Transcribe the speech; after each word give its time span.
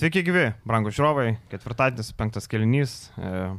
Sveiki 0.00 0.22
gyvi, 0.24 0.46
brangų 0.64 0.94
žiūrovai, 0.96 1.34
ketvirtadienis, 1.50 2.14
penktas 2.16 2.46
kelinys. 2.48 2.92
E, 3.20 3.50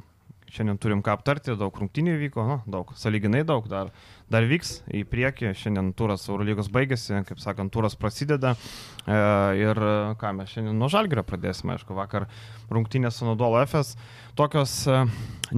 šiandien 0.49 0.79
turim 0.81 1.03
ką 1.05 1.13
aptarti, 1.13 1.53
daug 1.53 1.75
rungtynių 1.77 2.15
vyko, 2.17 2.45
nu, 2.47 2.55
daug, 2.65 2.89
saliginai 2.97 3.43
daug, 3.45 3.67
dar, 3.69 3.91
dar 4.33 4.47
vyks 4.49 4.71
į 4.89 5.03
priekį. 5.11 5.51
Šiandien 5.59 5.91
turas 5.93 6.25
Eurolygos 6.25 6.71
baigėsi, 6.73 7.19
kaip 7.29 7.37
sakant, 7.43 7.69
turas 7.69 7.93
prasideda. 7.93 8.55
E, 9.05 9.19
ir 9.61 9.83
ką 10.17 10.33
mes 10.39 10.49
šiandien 10.55 10.81
nuo 10.81 10.89
Žalgirio 10.89 11.21
pradėsime, 11.29 11.75
aišku, 11.77 11.93
vakar 11.99 12.25
rungtynės 12.73 13.21
su 13.21 13.29
Nodolo 13.29 13.61
FS. 13.61 13.93
Tokios 14.33 14.75
e, 14.89 15.05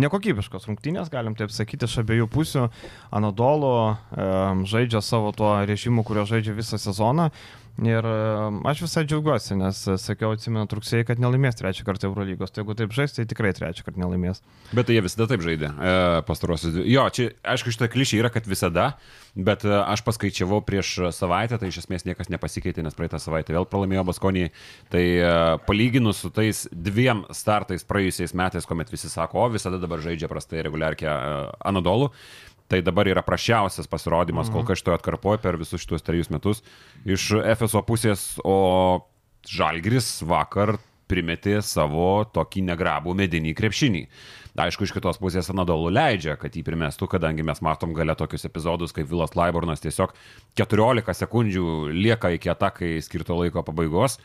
nekokybiškos 0.04 0.68
rungtynės, 0.68 1.08
galim 1.16 1.40
taip 1.40 1.56
sakyti, 1.56 1.88
iš 1.88 2.02
abiejų 2.04 2.28
pusių. 2.36 2.68
Anadolo 3.16 3.76
e, 3.88 4.30
žaidžia 4.68 5.00
savo 5.00 5.32
tuo 5.32 5.56
režimu, 5.64 6.04
kurio 6.04 6.28
žaidžia 6.28 6.60
visą 6.60 6.76
sezoną. 6.92 7.32
Ir 7.82 8.06
um, 8.06 8.60
aš 8.70 8.84
visai 8.84 9.02
džiaugiuosi, 9.10 9.56
nes 9.58 9.80
uh, 9.88 9.96
sakiau, 9.98 10.36
atsimenu, 10.36 10.68
rugsėjai, 10.70 11.08
kad 11.08 11.22
nelaimės 11.22 11.58
trečią 11.58 11.88
kartą 11.88 12.06
Eurolygos. 12.06 12.52
Tai 12.54 12.62
jeigu 12.62 12.76
taip 12.78 12.94
žais, 12.94 13.16
tai 13.16 13.26
tikrai 13.26 13.50
trečią 13.58 13.88
kartą 13.88 14.04
nelaimės. 14.04 14.44
Bet 14.78 14.86
tai 14.86 15.00
jie 15.00 15.02
visada 15.02 15.26
taip 15.32 15.42
žaidė 15.42 15.72
e, 15.74 15.96
pastarosius. 16.28 16.78
Jo, 16.86 17.08
čia 17.10 17.32
aišku, 17.42 17.74
šitą 17.74 17.90
klišį 17.90 18.20
yra, 18.22 18.30
kad 18.34 18.46
visada, 18.50 18.92
bet 19.34 19.66
e, 19.66 19.74
aš 19.74 20.06
paskaičiavau 20.06 20.62
prieš 20.68 20.94
savaitę, 21.18 21.58
tai 21.58 21.72
iš 21.74 21.82
esmės 21.82 22.06
niekas 22.06 22.30
nepasikeitė, 22.30 22.86
nes 22.86 22.94
praeitą 22.94 23.18
savaitę 23.18 23.58
vėl 23.58 23.66
pralaimėjo 23.66 24.06
Baskonį. 24.12 24.46
Tai 24.94 25.04
e, 25.04 25.34
palyginus 25.66 26.22
su 26.22 26.30
tais 26.36 26.68
dviem 26.70 27.26
startais 27.34 27.90
praėjusiais 27.90 28.38
metais, 28.38 28.70
kuomet 28.70 28.94
visi 28.94 29.10
sako, 29.10 29.48
o 29.48 29.52
visada 29.58 29.82
dabar 29.82 30.06
žaidžia 30.06 30.30
prastai 30.30 30.62
reguliarkę 30.70 31.10
e, 31.10 31.46
Anadolu. 31.74 32.14
Tai 32.74 32.80
dabar 32.82 33.06
yra 33.06 33.22
prašiausias 33.22 33.86
pasirodymas 33.86 34.48
mhm. 34.50 34.56
kol 34.56 34.64
kas 34.66 34.80
šitoje 34.82 34.98
atkarpoje 34.98 35.38
per 35.44 35.60
visus 35.62 35.84
šitus 35.84 36.02
trejus 36.02 36.32
metus 36.34 36.64
iš 37.06 37.28
FSO 37.60 37.84
pusės, 37.86 38.24
o 38.42 39.04
Žalgris 39.46 40.24
vakar 40.26 40.80
primetė 41.12 41.60
savo 41.62 42.24
tokį 42.34 42.64
negrabų 42.72 43.14
medinį 43.20 43.54
krepšinį. 43.60 44.02
Aišku, 44.64 44.88
iš 44.88 44.94
kitos 44.96 45.20
pusės 45.22 45.52
Anadolu 45.54 45.92
leidžia, 45.94 46.34
kad 46.40 46.56
jį 46.56 46.64
primestų, 46.66 47.12
kadangi 47.12 47.46
mes 47.46 47.62
matom 47.62 47.94
gale 47.94 48.16
tokius 48.18 48.48
epizodus, 48.50 48.94
kaip 48.96 49.06
Vilas 49.12 49.36
Laibornas 49.38 49.84
tiesiog 49.84 50.16
14 50.58 51.14
sekundžių 51.20 51.68
lieka 51.94 52.34
iki 52.34 52.50
atakai 52.54 52.96
skirto 53.06 53.38
laiko 53.38 53.62
pabaigos. 53.68 54.18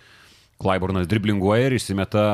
Klaiburnas 0.62 1.10
driblinguoja 1.10 1.68
ir 1.68 1.76
išsimeta 1.76 2.24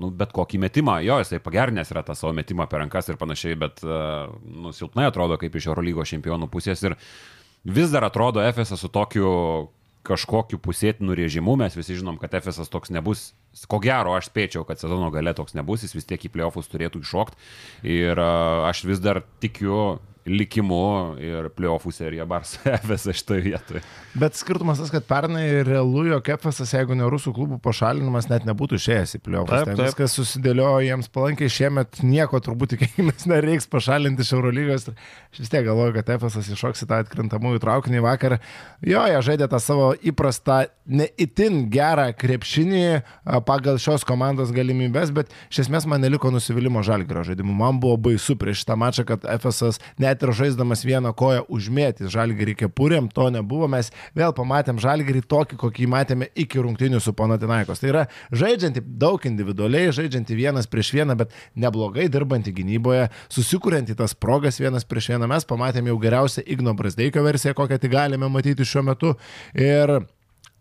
nu, 0.00 0.10
bet 0.14 0.32
kokį 0.36 0.60
metimą. 0.64 0.98
Jo, 1.04 1.18
jisai 1.22 1.42
pagernęs 1.44 1.92
yra 1.94 2.04
tą 2.06 2.16
savo 2.18 2.32
metimą 2.36 2.66
per 2.70 2.82
rankas 2.84 3.10
ir 3.10 3.20
panašiai, 3.20 3.58
bet 3.60 3.82
nu, 3.84 4.72
silpnai 4.76 5.08
atrodo 5.10 5.38
kaip 5.40 5.56
iš 5.56 5.70
Eurolygos 5.70 6.12
čempionų 6.14 6.50
pusės 6.52 6.82
ir 6.86 6.96
vis 7.64 7.92
dar 7.92 8.06
atrodo 8.08 8.44
FSA 8.44 8.78
su 8.80 8.90
tokiu 8.92 9.30
kažkokiu 10.06 10.56
pusėtinu 10.64 11.14
režimu, 11.16 11.58
mes 11.60 11.74
visi 11.76 11.98
žinom, 11.98 12.16
kad 12.20 12.32
FSA 12.38 12.64
toks 12.72 12.92
nebus, 12.94 13.30
ko 13.68 13.80
gero 13.84 14.14
aš 14.16 14.30
spėčiau, 14.30 14.64
kad 14.68 14.80
sezono 14.80 15.10
gale 15.12 15.34
toks 15.36 15.52
nebus, 15.58 15.84
jis 15.84 15.92
vis 15.96 16.08
tiek 16.08 16.24
į 16.24 16.32
playoffus 16.32 16.70
turėtų 16.72 17.02
iššokti 17.04 17.90
ir 18.00 18.20
aš 18.20 18.84
vis 18.88 19.02
dar 19.04 19.20
tikiu 19.44 19.98
likimu 20.28 20.80
ir 21.22 21.48
playoffų 21.56 21.92
serija 21.94 22.26
Barça 22.28 22.74
FS 22.82 23.08
šitoje 23.20 23.44
vietoje. 23.44 23.82
Bet 24.20 24.36
skirtumas 24.38 24.80
tas, 24.82 24.90
kad 24.92 25.06
pernai 25.08 25.44
realu, 25.66 26.04
jog 26.08 26.30
FS, 26.36 26.74
jeigu 26.74 26.96
ne 26.98 27.06
rusų 27.10 27.32
klubų 27.36 27.60
pašalinimas, 27.64 28.28
net 28.30 28.46
nebūtų 28.48 28.80
išėjęs 28.80 29.16
į 29.16 29.22
playoffus. 29.24 29.54
Taip, 29.54 29.72
taip. 29.72 29.84
Viskas 29.90 30.16
susidėliojo 30.18 30.80
jiems 30.86 31.10
palankiai, 31.14 31.52
šiemet 31.52 32.02
nieko 32.04 32.40
turbūt 32.42 32.74
tikėkimės 32.74 33.28
nereiks 33.30 33.70
pašalinti 33.70 34.26
iš 34.26 34.34
Eurolygos. 34.36 34.88
Aš 35.30 35.42
vis 35.44 35.52
tiek 35.52 35.64
galvoju, 35.68 35.94
kad 35.98 36.12
FS 36.16 36.52
iššoks 36.56 36.84
į 36.84 36.90
tą 36.90 37.00
atkrintamųjų 37.04 37.62
traukinį 37.62 38.04
vakar. 38.04 38.38
Jo, 38.86 39.06
jie 39.08 39.22
žaidė 39.30 39.48
tą 39.50 39.60
savo 39.62 39.92
įprastą, 40.10 40.64
neįtin 40.90 41.62
gerą 41.70 42.08
krepšinį 42.18 42.84
pagal 43.46 43.78
šios 43.82 44.04
komandos 44.08 44.50
galimybės, 44.54 45.12
bet 45.14 45.30
iš 45.52 45.64
esmės 45.66 45.86
man 45.90 46.02
neliko 46.02 46.32
nusivylimų 46.34 46.82
žalgerio 46.86 47.22
žaidimu. 47.30 47.54
Man 47.54 47.78
buvo 47.82 47.98
baisu 48.10 48.34
prieš 48.40 48.64
tą 48.66 48.74
mačą, 48.80 49.06
kad 49.06 49.26
FS 49.38 49.78
net 50.02 50.09
net 50.10 50.22
ir 50.22 50.32
žaisdamas 50.34 50.82
vieną 50.86 51.12
koją 51.16 51.44
užmėtis 51.52 52.10
žalgerį 52.12 52.56
kepurėm, 52.64 53.08
to 53.14 53.28
nebuvo, 53.32 53.68
mes 53.70 53.90
vėl 54.16 54.34
pamatėm 54.36 54.80
žalgerį 54.82 55.22
tokį, 55.30 55.58
kokį 55.60 55.88
matėme 55.90 56.30
iki 56.34 56.62
rungtinių 56.62 57.00
su 57.02 57.14
Panatinaikos. 57.16 57.82
Tai 57.82 57.92
yra 57.92 58.04
žaidžianti 58.34 58.82
daug 59.00 59.24
individualiai, 59.30 59.94
žaidžianti 59.94 60.38
vienas 60.38 60.68
prieš 60.70 60.92
vieną, 60.98 61.16
bet 61.20 61.34
neblogai 61.54 62.08
dirbanti 62.12 62.54
gynyboje, 62.56 63.08
susikurianti 63.32 63.96
tas 63.98 64.16
progas 64.16 64.60
vienas 64.62 64.86
prieš 64.88 65.12
vieną. 65.14 65.30
Mes 65.30 65.46
pamatėm 65.48 65.92
jau 65.92 65.98
geriausią 66.02 66.46
Igno 66.46 66.74
Brasdeikio 66.78 67.24
versiją, 67.26 67.54
kokią 67.58 67.80
tik 67.82 67.94
galime 67.94 68.30
matyti 68.30 68.66
šiuo 68.66 68.86
metu. 68.90 69.14
Ir 69.54 70.00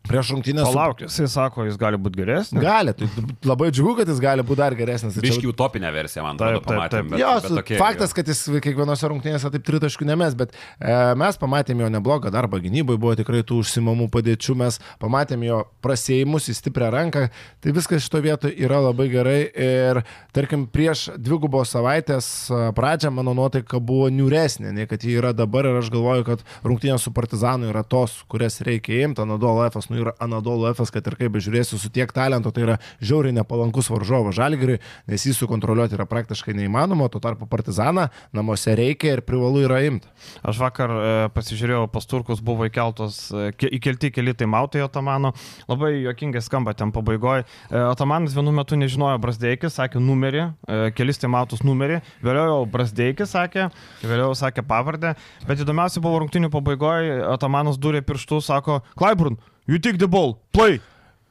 Prieš 0.07 0.31
rungtynės. 0.33 0.65
Palauk, 0.65 1.03
jisai 1.03 1.27
sako, 1.29 1.65
jis 1.67 1.75
gali 1.77 1.97
būti 2.01 2.17
geresnis. 2.17 2.61
Gali, 2.63 2.93
tai 2.97 3.07
labai 3.45 3.67
džiugu, 3.69 3.93
kad 3.99 4.09
jis 4.09 4.21
gali 4.23 4.45
būti 4.45 4.57
dar 4.61 4.73
geresnis. 4.77 5.17
Biški 5.21 5.49
utopinė 5.51 5.91
versija, 5.93 6.23
man 6.25 6.39
atrodo, 6.39 6.63
pamatėme. 6.65 7.19
Jo, 7.19 7.35
tokie, 7.43 7.77
faktas, 7.77 8.15
kad 8.17 8.29
jis 8.31 8.41
kiekvienose 8.63 9.09
rungtynėse 9.11 9.51
taip 9.53 9.65
tritaškų 9.67 10.07
nemes, 10.09 10.37
bet 10.39 10.55
e, 10.55 10.95
mes 11.19 11.37
pamatėme 11.41 11.85
jo 11.85 11.89
neblogą 11.93 12.31
darbą 12.33 12.61
gynybai, 12.63 12.95
buvo 12.97 13.13
tikrai 13.19 13.43
tų 13.45 13.59
užsimamų 13.61 14.07
padėčių, 14.15 14.55
mes 14.63 14.79
pamatėme 15.03 15.49
jo 15.49 15.59
prasėjimus 15.85 16.49
į 16.49 16.57
stiprią 16.57 16.89
ranką, 16.95 17.27
tai 17.61 17.75
viskas 17.75 18.07
šito 18.07 18.23
vietoje 18.25 18.57
yra 18.65 18.81
labai 18.87 19.11
gerai 19.13 19.37
ir 19.51 20.01
tarkim 20.33 20.65
prieš 20.73 21.09
dvigubos 21.21 21.75
savaitės 21.75 22.31
e, 22.49 22.63
pradžią 22.77 23.13
mano 23.13 23.35
nuotaika 23.37 23.77
buvo 23.77 24.09
niuresnė, 24.09 24.73
nei 24.73 24.89
kad 24.89 25.05
ji 25.05 25.19
yra 25.21 25.35
dabar 25.37 25.69
ir 25.69 25.83
aš 25.83 25.93
galvoju, 25.93 26.25
kad 26.31 26.43
rungtynės 26.65 27.05
su 27.05 27.13
Partizanu 27.13 27.69
yra 27.69 27.85
tos, 27.85 28.23
kurias 28.31 28.57
reikia 28.65 29.03
imti, 29.05 29.21
Anadolo 29.21 29.67
F 29.67 29.77
nu 29.89 30.01
ir 30.03 30.11
Anadolo 30.21 30.69
F, 30.71 30.85
kad 30.93 31.05
ir 31.09 31.17
kaip 31.19 31.33
bežiūrėsiu, 31.35 31.79
su 31.81 31.91
tiek 31.93 32.11
talento, 32.15 32.51
tai 32.55 32.65
yra 32.65 32.77
žiauriai 33.01 33.35
nepalankus 33.35 33.89
varžovas 33.91 34.37
Žalgiriui, 34.37 34.79
nes 35.09 35.25
jį 35.25 35.35
sukontroliuoti 35.37 35.97
yra 35.97 36.07
praktiškai 36.09 36.55
neįmanoma, 36.57 37.09
tuo 37.11 37.21
tarpu 37.23 37.47
Partizaną 37.49 38.07
namuose 38.35 38.75
reikia 38.77 39.15
ir 39.17 39.23
privalu 39.25 39.63
yra 39.67 39.81
imti. 39.87 40.09
Aš 40.45 40.59
vakar 40.61 40.93
e, 40.93 41.13
pasižiūrėjau, 41.35 41.87
pas 41.93 42.07
turkus 42.09 42.43
buvo 42.45 42.67
įkeltos, 42.69 43.21
e, 43.33 43.49
įkelti 43.79 44.11
keli 44.15 44.35
taimautai 44.37 44.83
Otomano, 44.85 45.33
labai 45.69 45.95
juokingai 46.03 46.43
skamba 46.45 46.75
ten 46.77 46.93
pabaigoje. 46.95 47.45
Otomanas 47.89 48.35
vienu 48.37 48.53
metu 48.55 48.77
nežinojo 48.79 49.19
Brasdeikis, 49.21 49.75
sakė 49.79 50.01
numerį, 50.03 50.45
e, 50.67 50.79
kelis 50.97 51.21
taimautus 51.21 51.63
numerį, 51.65 52.01
vėliau 52.25 52.47
jau 52.53 52.63
Brasdeikis 52.73 53.33
sakė, 53.35 53.69
vėliau 54.03 54.33
sakė 54.37 54.65
pavardę, 54.67 55.15
bet 55.47 55.63
įdomiausia 55.63 56.03
buvo 56.03 56.23
rungtinių 56.23 56.51
pabaigoje, 56.53 57.21
Otomanas 57.29 57.79
durė 57.81 58.03
pirštų, 58.05 58.41
sako, 58.45 58.81
Klaiburn, 58.99 59.39
you 59.67 59.79
take 59.79 59.97
the 59.99 60.07
ball, 60.07 60.37
play. 60.55 60.79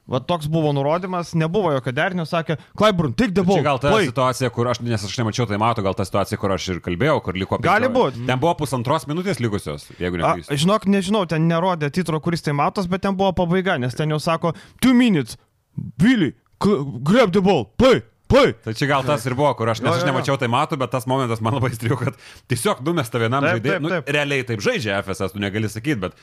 Va 0.09 0.17
toks 0.25 0.47
buvo 0.49 0.71
nurodymas, 0.73 1.35
nebuvo 1.37 1.69
jokio 1.75 1.91
derinio, 1.93 2.23
sakė, 2.25 2.55
Klaiburn, 2.77 3.11
tik 3.13 3.35
the 3.37 3.43
ball. 3.45 3.59
Čia 3.59 3.65
gal 3.67 3.81
ta 3.81 3.91
play. 3.93 4.07
situacija, 4.09 4.49
kur 4.55 4.71
aš, 4.71 4.79
nes 4.81 5.03
aš 5.05 5.13
nemačiau, 5.21 5.45
tai 5.45 5.59
matau, 5.61 5.83
gal 5.85 5.93
ta 5.93 6.05
situacija, 6.07 6.39
kur 6.41 6.55
aš 6.55 6.65
ir 6.73 6.79
kalbėjau, 6.81 7.19
kur 7.27 7.37
liko. 7.37 7.59
Gali 7.61 7.91
būti. 7.93 8.25
Ten 8.25 8.41
buvo 8.41 8.55
pusantros 8.57 9.05
minutės 9.09 9.37
likusios, 9.43 9.85
jeigu 10.01 10.17
neklystu. 10.17 10.57
Žinok, 10.65 10.89
nežinau, 10.89 11.21
ten 11.29 11.45
nerodė 11.51 11.91
titro, 11.93 12.17
kuris 12.25 12.41
tai 12.41 12.57
matos, 12.57 12.89
bet 12.89 13.05
ten 13.05 13.13
buvo 13.19 13.35
pabaiga, 13.37 13.77
nes 13.77 13.93
ten 13.93 14.09
jau 14.09 14.17
sako, 14.23 14.55
two 14.81 14.97
minutes, 14.97 15.37
Billy, 15.77 16.33
grab 16.57 17.29
the 17.29 17.45
ball, 17.45 17.69
play. 17.77 18.01
Play. 18.29 18.51
Tai 18.61 18.75
čia 18.77 18.85
gal 18.85 19.05
tas 19.05 19.23
ir 19.25 19.33
buvo, 19.33 19.49
kur 19.57 19.69
aš, 19.71 19.79
nes 19.81 19.89
aš 19.89 20.03
nemačiau 20.05 20.35
tai 20.37 20.45
matau, 20.53 20.77
bet 20.77 20.91
tas 20.93 21.07
momentas 21.09 21.39
man 21.41 21.55
labai 21.57 21.71
įstrigo, 21.73 21.97
kad 21.97 22.17
tiesiog 22.51 22.83
numesta 22.85 23.17
vienam 23.21 23.41
žaidėjui. 23.41 23.81
Nu, 23.81 24.01
realiai 24.05 24.45
taip 24.45 24.61
žaidžia 24.61 24.99
FSS, 25.01 25.33
tu 25.33 25.41
negali 25.41 25.69
sakyti, 25.69 25.97
bet 26.03 26.17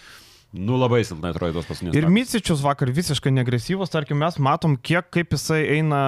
Nu 0.54 0.76
labai 0.78 1.02
silpnai 1.04 1.32
atrodo 1.34 1.58
tos 1.58 1.66
paskutinės. 1.66 1.96
Ir 1.98 2.06
Micičius 2.12 2.60
vakar 2.62 2.90
visiškai 2.94 3.32
negresyvus, 3.34 3.90
tarkim, 3.90 4.20
mes 4.22 4.38
matom, 4.38 4.76
kiek 4.78 5.08
kaip 5.12 5.34
jisai 5.34 5.58
eina, 5.74 6.00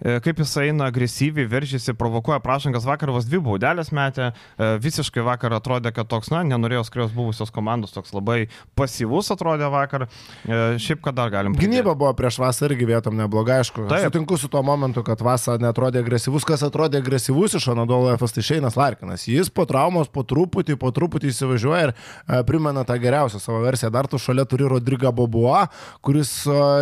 e, 0.00 0.16
kaip 0.24 0.40
jisai 0.40 0.70
eina 0.70 0.88
agresyviai, 0.88 1.44
veržiasi, 1.50 1.92
provokuoja 1.98 2.40
prašankas, 2.42 2.86
vakar 2.88 3.12
vos 3.14 3.28
dvi 3.28 3.42
baudelės 3.44 3.92
metė, 3.94 4.30
e, 4.32 4.70
visiškai 4.82 5.22
vakar 5.26 5.54
atrodė, 5.58 5.92
kad 5.94 6.08
toks, 6.08 6.30
na, 6.32 6.40
nenorėjo 6.48 6.86
skriaus 6.88 7.12
buvusios 7.14 7.52
komandos, 7.54 7.92
toks 7.92 8.14
labai 8.16 8.48
pasyvus 8.78 9.28
atrodė 9.36 9.68
vakar. 9.70 10.08
E, 10.48 10.80
šiaip, 10.80 11.04
kad 11.04 11.18
dar 11.20 11.30
galim. 11.34 11.54
Gynyba 11.58 11.92
buvo 11.92 12.14
prieš 12.16 12.40
vasarą 12.40 12.72
irgi 12.72 12.88
vietom 12.88 13.20
neblogai, 13.20 13.60
aišku. 13.62 13.84
Taip. 13.92 14.08
Sutinku 14.08 14.40
su 14.40 14.48
tuo 14.48 14.64
momentu, 14.64 15.04
kad 15.06 15.20
vasarą 15.22 15.60
netrodė 15.62 16.00
agresyvus, 16.02 16.48
kas 16.48 16.64
atrodė 16.66 17.02
agresyvus 17.04 17.60
iš 17.60 17.68
Anadolo 17.76 18.16
FS, 18.16 18.38
tai 18.38 18.48
Šeinas 18.48 18.80
Larkinas. 18.80 19.28
Jis 19.28 19.52
po 19.52 19.68
traumos, 19.68 20.08
po 20.08 20.24
truputį, 20.26 20.80
po 20.80 20.90
truputį 20.94 21.30
įsivažiuoja 21.30 21.86
ir 21.90 21.94
primena 22.48 22.82
tą 22.88 22.96
geriausią 22.98 23.42
savo 23.42 23.57
versiją. 23.64 23.92
Dar 23.94 24.08
tu 24.10 24.20
šalia 24.22 24.46
turi 24.48 24.68
Rodrigą 24.70 25.12
Bobuo, 25.14 25.60
kuris 26.04 26.32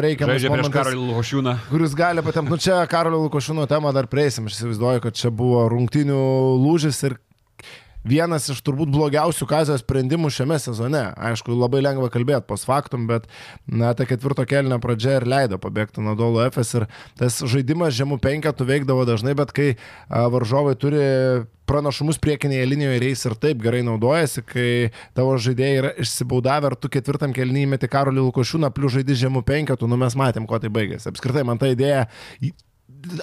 reikia... 0.05 0.29
Žaidžia 0.33 0.53
prieš 0.55 0.73
Karolį 0.75 1.03
Lukošiūną. 1.11 1.57
Kuris 1.71 1.97
gali 1.99 2.25
patemti, 2.27 2.53
nu 2.55 2.61
čia 2.63 2.81
Karolį 2.91 3.23
Lukošiūno 3.27 3.69
temą 3.71 3.93
dar 3.97 4.09
prieisim, 4.11 4.49
aš 4.51 4.61
įsivaizduoju, 4.61 5.05
kad 5.07 5.19
čia 5.19 5.33
buvo 5.35 5.67
rungtinių 5.73 6.21
lūžis 6.63 7.03
ir 7.09 7.19
vienas 8.07 8.49
iš 8.53 8.63
turbūt 8.67 8.93
blogiausių 8.95 9.49
kazio 9.51 9.77
sprendimų 9.81 10.31
šiame 10.35 10.59
sezone. 10.63 11.03
Aišku, 11.31 11.55
labai 11.57 11.83
lengva 11.85 12.11
kalbėti 12.13 12.47
pos 12.49 12.67
faktum, 12.69 13.09
bet 13.11 13.27
na, 13.67 13.93
ta 13.97 14.07
ketvirto 14.09 14.47
kelnio 14.49 14.79
pradžia 14.83 15.19
ir 15.21 15.29
leido 15.29 15.59
pabėgti 15.63 16.05
nuo 16.05 16.17
Dolo 16.19 16.45
FS 16.47 16.81
ir 16.81 16.89
tas 17.19 17.41
žaidimas 17.43 17.97
žemų 17.97 18.21
penketų 18.23 18.69
veikdavo 18.69 19.07
dažnai, 19.09 19.37
bet 19.39 19.53
kai 19.57 19.69
varžovai 20.09 20.77
turi 20.81 21.05
pranašumus 21.67 22.21
priekinėje 22.23 22.67
linijoje 22.71 23.01
ir 23.01 23.07
jais 23.09 23.25
ir 23.27 23.35
taip 23.43 23.63
gerai 23.65 23.83
naudojasi, 23.87 24.45
kai 24.47 24.69
tavo 25.19 25.35
žaidėjai 25.43 25.81
yra 25.81 25.91
išsibaudavę, 26.03 26.71
ar 26.71 26.79
tu 26.79 26.91
ketvirtam 26.93 27.35
kelnyje 27.37 27.73
meti 27.73 27.91
Karolį 27.91 28.29
Lukošiūną, 28.29 28.71
plius 28.75 28.95
žaidži 28.99 29.25
žemų 29.27 29.43
penketų, 29.49 29.91
nu 29.91 29.99
mes 30.01 30.15
matėm, 30.19 30.47
kuo 30.47 30.63
tai 30.63 30.71
baigėsi. 30.73 31.11
Apskritai, 31.11 31.43
man 31.49 31.59
ta 31.59 31.73
idėja 31.73 32.07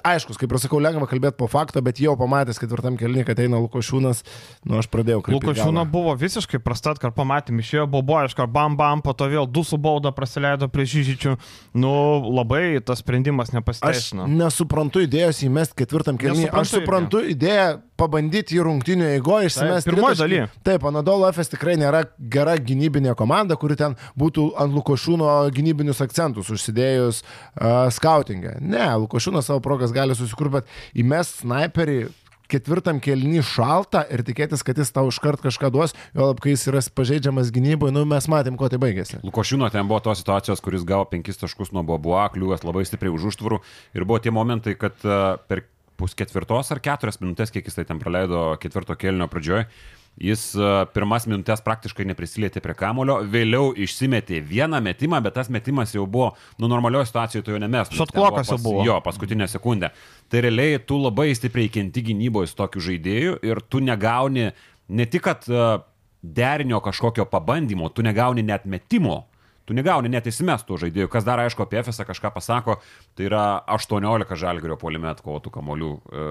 aišku, 0.04 0.36
kaip 0.40 0.52
ir 0.54 0.60
sakau, 0.62 0.80
lengva 0.84 1.08
kalbėti 1.10 1.38
po 1.40 1.48
fakto, 1.52 1.82
bet 1.84 2.00
jau 2.02 2.16
pamatęs 2.20 2.60
ketvirtam 2.62 2.98
kelniui, 3.00 3.24
kad 3.28 3.40
eina 3.40 3.60
Lukošiūnas, 3.64 4.24
nu 4.68 4.80
aš 4.80 4.90
pradėjau 4.92 5.22
kalbėti. 5.26 5.50
Lukošiūna 5.50 5.86
buvo 5.92 6.16
visiškai 6.20 6.60
prastat, 6.64 7.00
kad 7.04 7.16
pamatėm, 7.16 7.62
išėjo 7.64 7.88
bobojišką, 7.94 8.48
bam 8.52 8.78
bam, 8.80 9.04
po 9.06 9.16
to 9.18 9.30
vėl 9.32 9.48
du 9.48 9.66
su 9.68 9.80
bauda 9.82 10.14
praleido 10.16 10.70
prie 10.72 10.88
žyžičių. 10.90 11.36
Nu, 11.80 11.94
labai 12.34 12.80
tas 12.86 13.04
sprendimas 13.04 13.54
nepasiteisino. 13.56 14.28
Aš 14.28 14.38
nesuprantu 14.44 15.04
idėjos 15.08 15.44
įmesti 15.48 15.84
ketvirtam 15.84 16.20
kelniui. 16.22 16.52
Aš 16.52 16.78
suprantu 16.78 17.24
idėją 17.34 17.82
pabandyti 18.04 18.58
į 18.60 18.66
rungtinių 18.68 19.10
eigoje 19.18 19.52
išsimesti. 19.52 19.92
Pirmoji 19.92 20.20
daly. 20.20 20.42
Taip, 20.66 20.88
Anadolo 20.90 21.30
FS 21.32 21.54
tikrai 21.56 21.78
nėra 21.80 22.04
gera 22.34 22.56
gynybinė 22.60 23.16
komanda, 23.20 23.58
kuri 23.60 23.80
ten 23.80 23.98
būtų 24.20 24.50
ant 24.62 24.76
Lukošūno 24.76 25.30
gynybinius 25.56 26.04
akcentus 26.06 26.52
užsidėjus 26.54 27.24
uh, 27.24 27.88
skautingę. 27.94 28.58
Ne, 28.62 28.86
Lukošūnas 29.06 29.50
savo 29.50 29.64
progas 29.64 29.96
gali 29.96 30.18
susikurti, 30.18 30.60
bet 30.60 31.00
įmest 31.04 31.42
sniperį 31.44 32.02
ketvirtam 32.54 33.00
kelny 33.04 33.42
šalta 33.46 34.04
ir 34.14 34.24
tikėtis, 34.26 34.64
kad 34.66 34.78
jis 34.78 34.92
tau 34.94 35.08
iškart 35.10 35.42
kažką 35.44 35.72
duos, 35.74 35.96
jo 36.14 36.30
lab, 36.30 36.42
kai 36.44 36.54
jis 36.54 36.68
yra 36.72 36.84
pažeidžiamas 36.96 37.52
gynyboje, 37.56 37.96
nu 37.96 38.06
mes 38.10 38.28
matėm, 38.32 38.58
kuo 38.60 38.70
tai 38.72 38.80
baigėsi. 38.84 39.22
Lukošino 39.26 39.70
ten 39.74 39.90
buvo 39.90 40.02
tos 40.06 40.22
situacijos, 40.22 40.62
kuris 40.64 40.86
gavo 40.88 41.08
penkis 41.10 41.42
taškus 41.42 41.74
nuo 41.74 41.86
Bobuo, 41.88 42.20
kliūvas 42.34 42.66
labai 42.68 42.86
stipriai 42.88 43.14
už 43.16 43.32
užtvarų 43.34 43.62
ir 43.98 44.06
buvo 44.06 44.22
tie 44.24 44.34
momentai, 44.36 44.76
kad 44.80 44.98
uh, 45.08 45.40
per 45.50 45.66
pusketvirtos 46.04 46.72
ar 46.76 46.84
keturias 46.84 47.22
minutės, 47.24 47.52
kiek 47.54 47.68
jis 47.68 47.80
tai 47.80 47.88
ten 47.88 48.02
praleido 48.02 48.54
ketvirto 48.62 48.98
kelnio 49.00 49.30
pradžioje. 49.32 49.68
Jis 50.22 50.52
e, 50.54 50.66
pirmas 50.94 51.26
minutės 51.26 51.64
praktiškai 51.66 52.06
neprisilietė 52.06 52.62
prie 52.62 52.76
kamulio, 52.78 53.16
vėliau 53.26 53.72
išsimetė 53.74 54.44
vieną 54.46 54.78
metimą, 54.86 55.18
bet 55.26 55.34
tas 55.40 55.50
metimas 55.50 55.96
jau 55.96 56.06
buvo, 56.06 56.36
nu, 56.62 56.70
normalioje 56.70 57.10
situacijoje 57.10 57.48
tu 57.48 57.56
jo 57.56 57.62
nemės. 57.64 57.90
Šotklokas 57.98 58.52
jau 58.54 58.60
buvo. 58.62 58.84
Jo, 58.86 59.00
paskutinę 59.02 59.48
sekundę. 59.50 59.90
Tai 60.30 60.44
realiai 60.46 60.78
tu 60.86 61.00
labai 61.02 61.32
stipriai 61.34 61.72
kenti 61.74 62.06
gynyboje 62.12 62.52
su 62.52 62.60
tokiu 62.62 62.84
žaidėju 62.92 63.40
ir 63.42 63.64
tu 63.66 63.82
negauni 63.82 64.52
ne 64.94 65.10
tik, 65.10 65.26
kad 65.26 65.50
e, 65.50 65.66
derinio 66.24 66.84
kažkokio 66.86 67.26
pabandymo, 67.32 67.90
tu 67.90 68.06
negauni 68.06 68.46
net 68.46 68.70
metimo 68.70 69.24
tu 69.68 69.76
negauni 69.78 70.12
net 70.12 70.28
įsimestų 70.30 70.80
žaidėjų. 70.86 71.10
Kas 71.12 71.28
dar 71.28 71.42
aišku 71.44 71.64
apie 71.66 71.80
FSA 71.84 72.06
kažką 72.08 72.34
pasako, 72.36 72.78
tai 73.18 73.28
yra 73.30 73.44
18 73.72 74.38
žalgerio 74.40 74.78
polime 74.80 75.10
atkovotų 75.14 75.54
kamolių, 75.54 75.92
e, 76.10 76.26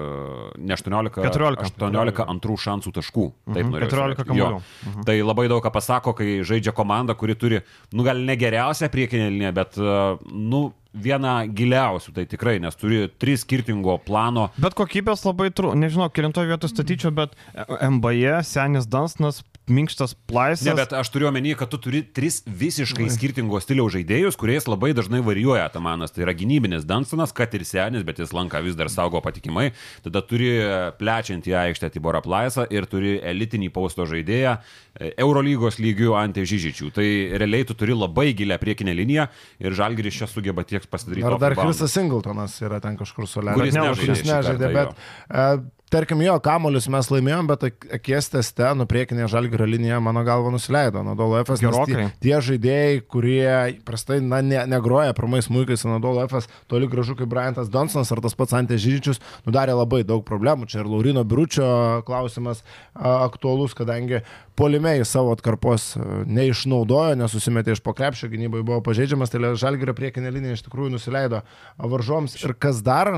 ne 0.61 0.77
18, 0.77 1.23
14, 1.23 1.65
18 1.73 2.27
antrų 2.35 2.59
šansų 2.67 2.93
taškų. 2.99 3.25
Taip, 3.49 3.65
mhm, 3.65 3.87
14 3.87 4.29
kamolių. 4.29 4.61
Mhm. 4.61 5.09
Tai 5.09 5.17
labai 5.23 5.49
daug 5.51 5.63
ką 5.65 5.73
pasako, 5.73 6.15
kai 6.17 6.39
žaidžia 6.45 6.75
komanda, 6.75 7.17
kuri 7.17 7.35
turi, 7.39 7.63
nu 7.93 8.05
gal 8.05 8.21
ne 8.21 8.37
geriausią 8.37 8.91
priekinę 8.93 9.29
liniją, 9.33 9.53
bet, 9.57 9.77
e, 9.81 9.99
nu, 10.31 10.69
vieną 10.93 11.47
giliausių, 11.57 12.13
tai 12.13 12.25
tikrai, 12.29 12.59
nes 12.61 12.77
turi 12.77 13.07
tris 13.17 13.41
skirtingo 13.41 13.95
plano. 14.05 14.49
Bet 14.61 14.75
kokybės 14.77 15.25
labai 15.25 15.49
trūko, 15.49 15.73
nežinau, 15.79 16.09
kilinto 16.13 16.43
vietų 16.45 16.69
statyčiau, 16.69 17.09
bet 17.17 17.33
MBE, 17.81 18.43
senis 18.45 18.85
Dansnas 18.85 19.41
minkštas 19.67 20.13
plaisas. 20.27 20.65
Ne, 20.67 20.75
bet 20.75 20.93
aš 20.95 21.09
turiu 21.13 21.29
omeny, 21.29 21.53
kad 21.55 21.69
tu 21.71 21.79
turi 21.81 22.01
tris 22.03 22.41
visiškai 22.45 23.07
skirtingo 23.13 23.59
stiliaus 23.63 23.93
žaidėjus, 23.95 24.37
kuriais 24.39 24.67
labai 24.67 24.91
dažnai 24.95 25.21
varijuoja 25.23 25.69
Tamanas. 25.73 26.11
Tai 26.13 26.25
yra 26.25 26.35
gynybinis 26.35 26.87
Dansonas, 26.87 27.31
kad 27.35 27.53
ir 27.55 27.63
senis, 27.67 28.03
bet 28.07 28.19
jis 28.19 28.33
lanką 28.35 28.59
vis 28.65 28.77
dar 28.79 28.91
saugo 28.91 29.21
patikimai. 29.23 29.69
Tada 30.03 30.23
turi 30.27 30.51
plečiantį 30.99 31.55
aikštę 31.63 31.93
Tiborą 31.95 32.23
Plaisą 32.25 32.67
ir 32.73 32.87
turi 32.91 33.15
elitinį 33.23 33.71
pausto 33.73 34.07
žaidėją 34.09 34.57
e, 34.57 35.13
Eurolygos 35.23 35.79
lygių 35.79 36.17
ant 36.19 36.41
Žyžičių. 36.43 36.89
Tai 36.95 37.07
realiai 37.39 37.67
tu 37.69 37.77
turi 37.79 37.95
labai 37.95 38.31
gilę 38.35 38.57
priekinę 38.59 38.95
liniją 38.97 39.29
ir 39.63 39.77
Žalgiris 39.77 40.19
čia 40.19 40.27
sugeba 40.27 40.67
tiek 40.67 40.83
pasidaryti. 40.91 41.27
Ar 41.29 41.39
dar 41.39 41.55
Krisas 41.59 41.95
Singletonas 41.95 42.59
yra 42.65 42.81
ten 42.83 42.99
kažkur 42.99 43.29
nežaidė, 43.29 43.95
kuris 44.01 44.27
nežaidė 44.27 44.73
bet... 44.75 44.99
Uh, 45.29 45.63
tarkim, 45.93 46.21
jo, 46.25 46.33
kamolius 46.43 46.87
mes 46.91 47.09
laimėjom, 47.13 47.49
bet 47.51 47.65
akies 47.97 48.29
teste, 48.33 48.65
nu 48.77 48.87
priekinė 48.89 49.27
žalgerio 49.31 49.67
linija, 49.69 49.99
mano 50.03 50.23
galva, 50.25 50.51
nusileido. 50.53 51.03
Nadolo 51.05 51.41
gerokai. 51.45 52.07
Tie, 52.07 52.07
tie 52.25 52.39
žaidėjai, 52.47 53.01
kurie 53.13 53.53
prastai, 53.85 54.19
na, 54.23 54.41
ne, 54.45 54.63
negroja 54.69 55.13
pirmais 55.17 55.49
muikais, 55.53 55.85
Nadolo 55.87 56.25
FS, 56.25 56.49
toli 56.71 56.89
gražu 56.89 57.17
kaip 57.19 57.29
Bryantas 57.31 57.71
Donsonas 57.73 58.11
ar 58.13 58.23
tas 58.25 58.37
pats 58.39 58.57
Antė 58.57 58.79
Žyčius, 58.81 59.21
nudarė 59.47 59.77
labai 59.77 60.01
daug 60.07 60.25
problemų. 60.25 60.69
Čia 60.71 60.81
ir 60.81 60.89
Laurino 60.89 61.25
Biručio 61.27 61.67
klausimas 62.07 62.63
a, 62.63 63.19
aktuolus, 63.27 63.77
kadangi 63.77 64.23
polime 64.59 64.95
į 64.99 65.05
savo 65.07 65.33
atkarpos 65.33 65.93
neišnaudojo, 66.29 67.17
nesusimetė 67.19 67.75
iš 67.75 67.81
pokrepšio, 67.85 68.29
gynybai 68.31 68.61
buvo 68.65 68.79
pažeidžiamas, 68.85 69.33
tai 69.33 69.53
žalgerio 69.59 69.95
priekinė 69.97 70.31
linija 70.33 70.57
iš 70.57 70.65
tikrųjų 70.67 70.93
nusileido 70.93 71.41
varžoms. 71.77 72.37
Ir 72.43 72.55
kas 72.61 72.81
dar 72.85 73.11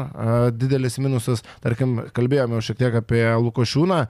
didelis 0.55 0.99
minusas, 1.01 1.43
tarkim, 1.63 1.97
kalbėjome 2.15 2.61
šiek 2.65 2.79
tiek 2.81 2.99
apie 3.01 3.23
Lukošiūną 3.45 4.01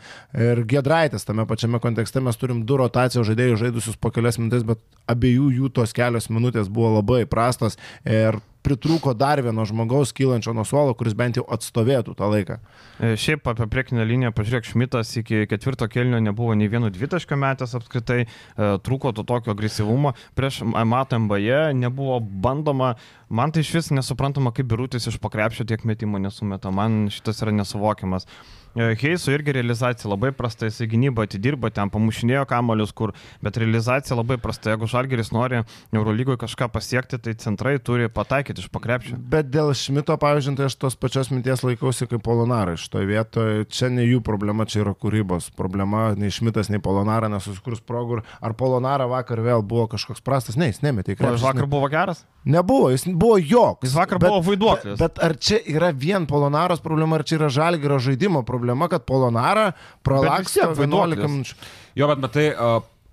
ir 0.48 0.66
Gedraitis 0.70 1.28
tame 1.28 1.48
pačiame 1.50 1.82
kontekste 1.84 2.24
mes 2.24 2.38
turim 2.42 2.64
du 2.68 2.80
rotacijos 2.82 3.28
žaidėjus 3.30 3.62
žaidusius 3.66 4.02
po 4.02 4.14
kelias 4.14 4.40
minutės, 4.42 4.66
bet 4.68 4.84
abiejų 5.12 5.52
jų 5.60 5.72
tos 5.76 5.96
kelios 5.96 6.30
minutės 6.34 6.70
buvo 6.72 6.98
labai 7.00 7.24
prastos 7.30 7.80
ir 8.06 8.40
pritrūko 8.66 9.14
dar 9.18 9.42
vieno 9.46 9.66
žmogaus 9.68 10.14
kylančio 10.16 10.54
nuo 10.58 10.66
suolo, 10.68 10.96
kuris 10.98 11.16
bent 11.18 11.38
jau 11.40 11.46
atstovėtų 11.56 12.16
tą 12.18 12.30
laiką. 12.32 12.58
E, 12.98 13.14
šiaip 13.20 13.46
apie 13.52 13.68
priekinę 13.72 14.06
liniją, 14.08 14.34
pažiūrėk, 14.36 14.66
Šmitas 14.66 15.14
iki 15.22 15.46
ketvirto 15.52 15.88
kelnio 15.92 16.20
nebuvo 16.24 16.56
nei 16.58 16.70
vieno 16.72 16.90
dvitaškio 16.94 17.38
metęs 17.40 17.78
apskritai, 17.78 18.26
e, 18.26 18.70
trūko 18.86 19.14
to 19.16 19.26
tokio 19.28 19.54
agresyvumo, 19.54 20.16
prieš 20.38 20.64
matom 20.66 21.30
baje 21.32 21.62
nebuvo 21.78 22.20
bandoma, 22.20 22.96
man 23.30 23.54
tai 23.54 23.66
iš 23.66 23.74
vis 23.78 23.92
nesuprantama, 23.94 24.54
kaip 24.56 24.70
birutis 24.74 25.08
iš 25.12 25.22
pakrepšio 25.22 25.68
tiek 25.70 25.86
metimų 25.86 26.26
nesumeta, 26.26 26.74
man 26.74 27.06
šitas 27.14 27.46
yra 27.46 27.54
nesuvokiamas. 27.62 28.30
E, 28.76 28.96
Heiso 29.00 29.32
irgi 29.32 29.54
realizacija 29.56 30.10
labai 30.12 30.34
prasta, 30.36 30.68
jis 30.68 30.82
į 30.84 30.90
gynybą 30.92 31.24
atidirbo, 31.26 31.70
ten 31.72 31.88
pamušinėjo 31.94 32.44
kamolius, 32.50 32.92
kur, 32.96 33.14
bet 33.44 33.56
realizacija 33.62 34.18
labai 34.20 34.36
prasta. 34.44 34.74
Jeigu 34.74 34.90
Žalgeris 34.92 35.32
nori 35.32 35.62
Eurolygoje 35.96 36.42
kažką 36.44 36.68
pasiekti, 36.74 37.22
tai 37.24 37.38
centrai 37.40 37.78
turi 37.80 38.10
pataikyti 38.12 38.66
iš 38.66 38.68
pakrepšio. 38.76 39.16
Bet 39.32 39.48
dėl 39.54 39.72
Šmito, 39.80 40.18
pavyzdžiui, 40.20 40.58
tai 40.60 40.68
aš 40.68 40.76
tos 40.82 41.00
pačios 41.00 41.32
minties 41.32 41.64
laikausi 41.64 42.10
kaip 42.12 42.26
Polonarai. 42.26 42.76
Šitoje 42.82 43.08
vietoje 43.08 43.66
čia 43.72 43.92
ne 43.94 44.04
jų 44.04 44.20
problema, 44.26 44.68
čia 44.68 44.84
yra 44.84 44.96
kūrybos 44.98 45.54
problema. 45.56 46.10
Nei 46.20 46.34
Šmitas, 46.36 46.68
nei 46.74 46.84
Polonara 46.84 47.32
nesusikurs 47.32 47.80
progų. 47.80 48.26
Ar 48.44 48.60
Polonara 48.60 49.08
vakar 49.08 49.40
vėl 49.46 49.64
buvo 49.64 49.88
kažkoks 49.96 50.24
prastas? 50.26 50.60
Ne, 50.60 50.74
jis 50.74 50.84
nemetė. 50.84 51.16
Ar 51.24 51.40
vakar 51.40 51.72
buvo 51.72 51.88
geras? 51.92 52.26
Nebuvo, 52.46 52.92
jis 52.94 53.08
buvo 53.08 53.38
joks. 53.42 53.88
Jis 53.88 53.96
vakar 53.98 54.20
bet, 54.22 54.30
buvo 54.30 54.44
vaiduoklis. 54.46 55.00
Bet, 55.00 55.16
bet 55.18 55.24
ar 55.26 55.34
čia 55.42 55.58
yra 55.66 55.90
vien 55.90 56.28
Polonaros 56.30 56.84
problema, 56.84 57.18
ar 57.18 57.26
čia 57.26 57.40
yra 57.40 57.50
Žalgerio 57.50 57.98
žaidimo 58.00 58.44
problema, 58.46 58.90
kad 58.92 59.08
Polonara 59.10 59.72
pralaksto 60.06 60.68
11 60.78 61.26
minučių? 61.26 61.58
Jo, 61.98 62.10
bet 62.12 62.22
matai, 62.22 62.46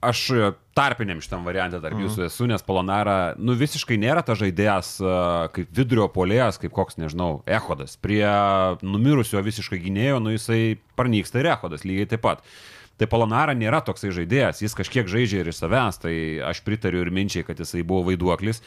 aš 0.04 0.26
tarpiniam 0.76 1.22
šitam 1.24 1.46
variantė 1.48 1.80
tarp 1.80 1.96
mhm. 1.96 2.04
jūsų 2.04 2.26
esu, 2.26 2.50
nes 2.50 2.64
Polonara, 2.66 3.16
nu 3.40 3.56
visiškai 3.56 3.96
nėra 4.02 4.24
ta 4.26 4.36
žaidėjas 4.36 4.98
kaip 5.56 5.72
vidurio 5.80 6.10
polėjas, 6.12 6.60
kaip 6.60 6.74
koks, 6.76 7.00
nežinau, 7.00 7.40
Ehodas. 7.48 7.96
Prie 8.04 8.26
numirusio 8.84 9.40
visiškai 9.44 9.80
gynėjo, 9.80 10.20
nu 10.20 10.36
jisai 10.36 10.76
parnyksta 10.98 11.40
ir 11.40 11.54
Ehodas 11.54 11.88
lygiai 11.88 12.12
taip 12.12 12.24
pat. 12.28 12.44
Tai 13.00 13.08
Polonara 13.08 13.54
nėra 13.56 13.80
toksai 13.82 14.12
žaidėjas, 14.14 14.60
jis 14.62 14.76
kažkiek 14.76 15.08
žaidžia 15.08 15.40
ir 15.40 15.48
iš 15.50 15.62
savęs, 15.62 16.02
tai 16.04 16.14
aš 16.44 16.60
pritariu 16.66 17.00
ir 17.02 17.10
minčiai, 17.14 17.46
kad 17.46 17.58
jisai 17.58 17.80
buvo 17.80 18.04
vaiduoklis. 18.10 18.60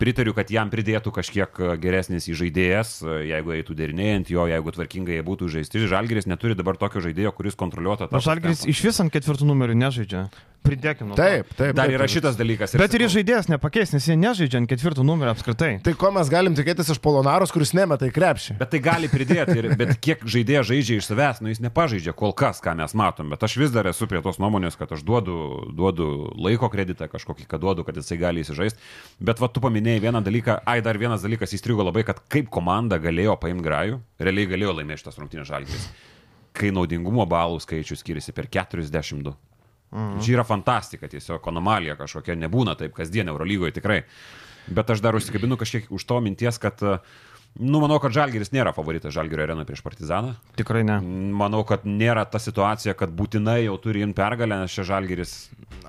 Pritariu, 0.00 0.34
kad 0.36 0.50
jam 0.50 0.70
pridėtų 0.72 1.12
kažkiek 1.14 1.58
e, 1.60 1.72
geresnis 1.82 2.28
įžaidėjas, 2.32 2.94
e, 3.02 3.18
jeigu 3.32 3.56
eitų 3.58 3.76
derinėjant 3.78 4.32
jo, 4.32 4.46
jeigu 4.50 4.74
tvarkingai 4.76 5.18
jie 5.18 5.26
būtų 5.26 5.50
žaisti. 5.56 5.84
Žalgeris 5.90 6.30
neturi 6.30 6.56
dabar 6.58 6.80
tokio 6.80 7.04
žaidėjo, 7.04 7.34
kuris 7.36 7.58
kontroliuotų 7.58 8.10
tą. 8.10 8.22
Žalgeris 8.24 8.66
iš 8.70 8.82
vis 8.86 9.02
ant 9.04 9.12
ketvirtų 9.14 9.46
numerių 9.48 9.78
nežaidžia. 9.84 10.26
Pridėkime. 10.62 11.16
Taip, 11.18 11.48
taip. 11.58 11.74
Dar 11.74 11.88
taip, 11.88 11.96
yra 11.96 12.06
šitas 12.06 12.36
dalykas. 12.38 12.76
Ir 12.76 12.82
Bet 12.82 12.92
ir 12.94 13.02
žaidėjas 13.10 13.48
nepakeis, 13.50 13.90
nes 13.96 14.04
jie 14.06 14.14
nežaidžia 14.14 14.60
ant 14.60 14.70
ketvirtų 14.70 15.02
numerio 15.02 15.32
apskritai. 15.34 15.72
Tai 15.82 15.94
ko 15.98 16.12
mes 16.14 16.30
galim 16.30 16.54
tikėtis 16.54 16.92
iš 16.94 17.00
Polonaros, 17.02 17.50
kuris 17.54 17.72
nemeta 17.74 18.06
į 18.06 18.12
krepšį? 18.14 18.54
Bet 18.60 18.70
tai 18.70 18.78
gali 18.84 19.10
pridėti, 19.10 19.56
ir, 19.58 19.72
bet 19.80 19.96
kiek 19.98 20.22
žaidėjas 20.22 20.68
žaidžia 20.70 21.00
iš 21.00 21.08
savęs, 21.10 21.40
nu 21.42 21.50
jis 21.50 21.62
nepažaidžia 21.64 22.14
kol 22.14 22.30
kas, 22.38 22.62
ką 22.62 22.76
mes 22.78 22.94
matom. 22.98 23.34
Bet 23.34 23.42
aš 23.42 23.58
vis 23.58 23.74
dar 23.74 23.90
esu 23.90 24.06
prie 24.06 24.22
tos 24.22 24.38
nuomonės, 24.42 24.78
kad 24.78 24.94
aš 24.94 25.02
duodu, 25.08 25.40
duodu 25.74 26.06
laiko 26.38 26.70
kreditą 26.70 27.10
kažkokį, 27.10 27.48
kad 27.50 27.64
duodu, 27.64 27.82
kad 27.88 27.98
jisai 27.98 28.20
gali 28.22 28.46
įsižaisti. 28.46 28.78
Bet 29.18 29.42
va, 29.42 29.50
tu 29.50 29.58
paminėjai 29.64 29.81
vieną 29.82 30.22
dalyką, 30.24 30.60
ai 30.66 30.80
dar 30.84 30.98
vienas 30.98 31.22
dalykas 31.24 31.52
įstrigo 31.56 31.84
labai, 31.84 32.04
kad 32.06 32.20
kaip 32.32 32.50
komanda 32.52 32.98
galėjo 33.02 33.36
paimti 33.40 33.66
grajų, 33.66 34.00
realiai 34.20 34.50
galėjo 34.50 34.76
laimėti 34.78 35.02
šitas 35.02 35.18
rungtynės 35.20 35.48
žalgys. 35.48 35.88
kai 36.52 36.68
naudingumo 36.68 37.24
balų 37.24 37.62
skaičius 37.64 38.02
skiriasi 38.02 38.32
per 38.36 38.46
42. 38.52 39.32
Mhm. 39.92 40.20
Čia 40.20 40.34
yra 40.36 40.44
fantastika, 40.44 41.08
tiesiog 41.08 41.48
anomalija 41.48 41.96
kažkokia, 41.96 42.36
nebūna 42.36 42.76
taip 42.76 42.92
kasdien 42.96 43.28
Eurolygoje 43.28 43.72
tikrai. 43.72 44.02
Bet 44.68 44.90
aš 44.90 45.00
dar 45.00 45.16
užsikabinu 45.18 45.56
kažkiek 45.56 45.88
už 45.90 46.04
to 46.04 46.20
minties, 46.20 46.58
kad 46.62 46.82
uh, 46.86 47.00
Nu, 47.60 47.82
manau, 47.82 47.98
kad 48.00 48.14
Žalgiris 48.16 48.48
nėra 48.54 48.72
favoritas 48.72 49.12
Žalgirio 49.12 49.44
arenoje 49.44 49.68
prieš 49.68 49.82
Partizaną. 49.84 50.32
Tikrai 50.56 50.80
ne. 50.88 50.94
Manau, 51.36 51.60
kad 51.68 51.84
nėra 51.84 52.24
ta 52.24 52.40
situacija, 52.40 52.94
kad 52.96 53.12
būtinai 53.12 53.58
jau 53.66 53.74
turi 53.82 54.00
imti 54.06 54.16
pergalę, 54.16 54.62
nes 54.62 54.72
čia 54.72 54.86
Žalgiris. 54.88 55.34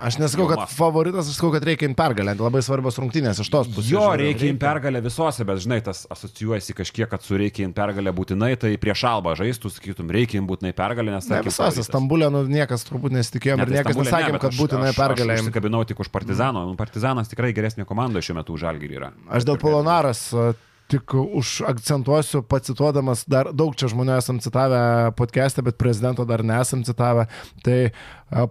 Aš 0.04 0.18
nesakau, 0.20 0.50
kad 0.52 0.66
favoritas, 0.74 1.30
aš 1.30 1.38
sakau, 1.38 1.54
kad 1.54 1.64
reikia 1.64 1.88
imti 1.88 1.96
pergalę. 2.02 2.34
Labai 2.36 2.60
svarbios 2.66 3.00
rungtynės 3.00 3.40
iš 3.40 3.52
tos 3.54 3.70
pusės. 3.72 3.94
Jo, 3.94 4.10
reikia 4.20 4.50
imti 4.50 4.60
pergalę 4.60 5.00
visose, 5.06 5.46
bet 5.48 5.62
žinai, 5.64 5.80
tas 5.86 6.04
asocijuojasi 6.12 6.76
kažkiek, 6.82 7.08
kad 7.14 7.24
su 7.24 7.40
reikia 7.40 7.70
imti 7.70 7.80
pergalę 7.80 8.12
būtinai, 8.18 8.52
tai 8.60 8.74
prieš 8.82 9.06
albą 9.14 9.38
žaistų, 9.40 9.72
sakytum, 9.78 10.12
reikia 10.12 10.42
imti 10.42 10.52
būtinai 10.52 10.74
pergalę, 10.76 11.16
nes 11.16 11.30
tai... 11.30 11.40
Ne, 11.40 11.48
visose 11.48 11.88
Stambulė, 11.88 12.28
nu, 12.34 12.44
niekas 12.50 12.84
turbūt 12.90 13.16
nesitikėjo 13.16 13.56
ir 13.62 13.64
tai 13.64 13.80
niekas 13.80 14.02
nesakė, 14.02 14.36
kad 14.44 14.60
būtinai 14.60 14.92
pergalę. 14.98 15.40
Aš 15.40 15.48
užsikabinau 15.48 15.86
tik 15.88 16.04
už 16.04 16.12
Partizano. 16.12 16.68
Mm. 16.68 16.78
Partizanas 16.80 17.32
tikrai 17.32 17.54
geresnė 17.56 17.88
komanda 17.88 18.20
šiuo 18.24 18.42
metu 18.42 18.58
už 18.58 18.66
Žalgirį 18.68 19.00
yra. 19.00 19.14
Aš 19.32 19.48
dėl 19.48 19.62
Polonaras 19.62 20.28
tik 20.92 21.14
užakcentuosiu, 21.14 22.44
pacituodamas, 22.50 23.24
dar 23.30 23.52
daug 23.56 23.76
čia 23.80 23.90
žmonių 23.92 24.18
esam 24.18 24.40
citavę 24.44 24.82
podcast'e, 25.18 25.64
bet 25.66 25.80
prezidento 25.80 26.26
dar 26.30 26.44
nesam 26.46 26.84
citavę. 26.86 27.26
Tai 27.66 27.78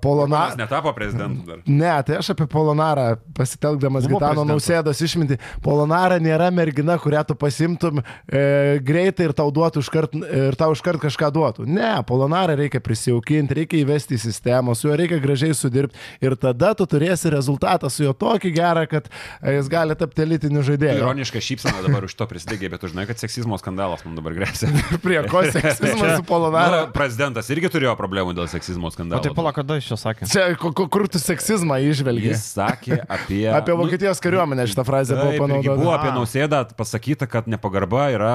Polonarą. 0.03 0.53
Jis 0.53 0.61
netapo 0.61 0.93
prezidentu 0.97 1.47
dar. 1.47 1.63
Ne, 1.67 1.93
tai 2.07 2.19
aš 2.21 2.33
apie 2.35 2.47
Polonarą 2.51 3.17
pasitelkdamas 3.37 4.07
Buvo 4.07 4.21
Gitano 4.21 4.45
Nausėdos 4.47 5.01
išminti. 5.03 5.39
Polonara 5.65 6.19
nėra 6.23 6.51
mergina, 6.55 6.97
kurią 7.03 7.25
tu 7.29 7.37
pasimtum 7.39 8.03
e, 8.03 8.79
greitai 8.85 9.29
ir 9.29 9.35
tau 9.37 9.51
duotų 9.55 9.83
iškart, 9.83 10.17
ir 10.23 10.59
tau 10.61 10.71
iškart 10.77 11.03
kažką 11.03 11.33
duotų. 11.35 11.67
Ne, 11.67 11.91
Polonarą 12.09 12.57
reikia 12.61 12.83
prisijaukinti, 12.85 13.59
reikia 13.63 13.81
įvesti 13.83 14.19
į 14.19 14.23
sistemą, 14.27 14.77
su 14.79 14.89
juo 14.89 14.99
reikia 14.99 15.21
gražiai 15.23 15.57
sudirbti 15.57 15.99
ir 16.23 16.37
tada 16.41 16.73
tu 16.79 16.87
turėsi 16.89 17.33
rezultatą 17.33 17.91
su 17.93 18.07
juo 18.07 18.15
tokį 18.17 18.55
gerą, 18.55 18.87
kad 18.91 19.11
e, 19.11 19.57
jis 19.59 19.71
gali 19.73 19.97
tapti 19.99 20.25
elitiniu 20.27 20.65
žaidėju. 20.67 21.01
Ironiška 21.03 21.43
šypsena 21.43 21.83
dabar 21.85 22.07
už 22.07 22.17
to 22.19 22.29
prisidegė, 22.31 22.71
bet 22.73 22.85
tu 22.85 22.93
žinai, 22.93 23.07
kad 23.11 23.21
seksizmo 23.21 23.59
skandalas 23.61 24.05
man 24.07 24.17
dabar 24.19 24.37
grėsia. 24.37 24.71
Prie 25.03 25.21
ko 25.31 25.45
seksizmas 25.55 26.19
su 26.21 26.27
Polonara? 26.29 26.87
Nu, 26.87 26.95
prezidentas 26.95 27.51
irgi 27.53 27.71
turėjo 27.73 27.97
problemų 27.99 28.37
dėl 28.39 28.51
seksizmo 28.53 28.93
skandalo. 28.95 29.23
O 29.23 29.25
tai 29.25 29.35
pala, 29.37 29.55
kada 29.57 29.72
iš 29.81 29.91
čia 29.91 29.99
sakė? 30.01 30.29
Čia, 30.31 30.47
kur 30.59 31.09
tu 31.11 31.21
seksizmą 31.23 31.79
išvelgi? 31.91 32.33
Jis 32.33 32.47
sakė 32.55 33.03
apie... 33.07 33.45
apie 33.59 33.77
Vokietijos 33.79 34.23
kariuomenę 34.25 34.67
šitą 34.71 34.87
frazę 34.89 35.19
buvo 35.19 35.45
panaudota. 35.45 35.79
Buvo 35.81 35.95
apie 35.97 36.13
nausėdą 36.15 36.65
pasakyta, 36.79 37.29
kad 37.31 37.51
nepagarba 37.51 38.11
yra... 38.15 38.35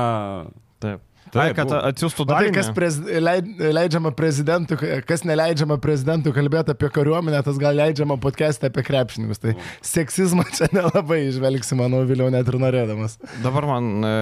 Taip. 0.84 1.02
Tai, 1.34 1.48
kad 1.58 1.72
atsiųstų 1.78 2.26
dar. 2.30 2.46
Tai, 2.46 2.52
kas 2.56 2.70
prez, 2.76 3.00
leidžiama 3.78 4.12
prezidentui, 4.18 4.78
kas 5.08 5.24
neleidžiama 5.28 5.78
prezidentui 5.84 6.34
kalbėti 6.36 6.74
apie 6.74 6.90
kariuomenę, 6.94 7.42
tas 7.46 7.60
gal 7.62 7.78
leidžiama 7.78 8.20
podcast'e 8.24 8.72
apie 8.72 8.84
krepšininkus. 8.88 9.42
Tai 9.44 9.56
seksizmą 9.86 10.48
čia 10.54 10.70
nelabai 10.78 11.24
išvelgsi, 11.28 11.78
manau, 11.80 12.04
vėliau 12.10 12.32
net 12.34 12.48
ir 12.48 12.60
norėdamas. 12.62 13.18
Dabar 13.44 13.68
man 13.70 13.90
e, 14.00 14.14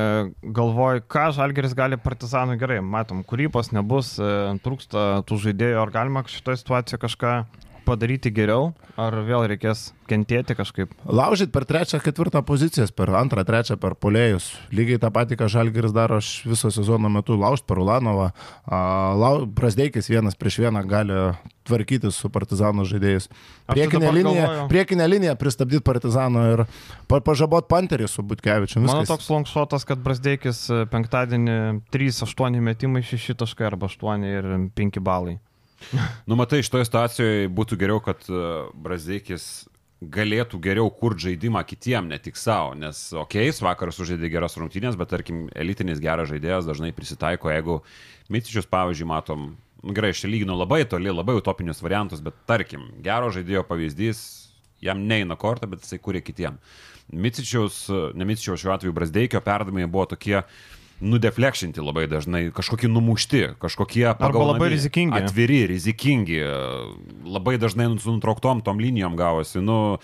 galvoju, 0.55 1.05
ką 1.11 1.27
Žalgeris 1.37 1.75
gali 1.77 1.99
partizanui 2.01 2.57
gerai. 2.61 2.81
Matom, 2.85 3.23
kūrybos 3.27 3.73
nebus, 3.75 4.15
e, 4.19 4.55
trūksta 4.65 5.25
tų 5.27 5.41
žaidėjų, 5.47 5.79
ar 5.83 5.93
galima 5.93 6.25
šitoje 6.29 6.63
situacijoje 6.63 7.05
kažką 7.05 7.37
padaryti 7.85 8.31
geriau, 8.33 8.73
ar 8.99 9.15
vėl 9.27 9.45
reikės 9.51 9.91
kentėti 10.09 10.55
kažkaip? 10.57 10.91
Laužyti 11.05 11.53
per 11.53 11.65
trečią, 11.69 11.99
ketvirtą 12.03 12.41
pozicijas, 12.45 12.93
per 12.95 13.11
antrą, 13.17 13.45
trečią, 13.47 13.77
per 13.81 13.95
polėjus. 13.99 14.51
Lygiai 14.75 15.01
tą 15.01 15.11
patį, 15.13 15.39
ką 15.39 15.49
Žalgiris 15.51 15.95
daro 15.95 16.19
viso 16.45 16.71
sezono 16.73 17.11
metu, 17.13 17.37
laužti 17.39 17.67
per 17.69 17.81
Ulanovą. 17.83 18.31
Lau, 19.21 19.35
Prasdeikis 19.57 20.09
vienas 20.11 20.37
prieš 20.39 20.63
vieną 20.65 20.83
gali 20.89 21.19
tvarkytis 21.65 22.17
su 22.21 22.29
partizanų 22.29 22.85
žaidėjais. 22.89 23.29
Priekinę 23.71 24.11
liniją, 24.13 24.49
priekinę 24.69 25.07
liniją 25.09 25.33
pristabdyti 25.41 25.81
partizanų 25.85 26.43
ir 26.51 26.63
pa, 27.09 27.21
pažabot 27.25 27.65
panterį 27.71 28.09
su 28.11 28.25
Butkevičiu. 28.27 28.83
Mano 28.85 29.05
toks 29.09 29.31
longšotas, 29.33 29.87
kad 29.89 30.03
Brasdeikis 30.05 30.65
e, 30.69 30.83
penktadienį 30.91 31.57
3-8 31.93 32.61
metimai 32.69 33.01
6 33.05 33.39
taškai 33.41 33.71
arba 33.71 33.89
8 33.89 34.29
ir 34.29 34.51
5 34.77 35.01
balai. 35.05 35.39
Nu, 36.25 36.35
matai, 36.35 36.61
iš 36.63 36.71
toje 36.73 36.87
situacijoje 36.87 37.49
būtų 37.55 37.77
geriau, 37.79 38.01
kad 38.03 38.25
e, 38.29 38.43
Brazdeikis 38.85 39.65
galėtų 40.01 40.59
geriau 40.61 40.89
kurti 40.93 41.29
žaidimą 41.29 41.63
kitiem, 41.67 42.09
ne 42.11 42.19
tik 42.21 42.37
savo, 42.37 42.73
nes, 42.77 43.07
okei, 43.15 43.49
okay, 43.49 43.65
vakar 43.65 43.91
sužaidė 43.95 44.29
geras 44.33 44.57
rungtynės, 44.59 44.97
bet 44.99 45.11
tarkim, 45.13 45.45
elitinis 45.55 46.01
geras 46.03 46.29
žaidėjas 46.31 46.67
dažnai 46.67 46.91
prisitaiko, 46.95 47.49
jeigu 47.53 47.79
Mitičius, 48.29 48.67
pavyzdžiui, 48.69 49.07
matom, 49.09 49.47
nu, 49.81 49.95
gerai, 49.95 50.11
aš 50.13 50.25
lyginu 50.29 50.57
labai 50.57 50.83
toli, 50.89 51.13
labai 51.13 51.37
utopinius 51.39 51.83
variantus, 51.85 52.23
bet 52.25 52.37
tarkim, 52.49 52.89
gero 53.05 53.31
žaidėjo 53.33 53.63
pavyzdys, 53.69 54.21
jam 54.83 55.05
neina 55.07 55.37
kortą, 55.39 55.69
bet 55.71 55.85
jisai 55.85 56.01
kūrė 56.03 56.21
kitiem. 56.25 56.59
Mitičiaus, 57.13 57.85
ne 58.17 58.25
Mitičiaus 58.27 58.61
šiuo 58.61 58.73
atveju 58.75 58.95
Brasdeikio 58.97 59.39
perdavimai 59.45 59.85
buvo 59.87 60.07
tokie, 60.15 60.39
uh, 60.41 60.74
nudeflekšinti 61.03 61.83
labai 61.83 62.05
dažnai, 62.11 62.47
kažkokie 62.55 62.87
numušti, 62.91 63.43
kažkokie 63.59 64.07
pagal 64.19 64.53
labai 64.53 64.71
rizikingi. 64.75 65.19
Atviri, 65.19 65.65
rizikingi, 65.73 66.39
labai 67.25 67.57
dažnai 67.61 67.89
su 67.99 68.15
nutrauktom 68.15 68.63
tom 68.65 68.79
linijom 68.79 69.17
gavosi. 69.19 69.63
Nu, 69.63 69.97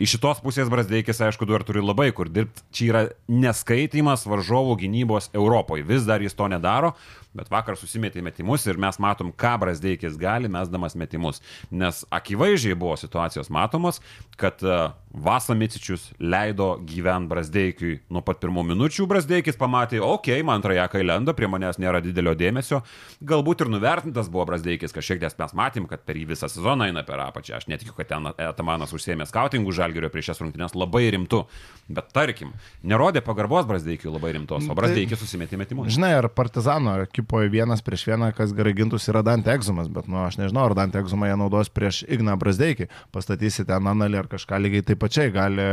Iš 0.00 0.14
šitos 0.14 0.38
pusės 0.40 0.68
Brasdeikis, 0.70 1.18
aišku, 1.20 1.44
dar 1.50 1.64
turi 1.66 1.82
labai 1.82 2.06
kur 2.14 2.28
dirbti. 2.30 2.62
Čia 2.72 2.84
yra 2.86 3.00
neskaitimas 3.26 4.22
varžovų 4.30 4.76
gynybos 4.84 5.28
Europoje. 5.34 5.82
Vis 5.84 6.06
dar 6.06 6.22
jis 6.22 6.36
to 6.38 6.46
nedaro, 6.48 6.92
bet 7.36 7.50
vakar 7.52 7.78
susimetė 7.78 8.22
metimus 8.24 8.66
ir 8.66 8.78
mes 8.80 8.98
matom, 9.02 9.30
ką 9.30 9.54
Brasdeikis 9.62 10.18
gali, 10.20 10.50
mesdamas 10.50 10.96
metimus. 10.98 11.40
Nes 11.70 12.02
akivaizdžiai 12.10 12.78
buvo 12.78 12.96
situacijos 12.98 13.50
matomos, 13.54 14.00
kad 14.40 14.62
e, 14.64 14.80
Vasamicičius 15.10 16.10
leido 16.22 16.72
gyventi 16.86 17.30
Brasdeikiui 17.30 17.96
nuo 18.14 18.22
pat 18.26 18.40
pirmų 18.42 18.64
minučių. 18.68 19.06
Brasdeikis 19.10 19.58
pamatė, 19.58 19.98
okei, 19.98 20.38
okay, 20.38 20.46
man 20.46 20.62
trajekai 20.62 21.02
lenda, 21.02 21.34
prie 21.36 21.48
manęs 21.50 21.80
nėra 21.82 22.02
didelio 22.04 22.34
dėmesio. 22.38 22.82
Galbūt 23.26 23.64
ir 23.64 23.72
nuvertintas 23.74 24.30
buvo 24.30 24.46
Brasdeikis 24.50 24.94
kažkiek, 24.94 25.20
nes 25.22 25.38
mes 25.38 25.54
matėm, 25.58 25.88
kad 25.90 26.04
per 26.06 26.18
jį 26.18 26.28
visą 26.30 26.50
sezoną 26.50 26.90
eina 26.90 27.02
per 27.06 27.22
apačią. 27.26 27.58
Aš 27.58 27.68
netikiu, 27.70 27.94
kad 27.98 28.10
ten 28.10 28.30
Atamanas 28.30 28.94
užsėmė 28.96 29.26
skautingų 29.30 29.74
žalgerio 29.76 30.10
prieš 30.14 30.30
šias 30.30 30.42
rungtynės 30.44 30.78
labai 30.78 31.08
rimtų. 31.16 31.42
Bet 31.90 32.12
tarkim, 32.14 32.54
nerodė 32.86 33.22
pagarbos 33.26 33.66
Brasdeikiui 33.66 34.12
labai 34.14 34.36
rimtos, 34.38 34.68
o 34.70 34.78
Brasdeikis 34.78 35.18
tai, 35.18 35.24
susimetė 35.24 35.58
metimus. 35.58 35.90
Žinai, 35.94 36.14
ar 36.20 36.30
Partizano 36.30 36.94
ekipoje 37.20 37.52
vienas 37.52 37.82
prieš 37.84 38.06
vieną, 38.08 38.32
kas 38.36 38.54
gerai 38.56 38.72
gintus, 38.76 39.06
yra 39.12 39.22
Dante 39.26 39.52
Egzumas, 39.52 39.88
bet 39.92 40.08
nu, 40.10 40.22
aš 40.24 40.40
nežinau, 40.40 40.66
ar 40.68 40.74
Dante 40.78 41.00
Egzumą 41.00 41.28
jie 41.28 41.36
naudos 41.38 41.70
prieš 41.72 42.02
Igną 42.08 42.36
Brasdeikį. 42.40 42.88
Pastatysite 43.14 43.76
analį 43.76 44.22
ar 44.22 44.30
kažką 44.30 44.60
lygiai 44.64 44.86
taip 44.86 45.00
pačiai 45.02 45.32
gali 45.34 45.66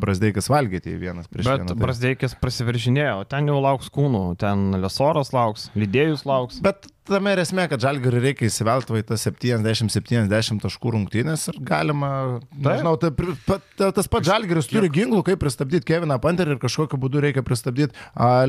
Brasdeikis 0.00 0.50
valgyti 0.52 0.96
vienas 0.98 1.28
prieš 1.28 1.48
Bet 1.48 1.62
vieną. 1.62 1.68
Bet 1.68 1.74
tai... 1.74 1.82
Brasdeikis 1.84 2.36
prasiveržinėjo, 2.42 3.24
ten 3.30 3.50
jau 3.50 3.58
lauks 3.62 3.90
kūnų, 3.94 4.24
ten 4.40 4.78
Lesoras 4.82 5.34
lauks, 5.36 5.68
lydėjus 5.78 6.24
lauks. 6.28 6.62
Bet 6.64 6.88
tame 7.08 7.34
ir 7.34 7.42
esmė, 7.42 7.66
kad 7.70 7.82
žalgariui 7.82 8.22
reikia 8.22 8.48
įsivelti 8.48 9.00
į 9.00 9.04
tas 9.08 9.26
70-70 9.28 10.62
taškų 10.64 10.94
rungtynės 10.94 11.48
ir 11.52 11.60
galima, 11.68 12.10
nežinau, 12.54 12.96
tai, 13.00 13.12
ta, 13.48 13.90
tas 13.96 14.10
pats 14.10 14.28
žalgaris 14.28 14.70
turi 14.70 14.90
ginklų, 14.92 15.24
kaip 15.26 15.42
pristabdyti 15.42 15.88
Keviną 15.88 16.20
Panterį 16.22 16.56
ir 16.56 16.62
kažkokiu 16.62 17.00
būdu 17.00 17.24
reikia 17.24 17.44
pristabdyti 17.46 17.96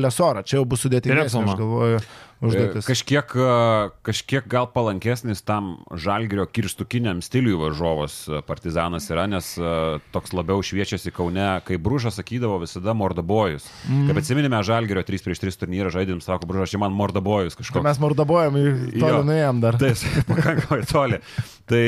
Lesorą. 0.00 0.44
Čia 0.46 0.60
jau 0.60 0.66
bus 0.68 0.84
sudėtingesnė, 0.86 1.46
aš 1.48 1.58
galvoju 1.60 2.02
užduotis. 2.40 2.86
Kažkiek, 2.88 3.32
kažkiek 4.06 4.46
gal 4.50 4.68
palankesnis 4.72 5.42
tam 5.46 5.72
žalgerio 5.92 6.46
kirstukiniam 6.48 7.20
stiliui 7.24 7.58
varžovas 7.60 8.22
partizanas 8.48 9.08
yra, 9.12 9.26
nes 9.30 9.52
toks 10.14 10.34
labiau 10.36 10.64
šviečiasi 10.64 11.12
Kaune, 11.14 11.48
kai 11.66 11.78
Bružas 11.80 12.16
sakydavo 12.20 12.60
visada 12.64 12.94
mordabojus. 12.96 13.68
Mm. 13.88 14.08
Kaip 14.08 14.22
atsiminime, 14.22 14.62
žalgerio 14.66 15.04
3 15.06 15.24
prieš 15.26 15.42
3 15.44 15.60
turnyrą 15.64 15.92
žaidėm, 15.94 16.22
sako 16.24 16.48
Bružas, 16.50 16.72
čia 16.72 16.80
man 16.82 16.96
mordabojus 16.96 17.58
kažkoks. 17.58 17.80
Tai 17.80 17.86
mes 17.88 18.02
mordabojam, 18.02 18.60
toli 18.96 19.24
nuėjom 19.30 19.64
dar. 19.64 19.80
Taip, 19.80 20.04
pakankamai 20.30 20.84
toli. 20.90 21.20
Tai 21.70 21.82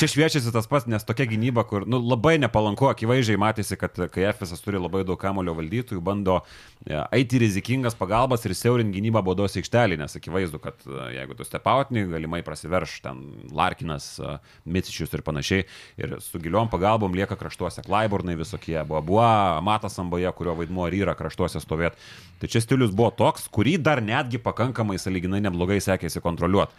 čia 0.00 0.08
šviečiasi 0.08 0.52
tas 0.54 0.68
pats, 0.70 0.86
nes 0.88 1.04
tokia 1.04 1.26
gynyba, 1.28 1.66
kur 1.68 1.84
nu, 1.84 2.00
labai 2.00 2.38
nepalanku, 2.40 2.88
akivaizdžiai 2.88 3.40
matėsi, 3.40 3.76
kad 3.76 3.98
kai 4.12 4.24
Efesas 4.30 4.62
turi 4.64 4.80
labai 4.80 5.02
daug 5.04 5.18
kamulio 5.20 5.52
valdytojų, 5.58 6.00
bando 6.00 6.38
eiti 6.86 7.42
rizikingas 7.42 7.98
pagalbas 7.98 8.46
ir 8.46 8.54
siaurinti 8.56 8.96
gynybą 8.96 9.20
baudos 9.26 9.58
aikštelį 9.60 9.95
tai 9.96 10.04
nes 10.04 10.16
akivaizdu, 10.16 10.60
kad 10.62 10.86
e, 10.86 10.96
jeigu 11.18 11.36
tu 11.36 11.44
stepautini, 11.44 12.06
galimai 12.10 12.42
prasiverš 12.46 13.00
ten 13.04 13.20
Larkinas, 13.52 14.16
e, 14.18 14.38
Micičius 14.64 15.12
ir 15.12 15.24
panašiai. 15.26 15.66
Ir 16.00 16.16
su 16.24 16.40
giliom 16.40 16.72
pagalbom 16.72 17.14
lieka 17.16 17.36
kraštuose 17.36 17.84
Klaiburnai 17.84 18.38
visokie, 18.38 18.78
buvo 18.88 19.02
Bua, 19.02 19.60
Matas 19.60 19.98
Amboje, 20.00 20.32
kurio 20.36 20.56
vaidmuo 20.56 20.88
ir 20.88 21.02
yra 21.02 21.16
kraštuose 21.18 21.60
stovėti. 21.60 22.00
Tai 22.40 22.48
čia 22.52 22.60
stilius 22.60 22.92
buvo 22.96 23.12
toks, 23.16 23.46
kurį 23.52 23.76
dar 23.80 24.02
netgi 24.04 24.40
pakankamai 24.42 24.98
saliginai 25.00 25.40
neblogai 25.44 25.78
sekė 25.80 26.06
stengiasi 26.06 26.22
kontroliuoti. 26.22 26.72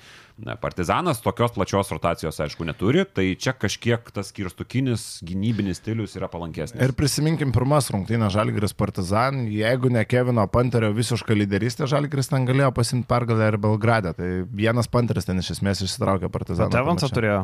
Partizanas 0.61 1.17
tokios 1.21 1.55
plačios 1.55 1.89
rotacijos, 1.89 2.37
aišku, 2.43 2.65
neturi, 2.67 3.01
tai 3.09 3.31
čia 3.41 3.55
kažkiek 3.57 4.11
tas 4.13 4.29
kirstukinis 4.35 5.23
gynybinis 5.25 5.81
stilius 5.81 6.13
yra 6.19 6.29
palankesnis. 6.29 6.77
Ir 6.77 6.93
prisiminkim 6.97 7.49
pirmas 7.55 7.89
rungtynės 7.93 8.35
Žalgiris 8.35 8.77
Partizan, 8.77 9.47
jeigu 9.49 9.89
ne 9.89 10.05
Kevino 10.05 10.45
Panterio 10.53 10.91
visiška 10.93 11.33
lyderystė, 11.33 11.89
Žalgiris 11.89 12.29
ten 12.29 12.45
galėjo 12.45 12.69
pasimti 12.77 13.09
pergalę 13.09 13.49
ir 13.49 13.57
Belgradę, 13.65 14.13
tai 14.13 14.31
vienas 14.61 14.91
Panteris 14.93 15.25
ten 15.25 15.41
iš 15.41 15.55
esmės 15.57 15.81
išsitraukė 15.87 16.29
Partizaną. 16.29 16.69
Tevansą 16.75 17.09
turėjo. 17.09 17.43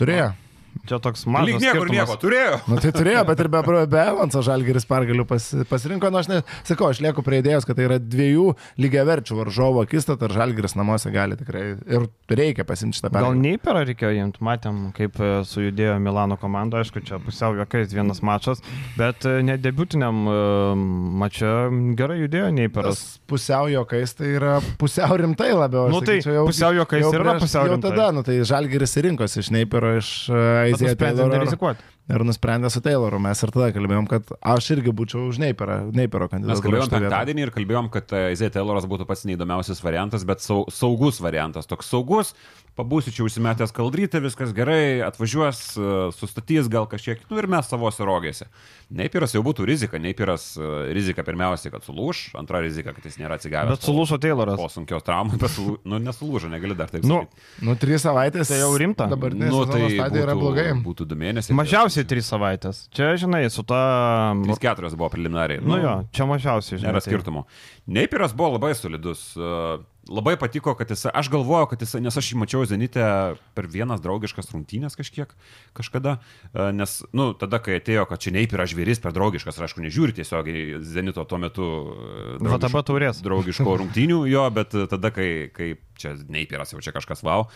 Turėjo. 0.00 0.32
Čia 0.88 0.96
toks 1.04 1.26
mažas. 1.28 1.48
Lyg 1.50 1.60
niekur 1.60 1.90
nieko 1.92 2.16
turėjo. 2.20 2.58
Nu, 2.70 2.78
tai 2.80 2.90
turėjo, 2.94 3.20
bet 3.28 3.42
ir 3.42 3.50
be, 3.52 3.60
be 3.92 4.00
Evanso 4.00 4.40
Žalgeris 4.44 4.86
pergalių 4.88 5.26
pas, 5.28 5.44
pasirinko. 5.68 6.08
Nu, 6.12 6.20
aš 6.22 6.30
ne, 6.30 6.38
sakau, 6.64 6.88
aš 6.88 7.02
lieku 7.04 7.24
prie 7.26 7.42
idėjos, 7.42 7.66
kad 7.68 7.76
tai 7.76 7.84
yra 7.84 7.98
dviejų 8.00 8.46
lygiaverčių 8.80 9.36
varžovo 9.36 9.82
akistata 9.84 10.28
ir 10.28 10.36
Žalgeris 10.38 10.76
namuose 10.78 11.12
gali 11.12 11.36
tikrai 11.36 11.64
ir 11.76 12.06
reikia 12.32 12.64
pasimti 12.68 12.96
šitą 12.96 13.10
pergalę. 13.10 13.34
Gal 13.36 13.42
neįperą 13.44 13.82
reikėjo 13.90 14.12
imti, 14.22 14.42
matėm, 14.48 14.78
kaip 14.96 15.18
e, 15.20 15.30
sujudėjo 15.48 15.98
Milano 16.04 16.38
komanda, 16.40 16.80
aišku, 16.80 17.02
čia 17.04 17.20
pusiau 17.20 17.58
jokiais 17.58 17.92
vienas 17.92 18.22
mačas, 18.24 18.64
bet 18.96 19.28
e, 19.28 19.42
nedebutiniam 19.44 20.24
e, 20.24 20.38
mačia 21.20 21.52
gerai 22.00 22.22
judėjo 22.22 22.48
neįperas. 22.62 23.04
Pusiau 23.28 23.68
jokiais 23.72 24.16
tai 24.16 24.32
yra 24.38 24.56
pusiau 24.80 25.20
rimtai 25.20 25.50
labiau. 25.52 25.92
Nu, 25.92 26.00
tai 26.00 26.20
jau, 26.22 26.48
pusiau 26.48 26.72
jokiais 26.80 27.04
ir 27.04 27.20
yra 27.20 27.36
pusiau 27.42 27.68
rimtai. 27.68 27.92
Jau 27.92 27.98
tada, 28.00 28.10
nu, 28.16 28.24
tai 28.24 28.40
Žalgeris 28.48 28.96
rinkosi 29.04 29.44
iš 29.44 29.52
neįpero 29.54 29.94
iš 30.00 30.12
Mas 30.72 30.82
é, 30.82 30.94
Taylor, 30.94 31.30
Taylor, 31.30 31.76
Ir 32.08 32.22
nusprendė 32.24 32.70
su 32.72 32.80
Tayloru. 32.80 33.18
Mes 33.20 33.42
ir 33.44 33.50
tada 33.52 33.68
kalbėjom, 33.74 34.06
kad 34.08 34.30
aš 34.40 34.70
irgi 34.78 34.94
būčiau 34.96 35.26
už 35.28 35.40
Neiperą, 35.42 35.80
Neipero 35.92 36.30
kandidatą. 36.32 36.54
Mes 36.54 36.64
kalbėjom 36.64 36.92
penktadienį 36.94 37.44
ir 37.44 37.52
kalbėjom, 37.52 37.90
kad 37.92 38.14
Aizėja 38.16 38.54
Tayloras 38.56 38.88
būtų 38.88 39.04
pats 39.08 39.26
neįdomiausias 39.28 39.84
variantas, 39.84 40.24
bet 40.28 40.40
saugus 40.40 41.20
variantas. 41.20 41.68
Toks 41.68 41.92
saugus, 41.92 42.32
pabūsiu 42.78 43.12
čia 43.12 43.24
užsimetęs 43.26 43.74
kaldrytę, 43.74 44.22
viskas 44.22 44.54
gerai, 44.56 45.02
atvažiuos, 45.04 45.60
e, 45.74 45.98
sustatys 46.16 46.70
gal 46.70 46.86
kažkiek, 46.90 47.20
nu 47.30 47.40
ir 47.40 47.48
mes 47.50 47.68
savose 47.68 48.06
rogėse. 48.06 48.46
Neipiras 48.88 49.34
jau 49.34 49.42
būtų 49.44 49.66
rizika, 49.68 49.98
Neipiras 50.00 50.52
e, 50.56 50.68
rizika 50.96 51.24
pirmiausia, 51.26 51.72
kad 51.74 51.84
sulūž, 51.84 52.28
antra 52.38 52.62
rizika, 52.64 52.94
kad 52.96 53.04
jis 53.04 53.18
nėra 53.20 53.36
atsigavęs. 53.36 53.74
Bet 53.74 53.88
sulūžo 53.88 54.20
Tayloras. 54.22 54.60
Po 54.60 54.70
sunkios 54.72 55.04
traumos, 55.06 55.36
bet 55.40 55.52
sulū, 55.52 55.76
nu, 55.84 55.98
nesulūžo, 56.06 56.48
negali 56.52 56.78
dar 56.78 56.92
taip 56.92 57.04
nu, 57.04 57.24
sakyti. 57.26 57.66
Nu, 57.66 57.76
trys 57.82 58.06
savaitės. 58.06 58.52
Tai 58.52 58.60
jau 58.62 58.70
rimta. 58.80 59.10
Dabar 59.10 59.34
nu, 59.36 59.64
tai 59.68 59.82
būtų, 59.88 60.22
yra 60.22 60.38
blogai. 60.38 60.68
Būtų 60.84 61.08
du 61.10 61.18
mėnesiai. 61.18 61.56
Mažiausiai 61.58 61.97
trys 62.06 62.30
savaitės. 62.30 62.84
Čia, 62.94 63.12
žinai, 63.20 63.42
su 63.50 63.64
ta... 63.66 63.82
Trys 64.44 64.62
keturios 64.62 64.96
buvo 64.98 65.10
preliminariai. 65.14 65.62
Nu, 65.64 65.74
nu 65.74 65.82
jo, 65.82 65.94
čia 66.14 66.28
mažiausiai, 66.30 66.78
žinai. 66.78 66.92
Nėra 66.92 67.02
tai- 67.02 67.12
skirtumo. 67.12 67.46
Neipiras 67.88 68.36
buvo 68.36 68.54
labai 68.56 68.74
solidus. 68.78 69.30
Uh, 69.38 69.82
labai 70.08 70.36
patiko, 70.40 70.72
kad 70.74 70.90
jis, 70.90 71.06
aš 71.12 71.28
galvojau, 71.32 71.68
kad 71.70 71.82
jis, 71.84 71.94
nes 72.02 72.16
aš 72.16 72.30
jį 72.32 72.40
mačiau 72.40 72.64
Zenite 72.68 73.04
per 73.56 73.68
vienas 73.70 74.00
draugiškas 74.04 74.50
rungtynės 74.54 74.96
kažkiek, 74.98 75.32
kažkada, 75.76 76.16
e, 76.52 76.70
nes, 76.76 76.98
nu, 77.16 77.30
tada, 77.38 77.60
kai 77.62 77.78
atėjo, 77.78 78.06
kad 78.08 78.22
čia 78.24 78.32
neip 78.34 78.54
yra 78.56 78.66
žvėris 78.68 79.02
per 79.04 79.14
draugiškas, 79.16 79.58
ir 79.58 79.68
aišku, 79.68 79.84
nežiūri 79.84 80.16
tiesiogiai 80.16 80.80
Zenito 80.86 81.24
tuo 81.28 81.40
metu 81.42 81.68
e, 81.68 82.38
draugiško, 82.40 83.24
draugiško 83.28 83.76
rungtynių 83.84 84.22
jo, 84.32 84.46
bet 84.56 84.76
tada, 84.94 85.12
kai, 85.14 85.28
kai 85.54 85.74
čia 86.00 86.14
neipiras 86.30 86.72
jau 86.72 86.82
čia 86.84 86.94
kažkas 86.94 87.22
wow, 87.26 87.46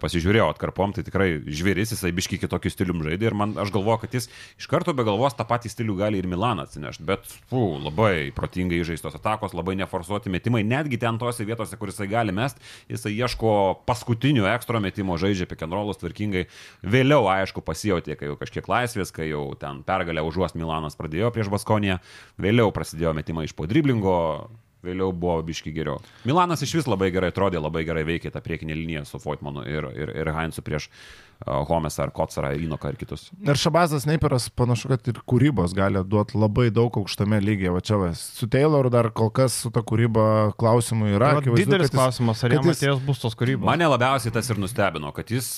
pasižiūrėjau 0.00 0.48
atkarpom, 0.52 0.94
tai 0.96 1.04
tikrai 1.06 1.28
žvėris, 1.44 1.94
jisai 1.94 2.12
biški 2.16 2.40
kitokiu 2.44 2.72
stilium 2.72 3.02
žaidė 3.06 3.30
ir 3.30 3.36
man, 3.36 3.54
aš 3.60 3.72
galvoju, 3.74 4.04
kad 4.04 4.16
jis 4.16 4.30
iš 4.60 4.68
karto 4.70 4.94
be 4.96 5.04
galvos 5.06 5.36
tą 5.38 5.46
patį 5.48 5.72
stilių 5.72 5.96
gali 6.00 6.20
ir 6.20 6.28
Milaną 6.30 6.66
atsinešti, 6.66 7.06
bet, 7.08 7.26
fu, 7.50 7.62
labai 7.82 8.30
protingai 8.36 8.82
žaistos 8.86 9.16
atakos, 9.18 9.54
labai 9.56 9.76
neforsuoti 9.80 10.32
metimai, 10.32 10.62
netgi 10.66 11.00
ten 11.02 11.18
tose 11.20 11.46
vietose, 11.48 11.78
kur 11.80 11.92
jisai 11.92 12.08
gali 12.10 12.34
mest, 12.36 12.60
jisai 12.90 13.12
ieško 13.16 13.52
paskutinių 13.88 14.46
ekstra 14.54 14.82
metimo, 14.82 15.18
žaidžia 15.20 15.48
pikenrolus 15.50 16.00
tvarkingai, 16.00 16.46
vėliau, 16.82 17.26
aišku, 17.32 17.64
pasijauti, 17.66 18.16
kai 18.18 18.30
jau 18.30 18.38
kažkiek 18.40 18.70
laisvės, 18.70 19.14
kai 19.14 19.30
jau 19.30 19.44
ten 19.60 19.84
pergalę 19.86 20.24
užuost 20.26 20.58
Milanas 20.58 20.98
pradėjo 20.98 21.32
prieš 21.34 21.50
Baskoniją, 21.52 22.00
vėliau 22.40 22.72
prasidėjo 22.74 23.14
metimai 23.16 23.48
iš 23.48 23.56
po 23.58 23.68
driblingo, 23.70 24.16
vėliau 24.86 25.12
buvo 25.12 25.40
biški 25.46 25.72
geriau. 25.76 26.00
Milanas 26.28 26.62
iš 26.64 26.78
vis 26.80 26.88
labai 26.90 27.10
gerai 27.14 27.32
atrodė, 27.32 27.60
labai 27.60 27.84
gerai 27.88 28.04
veikė 28.08 28.32
tą 28.34 28.42
priekinę 28.44 28.76
liniją 28.76 29.04
su 29.08 29.20
Foitmanu 29.22 29.66
ir, 29.68 29.90
ir, 29.96 30.14
ir 30.22 30.32
Heinzu 30.36 30.64
prieš 30.66 30.90
Homesą 31.46 32.02
ar 32.04 32.10
Kotsarą 32.12 32.52
Inoką 32.60 32.90
ir 32.92 32.96
kitus. 33.00 33.30
Ir 33.40 33.56
Šabazas 33.56 34.04
Neiperas 34.04 34.50
panašu, 34.52 34.90
kad 34.92 35.06
ir 35.08 35.20
kūrybos 35.24 35.72
gali 35.76 36.02
duoti 36.04 36.36
labai 36.36 36.66
daug 36.74 36.98
aukštame 37.00 37.38
lygyje. 37.40 37.72
Va 37.72 37.80
čia 37.80 37.96
va, 38.00 38.10
su 38.12 38.48
Tayloru 38.50 38.90
dar 38.92 39.08
kol 39.16 39.30
kas 39.32 39.56
su 39.64 39.70
ta 39.72 39.80
kūryba 39.86 40.52
klausimų 40.60 41.14
yra. 41.14 41.32
Tai 41.40 41.54
didelis 41.56 41.88
jis, 41.88 41.94
klausimas, 41.96 42.44
ar 42.44 42.56
jam 42.58 42.68
jis, 42.68 42.82
atėjęs 42.82 43.00
bus 43.06 43.22
tos 43.22 43.38
kūrybos. 43.40 43.64
Mane 43.70 43.88
labiausiai 43.88 44.34
tas 44.34 44.52
ir 44.52 44.60
nustebino, 44.60 45.14
kad 45.16 45.32
jis 45.32 45.48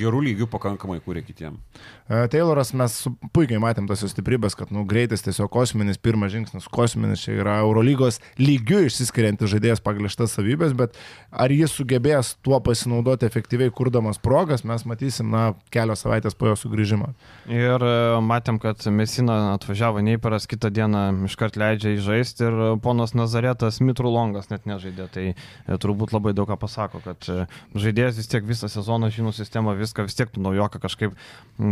gerų 0.00 0.24
lygių 0.26 0.50
pakankamai 0.50 0.98
kūrė 1.04 1.22
kitiem. 1.28 1.60
Uh, 2.08 2.24
Tayloras 2.32 2.74
mes 2.74 2.98
puikiai 3.36 3.62
matėm 3.62 3.86
tas 3.86 4.02
jo 4.02 4.10
stiprybės, 4.10 4.58
kad 4.58 4.74
nu, 4.74 4.82
greitis 4.88 5.22
tiesiog 5.22 5.52
kosminis, 5.54 6.00
pirmas 6.02 6.34
žingsnis 6.34 6.66
kosminis, 6.72 7.22
čia 7.22 7.36
yra 7.38 7.60
Eurolygos 7.62 8.18
lygių 8.42 8.86
išsiskiriantis 8.88 9.52
žaidėjas 9.54 9.84
pagal 9.84 10.10
šitas 10.10 10.34
savybės, 10.34 10.74
bet 10.78 10.98
ar 11.30 11.52
jis 11.54 11.78
sugebės 11.78 12.34
tuo 12.42 12.58
pasinaudoti 12.64 13.28
efektyviai 13.28 13.70
kurdamas 13.74 14.18
progas, 14.22 14.64
mes 14.66 14.86
matysim 14.88 15.27
na, 15.28 15.42
kelios 15.74 16.02
savaitės 16.04 16.36
po 16.38 16.48
jo 16.50 16.56
sugrįžimo. 16.58 17.10
Ir 17.48 17.84
e, 17.84 17.92
matėm, 18.24 18.58
kad 18.62 18.82
Mesina 18.92 19.54
atvažiavo 19.54 20.02
Neiparas, 20.04 20.48
kitą 20.50 20.70
dieną 20.74 21.02
iškart 21.28 21.56
leidžia 21.60 21.94
įžaisti 21.96 22.46
ir 22.48 22.58
ponas 22.84 23.14
Nazaretas 23.16 23.80
Mitru 23.84 24.10
Longas 24.12 24.50
net 24.52 24.66
nežaidė. 24.68 25.08
Tai 25.12 25.26
e, 25.32 25.36
turbūt 25.80 26.12
labai 26.16 26.34
daug 26.36 26.48
ką 26.50 26.58
pasako, 26.60 27.00
kad 27.04 27.28
e, 27.32 27.46
žaidėjas 27.78 28.20
vis 28.20 28.30
tiek 28.32 28.46
visą 28.48 28.70
sezoną 28.72 29.10
žino 29.14 29.32
sistemą, 29.36 29.76
viską 29.78 30.08
vis 30.08 30.18
tiek 30.18 30.32
tu 30.32 30.42
naujoką 30.44 30.80
kažkaip 30.82 31.16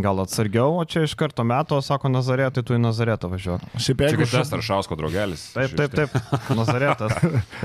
gal 0.04 0.22
atsargiau, 0.24 0.78
o 0.80 0.84
čia 0.88 1.04
iš 1.06 1.16
karto 1.18 1.44
meto, 1.46 1.78
sako 1.84 2.10
Nazaretai, 2.12 2.64
tu 2.66 2.76
į 2.76 2.80
Nazaretą 2.82 3.30
važiuoji. 3.32 3.72
Šiaip 3.80 4.06
jeigu 4.06 4.28
tas 4.30 4.52
Aršausko 4.56 4.98
draugelis. 4.98 5.48
Taip, 5.56 5.76
taip, 5.78 5.94
taip, 5.96 6.16
Nazaretas. 6.56 7.14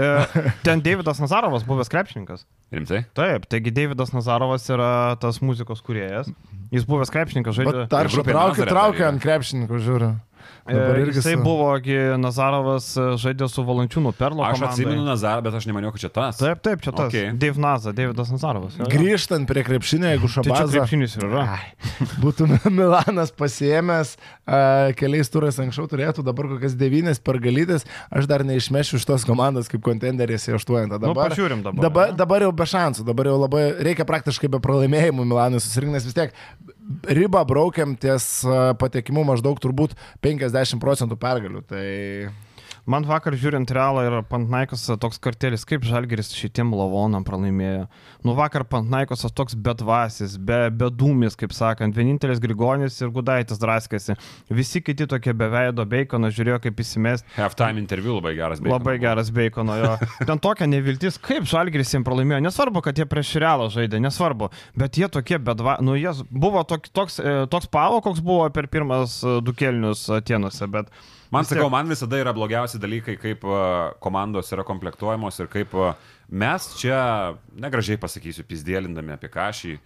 Ten 0.65 0.83
Davidas 0.83 1.21
Nazarovas, 1.23 1.65
buvęs 1.67 1.91
krepšininkas. 1.91 2.45
Rimtai? 2.71 3.03
Taip, 3.17 3.47
taigi 3.51 3.73
Davidas 3.75 4.13
Nazarovas 4.15 4.67
yra 4.71 5.17
tas 5.21 5.41
muzikos 5.43 5.80
kuriejas. 5.85 6.31
Jis 6.71 6.85
buvęs 6.87 7.11
krepšininkas, 7.11 7.57
žaidė. 7.57 7.85
Taršą 7.91 8.23
traukia, 8.27 8.65
traukia 8.69 9.07
ant 9.09 9.23
krepšininkų, 9.23 9.79
žiūriu. 9.83 10.11
E, 10.65 11.05
jisai 11.11 11.35
su... 11.35 11.43
buvo, 11.43 11.69
Nazarovas 12.21 12.91
e, 12.97 13.05
žaidė 13.21 13.47
su 13.51 13.63
Valančiūnu 13.67 14.13
Perlo. 14.17 14.43
Aš 14.45 14.63
atsimenu 14.69 15.03
Nazarovą, 15.05 15.45
bet 15.47 15.57
aš 15.61 15.67
nemaniau, 15.69 15.93
kad 15.95 16.03
čia 16.05 16.11
tas. 16.13 16.39
Taip, 16.41 16.61
taip, 16.65 16.83
čia 16.85 16.93
tas. 16.93 17.09
Okay. 17.09 17.31
Dave 17.37 17.61
Naza, 17.61 17.93
Davidas 17.95 18.31
Nazarovas. 18.33 18.77
Jo, 18.77 18.85
jo. 18.85 18.91
Grįžtant 18.93 19.49
prie 19.49 19.63
krepšinio, 19.67 20.11
jeigu 20.13 20.31
šabaza. 20.31 20.67
Tai 20.67 20.81
krepšinis 20.81 21.17
yra. 21.19 21.45
Ai, 21.57 21.71
būtų 22.23 22.49
Milanas 22.79 23.33
pasiemęs, 23.37 24.15
uh, 24.17 24.91
keliais 24.99 25.31
turais 25.33 25.59
anksčiau 25.63 25.89
turėtų, 25.91 26.25
dabar 26.27 26.49
kokias 26.55 26.75
devynės 26.79 27.21
pergalytės, 27.23 27.87
aš 28.11 28.29
dar 28.31 28.45
neišmešiu 28.47 28.99
iš 29.01 29.07
tos 29.09 29.27
komandos 29.27 29.71
kaip 29.71 29.83
kontenderės 29.85 30.49
į 30.49 30.57
aštuojantą. 30.59 30.99
Nu, 30.99 31.11
dabar, 31.11 31.31
nu, 31.31 31.35
pažiūrim 31.35 31.65
dabar. 31.65 31.87
Dabar, 31.87 32.13
dabar 32.23 32.47
jau 32.47 32.51
be 32.55 32.69
šansų, 32.69 33.07
dabar 33.07 33.31
jau 33.31 33.39
labai 33.41 33.65
reikia 33.89 34.07
praktiškai 34.09 34.51
be 34.51 34.61
pralaimėjimų 34.63 35.27
Milanui 35.27 35.61
susirinkti, 35.63 35.97
nes 35.97 36.07
vis 36.09 36.17
tiek 36.17 36.35
ribą 37.07 37.43
braukiam 37.47 37.95
ties 37.99 38.41
patekimu 38.81 39.25
maždaug 39.27 39.59
turbūt 39.61 39.95
50 40.25 40.81
procentų 40.81 41.17
pergalių. 41.21 41.63
Tai 41.69 41.85
Man 42.89 43.05
vakar 43.05 43.35
žiūrint 43.37 43.69
realą 43.75 44.03
ir 44.07 44.15
Pantnaikos 44.25 44.87
toks 45.01 45.19
kartelis, 45.21 45.63
kaip 45.69 45.83
Žalgeris 45.85 46.31
šitiem 46.33 46.71
lavonam 46.73 47.25
pralaimėjo. 47.25 47.83
Nu 48.25 48.33
vakar 48.37 48.65
Pantnaikos 48.65 49.27
toks 49.37 49.53
bedvasis, 49.53 50.37
be 50.41 50.63
bedūmis, 50.73 51.37
kaip 51.37 51.53
sakant, 51.53 51.93
vienintelis 51.97 52.41
Grigonis 52.41 52.97
ir 53.03 53.11
Gudaitis 53.13 53.61
draskėsi. 53.61 54.17
Visi 54.49 54.81
kiti 54.81 55.05
tokie 55.09 55.35
beveido 55.37 55.85
Bacono 55.85 56.31
žiūrėjo, 56.33 56.57
kaip 56.65 56.81
įsimest. 56.81 57.27
Halftime 57.37 57.83
interviu 57.83 58.17
labai 58.17 58.33
geras 58.39 58.63
Bacono. 58.63 58.79
Labai 58.79 58.97
geras 59.03 59.31
Bacono 59.35 59.77
jo. 59.77 59.93
Ten 60.25 60.41
tokia 60.41 60.69
neviltis, 60.71 61.21
kaip 61.21 61.45
Žalgeris 61.49 61.93
jiems 61.93 62.07
pralaimėjo. 62.07 62.41
Nesvarbu, 62.49 62.81
kad 62.85 62.97
jie 62.97 63.05
prieš 63.09 63.35
realą 63.41 63.69
žaidė, 63.73 64.01
nesvarbu, 64.01 64.49
bet 64.81 64.97
jie 64.97 65.11
tokie 65.11 65.37
bedva, 65.37 65.77
nu 65.85 65.99
jie 65.99 66.15
buvo 66.33 66.65
tok, 66.67 66.89
toks, 66.89 67.21
e, 67.21 67.37
toks 67.51 67.69
pavo, 67.71 68.01
koks 68.01 68.25
buvo 68.25 68.49
per 68.53 68.71
pirmas 68.73 69.21
e, 69.21 69.37
du 69.45 69.53
kelnius 69.57 70.07
Atenuose, 70.17 70.65
bet 70.71 70.89
Man 71.31 71.47
sakau, 71.47 71.69
man 71.71 71.87
visada 71.87 72.19
yra 72.19 72.33
blogiausi 72.35 72.79
dalykai, 72.81 73.15
kaip 73.19 73.45
komandos 74.03 74.51
yra 74.51 74.65
komplektuojamos 74.67 75.39
ir 75.39 75.47
kaip 75.51 75.75
mes 76.27 76.67
čia, 76.79 76.99
negražiai 77.55 77.99
pasakysiu, 78.01 78.43
pizdėlindami 78.47 79.15
apie 79.15 79.29
kažį, 79.31 79.77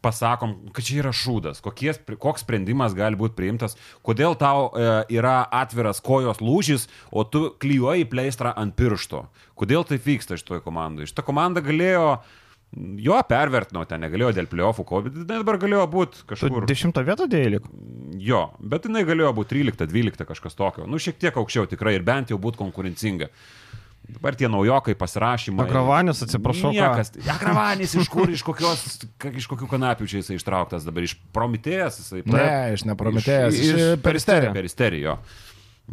pasakom, 0.00 0.54
kad 0.72 0.86
čia 0.86 1.00
yra 1.02 1.12
šūdas, 1.12 1.58
kokie, 1.64 1.90
koks 2.22 2.46
sprendimas 2.46 2.94
gali 2.96 3.18
būti 3.20 3.36
priimtas, 3.36 3.74
kodėl 4.06 4.38
tau 4.38 4.70
e, 4.70 4.86
yra 5.12 5.42
atviras 5.52 6.00
kojos 6.00 6.40
lūžis, 6.40 6.86
o 7.12 7.26
tu 7.28 7.50
klyjuoji 7.60 8.08
pleistrą 8.08 8.54
ant 8.56 8.72
piršto. 8.78 9.26
Kodėl 9.60 9.84
tai 9.84 9.98
vyksta 10.00 10.38
šitoje 10.40 10.64
komandoje? 10.64 11.10
Šitą 11.10 11.26
komandą 11.26 11.60
galėjo 11.66 12.06
uh, 12.14 12.30
Jo, 12.70 13.16
pervertinau, 13.26 13.82
ten 13.90 14.04
negalėjo 14.04 14.30
dėl 14.36 14.46
pliofų, 14.50 14.84
ko, 14.86 15.00
bet 15.02 15.16
dabar 15.26 15.56
galėjo 15.58 15.86
būti 15.90 16.20
kažkur. 16.30 16.68
Dešimtą 16.70 17.02
vietą 17.06 17.26
dėlik. 17.30 17.66
Jo, 18.22 18.44
bet 18.62 18.86
jinai 18.86 19.02
galėjo 19.08 19.32
būti 19.40 19.56
13, 19.56 19.90
12 19.90 20.28
kažkas 20.28 20.54
tokio. 20.54 20.86
Nu, 20.86 21.00
šiek 21.02 21.18
tiek 21.18 21.34
aukščiau 21.34 21.66
tikrai 21.72 21.96
ir 21.98 22.06
bent 22.06 22.30
jau 22.30 22.38
būti 22.38 22.60
konkurencinga. 22.62 23.26
Dabar 24.10 24.38
tie 24.38 24.48
naujokai 24.50 24.94
pasirašymai. 24.98 25.66
Agravanis, 25.66 26.22
atsiprašau. 26.24 26.70
Niekas. 26.74 27.12
Agravanis 27.30 27.94
iš 27.98 28.08
kur, 28.10 28.30
iš, 28.32 28.42
kokios, 28.46 28.86
iš 29.34 29.50
kokių 29.50 29.68
kanapių 29.70 30.08
čia 30.10 30.22
jisai 30.22 30.38
ištrauktas 30.38 30.86
dabar, 30.86 31.06
iš 31.06 31.16
Prometėjas 31.34 32.00
jisai. 32.00 32.22
Ne, 32.26 32.48
iš 32.74 32.86
neprometėjas, 32.88 33.54
iš, 33.54 33.66
iš, 33.66 33.78
iš 33.82 34.02
Peristerio. 34.06 34.54
Peristerio. 34.56 35.18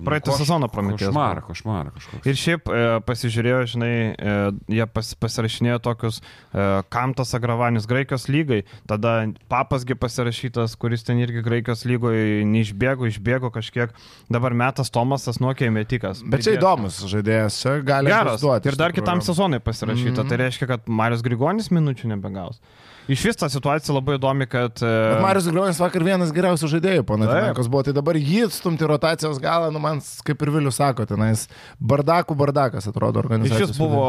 Praeitą 0.06 0.32
Koš, 0.32 0.42
sezoną 0.44 0.68
prometėjęs. 0.70 1.10
Košmarą, 1.10 1.42
košmarą 1.48 1.92
kažkoks. 1.96 2.28
Ir 2.30 2.38
šiaip 2.38 2.70
e, 2.70 2.82
pasižiūrėjau, 3.08 3.62
žinai, 3.74 3.92
e, 4.14 4.36
jie 4.78 4.88
pas, 4.94 5.10
pasirašinėjo 5.24 5.80
tokius, 5.88 6.20
e, 6.22 6.66
kam 6.94 7.16
tas 7.18 7.34
agravanis 7.38 7.88
Graikijos 7.90 8.28
lygai, 8.30 8.62
tada 8.90 9.16
papasgi 9.50 9.98
pasirašytas, 9.98 10.76
kuris 10.80 11.06
ten 11.08 11.22
irgi 11.24 11.42
Graikijos 11.46 11.86
lygoje 11.90 12.44
neišbėgo, 12.50 13.10
išbėgo 13.10 13.52
kažkiek, 13.56 13.96
dabar 14.34 14.56
metas 14.58 14.94
Tomasas 14.94 15.42
nuokė 15.44 15.72
metikas. 15.74 16.22
Bet 16.26 16.46
čia 16.46 16.58
įdomus 16.60 17.00
žaidėjas, 17.10 17.62
gali 17.88 18.14
duoti. 18.42 18.70
Ir 18.70 18.78
dar 18.80 18.94
kitam 18.96 19.24
sezonui 19.26 19.62
pasirašyta, 19.64 20.12
mm 20.14 20.24
-hmm. 20.24 20.30
tai 20.30 20.44
reiškia, 20.44 20.68
kad 20.76 20.88
Marius 20.88 21.26
Grigonis 21.26 21.72
minučių 21.74 22.14
nebegaus. 22.14 22.62
Iš 23.08 23.26
vis 23.30 23.40
ta 23.40 23.48
situacija 23.52 23.96
labai 23.96 24.18
įdomi, 24.18 24.48
kad... 24.52 24.82
Bet 24.84 25.22
Marius 25.24 25.48
Grionis 25.48 25.80
vakar 25.80 26.04
vienas 26.04 26.34
geriausių 26.36 26.70
žaidėjų, 26.74 27.06
panathinaikos 27.08 27.70
buvo, 27.72 27.86
tai 27.88 27.94
dabar 27.96 28.20
jį 28.20 28.50
stumti 28.52 28.88
rotacijos 28.90 29.40
galą, 29.44 29.70
nu 29.72 29.80
man, 29.84 30.02
kaip 30.28 30.44
ir 30.44 30.52
Vilius 30.58 30.80
sako, 30.82 31.06
tenais 31.08 31.46
bardakų 31.80 32.36
bardakas 32.38 32.90
atrodo 32.90 33.22
organizacijos. 33.24 33.72
Iš 33.72 33.78
vis 33.78 33.80
buvo 33.80 34.04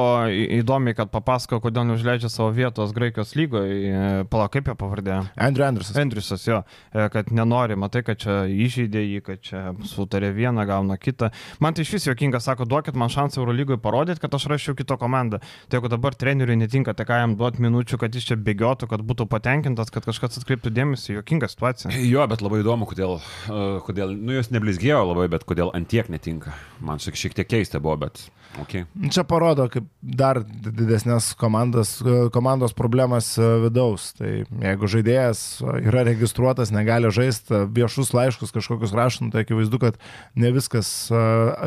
įdomi, 0.59 0.97
kad 0.99 1.13
papasako, 1.13 1.61
kodėl 1.63 1.87
neužleidžia 1.93 2.31
savo 2.33 2.51
vietos 2.57 2.95
Graikijos 2.97 3.37
lygoje. 3.39 4.25
Pala, 4.33 4.49
kaip 4.53 4.71
jo 4.71 4.75
pavardė? 4.79 5.21
Andrew 5.39 5.69
Andersas. 5.69 5.97
Andrewsas, 5.99 6.47
jo, 6.49 6.63
e, 6.91 7.07
kad 7.15 7.31
nenori, 7.35 7.79
matai, 7.79 8.03
kad 8.07 8.19
čia 8.19 8.41
įžeidė 8.51 9.05
jį, 9.05 9.23
kad 9.31 9.45
čia 9.45 9.63
sutarė 9.87 10.33
vieną, 10.35 10.67
gauna 10.69 10.99
kitą. 10.99 11.31
Man 11.63 11.77
tai 11.77 11.87
iš 11.87 11.95
vis 11.97 12.09
jokinga, 12.11 12.43
sako, 12.43 12.67
duokit 12.69 12.99
man 12.99 13.13
šansą 13.13 13.43
Eurolygoje 13.43 13.81
parodyti, 13.83 14.23
kad 14.25 14.35
aš 14.35 14.49
rašiau 14.51 14.77
kito 14.79 14.99
komandą. 14.99 15.39
Tai 15.69 15.79
jeigu 15.79 15.93
dabar 15.93 16.17
treneriui 16.19 16.59
netinka, 16.59 16.95
tai 16.99 17.07
ką 17.09 17.23
jam 17.23 17.39
duoti 17.39 17.63
minučių, 17.65 18.01
kad 18.01 18.15
jis 18.15 18.27
čia 18.31 18.39
bėgiotų, 18.41 18.88
kad 18.91 19.05
būtų 19.07 19.29
patenkintas, 19.31 19.93
kad 19.95 20.07
kažkas 20.09 20.41
atkreiptų 20.41 20.73
dėmesį, 20.75 21.19
jokinga 21.19 21.51
situacija. 21.51 21.93
Jo, 22.09 22.27
bet 22.31 22.43
labai 22.45 22.63
įdomu, 22.63 22.89
kodėl, 22.91 23.19
uh, 23.21 23.79
kodėl 23.87 24.15
nu 24.17 24.37
jos 24.37 24.53
neblizgėjo 24.55 25.03
labai, 25.11 25.29
bet 25.33 25.47
kodėl 25.49 25.73
antiek 25.77 26.11
netinka. 26.13 26.57
Man 26.85 27.03
šiek 27.03 27.37
tiek 27.37 27.49
keista 27.49 27.83
buvo, 27.83 27.99
bet 28.07 28.27
okay. 28.63 28.85
Čia 29.13 29.25
parodo, 29.29 29.67
kaip 29.73 29.87
dar 30.03 30.41
didesnės 30.45 31.31
komandos, 31.39 31.97
komandos 32.35 32.75
problemas 32.77 33.31
e, 33.39 33.47
vidaus. 33.65 34.11
Tai 34.19 34.31
jeigu 34.45 34.91
žaidėjas 34.91 35.43
yra 35.83 36.05
registruotas, 36.09 36.73
negali 36.75 37.11
žaisti 37.15 37.65
viešus 37.75 38.15
laiškus 38.17 38.55
kažkokius 38.57 38.97
rašant, 38.97 39.35
tai 39.35 39.45
akivaizdu, 39.47 39.81
kad 39.83 40.01
ne 40.39 40.53
viskas 40.55 40.91
e, 41.13 41.23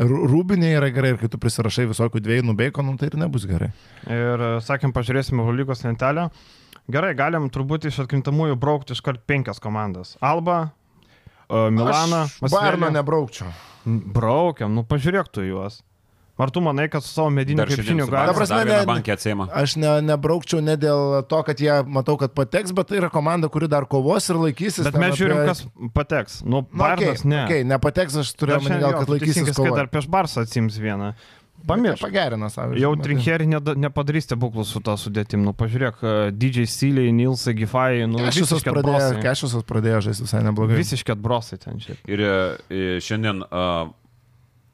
rūbinė 0.08 0.74
yra 0.78 0.92
gerai 0.94 1.14
ir 1.14 1.22
kai 1.22 1.30
tu 1.32 1.40
prisirašai 1.42 1.88
visokių 1.92 2.22
dviejų 2.24 2.48
nubeikonų, 2.50 2.98
tai 3.00 3.12
ir 3.12 3.18
nebus 3.20 3.48
gerai. 3.50 3.72
Ir 4.10 4.46
sakėm, 4.64 4.94
pažiūrėsime 4.96 5.42
Eurolygos 5.44 5.86
lentelę. 5.86 6.30
Gerai, 6.92 7.12
galim 7.14 7.46
turbūt 7.52 7.86
iš 7.88 8.02
atkrintamųjų 8.04 8.56
braukti 8.60 8.96
iškart 8.96 9.22
penkias 9.30 9.62
komandas. 9.62 10.16
Alba, 10.20 10.72
Milaną. 11.52 12.26
Bayerną 12.40 12.90
nebraukčiau. 12.90 13.50
Braukiam, 13.84 14.72
nu 14.74 14.84
pažiūrėk 14.88 15.28
tu 15.34 15.44
juos. 15.44 15.82
Ar 16.42 16.50
tu 16.50 16.62
manai, 16.64 16.88
kad 16.92 17.04
su 17.04 17.12
savo 17.12 17.30
mediniu 17.30 17.66
krepšiniu 17.68 18.06
gali? 18.10 18.34
Prasme, 18.36 18.62
ne, 18.66 19.48
aš 19.62 19.76
ne, 19.78 19.92
nebraukčiau 20.08 20.62
ne 20.64 20.74
dėl 20.80 21.20
to, 21.30 21.42
kad 21.46 21.60
jie 21.62 21.76
matau, 21.86 22.16
kad 22.20 22.34
pateks, 22.34 22.74
bet 22.76 22.90
tai 22.90 22.98
yra 23.02 23.12
komanda, 23.14 23.50
kuri 23.52 23.68
dar 23.70 23.86
kovos 23.90 24.26
ir 24.32 24.40
laikysis. 24.40 24.88
Bet 24.88 24.98
mes 24.98 25.14
žiūrim, 25.20 25.44
apie... 25.44 25.52
kas 25.52 25.92
pateks. 25.94 26.40
Nu, 26.42 26.64
Barsas 26.66 27.22
nu, 27.22 27.30
okay, 27.30 27.30
ne. 27.34 27.44
Okay, 27.46 27.68
nepateks, 27.74 28.18
aš 28.24 28.34
turiu 28.34 28.58
omeny 28.58 28.82
gal, 28.82 28.98
kad 28.98 29.14
laikysis. 29.14 29.54
Kad 29.54 29.78
dar 29.78 29.92
prieš 29.92 30.10
Barsą 30.10 30.42
atsims 30.46 30.80
vieną. 30.82 31.12
Pamiršk. 31.66 32.02
Pagerina 32.02 32.50
savo. 32.50 32.74
Jau 32.78 32.90
Trinkeri 32.98 33.46
ne, 33.46 33.60
nepadarys 33.84 34.26
stebuklų 34.26 34.64
su 34.66 34.82
tą 34.84 34.96
sudėtim. 34.98 35.44
Nu, 35.46 35.54
pažiūrėk, 35.54 36.02
DJ 36.34 36.66
Syliai, 36.70 37.12
Nilsai, 37.14 37.54
Gifai, 37.58 38.02
nu, 38.10 38.18
Kešiusas 38.26 38.64
pradėjo, 38.66 39.62
pradėjo 39.68 40.02
žaisti 40.08 40.26
visai 40.26 40.42
neblogai. 40.48 40.80
Visiškai 40.80 41.14
atbrosai 41.14 41.60
ten 41.62 41.78
čia. 41.82 41.94
Ir, 42.10 42.24
ir 42.72 42.98
šiandien 43.04 43.44
uh, 43.46 43.92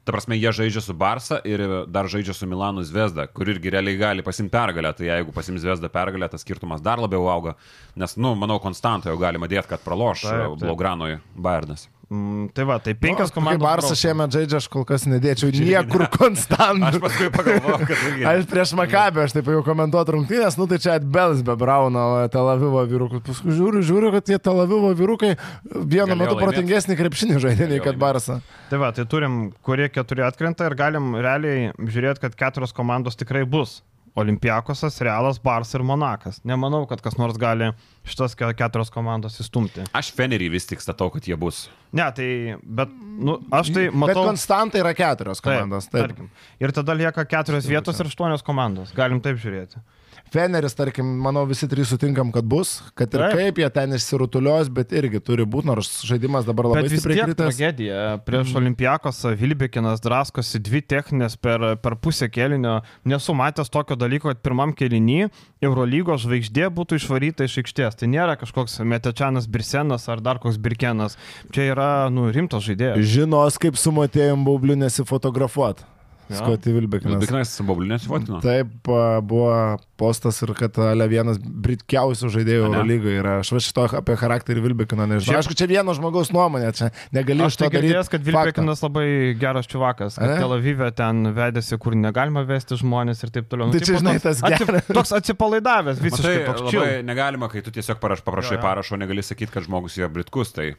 Ta 0.09 0.13
prasme, 0.15 0.39
jie 0.41 0.49
žaidžia 0.49 0.81
su 0.81 0.93
Barsa 0.97 1.37
ir 1.45 1.61
dar 1.85 2.07
žaidžia 2.09 2.33
su 2.33 2.47
Milanu 2.49 2.81
Zvezda, 2.81 3.27
kur 3.29 3.51
irgi 3.53 3.69
realiai 3.69 3.99
gali 3.99 4.23
pasimti 4.25 4.49
pergalę. 4.55 4.89
Tai 4.97 5.05
jeigu 5.05 5.35
pasims 5.35 5.61
Zvezda 5.61 5.91
pergalę, 5.93 6.25
tas 6.33 6.41
skirtumas 6.41 6.81
dar 6.81 6.97
labiau 6.97 7.27
auga. 7.29 7.53
Nes, 7.93 8.17
nu, 8.17 8.33
manau, 8.33 8.57
konstantą 8.63 9.13
jau 9.13 9.19
galima 9.21 9.45
dėti, 9.45 9.69
kad 9.69 9.85
praloš 9.85 10.25
Blaugranoje 10.63 11.21
Bayernas. 11.37 11.85
Mm, 12.09 12.47
tai 12.57 12.63
va, 12.65 12.79
tai 12.81 12.95
penkias 12.97 13.29
nu, 13.29 13.35
komandos. 13.35 13.59
Kaip 13.59 13.65
Barsą 13.67 13.93
šiemet 13.93 14.33
žaidžia, 14.33 14.57
aš 14.57 14.67
kol 14.73 14.81
kas 14.89 15.03
nedėčiau 15.05 15.51
niekur 15.53 16.07
konstantų. 16.09 16.87
aš 16.87 16.95
paskui 17.03 17.27
pagalvojau, 17.35 17.85
kad... 17.85 17.99
aš 18.31 18.47
prieš 18.49 18.71
Makabę, 18.79 19.27
aš 19.27 19.35
taip 19.35 19.51
jau 19.53 19.59
komentuoju 19.67 20.15
rungtynės, 20.15 20.57
nu 20.57 20.65
tai 20.71 20.79
čia 20.81 20.95
atbelis 20.97 21.43
be 21.45 21.53
Brauno 21.61 22.05
Tel 22.33 22.49
Avivo 22.49 22.81
vyrukų. 22.89 23.21
Paskui 23.27 23.53
žiūriu, 23.53 23.83
žiūriu, 23.85 24.09
kad 24.15 24.25
tie 24.25 24.39
Tel 24.41 24.57
Avivo 24.63 24.89
vyrukai 24.97 25.35
vienu 25.69 26.17
metu 26.17 26.33
protingesnį 26.41 26.97
krepšinį 26.97 27.43
žaidė 27.45 27.69
nei 27.75 27.83
kad 27.85 28.01
Barsą. 28.01 28.39
Tai 28.73 28.81
va, 28.81 28.89
tai 28.97 29.05
turim, 29.09 29.51
kurie 29.61 29.91
keturi 29.93 30.25
atkrenta 30.25 30.65
ir 30.65 30.79
galim 30.81 31.13
realiai 31.13 31.69
žiūrėti, 31.77 32.25
kad 32.25 32.41
keturios 32.41 32.73
komandos 32.73 33.21
tikrai 33.21 33.45
bus. 33.45 33.83
Olimpiakosas, 34.19 34.99
Realas, 35.05 35.39
Bars 35.43 35.73
ir 35.77 35.83
Monakas. 35.87 36.41
Nemanau, 36.47 36.83
kad 36.89 37.01
kas 37.05 37.17
nors 37.19 37.37
gali 37.39 37.71
šitas 38.07 38.35
keturios 38.37 38.91
komandos 38.93 39.39
įstumti. 39.43 39.85
Aš 39.95 40.11
Fenerį 40.17 40.49
vis 40.55 40.67
tik 40.69 40.83
statau, 40.83 41.09
kad 41.13 41.27
jie 41.27 41.37
bus. 41.39 41.67
Ne, 41.95 42.05
tai, 42.15 42.29
bet, 42.63 42.91
nu, 42.99 43.39
aš 43.55 43.71
tai 43.75 43.87
matau. 43.89 44.13
Bet 44.13 44.31
konstantai 44.33 44.83
yra 44.83 44.93
keturios 44.97 45.41
komandos. 45.45 45.87
Taip, 45.89 45.95
taip. 45.95 46.11
Tarkim. 46.13 46.29
Ir 46.61 46.75
tada 46.75 46.97
lieka 46.97 47.25
keturios 47.29 47.69
vietos 47.69 48.01
ir 48.01 48.11
aštuonios 48.11 48.45
komandos. 48.45 48.93
Galim 48.97 49.23
taip 49.25 49.39
žiūrėti. 49.41 49.81
Feneris, 50.29 50.75
tarkim, 50.77 51.07
manau, 51.23 51.41
visi 51.49 51.67
trys 51.69 51.89
sutinkam, 51.89 52.29
kad 52.33 52.45
bus, 52.45 52.75
kad 52.97 53.13
ir 53.15 53.23
Taip. 53.23 53.37
kaip 53.39 53.61
jie 53.63 53.69
ten 53.73 53.95
išsirutulios, 53.97 54.69
bet 54.73 54.93
irgi 54.93 55.21
turi 55.25 55.45
būti, 55.49 55.69
nors 55.71 55.89
žaidimas 56.05 56.45
dabar 56.45 56.69
labai 56.69 56.85
stipriai 56.91 57.25
kritęs. 57.31 57.57
Tragedija. 57.57 58.03
Prieš 58.27 58.51
mm. 58.51 58.59
Olimpijakos 58.61 59.23
Vilbekinas 59.39 60.03
draskosi 60.05 60.61
dvi 60.61 60.83
techninės 60.85 61.37
per, 61.41 61.65
per 61.81 61.97
pusę 61.97 62.29
kelinio. 62.29 62.79
Nesu 63.09 63.33
matęs 63.37 63.73
tokio 63.73 63.97
dalyko, 63.99 64.29
kad 64.29 64.43
pirmam 64.45 64.75
kelinį 64.77 65.31
Eurolygos 65.65 66.27
žvaigždė 66.27 66.69
būtų 66.77 67.01
išvaryta 67.01 67.49
iš 67.49 67.59
aikštės. 67.63 67.97
Tai 67.99 68.13
nėra 68.13 68.37
kažkoks 68.39 68.79
Metečianas 68.85 69.49
Birsenas 69.49 70.05
ar 70.13 70.21
dar 70.21 70.41
koks 70.43 70.61
Birkenas. 70.61 71.17
Čia 71.55 71.71
yra, 71.73 71.91
nu, 72.13 72.29
rimtas 72.33 72.67
žaidėjas. 72.69 73.01
Žinos, 73.17 73.57
kaip 73.61 73.81
su 73.81 73.93
Matėjum 73.95 74.45
Baubliu 74.45 74.77
nesifotografuoti. 74.77 75.89
Skoti 76.29 76.73
Vilbekinas. 76.75 77.17
Vilbekinas 77.17 77.51
su 77.57 77.63
Baubliu 77.65 77.89
nesifotino. 77.89 78.39
Taip, 78.43 78.89
buvo 79.25 79.53
postas 79.99 80.37
ir 80.45 80.53
kad 80.57 80.77
Ale 80.83 81.07
vienas 81.11 81.39
britkiausių 81.39 82.29
žaidėjų 82.35 82.67
Eurolygoje 82.67 83.21
yra. 83.21 83.33
Aš 83.43 83.51
va 83.55 83.61
šito 83.63 83.85
apie 83.99 84.15
charakterį 84.19 84.63
Vilbekino 84.67 85.07
nežinau. 85.09 85.25
Šiaip... 85.25 85.39
Aišku, 85.41 85.57
čia 85.59 85.67
vieno 85.71 85.95
žmogaus 85.97 86.31
nuomonė, 86.35 86.69
čia 86.77 86.91
negaliu 87.15 87.47
aš 87.47 87.57
to 87.59 87.71
daryti. 87.73 87.97
Aš 87.99 88.11
kad 88.13 88.25
Vilbekinas 88.27 88.83
labai 88.85 89.07
geras 89.41 89.69
čiuvakas, 89.69 90.19
kad 90.21 90.35
Tel 90.37 90.55
Avive 90.55 90.91
ten 90.95 91.33
vedėsi, 91.35 91.79
kur 91.81 91.97
negalima 91.97 92.45
vesti 92.47 92.77
žmonės 92.79 93.25
ir 93.25 93.33
taip 93.35 93.49
toliau. 93.51 93.71
Nu, 93.71 93.75
tai 93.75 93.83
čia, 93.83 93.99
žinai, 93.99 94.17
tas 94.23 94.43
geras. 94.45 94.69
Atsip, 94.69 94.95
toks 94.95 95.15
atsipalaidavęs, 95.19 96.03
visiškai 96.05 96.35
Matai, 96.37 96.47
toks 96.53 96.73
čiu. 96.73 96.85
Negalima, 97.09 97.49
kai 97.51 97.65
tu 97.65 97.73
tiesiog 97.75 97.99
paraš, 98.01 98.23
paprašai 98.27 98.55
ja, 98.55 98.61
ja. 98.61 98.65
parašo, 98.69 98.99
negali 99.01 99.25
sakyti, 99.25 99.51
kad 99.57 99.65
žmogus 99.67 99.97
yra 99.99 100.11
britkus. 100.13 100.53
Tai... 100.55 100.71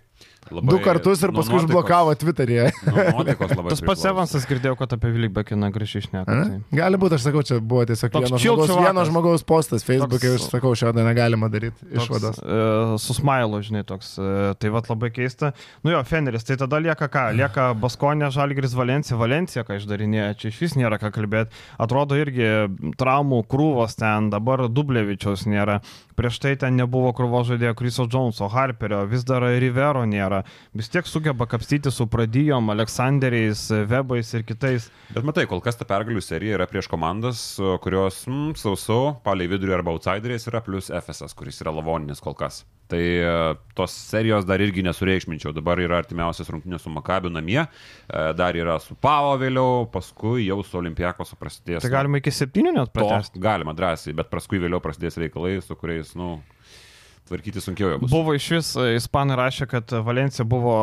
Labai, 0.49 0.73
du 0.73 0.79
kartus 0.83 1.21
ir 1.23 1.31
paskui 1.37 1.59
užblokavo 1.61 2.15
Twitter'yje. 2.19 2.71
Tas 3.69 3.83
pats 3.85 4.05
Evansas 4.09 4.47
girdėjau, 4.49 4.75
kad 4.81 4.95
apie 4.97 5.13
Vilbekiną 5.15 5.69
gražiai 5.75 6.01
išneka. 6.03 6.25
Tai. 6.27 6.57
Gali 6.75 7.01
būti, 7.01 7.19
aš 7.19 7.27
sakau, 7.29 7.43
čia 7.47 7.59
buvo 7.61 7.85
tiesiog 7.87 8.17
vieno 8.17 8.41
žmogaus, 8.41 8.73
vieno 8.73 9.05
žmogaus 9.07 9.45
postas 9.47 9.85
Facebook'e, 9.87 10.33
aš 10.39 10.49
sakau, 10.49 10.73
šio 10.79 10.95
dar 10.97 11.07
negalima 11.07 11.51
daryti 11.53 11.87
išvados. 11.93 12.41
Uh, 12.41 12.97
su 13.03 13.15
smailu, 13.19 13.61
žinai, 13.67 13.85
toks. 13.87 14.15
Uh, 14.19 14.51
tai 14.59 14.73
vad 14.75 14.89
labai 14.91 15.13
keista. 15.15 15.53
Nu 15.85 15.93
jo, 15.93 16.01
Feneris, 16.09 16.49
tai 16.49 16.57
tada 16.61 16.81
lieka 16.83 17.11
ką? 17.13 17.27
Lieka 17.37 17.69
Baskonė, 17.85 18.33
Žalgris, 18.35 18.75
Valencija, 18.79 19.21
Valencija, 19.21 19.67
ką 19.69 19.79
išdarinėja, 19.79 20.33
čia 20.41 20.51
iš 20.51 20.63
vis 20.65 20.77
nėra 20.81 20.99
ką 21.03 21.13
kalbėti. 21.15 21.55
Atrodo 21.79 22.19
irgi 22.19 22.49
traumų 22.99 23.45
krūvos 23.51 23.99
ten, 24.01 24.33
dabar 24.33 24.67
Dublevičiaus 24.73 25.47
nėra. 25.51 25.81
Prieš 26.19 26.41
tai 26.43 26.57
ten 26.61 26.77
nebuvo 26.77 27.15
krūvo 27.17 27.41
žaidėjo 27.49 27.77
Kriso 27.79 28.05
Joneso, 28.11 28.49
Harperio, 28.53 29.05
vis 29.09 29.23
dar 29.29 29.47
Rivero 29.63 30.03
nėra. 30.09 30.30
Vis 30.77 30.91
tiek 30.93 31.09
sugeba 31.11 31.49
kapstyti 31.51 31.93
su 31.95 32.07
Pradijom, 32.11 32.73
Aleksanderiais, 32.75 33.67
Webais 33.91 34.35
ir 34.39 34.47
kitais. 34.49 34.91
Bet 35.15 35.27
matai, 35.27 35.47
kol 35.51 35.63
kas 35.65 35.79
ta 35.81 35.89
pergalių 35.89 36.23
serija 36.25 36.59
yra 36.59 36.69
prieš 36.71 36.91
komandas, 36.91 37.45
kurios 37.85 38.23
mm, 38.29 38.59
sausau, 38.61 39.17
palei 39.27 39.51
vidurį 39.51 39.81
arba 39.81 39.95
outsideriais 39.95 40.47
yra 40.51 40.63
plus 40.65 40.93
FSS, 40.93 41.37
kuris 41.39 41.61
yra 41.65 41.75
lavoninis 41.75 42.23
kol 42.23 42.39
kas. 42.39 42.63
Tai 42.91 43.01
e, 43.01 43.55
tos 43.79 43.93
serijos 43.95 44.47
dar 44.49 44.63
irgi 44.63 44.83
nesureikšminčiau. 44.83 45.53
Dabar 45.55 45.79
yra 45.83 46.01
artimiausias 46.03 46.51
rungtynės 46.51 46.83
su 46.83 46.91
Makabiu 46.91 47.31
namie, 47.31 47.61
e, 47.63 48.23
dar 48.39 48.59
yra 48.59 48.79
su 48.83 48.97
Pavo 48.99 49.37
vėliau, 49.41 49.85
paskui 49.95 50.49
jau 50.49 50.59
su 50.67 50.81
Olimpijakos 50.81 51.37
prasidės. 51.39 51.85
Tai 51.85 51.93
galima 51.93 52.19
iki 52.19 52.35
septynių 52.35 52.75
net 52.75 52.95
pratęsti. 52.95 53.43
Galima 53.43 53.77
drąsiai, 53.79 54.17
bet 54.19 54.33
paskui 54.33 54.63
vėliau 54.63 54.83
prasidės 54.83 55.21
reikalai, 55.23 55.59
su 55.63 55.79
kuriais, 55.79 56.17
nu, 56.19 56.41
tvarkyti 57.31 57.63
sunkiau 57.63 57.97
bus. 58.03 58.11
Buvo 58.13 58.35
iš 58.37 58.49
vis, 58.57 58.73
e, 58.77 58.97
ispanai 58.99 59.39
rašė, 59.41 59.71
kad 59.71 59.95
Valencija 60.07 60.45
buvo 60.49 60.75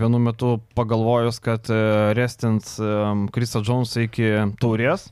vienu 0.00 0.20
metu 0.22 0.58
pagalvojus, 0.78 1.40
kad 1.42 1.72
restins 2.16 2.76
Krista 3.34 3.64
Jonesą 3.64 4.04
iki 4.06 4.28
taurės 4.60 5.08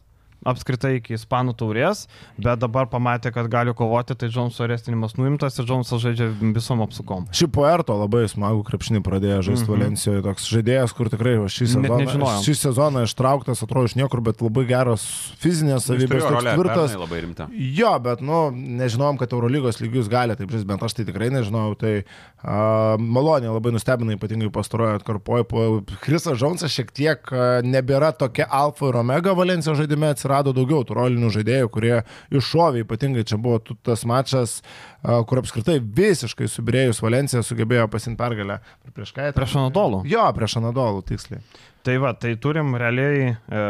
apskritai 0.48 0.96
iki 0.98 1.16
Ispanų 1.18 1.54
taurės, 1.58 2.06
bet 2.38 2.60
dabar 2.62 2.88
pamatė, 2.90 3.32
kad 3.34 3.48
gali 3.52 3.74
kovoti, 3.76 4.16
tai 4.18 4.30
Džonso 4.32 4.64
arestinimas 4.66 5.16
nuimtas 5.18 5.58
ir 5.58 5.68
Džonsas 5.68 6.02
žaidžia 6.04 6.30
visom 6.54 6.82
apsukom. 6.84 7.28
Ši 7.34 7.48
Puerto 7.52 7.96
labai 7.98 8.24
smagų 8.30 8.64
krepšinį 8.68 9.02
pradėjo 9.06 9.40
žaisti 9.50 9.64
mm 9.64 9.68
-hmm. 9.68 9.78
Valencijoje, 9.78 10.22
toks 10.26 10.48
žaidėjas, 10.52 10.94
kur 10.96 11.10
tikrai 11.12 11.36
šį 11.48 11.66
sezoną, 11.74 12.32
šį 12.44 12.54
sezoną 12.62 13.04
ištrauktas, 13.06 13.62
atrodo 13.62 13.90
iš 13.90 13.96
niekur, 13.98 14.20
bet 14.20 14.42
labai 14.42 14.64
geros 14.68 15.04
fizinės 15.42 15.88
savybės, 15.88 16.22
toks 16.24 16.44
tvirtas. 16.54 16.96
Labai 16.98 17.20
rimta. 17.20 17.48
Jo, 17.52 17.98
bet, 17.98 18.20
nu, 18.20 18.50
nežinom, 18.52 19.18
kad 19.18 19.32
Eurolygos 19.32 19.80
lygius 19.80 20.08
gali 20.08 20.36
taip 20.36 20.50
žaisti, 20.50 20.68
bent 20.68 20.82
aš 20.82 20.92
tai 20.94 21.04
tikrai 21.04 21.30
nežinau, 21.30 21.74
tai 21.78 22.02
uh, 22.02 22.96
maloniai 22.98 23.52
labai 23.52 23.72
nustebina, 23.72 24.14
ypatingai 24.16 24.50
pastarojo 24.50 24.98
atkarpoju. 24.98 25.84
Krisas 26.00 26.38
Džonsas 26.38 26.72
šiek 26.72 26.92
tiek 26.92 27.32
uh, 27.32 27.60
nebėra 27.66 28.12
tokia 28.12 28.46
alfa 28.50 28.88
ir 28.88 28.96
omega 28.96 29.32
Valencijos 29.32 29.78
žaidime 29.78 30.06
atsirado 30.12 30.37
daugiau 30.46 30.84
tų 30.86 30.96
rolinių 30.98 31.30
žaidėjų, 31.34 31.70
kurie 31.74 31.94
iššovė, 32.34 32.84
ypatingai 32.84 33.24
čia 33.28 33.38
buvo 33.42 33.60
tas 33.86 34.04
mačas, 34.08 34.58
kur 35.02 35.42
apskritai 35.42 35.78
visiškai 35.80 36.48
subirėjus 36.50 37.02
Valencija 37.04 37.42
sugebėjo 37.46 37.88
pasimti 37.92 38.18
pergalę. 38.20 38.60
Prieš 38.94 39.14
ką? 39.16 39.30
Prieš 39.36 39.58
Anadolų. 39.60 40.02
Jo, 40.10 40.26
prieš 40.36 40.58
Anadolų, 40.62 41.04
tiksliai. 41.10 41.42
Tai 41.86 41.94
va, 42.02 42.10
tai 42.18 42.34
turim 42.36 42.74
realiai, 42.76 43.30
e, 43.32 43.60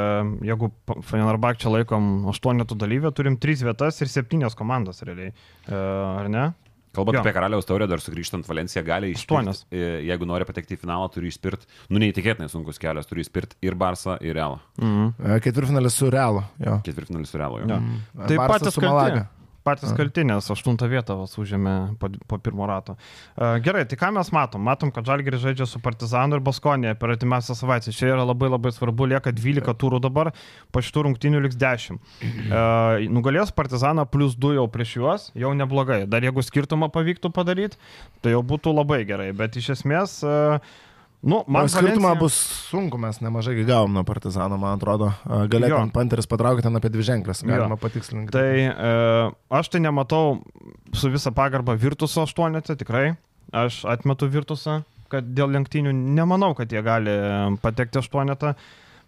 jeigu 0.48 0.70
Fenerbak 1.06 1.60
čia 1.60 1.70
laikom 1.70 2.30
aštuonetų 2.32 2.78
dalyvę, 2.80 3.12
turim 3.14 3.36
tris 3.38 3.60
vietas 3.62 4.00
ir 4.02 4.10
septynios 4.10 4.56
komandas 4.58 5.04
realiai. 5.06 5.30
E, 5.30 5.76
ar 5.76 6.30
ne? 6.32 6.48
Kalbant 6.98 7.18
jo. 7.18 7.22
apie 7.22 7.34
karaliaus 7.36 7.68
taurę, 7.68 7.88
dar 7.90 8.02
sugrįžtant, 8.02 8.46
Valencija 8.48 8.82
gali 8.86 9.12
išspirti. 9.14 9.56
Jeigu 10.08 10.28
nori 10.28 10.48
patekti 10.48 10.76
į 10.76 10.82
finalą, 10.82 11.08
turi 11.14 11.30
išspirti, 11.32 11.70
nu 11.94 12.02
neįtikėtinai 12.02 12.50
sunkus 12.52 12.82
kelias, 12.82 13.08
turi 13.08 13.24
išspirti 13.24 13.60
ir 13.64 13.78
Barsą, 13.78 14.18
ir 14.24 14.36
Realą. 14.38 14.60
Mhm. 14.82 15.40
Ketvirtfinalis 15.46 15.98
su 16.02 16.10
Realu. 16.12 16.44
Ketvirtfinalis 16.86 17.34
su 17.34 17.40
Realu. 17.40 17.62
Jo. 17.62 17.72
Jo. 17.72 17.80
Mhm. 17.80 18.28
Tai 18.28 18.44
patys 18.44 18.74
su 18.74 18.84
Malaga 18.84 19.28
patys 19.68 19.92
kaltinės, 19.96 20.48
aštuntą 20.54 20.88
vietą 20.88 21.18
vas 21.20 21.36
užėmė 21.40 21.74
po, 22.00 22.10
po 22.30 22.38
pirmo 22.42 22.66
rato. 22.68 22.96
Gerai, 23.36 23.84
tai 23.88 23.98
ką 24.00 24.10
mes 24.16 24.32
matom? 24.34 24.64
Matom, 24.64 24.92
kad 24.94 25.06
Žalgiris 25.08 25.42
žaidžia 25.44 25.68
su 25.68 25.80
Partizanu 25.84 26.38
ir 26.38 26.44
Baskonė 26.44 26.94
per 26.98 27.12
atimiausią 27.14 27.56
savaitę. 27.58 27.92
Čia 27.94 28.14
yra 28.14 28.24
labai 28.26 28.50
labai 28.50 28.72
svarbu, 28.74 29.10
lieka 29.12 29.32
12 29.36 29.76
turų 29.80 30.00
dabar, 30.04 30.32
po 30.72 30.82
šitų 30.84 31.06
rungtynių 31.08 31.44
liks 31.44 31.58
10. 31.60 31.98
Uh, 31.98 33.06
nugalės 33.12 33.52
Partizaną 33.54 34.06
plus 34.08 34.36
2 34.40 34.56
jau 34.58 34.66
prieš 34.72 34.96
juos, 34.98 35.30
jau 35.38 35.54
neblogai. 35.56 36.02
Dar 36.10 36.24
jeigu 36.24 36.44
skirtumą 36.44 36.90
pavyktų 36.94 37.32
padaryti, 37.34 37.80
tai 38.24 38.36
jau 38.36 38.44
būtų 38.46 38.74
labai 38.76 39.02
gerai. 39.08 39.30
Bet 39.36 39.58
iš 39.60 39.74
esmės 39.78 40.20
uh, 40.26 40.58
Nu, 41.22 41.40
man 41.50 41.66
skirtumą 41.66 42.12
Valencija... 42.12 42.20
bus 42.20 42.34
sunku, 42.70 42.98
mes 43.02 43.16
nemažai 43.18 43.56
gavom 43.66 43.90
nuo 43.96 44.04
Partizano, 44.06 44.54
man 44.60 44.76
atrodo. 44.78 45.10
Galėtum 45.50 45.90
Panteris 45.90 46.30
patraukti 46.30 46.62
ten 46.68 46.78
apie 46.78 46.92
dvi 46.94 47.06
ženklės, 47.08 47.42
galima 47.42 47.74
jo. 47.74 47.80
patikslinti. 47.82 48.30
Tai 48.34 48.50
e, 48.54 48.92
aš 49.58 49.70
tai 49.72 49.80
nematau 49.82 50.38
su 50.94 51.10
visa 51.10 51.32
pagarba 51.34 51.74
Virtuso 51.74 52.22
aštuonetę, 52.22 52.78
tikrai. 52.78 53.16
Aš 53.50 53.80
atmetu 53.90 54.28
Virtusą, 54.30 54.82
kad 55.10 55.26
dėl 55.34 55.50
lenktynių 55.56 55.94
nemanau, 55.96 56.52
kad 56.54 56.70
jie 56.70 56.84
gali 56.86 57.16
patekti 57.64 57.98
aštuonetą. 57.98 58.54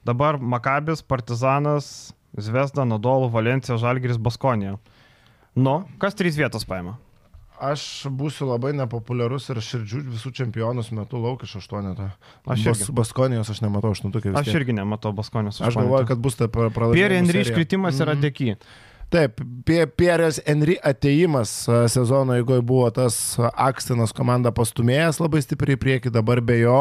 Dabar 0.08 0.40
Makabis, 0.40 1.04
Partizanas, 1.06 2.10
Zvezda, 2.34 2.86
Nadolų, 2.88 3.30
Valencija, 3.30 3.78
Žalgiris, 3.78 4.18
Baskonija. 4.18 4.80
Nu, 5.54 5.82
kas 6.02 6.18
trys 6.18 6.38
vietos 6.40 6.66
paima? 6.66 6.96
Aš 7.60 7.82
būsiu 8.16 8.48
labai 8.48 8.72
nepopuliarus 8.78 9.50
ir 9.52 9.60
širdžių 9.64 10.02
visų 10.14 10.32
čempionus 10.36 10.88
metu 10.96 11.20
lauk 11.20 11.42
iš 11.44 11.58
aštuoneto. 11.60 12.08
Aš 12.48 12.64
Bas. 12.70 12.84
Baskonijos 13.02 13.50
aš 13.52 13.60
nematau 13.60 13.92
aštuntukį. 13.92 14.32
Aš 14.40 14.54
irgi 14.56 14.76
nematau 14.78 15.12
Baskonijos. 15.16 15.60
Aš 15.60 15.76
galvoju, 15.76 16.08
kad 16.08 16.22
bus 16.24 16.38
ta 16.40 16.48
pralaimėjimas. 16.48 16.96
Pierre 16.96 17.20
Henry 17.20 17.44
iškritimas 17.44 17.94
mm 17.94 17.98
-hmm. 17.98 18.08
yra 18.08 18.14
mhm. 18.14 18.24
dėky. 18.24 18.56
Taip, 19.10 19.40
Pierės 19.98 20.36
Henry 20.46 20.76
ateimas 20.86 21.50
sezono 21.90 22.36
eigoje 22.38 22.62
buvo 22.62 22.86
tas 22.94 23.16
Akstinas 23.58 24.12
komanda 24.14 24.52
pastumėjęs 24.54 25.18
labai 25.18 25.40
stipriai 25.42 25.74
į 25.74 25.80
priekį, 25.82 26.12
dabar 26.14 26.38
be 26.38 26.60
jo 26.60 26.76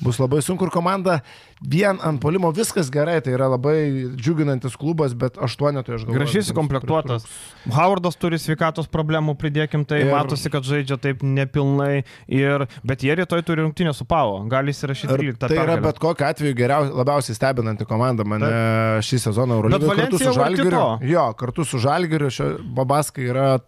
bus 0.00 0.16
labai 0.16 0.40
sunku 0.40 0.64
ir 0.64 0.72
komanda 0.72 1.18
vien 1.60 1.98
ant 2.02 2.20
polimo 2.22 2.50
viskas 2.54 2.90
gerai, 2.94 3.18
tai 3.24 3.34
yra 3.36 3.50
labai 3.52 3.76
džiuginantis 4.16 4.78
klubas, 4.78 5.14
bet 5.18 5.36
aštuonetoje 5.42 5.98
aš 6.00 6.06
galvoju. 6.06 6.22
Gražiai 6.22 6.46
sukomplektuotas. 6.48 7.26
Howardas 7.68 8.16
turi 8.20 8.40
sveikatos 8.40 8.88
problemų, 8.88 9.36
pridėkim 9.40 9.84
tai, 9.88 10.04
ir... 10.06 10.12
matosi, 10.14 10.48
kad 10.52 10.64
žaidžia 10.64 10.96
taip 11.02 11.26
nepilnai, 11.26 12.06
ir... 12.32 12.66
bet 12.86 13.04
jie 13.04 13.18
rytoj 13.18 13.44
turi 13.44 13.66
rungtynę 13.66 13.92
su 13.96 14.08
Pavo, 14.08 14.40
gali 14.48 14.72
įsirašyti 14.72 15.12
13. 15.12 15.44
Tai 15.44 15.60
yra 15.66 15.76
bet 15.82 16.00
kokiu 16.00 16.28
atveju 16.30 16.56
geriausiai, 16.56 16.96
labiausiai 17.02 17.36
stebinanti 17.36 17.88
komanda 17.88 18.24
mane 18.24 18.48
taip. 18.48 19.08
šį 19.10 19.22
sezoną 19.26 19.58
Eurolygoje 19.58 20.04
kartu 20.04 20.22
su 20.22 20.34
Žalgiriu. 20.38 20.84
Jo, 21.08 21.28
kartu 21.36 21.58
kartu 21.58 21.64
su 21.64 21.78
Žalgiriu, 21.78 22.28
Babaskai 22.74 23.24
yra 23.32 23.58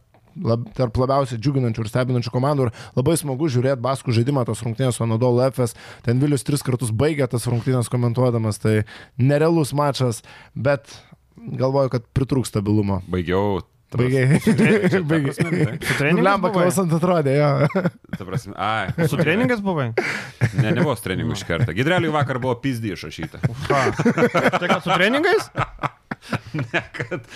lab, 0.45 0.67
tarp 0.77 1.01
labiausiai 1.01 1.41
džiuginančių 1.41 1.85
ir 1.85 1.91
stebinančių 1.93 2.35
komandų 2.35 2.69
ir 2.69 2.73
labai 2.99 3.17
smagu 3.21 3.51
žiūrėti 3.53 3.83
Baskų 3.85 4.15
žaidimą 4.17 4.47
tos 4.49 4.63
rungtynės 4.67 4.99
su 4.99 5.07
Anadolu 5.07 5.43
FS. 5.49 5.77
Ten 6.07 6.23
Vilius 6.23 6.47
tris 6.47 6.65
kartus 6.67 6.93
baigė 6.95 7.29
tas 7.31 7.49
rungtynės 7.51 7.91
komentuodamas, 7.93 8.61
tai 8.63 8.83
nerealus 9.19 9.75
mačas, 9.77 10.25
bet 10.55 10.93
galvoju, 11.37 11.93
kad 11.97 12.09
pritrūks 12.17 12.53
stabilumo. 12.53 13.01
Baigiau 13.11 13.61
Baigiai. 13.91 14.39
Baigiai. 15.03 15.33
Su 15.83 15.95
treningais. 15.99 16.23
Lemba 16.23 16.51
klausant 16.55 16.93
atrodė, 16.95 17.35
jo. 17.41 17.87
Prasme, 18.21 18.55
ai. 18.55 19.09
Su 19.11 19.19
treningais 19.19 19.63
buvai? 19.65 19.91
Ne, 20.61 20.71
nebuvo 20.71 20.95
su 20.95 21.07
treningu 21.09 21.35
iš 21.35 21.43
karto. 21.49 21.75
Gidreliui 21.75 22.13
vakar 22.15 22.39
buvo 22.43 22.55
pizdį 22.63 22.95
išrašyta. 22.95 23.43
Tai 23.67 24.69
kad 24.69 24.79
su 24.85 24.93
treningais? 24.93 25.51
ne, 26.61 26.83
kad 26.97 27.27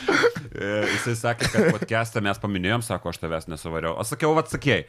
e, 0.53 0.69
jisai 0.93 1.15
sakė, 1.19 1.49
kad 1.53 1.69
podcast'ą 1.75 2.23
mes 2.25 2.41
paminėjom, 2.43 2.85
sako, 2.85 3.13
aš 3.13 3.21
tavęs 3.23 3.49
nesuvariau. 3.51 3.95
Aš 4.01 4.15
sakiau, 4.15 4.35
vad 4.37 4.51
sakėjai, 4.53 4.85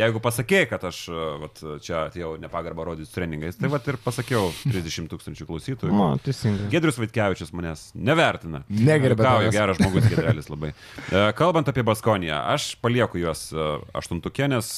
jeigu 0.00 0.22
pasakėjai, 0.24 0.68
kad 0.70 0.86
aš 0.90 1.02
e, 1.10 1.26
vat, 1.44 1.62
čia 1.84 1.96
atėjau 2.06 2.34
nepagarbą 2.42 2.86
rodyti 2.90 3.12
treningais, 3.14 3.58
tai 3.60 3.72
vad 3.72 3.86
ir 3.90 3.98
pasakiau 4.04 4.52
30 4.66 5.10
tūkstančių 5.12 5.48
klausytojų. 5.48 5.94
O, 5.94 6.08
teisingai. 6.24 6.70
Gedrius 6.72 7.00
Vaitkevičius 7.02 7.52
manęs 7.56 7.88
nevertina. 7.98 8.62
Negerbė. 8.70 9.26
Gauju, 9.26 9.52
geras 9.54 9.80
žmogus 9.80 10.08
Gedrelis 10.12 10.50
labai. 10.52 10.72
E, 11.10 11.26
kalbant 11.38 11.68
apie 11.72 11.84
Baskoniją, 11.86 12.38
aš 12.54 12.72
palieku 12.82 13.20
juos 13.20 13.48
aštuntukė, 13.96 14.50
nes 14.52 14.76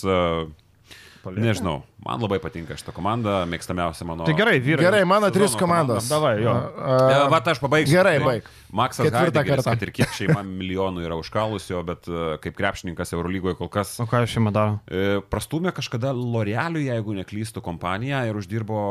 Palieka. 1.23 1.45
Nežinau, 1.47 1.77
man 2.03 2.19
labai 2.19 2.41
patinka 2.43 2.75
šitą 2.75 2.91
komandą, 2.97 3.37
mėgstamiausia 3.47 4.07
mano. 4.09 4.27
Tai 4.27 4.35
gerai, 4.35 4.57
vyrai. 4.63 4.89
Gerai, 4.89 5.03
mano 5.07 5.31
trys 5.35 5.55
komandos. 5.59 6.09
Davai, 6.11 6.35
jo. 6.43 6.51
Uh, 6.51 7.29
Vat 7.31 7.51
aš 7.53 7.61
pabaigsiu. 7.63 7.95
Gerai, 7.95 8.17
baig. 8.25 8.49
Maksas 8.75 9.07
Haidegeris, 9.15 9.69
kad 9.69 9.87
ir 9.87 9.93
kiek 9.95 10.11
šeima 10.17 10.43
milijonų 10.43 11.05
yra 11.07 11.19
užkalusio, 11.21 11.85
bet 11.87 12.11
uh, 12.11 12.35
kaip 12.43 12.59
krepšininkas 12.59 13.15
Eurolygoje 13.15 13.55
kol 13.61 13.71
kas. 13.71 13.95
O 14.03 14.09
ką 14.11 14.25
šeima 14.27 14.51
daro? 14.55 14.81
Uh, 14.91 15.23
prastumė 15.31 15.71
kažkada 15.77 16.11
L'Orealiui, 16.17 16.89
jeigu 16.91 17.15
neklystų, 17.21 17.63
kompaniją 17.63 18.25
ir 18.27 18.43
uždirbo 18.43 18.83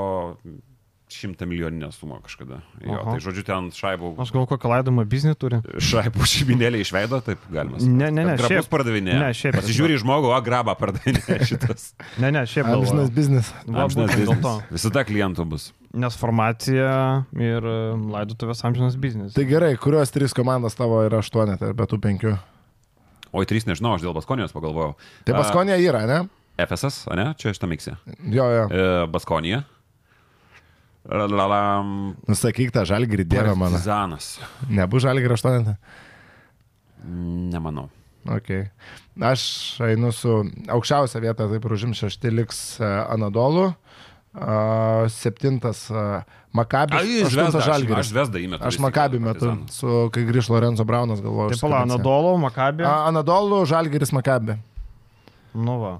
šimtą 1.14 1.46
milijoninę 1.50 1.90
sumą 1.96 2.20
kažkada. 2.24 2.62
Jo, 2.82 2.96
Aha. 3.00 3.14
tai 3.14 3.22
žodžiu, 3.24 3.44
ten 3.48 3.70
šaibų. 3.76 4.14
Aš 4.24 4.32
gal 4.36 4.48
kokią 4.50 4.72
laidojimą 4.72 5.06
biznį 5.12 5.34
turi. 5.42 5.60
Šaibų 5.84 6.28
šeiminėlį 6.32 6.82
išveido, 6.86 7.20
taip 7.26 7.44
galima. 7.52 7.80
Sakyti. 7.80 7.98
Ne, 8.00 8.10
ne, 8.16 8.26
ne. 8.30 8.36
Grabus 8.40 8.70
pardavinė. 8.72 9.18
Ne, 9.20 9.30
šiaip. 9.38 9.58
Pasižiūri 9.60 10.00
žmogų, 10.02 10.32
o 10.32 10.40
grabą 10.46 10.76
pardavinė 10.80 11.38
šitas. 11.50 11.92
ne, 12.22 12.32
ne, 12.34 12.46
šiaip. 12.50 12.70
Amžinas 12.72 13.12
biznis. 13.16 13.52
Amžinas 13.68 14.16
biznis. 14.16 14.50
Visada 14.72 15.06
klientų 15.08 15.48
bus. 15.52 15.70
Nes 15.92 16.16
formacija 16.16 16.92
ir 17.36 17.66
e, 17.68 17.78
laidotuvės 18.16 18.64
amžinas 18.64 18.96
biznis. 18.96 19.34
Tai 19.36 19.44
gerai, 19.50 19.74
kurios 19.76 20.14
trys 20.16 20.32
komandos 20.38 20.78
tavo 20.80 21.02
yra 21.04 21.20
aštuonetė, 21.20 21.74
bet 21.76 21.92
tų 21.92 22.00
penkių? 22.06 22.38
Oi, 23.32 23.48
trys 23.48 23.68
nežinau, 23.68 23.98
aš 23.98 24.06
dėl 24.06 24.16
Baskonijos 24.16 24.56
pagalvojau. 24.56 24.96
Tai 25.28 25.36
Baskonija 25.36 25.78
yra, 25.84 26.06
ne? 26.08 26.22
FSS, 26.60 27.06
ne? 27.16 27.30
Čia 27.40 27.54
šitą 27.56 27.68
miksį. 27.72 27.94
Jo, 28.32 28.48
jo. 28.56 28.66
E, 28.72 28.88
Baskonija. 31.06 31.72
Nusakyk 32.30 32.72
tą 32.76 32.86
žalgirį, 32.86 33.26
dievą 33.26 33.56
mano. 33.58 33.80
Zanas. 33.82 34.36
Nebus 34.70 35.04
žalgirį 35.08 35.34
aštuonetą? 35.38 35.76
Nemanau. 37.52 37.90
Okay. 38.30 38.68
Aš 39.18 39.44
einu 39.82 40.12
su 40.14 40.44
aukščiausia 40.70 41.24
vieta, 41.24 41.48
taip 41.50 41.66
ir 41.66 41.74
užim 41.74 41.96
šešti 41.98 42.30
liks 42.30 42.60
e, 42.78 42.86
Anadolu, 42.86 43.72
uh, 43.72 45.08
septintas 45.10 45.88
uh, 45.90 46.22
Makabis, 46.54 47.02
aštuntas 47.26 47.66
Žalgiris. 47.66 48.06
Aš 48.06 48.14
Vesdą 48.14 48.44
įmetu. 48.44 48.68
Aš 48.70 48.78
Makabį 48.84 49.22
metu, 49.26 49.52
su, 49.74 50.06
kai 50.14 50.26
grįž 50.28 50.52
Lorenzo 50.54 50.86
Braunas, 50.86 51.24
galvoju. 51.24 51.56
Taip, 51.56 51.64
pala, 51.66 51.82
Anadolu, 51.88 52.36
Makabį. 52.46 52.86
Anadolu, 52.92 53.64
Žalgiris, 53.70 54.14
Makabį. 54.14 54.60
Nu 55.58 55.80
va. 55.82 55.96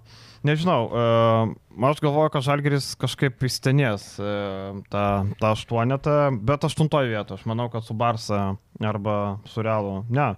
Nežinau, 0.48 0.88
uh, 0.90 1.52
aš 1.90 2.00
galvoju, 2.02 2.32
kad 2.34 2.46
Žalgeris 2.46 2.92
kažkaip 3.02 3.44
įstenės 3.46 4.16
uh, 4.18 4.80
tą, 4.90 5.06
tą 5.38 5.52
aštuonetą, 5.54 6.16
bet 6.42 6.66
aštuntoje 6.66 7.12
vietoje. 7.12 7.38
Aš 7.38 7.46
manau, 7.50 7.70
kad 7.74 7.86
su 7.86 7.94
Barsa 7.98 8.42
arba 8.82 9.18
su 9.52 9.62
Realu. 9.62 10.02
Ne. 10.10 10.32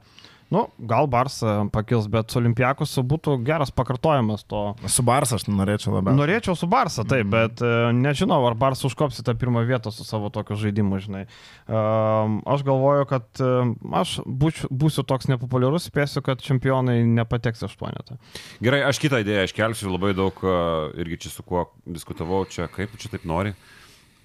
Nu, 0.54 0.68
gal 0.78 1.08
Barsa 1.10 1.64
pakils, 1.74 2.06
bet 2.14 2.30
su 2.30 2.38
Olimpiakosu 2.38 3.02
būtų 3.10 3.40
geras 3.48 3.72
pakartojimas 3.74 4.44
to. 4.46 4.62
Su 4.92 5.02
Barsa 5.06 5.40
aš 5.40 5.48
norėčiau 5.50 5.96
labiau. 5.96 6.14
Norėčiau 6.20 6.54
su 6.58 6.68
Barsa, 6.70 7.02
taip, 7.10 7.26
mm. 7.26 7.32
bet 7.34 7.64
uh, 7.66 7.90
nežinau, 7.98 8.38
ar 8.46 8.54
Barsa 8.60 8.86
užkops 8.86 9.18
į 9.22 9.26
tą 9.26 9.34
pirmą 9.40 9.64
vietą 9.66 9.90
su 9.94 10.06
savo 10.06 10.30
tokiu 10.34 10.58
žaidimu, 10.62 11.00
žinai. 11.02 11.24
Uh, 11.66 12.38
aš 12.54 12.66
galvoju, 12.68 13.08
kad 13.10 13.42
uh, 13.42 13.72
aš 13.98 14.20
būčiau, 14.28 14.70
būsiu 14.84 15.06
toks 15.10 15.32
nepopuliarus, 15.32 15.88
spėsiu, 15.90 16.22
kad 16.26 16.44
čempionai 16.46 17.00
nepateks 17.08 17.66
aštuonetą. 17.66 18.20
Gerai, 18.62 18.84
aš 18.86 19.02
kitą 19.02 19.24
idėją 19.24 19.48
iškelsiu, 19.50 19.90
labai 19.96 20.12
daug 20.18 20.38
irgi 21.02 21.24
čia 21.26 21.32
su 21.34 21.46
kuo 21.48 21.66
diskutavau, 21.90 22.44
čia 22.46 22.68
kaip 22.70 22.94
čia 23.02 23.10
taip 23.16 23.26
nori. 23.26 23.56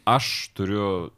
Aš 0.09 0.29
turiu, 0.57 1.09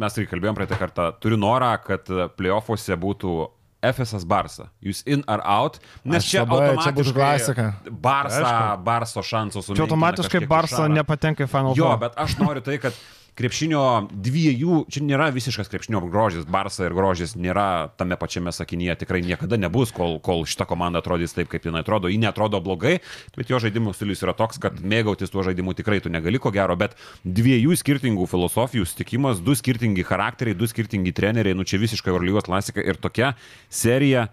mes 0.00 0.16
tai 0.16 0.26
kalbėjom 0.28 0.56
praeitą 0.56 0.76
kartą, 0.80 1.08
turiu 1.20 1.40
norą, 1.40 1.72
kad 1.84 2.08
playoffuose 2.36 2.96
būtų 3.00 3.34
FSS 3.82 4.24
Barsa. 4.28 4.68
Jūs 4.84 5.02
in 5.06 5.24
ar 5.28 5.40
out, 5.44 5.78
nes 6.04 6.22
Aš 6.24 6.30
čia 6.30 6.44
labai- 6.44 6.76
čia 6.76 6.92
automatiškai 6.92 7.14
klasika. 7.14 7.74
Barsa. 7.90 8.76
Barso 8.76 9.22
šansus 9.22 9.66
Čia 9.72 9.82
automatiškai 9.86 10.46
Barsa 10.46 10.88
nepatenka 10.88 11.44
į 11.44 11.48
Final 11.48 11.74
Jo, 11.76 11.84
Four. 11.84 11.96
bet 11.98 12.12
aš 12.16 12.36
noriu 12.38 12.60
tai, 12.60 12.76
kad 12.78 12.92
krepšinio 13.40 13.82
dviejų, 14.12 14.84
čia 14.92 15.02
nėra 15.06 15.30
visiškas 15.32 15.70
krepšinio 15.72 16.02
grožis, 16.12 16.44
Barsa 16.50 16.86
ir 16.86 16.94
grožis 16.96 17.32
nėra 17.38 17.90
tame 18.00 18.18
pačiame 18.20 18.52
sakinyje, 18.52 18.98
tikrai 19.02 19.22
niekada 19.24 19.56
nebus, 19.60 19.94
kol, 19.96 20.18
kol 20.20 20.44
šita 20.48 20.66
komanda 20.68 21.00
atrodys 21.00 21.32
taip, 21.36 21.48
kaip 21.52 21.64
jinai 21.68 21.82
atrodo. 21.84 22.10
Ji 22.12 22.20
netrodo 22.20 22.60
blogai, 22.64 22.98
bet 23.36 23.52
jo 23.52 23.60
žaidimų 23.62 23.94
stilius 23.96 24.24
yra 24.26 24.36
toks, 24.36 24.60
kad 24.62 24.82
mėgautis 24.84 25.32
tuo 25.32 25.44
žaidimu 25.46 25.74
tikrai 25.78 26.02
tu 26.04 26.12
negali 26.12 26.40
ko 26.42 26.52
gero, 26.54 26.76
bet 26.80 26.98
dviejų 27.24 27.78
skirtingų 27.80 28.28
filosofijų 28.30 28.88
sutikimas, 28.88 29.40
du 29.44 29.56
skirtingi 29.56 30.04
charakteriai, 30.06 30.58
du 30.58 30.68
skirtingi 30.68 31.14
treneriai, 31.16 31.56
nu 31.56 31.64
čia 31.64 31.80
visiškai 31.80 32.12
Eurolygos 32.12 32.48
klasika 32.50 32.84
ir 32.84 33.00
tokia 33.00 33.34
serija. 33.72 34.28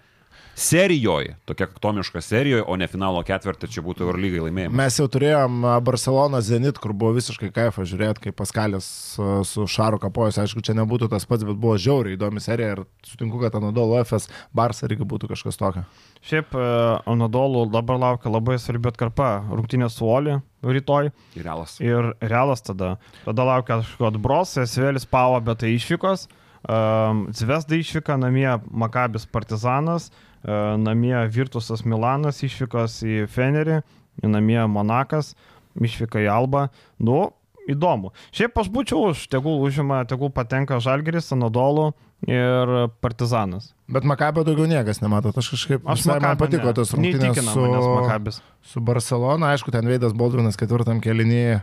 Serijoje, 0.57 1.35
tokia 1.45 1.67
kaktomiška 1.67 2.21
serijoje, 2.21 2.63
o 2.67 2.73
ne 2.81 2.87
finalo 2.89 3.19
ketvirtį, 3.21 3.67
čia 3.69 3.81
būtų 3.85 4.07
Eurolygai 4.07 4.39
laimėjimas. 4.47 4.73
Mes 4.79 4.95
jau 4.97 5.05
turėjom 5.13 5.59
a, 5.69 5.75
Barcelona 5.85 6.39
Zenit, 6.41 6.79
kur 6.81 6.95
buvo 6.97 7.11
visiškai 7.13 7.51
kaifa 7.53 7.85
žiūrėti, 7.85 8.23
kaip 8.23 8.37
Paskalis 8.39 8.87
a, 9.21 9.27
su 9.45 9.67
Šaru 9.69 9.99
kapojus. 10.01 10.39
Aišku, 10.41 10.63
čia 10.65 10.73
nebūtų 10.79 11.11
tas 11.11 11.29
pats, 11.29 11.45
bet 11.45 11.59
buvo 11.61 11.75
žiauriai 11.77 12.17
įdomi 12.17 12.41
serija 12.41 12.71
ir 12.73 12.81
sutinku, 13.05 13.37
kad 13.43 13.53
Anadolo 13.61 14.01
FS 14.01 14.31
Barsa 14.49 14.89
irgi 14.89 15.05
būtų 15.05 15.29
kažkas 15.35 15.61
tokio. 15.61 15.85
Šiaip 16.25 16.57
Anadolų 17.05 17.67
dabar 17.77 18.01
laukia 18.01 18.33
labai 18.33 18.57
svarbi 18.57 18.89
atkarpa. 18.89 19.29
Rungtynė 19.53 19.91
su 19.93 20.09
Oli 20.09 20.39
rytoj 20.65 21.11
Ir 21.37 21.45
realas. 21.45 21.77
ir 21.85 22.15
Realas 22.17 22.65
tada. 22.65 22.95
Tada 23.29 23.45
laukia 23.45 23.75
kažkokio 23.83 24.09
atbros, 24.09 24.57
Svėlis 24.73 25.05
Pavo, 25.05 25.37
bet 25.37 25.61
tai 25.61 25.75
išvykos. 25.77 26.25
Um, 26.67 27.27
Zvezda 27.37 27.77
išvyka, 27.77 28.17
namie 28.17 28.49
Makabis 28.73 29.29
Partizanas, 29.29 30.09
uh, 30.09 30.23
namie 30.43 31.15
Virtusas 31.33 31.85
Milanas 31.85 32.43
išvykos 32.45 32.99
į 33.07 33.25
Fenerį, 33.31 33.81
namie 34.25 34.59
Monakas, 34.69 35.33
išvyka 35.77 36.21
į 36.25 36.29
Alba. 36.31 36.67
Nu, 36.99 37.31
įdomu. 37.67 38.13
Šiaip 38.31 38.57
aš 38.63 38.69
būčiau 38.73 39.09
už, 39.11 39.27
tegul 39.31 39.59
užima, 39.67 40.03
tegul 40.07 40.29
patenka 40.33 40.79
Žalgeris, 40.83 41.31
Anadolų 41.35 41.91
ir 42.25 42.71
Partizanas. 43.03 43.73
Bet 43.87 44.03
Makabio 44.03 44.41
daugiau 44.43 44.65
niekas 44.67 44.97
nemato. 45.03 45.29
Aš 45.37 45.51
kažkaip, 45.53 45.83
Aš 45.87 46.01
visai 46.01 46.15
man 46.19 46.35
patiko 46.39 46.65
ne. 46.65 46.73
tas 46.75 46.89
rungtynės 46.91 47.37
su, 47.53 47.61
Makabis. 47.61 48.39
su 48.65 48.81
Barcelona. 48.83 49.51
Aišku, 49.53 49.71
ten 49.71 49.85
Veidas 49.87 50.15
Baldvinas 50.17 50.57
ketvirtam 50.59 50.97
kelinyje. 51.03 51.61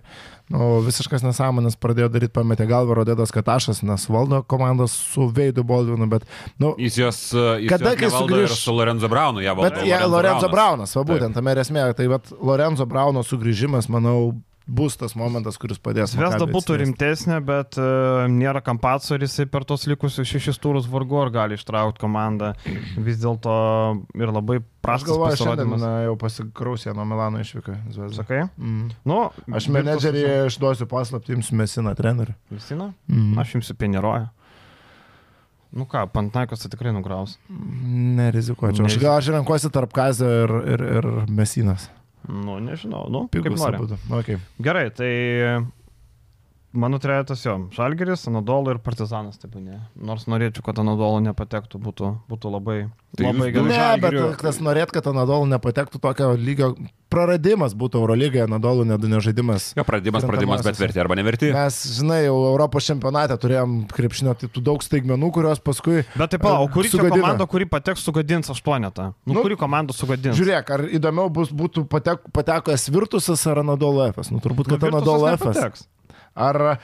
Nu, 0.55 0.79
visiškas 0.85 1.25
nesąmonės 1.27 1.75
pradėjo 1.81 2.09
daryti, 2.13 2.33
pametė 2.37 2.69
galvą 2.71 2.95
Rodedas 3.01 3.33
Katašas, 3.35 3.83
nes 3.83 4.07
valdo 4.13 4.43
komandos 4.47 4.93
su 4.93 5.27
Veidu 5.33 5.65
Baldvinu, 5.65 6.07
bet, 6.09 6.25
nu, 6.61 6.75
Jis 6.79 6.97
jos, 7.01 7.21
jis 7.35 7.69
Kada, 7.73 7.97
kai 7.97 8.13
sugrįš- 8.13 8.57
su 8.63 8.73
Lorenzo 8.77 9.09
Braunu, 9.09 9.41
ją 9.45 9.57
valdo. 9.57 9.75
Bet 9.75 9.87
ja, 9.89 10.05
Lorenzo 10.07 10.49
Braunas, 10.53 10.95
va 10.97 11.03
būtent, 11.03 11.35
tame 11.35 11.57
esmė. 11.61 11.91
Tai 11.97 12.07
vat, 12.15 12.31
Lorenzo 12.41 12.87
Brauno 12.87 13.25
sugrįžimas, 13.25 13.89
manau, 13.89 14.35
bus 14.67 14.97
tas 14.97 15.13
momentas, 15.19 15.59
kuris 15.61 15.79
padės. 15.83 16.15
Maccabi 16.17 16.55
būtų 16.55 16.79
rimtesnė, 16.81 17.39
bet 17.45 17.77
uh, 17.81 18.25
nėra 18.33 18.63
kampaco 18.65 19.17
ir 19.17 19.27
jisai 19.27 19.47
per 19.51 19.67
tos 19.69 19.85
likusius 19.91 20.29
šešis 20.29 20.61
turus 20.63 20.89
vargu 20.91 21.19
ar 21.21 21.33
gali 21.35 21.59
ištraukti 21.59 22.01
komandą. 22.01 22.55
Vis 22.97 23.21
dėlto 23.23 23.57
ir 24.17 24.33
labai 24.33 24.61
Aš 24.63 24.71
prastas 24.85 25.11
galvoju, 25.11 25.41
šiandien 25.41 25.75
na, 25.81 25.91
jau 26.05 26.15
pasikrausė 26.21 26.95
nuo 26.97 27.05
Milano 27.09 27.43
išvyką. 27.45 27.77
Sakai? 28.17 28.45
Mm. 28.61 28.89
Nu, 29.09 29.19
Aš 29.57 29.69
menedžerį 29.73 30.25
išduosiu 30.51 30.89
paslaptį, 30.89 31.37
jums 31.39 31.53
mesina 31.57 31.95
trenerių. 31.97 32.37
Visina? 32.53 32.93
Mm. 33.09 33.37
Aš 33.41 33.59
jums 33.59 33.73
įpieneroju. 33.77 34.31
Nu 35.75 35.89
ką, 35.91 36.05
Pantnaikos 36.15 36.63
tai 36.63 36.71
tikrai 36.71 36.93
nugraus. 36.95 37.35
Nerizikuočiau. 37.51 38.87
Aš 38.87 38.97
gal 39.03 39.17
aš 39.19 39.33
renkuosi 39.35 39.73
tarp 39.75 39.91
Kazio 39.97 40.29
ir, 40.45 40.53
ir, 40.77 40.85
ir 41.01 41.09
Mesinas. 41.35 41.89
Nu, 42.29 42.59
nežinau. 42.59 43.09
Nu, 43.11 43.19
kaip 43.29 43.43
Pigus 43.43 43.61
nori. 43.61 43.77
abudu. 43.77 43.99
Okay. 44.11 44.39
Gerai, 44.63 44.91
tai 44.91 45.11
mano 46.75 46.99
trejetas 46.99 47.45
jo. 47.47 47.55
Žalgeris, 47.75 48.27
Anadolo 48.29 48.75
ir 48.75 48.81
Partizanas 48.83 49.39
taip 49.41 49.55
ne. 49.63 49.81
Nors 49.97 50.27
norėčiau, 50.31 50.65
kad 50.67 50.79
Anadolo 50.83 51.23
nepatektų, 51.25 51.79
būtų, 51.81 52.13
būtų 52.31 52.53
labai, 52.59 52.79
Tai 53.15 53.29
labai 53.31 53.53
gerai. 53.55 53.71
Ne, 53.71 53.79
bet 54.03 54.11
Žalgiriu- 54.13 54.37
tas 54.43 54.59
norėt, 54.59 54.91
kad 54.91 55.07
Anadolų 55.07 55.47
nepatektų 55.55 56.01
tokio 56.03 56.33
lygio 56.35 56.73
praradimas 57.15 57.75
būtų 57.79 58.01
Eurolygoje, 58.03 58.43
Anadolų 58.49 58.87
nedu 58.91 59.07
nežaidimas. 59.13 59.69
Jo, 59.79 59.85
pradimas, 59.87 60.25
pradimas, 60.27 60.65
bet 60.67 60.81
verti 60.83 60.99
arba 60.99 61.15
neverti. 61.15 61.53
Mes, 61.55 61.77
žinai, 62.01 62.25
jau 62.27 62.35
Europos 62.51 62.89
čempionate 62.89 63.37
turėjom 63.39 63.77
krepšinio, 63.95 64.35
tai 64.41 64.49
tų 64.51 64.65
daug 64.67 64.83
staigmenų, 64.83 65.31
kurios 65.37 65.63
paskui... 65.63 66.03
Bet 66.19 66.35
taip, 66.35 66.43
o 66.51 66.67
kuri 66.75 66.91
čia 66.91 66.99
Sugadina. 66.99 67.21
komanda, 67.23 67.47
kuri 67.47 67.69
pateks, 67.71 68.03
sugadins 68.03 68.51
aštuonetą? 68.51 69.13
Nu, 69.27 69.35
Nu, 69.39 69.43
kuri 69.47 69.55
komanda 69.59 69.95
sugadins? 69.95 70.35
Žiūrėk, 70.39 70.75
ar 70.75 70.85
įdomiau 70.99 71.31
bus, 71.31 71.55
būtų 71.55 71.87
patek, 71.91 72.27
patekęs 72.35 72.89
Virtusas 72.91 73.47
ar 73.47 73.63
Anadolo 73.63 74.09
Efes. 74.11 74.31
Nu, 74.35 74.43
turbūt, 74.43 74.67
kad 74.75 74.83
Nu, 74.83 74.91
Anadolo 74.97 75.31
Efes. 75.31 75.47
nepateks. 75.55 75.87
Ar 76.35 76.61
e, 76.67 76.77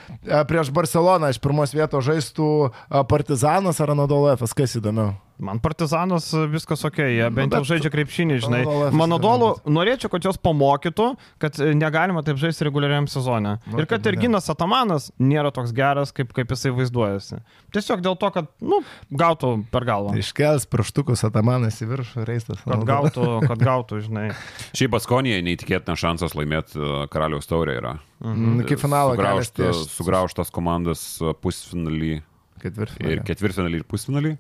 prieš 0.46 0.70
Barceloną 0.74 1.30
iš 1.32 1.40
pirmos 1.42 1.74
vietos 1.74 2.06
žaistų 2.06 2.50
e, 2.70 2.70
Partizanas 3.10 3.82
ar 3.82 3.94
Anadolo 3.96 4.30
Efes, 4.32 4.54
kas 4.54 4.78
įdomiau? 4.78 5.16
Man 5.40 5.59
partizanas 5.64 6.26
e, 6.37 6.42
viskas 6.53 6.85
ok, 6.85 6.98
jie 7.00 7.26
bent 7.33 7.55
jau 7.55 7.62
bet- 7.62 7.68
žaidžia 7.70 7.90
krepšinį, 7.94 8.35
žinai. 8.44 8.61
Mano 8.92 9.16
dolų 9.22 9.50
norėčiau, 9.72 10.11
kad 10.12 10.26
jos 10.29 10.37
pamokytų, 10.44 11.07
kad 11.40 11.57
e, 11.64 11.70
negalima 11.79 12.20
taip 12.26 12.37
žaisti 12.42 12.66
reguliariam 12.68 13.07
sezone. 13.09 13.55
Nu, 13.70 13.81
Ir 13.81 13.88
kad 13.88 14.05
tai 14.05 14.12
ne. 14.12 14.18
Erginas 14.20 14.50
Atamanas 14.53 15.09
nėra 15.18 15.48
toks 15.57 15.72
geras, 15.76 16.12
kaip, 16.12 16.35
kaip 16.37 16.53
jisai 16.53 16.74
vaizduojasi. 16.76 17.40
Tiesiog 17.72 18.03
dėl 18.05 18.18
to, 18.20 18.29
kad, 18.35 18.50
nu, 18.61 18.83
gautų 19.11 19.53
per 19.72 19.88
galvą. 19.88 20.12
Iškels 20.20 20.68
pirštukus 20.70 21.24
Atamanas 21.29 21.81
į 21.81 21.88
viršų, 21.94 22.24
reistas. 22.29 22.61
Kad 22.66 22.85
gautų, 22.88 23.26
kad 23.48 23.64
gautų, 23.64 24.00
žinai. 24.07 24.26
Šiaip 24.76 24.92
Baskonija 24.98 25.40
neįtikėtina 25.46 25.96
šansas 25.96 26.37
laimėti 26.37 26.76
uh, 26.81 27.07
Karaliaus 27.12 27.48
taurę 27.50 27.79
yra. 27.81 27.94
Mm, 28.20 28.61
Iki 28.66 28.76
finalo 28.83 29.14
kelias 29.16 29.48
Sugraužta- 29.48 29.70
ties- 29.70 29.94
Sugraužtas 29.96 30.50
komandas 30.53 31.05
uh, 31.24 31.33
pusfinalį 31.40 32.11
ir 32.18 32.24
Ketvirtfinalį. 32.61 33.22
ketvirtfinalį 33.24 33.79
ir 33.81 33.87
pusfinalį. 33.88 34.35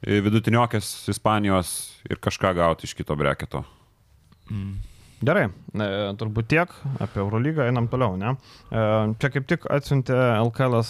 E, 0.00 0.20
Vidutiniokės 0.24 1.10
Ispanijos 1.12 1.74
ir 2.08 2.20
kažką 2.22 2.54
gauti 2.56 2.88
iš 2.88 2.94
kito 2.96 3.16
breketo. 3.20 3.64
Gerai, 5.20 5.50
e, 5.76 5.88
turbūt 6.16 6.48
tiek 6.48 6.70
apie 7.04 7.20
Eurolygą, 7.20 7.66
einam 7.68 7.90
toliau, 7.92 8.14
ne? 8.16 8.32
E, 8.72 8.84
čia 9.20 9.28
kaip 9.34 9.44
tik 9.50 9.66
atsiuntė 9.68 10.16
LKL 10.46 10.80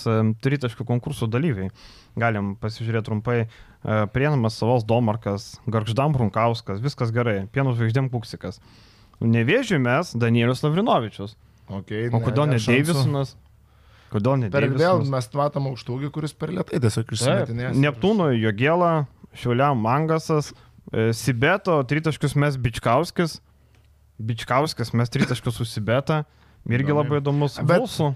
tritaškių 0.45 0.87
konkursų 0.87 1.27
dalyviai. 1.33 1.73
Galim 2.21 2.55
pasižiūrėti 2.63 3.09
trumpai. 3.09 3.41
E, 3.43 3.99
Prienamas 4.15 4.61
Savos 4.61 4.87
Domarkas, 4.87 5.57
Gargždam 5.67 6.15
Runkauskas, 6.15 6.79
viskas 6.85 7.11
gerai. 7.17 7.49
Pienų 7.51 7.75
žvaigždėm 7.81 8.11
Kuksikas. 8.15 8.63
Nevėžiui 9.21 9.83
mes 9.83 10.15
Danielius 10.15 10.63
Lavrinovičius. 10.63 11.35
Okay, 11.71 12.07
O 12.15 12.23
kodėl 12.23 12.49
ne 12.51 12.59
Deivisonas? 12.63 13.35
Kodėl 14.11 14.41
ne 14.41 14.49
Per 14.51 14.67
vėl 14.75 15.05
mes 15.07 15.29
matom 15.39 15.69
aukštūgį, 15.71 16.11
kuris 16.15 16.35
per 16.35 16.51
lietai 16.55 16.81
tiesiog 16.83 17.13
išsimetinės. 17.15 17.77
Neptūno 17.79 18.31
Jogėla, 18.35 19.07
Šiuliam 19.39 19.79
Mangasas, 19.79 20.51
e, 20.91 21.13
Sibeto, 21.15 21.77
tritaškius 21.87 22.35
mes 22.35 22.59
Bičkauskis, 22.59 23.39
Bičkauskis 24.19 24.93
mes 24.99 25.09
tritaškius 25.15 25.61
su 25.61 25.65
Sibeta, 25.65 26.25
irgi 26.69 26.93
labai 26.97 27.21
įdomus. 27.23 27.61
Bet- 27.63 27.81
Vulsų. 27.85 28.11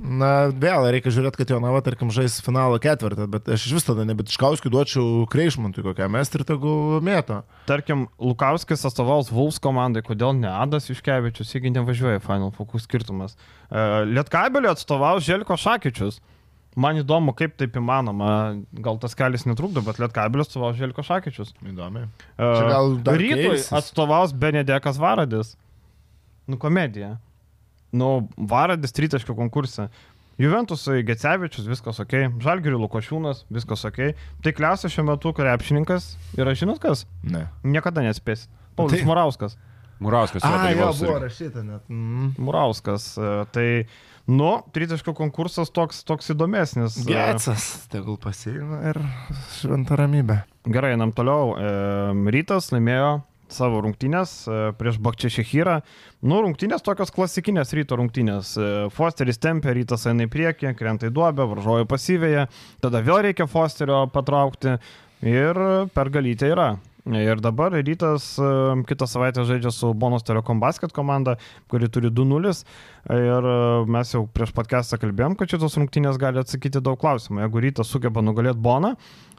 Na, 0.00 0.48
vėl 0.48 0.86
reikia 0.94 1.10
žiūrėti, 1.12 1.42
kad 1.42 1.50
Jonava, 1.52 1.82
tarkim, 1.84 2.08
žais 2.14 2.38
finalo 2.40 2.78
ketvirtą, 2.80 3.26
bet 3.28 3.50
aš 3.52 3.66
iš 3.68 3.74
vis 3.76 3.84
tada 3.84 4.06
nebetiškauskiu 4.08 4.72
duočiau 4.72 5.26
Kreišmantui 5.30 5.84
kokią 5.84 6.08
mes 6.08 6.32
ir 6.32 6.44
tegu 6.48 6.72
mėto. 7.04 7.42
Tarkim, 7.68 8.06
Lukauskis 8.16 8.86
atstovaus 8.88 9.28
Vuls 9.34 9.60
komandai, 9.62 10.00
kodėl 10.06 10.32
ne 10.38 10.48
Adas 10.48 10.88
Iškevičius, 10.94 11.52
jeigu 11.52 11.74
nevažiuoja 11.76 12.22
Final, 12.24 12.48
kokius 12.56 12.88
skirtumas. 12.88 13.36
E, 13.68 13.86
Lietkabelį 14.08 14.72
atstovaus 14.72 15.26
Želko 15.28 15.60
Šakyčius. 15.60 16.22
Man 16.80 17.00
įdomu, 17.02 17.34
kaip 17.36 17.56
taip 17.60 17.74
įmanoma, 17.76 18.32
gal 18.80 18.96
tas 19.02 19.16
kelias 19.18 19.44
netrukdo, 19.44 19.82
bet 19.84 20.00
Lietkabelį 20.00 20.46
atstovaus 20.46 20.78
Želko 20.80 21.04
Šakyčius. 21.04 21.52
Įdomi. 21.66 22.06
E, 22.06 22.38
Čia 22.40 22.68
gal 22.72 22.94
dar 23.04 23.20
Rytui 23.20 23.50
keisis. 23.52 23.72
atstovaus 23.76 24.32
Benedekas 24.32 25.00
Varadis. 25.02 25.56
Nu, 26.48 26.56
komedija. 26.62 27.18
Nu, 27.92 28.28
Varadis 28.36 28.92
tritaškių 28.94 29.34
konkursą. 29.38 29.88
Juventusai 30.40 31.02
Gecevičius, 31.04 31.66
viskas 31.68 31.98
ok, 32.00 32.14
Žalgirių 32.40 32.78
Lukošiūnas, 32.86 33.42
viskas 33.52 33.82
ok. 33.84 33.98
Tai 34.44 34.52
kliausia 34.56 34.88
šiuo 34.88 35.04
metu 35.10 35.34
krepšininkas 35.36 36.14
yra 36.38 36.54
žinot 36.56 36.80
kas? 36.80 37.02
Ne. 37.22 37.42
Niekada 37.66 38.00
nespės. 38.06 38.46
Paulius 38.78 38.94
Tai- 38.96 39.02
tai... 39.02 39.10
Murauskas. 39.10 39.58
A, 40.48 40.70
jo, 40.72 40.86
buvo 40.96 41.18
rašyta 41.20 41.60
net. 41.60 41.82
Mm. 41.92 42.30
Murauskas. 42.40 43.10
e, 43.20 43.32
Tai, 43.52 43.66
nu, 44.32 44.52
tritaškų 44.72 45.12
konkursas 45.18 45.68
toks, 45.76 45.98
toks 46.08 46.32
įdomesnis. 46.32 46.96
e, 47.02 47.10
Getsas, 47.10 47.66
tegul 47.92 48.16
pasiima 48.16 48.80
ir 48.94 48.96
šventą 49.58 49.98
ramybę. 50.00 50.38
Gerai, 50.72 50.94
einam 50.96 51.12
toliau. 51.12 51.52
E, 51.60 52.32
Rytas 52.32 52.70
laimėjo 52.72 53.10
savo 53.54 53.80
rungtynės 53.84 54.34
e, 54.46 54.58
prieš 54.78 54.98
Bakčiašechyrą. 55.04 55.78
Nu, 56.26 56.40
rungtynės 56.44 56.84
tokios 56.86 57.12
klasikinės 57.14 57.74
ryto 57.76 57.98
rungtynės. 58.00 58.52
E, 58.56 58.68
Fosteris 58.94 59.40
tempia, 59.42 59.74
rytas 59.76 60.06
eina 60.10 60.26
į 60.26 60.32
priekį, 60.32 60.74
krenta 60.78 61.10
į 61.10 61.14
duobę, 61.16 61.46
varžojo 61.54 61.88
pasyvėje, 61.90 62.46
tada 62.84 63.02
vėl 63.06 63.24
reikia 63.28 63.48
Fosterio 63.50 64.04
patraukti 64.12 64.76
ir 65.26 65.64
pergalytė 65.96 66.54
yra. 66.54 66.70
Ir 67.10 67.40
dabar 67.40 67.72
rytas 67.72 68.34
e, 68.36 68.48
kitą 68.86 69.08
savaitę 69.08 69.46
žaidžia 69.48 69.72
su 69.72 69.94
Bonos 69.96 70.26
Telekom 70.26 70.60
Basket 70.60 70.92
komanda, 70.92 71.38
kuri 71.72 71.88
turi 71.88 72.10
2-0. 72.12 72.52
Ir 73.16 73.48
mes 73.88 74.12
jau 74.12 74.26
prieš 74.28 74.52
podcastą 74.54 74.98
kalbėjom, 75.00 75.38
kad 75.40 75.48
šitos 75.48 75.78
rungtynės 75.80 76.20
gali 76.20 76.42
atsakyti 76.42 76.82
daug 76.84 77.00
klausimų. 77.00 77.40
Jeigu 77.46 77.64
rytas 77.64 77.88
sugeba 77.88 78.20
nugalėti 78.22 78.60
Boną, 78.60 78.92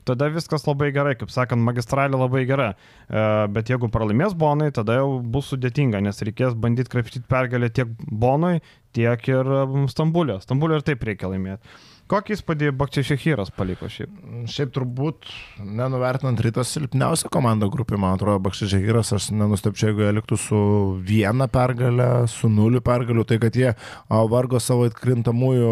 tada 0.07 0.29
viskas 0.33 0.65
labai 0.67 0.91
gerai, 0.95 1.15
kaip 1.19 1.31
sakant, 1.33 1.61
magistralė 1.65 2.19
labai 2.19 2.43
gera. 2.49 2.71
E, 3.07 3.23
Bet 3.55 3.71
jeigu 3.71 3.89
pralaimės 3.93 4.35
Bonai, 4.37 4.71
tada 4.75 4.99
jau 4.99 5.19
bus 5.21 5.51
sudėtinga, 5.53 6.01
nes 6.03 6.21
reikės 6.25 6.57
bandyti 6.57 6.93
krapštyti 6.93 7.27
pergalę 7.31 7.71
tiek 7.73 7.91
Bonui, 8.09 8.61
tiek 8.97 9.31
ir 9.31 9.55
e, 9.61 9.63
Stambulė. 9.91 10.39
Stambulė 10.45 10.79
ir 10.79 10.87
taip 10.91 11.07
reikia 11.07 11.31
laimėti. 11.31 11.75
Kokį 12.11 12.33
įspūdį 12.35 12.73
Bakčiašechyras 12.75 13.53
paliko 13.55 13.87
šiaip? 13.87 14.11
Šiaip 14.51 14.73
turbūt, 14.75 15.29
nenuvertinant 15.63 16.41
rytas 16.43 16.73
silpniausia 16.75 17.29
komanda 17.31 17.69
grupė, 17.71 17.95
man 17.95 18.17
atrodo, 18.17 18.41
Bakščiažyras, 18.43 19.13
aš 19.15 19.29
nenustepčiau, 19.31 19.93
jeigu 19.93 20.03
jie 20.03 20.09
liktų 20.17 20.37
su 20.43 20.59
viena 21.07 21.47
pergalė, 21.51 22.25
su 22.27 22.49
nuliu 22.51 22.81
pergaliu, 22.83 23.23
tai 23.27 23.37
kad 23.39 23.55
jie 23.55 23.69
vargo 24.09 24.59
savo 24.59 24.89
atkrintamųjų 24.89 25.69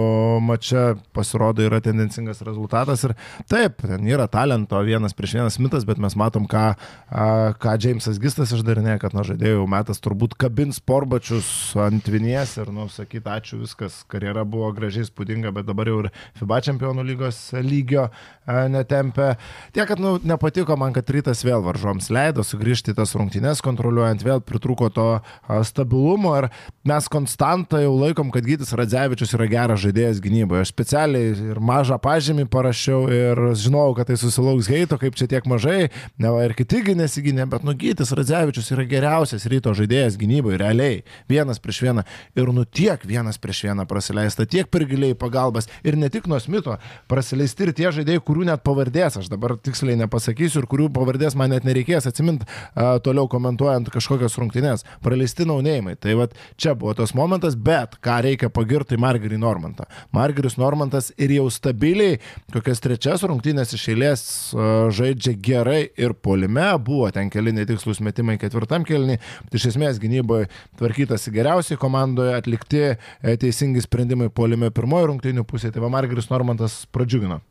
mače 0.47 0.85
pasirodo 1.17 1.65
yra 1.65 1.81
tendencingas 1.83 2.39
rezultatas 2.47 3.03
ir 3.09 3.15
taip, 3.51 3.83
ten 3.83 4.07
yra 4.07 4.29
talento 4.31 4.79
vienas 4.87 5.17
prieš 5.17 5.35
vienas 5.41 5.59
mitas, 5.59 5.83
bet 5.89 5.99
mes 5.99 6.15
matom, 6.15 6.47
ką, 6.47 6.63
ką 7.59 7.75
Džeimsas 7.83 8.21
Gistas 8.23 8.55
išdarinė, 8.55 8.95
kad 9.03 9.17
nuo 9.17 9.27
žaidėjų 9.27 9.67
metas 9.75 9.99
turbūt 10.07 10.37
kabins 10.39 10.79
porbačius 10.79 11.51
ant 11.83 12.07
vinies 12.07 12.55
ir, 12.63 12.71
nu, 12.71 12.87
sakyt, 12.95 13.27
ačiū 13.27 13.59
viskas, 13.65 14.05
karjera 14.07 14.47
buvo 14.47 14.71
gražiai 14.79 15.11
spūdinga, 15.11 15.51
bet 15.59 15.67
dabar 15.67 15.91
jau 15.91 15.99
ir 16.05 16.11
FIBA 16.37 16.59
čempionų 16.67 17.05
lygos 17.07 17.39
lygio 17.65 18.07
a, 18.09 18.67
netempė. 18.71 19.33
Tiek, 19.75 19.87
kad 19.89 20.01
nu, 20.01 20.17
nepatiko 20.23 20.77
man, 20.79 20.93
kad 20.95 21.09
rytas 21.13 21.41
vėl 21.45 21.63
varžoms 21.65 22.09
leido 22.13 22.45
sugrįžti 22.45 22.95
tas 22.97 23.15
rungtynes, 23.17 23.63
kontroliuojant 23.65 24.23
vėl 24.25 24.43
pritruko 24.45 24.91
to 24.93 25.07
a, 25.17 25.61
stabilumo. 25.65 26.35
Ir 26.39 26.49
mes 26.89 27.09
konstantą 27.11 27.81
jau 27.83 27.93
laikom, 27.97 28.31
kad 28.33 28.47
Gytis 28.47 28.73
Radzevičius 28.77 29.35
yra 29.37 29.49
geras 29.51 29.83
žaidėjas 29.83 30.21
gynyboje. 30.23 30.65
Aš 30.65 30.73
specialiai 30.73 31.33
ir 31.53 31.61
mažą 31.63 31.99
pažymį 32.01 32.47
parašiau 32.51 33.05
ir 33.13 33.43
žinojau, 33.59 33.95
kad 33.99 34.09
tai 34.09 34.17
susilauks 34.19 34.69
heito, 34.71 34.97
kaip 35.01 35.17
čia 35.19 35.29
tiek 35.29 35.45
mažai, 35.49 35.89
ne 36.19 36.33
va 36.33 36.45
ir 36.47 36.55
kitigi 36.57 36.97
nesigynė, 36.97 37.47
bet 37.49 37.65
nu 37.67 37.75
Gytis 37.77 38.13
Radzevičius 38.15 38.71
yra 38.75 38.87
geriausias 38.89 39.47
ryto 39.51 39.73
žaidėjas 39.77 40.17
gynyboje, 40.19 40.59
realiai, 40.61 41.01
vienas 41.29 41.61
prieš 41.61 41.83
vieną. 41.85 42.05
Ir 42.37 42.51
nu 42.55 42.65
tiek 42.65 43.03
vienas 43.07 43.39
prieš 43.41 43.65
vieną 43.69 43.85
praleista, 43.89 44.45
tiek 44.49 44.69
per 44.71 44.85
giliai 44.89 45.15
pagalbas. 45.17 45.69
Ir 45.83 45.97
ne 45.99 46.09
tik 46.11 46.18
nuo 46.27 46.39
Smito, 46.41 46.75
praleisti 47.07 47.67
ir 47.67 47.73
tie 47.77 47.91
žaidėjai, 47.95 48.23
kurių 48.25 48.47
net 48.49 48.63
pavardės, 48.65 49.19
aš 49.21 49.29
dabar 49.31 49.55
tiksliai 49.61 49.97
nepasakysiu 50.01 50.63
ir 50.63 50.67
kurių 50.71 50.89
pavardės 50.95 51.37
man 51.39 51.53
net 51.53 51.67
nereikės 51.67 52.09
atsiminti 52.09 52.47
toliau 53.05 53.29
komentuojant 53.31 53.91
kažkokias 53.93 54.35
rungtynes, 54.41 54.85
praleisti 55.05 55.47
naunėjimai. 55.47 55.95
Tai 55.99 56.15
va 56.19 56.27
čia 56.59 56.75
buvo 56.79 56.95
tas 56.97 57.13
momentas, 57.17 57.55
bet 57.55 57.97
ką 58.03 58.19
reikia 58.25 58.49
pagirti 58.53 58.99
Margerį 58.99 59.39
Normantą. 59.39 59.87
Margeris 60.15 60.57
Normantas 60.59 61.11
ir 61.17 61.33
jau 61.37 61.47
stabiliai, 61.53 62.19
kokias 62.53 62.81
trečias 62.83 63.23
rungtynės 63.27 63.75
iš 63.77 63.87
eilės 63.93 64.25
žaidžia 64.95 65.35
gerai 65.39 65.81
ir 65.99 66.15
polime, 66.17 66.67
buvo 66.83 67.09
ten 67.13 67.29
keli 67.33 67.53
netikslus 67.55 68.01
metimai 68.03 68.37
ketvirtam 68.41 68.85
kelniui, 68.87 69.19
bet 69.45 69.59
iš 69.59 69.69
esmės 69.73 69.99
gynyboje 70.01 70.49
tvarkytasi 70.79 71.33
geriausiai 71.35 71.79
komandoje, 71.79 72.33
atlikti 72.37 72.81
e, 72.89 73.35
teisingi 73.39 73.83
sprendimai 73.83 74.29
polime 74.33 74.71
pirmojo 74.75 75.11
rungtynių 75.11 75.45
pusėje, 75.49 75.75
tai 75.75 75.83
va 75.83 75.91
Margeris 75.93 76.08
Normantas 76.29 76.85
pradžiugino. 76.91 77.41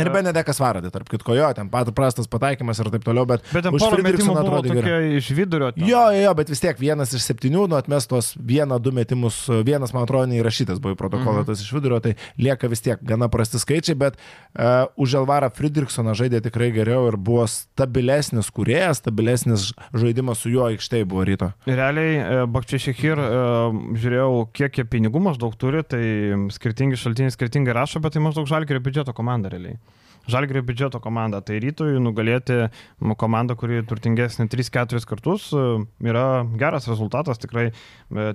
Ir 0.00 0.10
Benedekas 0.14 0.60
Varadė, 0.62 0.90
tarp 0.94 1.08
kitko, 1.10 1.34
jo, 1.38 1.48
ten 1.56 1.70
pat 1.72 1.90
prastas 1.96 2.28
pataikymas 2.30 2.80
ir 2.82 2.90
taip 2.94 3.04
toliau, 3.06 3.26
bet, 3.28 3.44
Bet 3.52 3.66
ten 3.66 3.76
porą 3.76 4.00
metimų 4.04 4.36
atrodė 4.40 4.74
gerai. 4.78 5.00
iš 5.18 5.30
vidurio. 5.36 5.70
ten. 5.76 5.86
Jo, 5.88 6.02
jo, 6.16 6.34
bet 6.38 6.52
vis 6.52 6.62
tiek 6.62 6.78
vienas 6.80 7.14
iš 7.16 7.26
septynių, 7.28 7.66
nu 7.70 7.78
atmestos 7.78 8.32
vieną, 8.36 8.80
du 8.82 8.92
metimus, 8.96 9.42
vienas, 9.66 9.94
man 9.96 10.06
atrodo, 10.06 10.30
neįrašytas 10.32 10.80
buvo 10.82 10.96
į 10.96 11.00
protokolą, 11.00 11.44
tas 11.48 11.62
iš 11.62 11.72
vidurio, 11.76 12.00
tai 12.04 12.16
lieka 12.40 12.70
vis 12.70 12.84
tiek 12.84 13.02
gana 13.06 13.28
prasti 13.32 13.60
skaičiai, 13.62 13.98
bet 14.00 14.18
uh, 14.18 14.88
už 15.00 15.18
Elvarą 15.22 15.50
Fridriksoną 15.54 16.14
žaidė 16.18 16.42
tikrai 16.46 16.70
geriau 16.74 17.08
ir 17.10 17.18
buvo 17.20 17.46
stabilesnis 17.50 18.50
kuriejas, 18.54 19.00
stabilesnis 19.02 19.70
žaidimas 19.96 20.40
su 20.42 20.52
juo 20.52 20.66
aikštėje 20.70 21.08
buvo 21.10 21.24
ryto. 21.28 21.50
Realiai, 21.68 22.46
Bakčiašechir, 22.50 23.20
žiūrėjau, 24.00 24.30
kiek 24.56 24.80
jie 24.80 24.86
pinigų 24.88 25.22
maždaug 25.22 25.56
turi, 25.60 25.82
tai 25.86 26.02
skirtingi 26.54 26.98
šaltiniai 27.00 27.34
skirtingai 27.34 27.74
rašo, 27.76 28.02
bet 28.02 28.16
tai 28.16 28.22
maždaug 28.24 28.48
žalgerio 28.50 28.82
biudžeto 28.84 29.14
komanda 29.16 29.52
realiai. 29.52 29.78
Žalgerio 30.30 30.62
biudžeto 30.66 31.00
komanda. 31.02 31.40
Tai 31.44 31.58
rytoj 31.62 31.98
nugalėti 32.02 32.68
komandą, 33.20 33.56
kuri 33.58 33.82
turtingesnė 33.88 34.48
3-4 34.52 35.02
kartus, 35.08 35.50
e, 35.52 35.64
yra 36.06 36.26
geras 36.60 36.88
rezultatas. 36.90 37.40
Tikrai 37.42 37.70
e, 37.70 37.74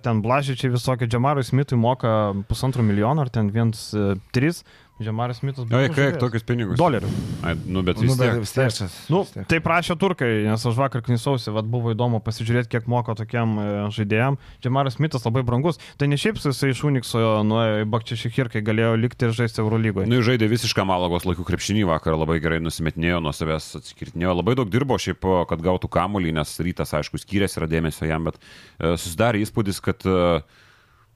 ten 0.03 0.21
blažyčiai 0.25 0.73
visokie, 0.73 1.09
Džamarui 1.09 1.45
Smitui 1.47 1.79
moka 1.79 2.33
pusantro 2.49 2.85
milijono 2.85 3.25
ar 3.25 3.31
ten 3.33 3.51
1-3. 3.53 4.63
Džamaris 4.95 5.41
Smitas 5.41 5.65
Oi, 5.75 5.89
kiek 5.91 6.15
tokius 6.21 6.45
pinigus? 6.47 6.77
Dolerių. 6.79 7.09
Ai, 7.43 7.51
nu, 7.67 7.81
bet 7.83 7.97
vis 7.99 8.07
Nu, 8.07 8.15
bet 8.15 8.29
tiek. 8.31 8.39
vis 8.39 8.53
tiek. 8.55 8.93
Nu, 9.11 9.19
vis 9.25 9.33
tiek. 9.33 9.47
tai 9.51 9.59
prašė 9.59 9.97
turkai, 9.99 10.29
nes 10.47 10.63
aš 10.69 10.77
vakar 10.79 11.03
knisausi, 11.03 11.51
vad 11.51 11.67
buvo 11.67 11.91
įdomu 11.91 12.21
pasižiūrėti, 12.23 12.71
kiek 12.71 12.87
moka 12.87 13.11
tokiam 13.19 13.57
e, 13.59 13.65
žaidėjam. 13.91 14.37
Džemaras 14.63 14.95
Mitas 15.03 15.27
labai 15.27 15.43
brangus. 15.43 15.81
Tai 15.99 16.07
ne 16.07 16.15
šiaip 16.15 16.39
jisai 16.39 16.71
iš 16.71 16.85
Unikso 16.87 17.19
nuėjo 17.43 17.83
į 17.83 17.89
Bakčiašikir, 17.91 18.53
kai 18.55 18.63
galėjo 18.63 18.95
likti 19.03 19.27
ir 19.27 19.35
žaisti 19.35 19.59
Eurolygoje. 19.65 20.07
Nu, 20.07 20.23
žaidė 20.23 20.47
visišką 20.55 20.87
Malagos 20.87 21.27
laikų 21.27 21.43
krepšinį 21.43 21.83
vakar, 21.91 22.15
labai 22.15 22.39
gerai 22.39 22.61
nusimetinėjo 22.63 23.19
nuo 23.19 23.35
savęs, 23.35 23.73
atskirtinėjo, 23.81 24.37
labai 24.39 24.55
daug 24.55 24.71
dirbo 24.71 24.95
šiaip, 24.95 25.27
kad 25.51 25.59
gautų 25.65 25.91
kamuolį, 25.91 26.31
nes 26.39 26.55
rytas, 26.63 26.95
aišku, 26.95 27.19
skyrėsi 27.19 27.59
yra 27.59 27.67
dėmesio 27.67 28.07
jam, 28.07 28.31
bet 28.31 28.39
e, 28.39 28.95
susidarė 28.95 29.43
įspūdis, 29.43 29.83
kad 29.83 30.07
e, 30.07 30.39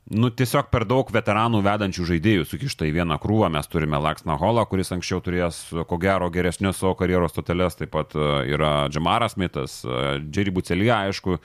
Nu, 0.10 0.32
tiesiog 0.34 0.72
per 0.74 0.88
daug 0.90 1.10
veteranų 1.14 1.60
vedančių 1.62 2.06
žaidėjų 2.10 2.46
sukišta 2.50 2.88
į 2.90 2.96
vieną 2.96 3.20
krūvą. 3.22 3.52
Mes 3.54 3.68
turime 3.70 4.00
Laksną 4.02 4.40
Holą, 4.42 4.64
kuris 4.66 4.90
anksčiau 4.96 5.22
turėjęs, 5.22 5.60
ko 5.86 6.00
gero, 6.02 6.32
geresnės 6.34 6.80
savo 6.82 6.96
karjeros 6.98 7.36
stoteles. 7.36 7.78
Taip 7.78 7.94
pat 7.94 8.16
e, 8.18 8.30
yra 8.56 8.72
Džamaras 8.90 9.38
Mitas, 9.38 9.84
Džerry 9.86 10.56
Bucelija, 10.56 11.04
aišku. 11.06 11.38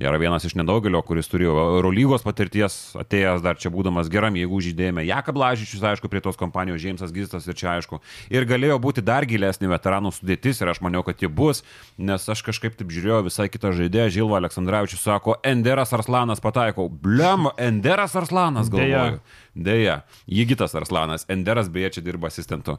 Yra 0.00 0.16
vienas 0.16 0.40
iš 0.48 0.54
nedaugelio, 0.56 1.02
kuris 1.04 1.26
turėjo 1.28 1.52
Eurolygos 1.76 2.22
patirties, 2.24 2.74
atėjęs 2.96 3.42
dar 3.44 3.58
čia 3.60 3.68
būdamas 3.68 4.08
geram 4.08 4.38
jėgų 4.40 4.62
žydėjime. 4.64 5.02
Jakab 5.04 5.36
Lažičius, 5.36 5.82
aišku, 5.84 6.08
prie 6.08 6.22
tos 6.24 6.38
kompanijos, 6.40 6.80
Džeimsas 6.80 7.12
Gistas 7.12 7.44
ir 7.44 7.58
čia, 7.60 7.74
aišku. 7.74 8.00
Ir 8.32 8.48
galėjo 8.48 8.78
būti 8.80 9.04
dar 9.04 9.26
gilesnė 9.28 9.68
veteranų 9.68 10.14
sudėtis 10.16 10.62
ir 10.64 10.72
aš 10.72 10.80
maniau, 10.80 11.04
kad 11.04 11.20
ji 11.20 11.28
bus, 11.28 11.60
nes 12.00 12.24
aš 12.24 12.40
kažkaip 12.46 12.78
taip 12.80 12.88
žiūrėjau 12.88 13.26
visai 13.28 13.50
kitą 13.52 13.74
žaidėją, 13.76 14.08
Žilva 14.16 14.40
Aleksandраvičius 14.40 15.04
sako, 15.04 15.36
Enderas 15.44 15.92
Arslanas 15.92 16.40
pataiko. 16.40 16.88
Blem, 16.88 17.50
Enderas 17.60 18.16
Arslanas 18.16 18.72
galvoju. 18.72 19.20
Deja. 19.52 19.98
Jigitas 20.24 20.72
Arslanas, 20.72 21.26
Enderas 21.28 21.68
beje 21.68 21.98
čia 21.98 22.06
dirba 22.06 22.30
asistentu. 22.32 22.78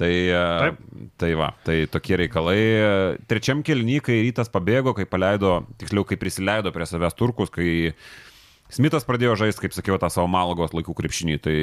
Tai, 0.00 0.12
Taip. 0.64 0.78
tai 1.20 1.34
va, 1.36 1.50
tai 1.66 1.82
tokie 1.92 2.16
reikalai. 2.22 2.56
Trečiam 3.28 3.60
kelny, 3.66 3.98
kai 4.00 4.22
rytas 4.24 4.48
pabėgo, 4.48 4.94
kai 4.96 5.04
paleido, 5.04 5.58
tiksliau, 5.76 6.06
kai 6.08 6.16
prisileido 6.16 6.53
prie 6.74 6.86
savęs 6.86 7.18
turkus, 7.18 7.50
kai 7.54 7.94
Smithas 8.72 9.04
pradėjo 9.06 9.36
žaisti, 9.38 9.60
kaip 9.66 9.74
sakiau, 9.76 9.96
tą 10.00 10.08
savo 10.10 10.26
malagos 10.30 10.72
laikų 10.74 10.94
krepšinį, 10.96 11.34
tai, 11.44 11.58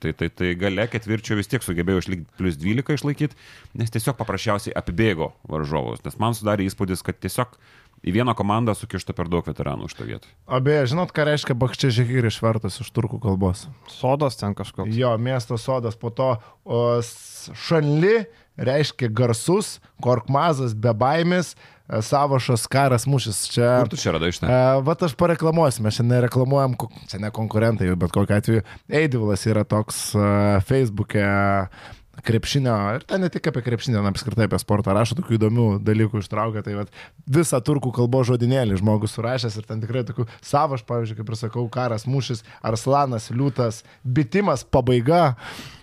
tai, 0.00 0.12
tai, 0.16 0.28
tai 0.32 0.54
gale 0.58 0.86
ketvirčio 0.90 1.36
vis 1.38 1.50
tiek 1.52 1.62
sugebėjo 1.62 2.00
išlikti 2.00 2.38
plus 2.40 2.56
12 2.58 2.96
išlaikyti, 2.96 3.36
nes 3.76 3.92
tiesiog 3.92 4.16
paprasčiausiai 4.18 4.74
apibėgo 4.78 5.34
varžovus. 5.52 6.00
Nes 6.06 6.16
man 6.22 6.34
sudarė 6.34 6.66
įspūdis, 6.66 7.04
kad 7.06 7.20
tiesiog 7.20 7.58
į 8.06 8.16
vieną 8.16 8.34
komandą 8.38 8.74
sukišta 8.76 9.14
per 9.16 9.28
daug 9.30 9.46
veteranų 9.46 9.90
šitą 9.92 10.08
vietą. 10.08 10.32
O 10.48 10.58
beje, 10.64 10.88
žinot, 10.94 11.12
ką 11.14 11.28
reiškia 11.28 11.58
Bakčia 11.60 11.92
Žekir 11.92 12.26
išvertas 12.32 12.80
iš 12.82 12.90
turkų 12.94 13.20
kalbos? 13.22 13.66
Sodas 13.92 14.40
ten 14.40 14.56
kažkoks. 14.56 14.96
Jo, 14.96 15.14
miesto 15.20 15.60
sodas, 15.60 15.94
po 15.98 16.10
to 16.10 16.34
o, 16.64 16.82
Šanli 17.52 18.24
reiškia 18.56 19.12
garsus, 19.12 19.76
korkmazas, 20.02 20.72
be 20.72 20.96
baimės, 20.96 21.52
e, 21.52 21.75
savošas 22.02 22.66
karas 22.70 23.06
mūšis. 23.06 23.42
Čia, 23.52 23.68
Kur 23.84 23.92
tu 23.92 24.00
čia 24.00 24.14
radai 24.16 24.30
iš 24.32 24.40
E, 24.40 24.46
ten? 24.46 24.84
Vat 24.86 25.02
aš 25.06 25.14
pareklamuosiu, 25.18 25.84
mes 25.86 25.98
šiandien 25.98 26.24
reklamuojam, 26.26 26.74
čia 27.10 27.20
ne 27.22 27.30
konkurentai, 27.34 27.92
bet 27.98 28.14
kokiu 28.14 28.36
atveju. 28.36 28.64
Eidivilas 28.88 29.46
yra 29.46 29.64
toks 29.68 30.08
uh, 30.18 30.24
Facebook'e 30.66 31.26
krepšinio, 32.24 32.74
ir 32.96 33.04
ten 33.08 33.20
ne 33.24 33.28
tik 33.32 33.48
apie 33.50 33.62
krepšinį, 33.66 33.96
ten 33.98 34.08
apskritai 34.10 34.46
apie 34.48 34.60
sportą 34.62 34.94
rašo 34.96 35.16
tokių 35.18 35.36
įdomių 35.36 35.66
dalykų 35.84 36.22
ištraukia, 36.22 36.62
tai 36.66 36.76
vat, 36.78 36.92
visą 37.28 37.60
turkų 37.64 37.92
kalbos 37.96 38.30
žodinėlį 38.30 38.80
žmogus 38.80 39.16
surašęs 39.16 39.58
ir 39.60 39.68
ten 39.68 39.82
tikrai 39.84 40.04
tokių 40.08 40.26
savo, 40.40 40.78
aš 40.78 40.86
pavyzdžiui, 40.88 41.18
kaip 41.20 41.32
ir 41.32 41.38
sakau, 41.40 41.66
karas, 41.72 42.06
mūšis, 42.08 42.44
arslanas, 42.66 43.28
liūtas, 43.34 43.82
bitimas, 44.02 44.64
pabaiga, 44.64 45.34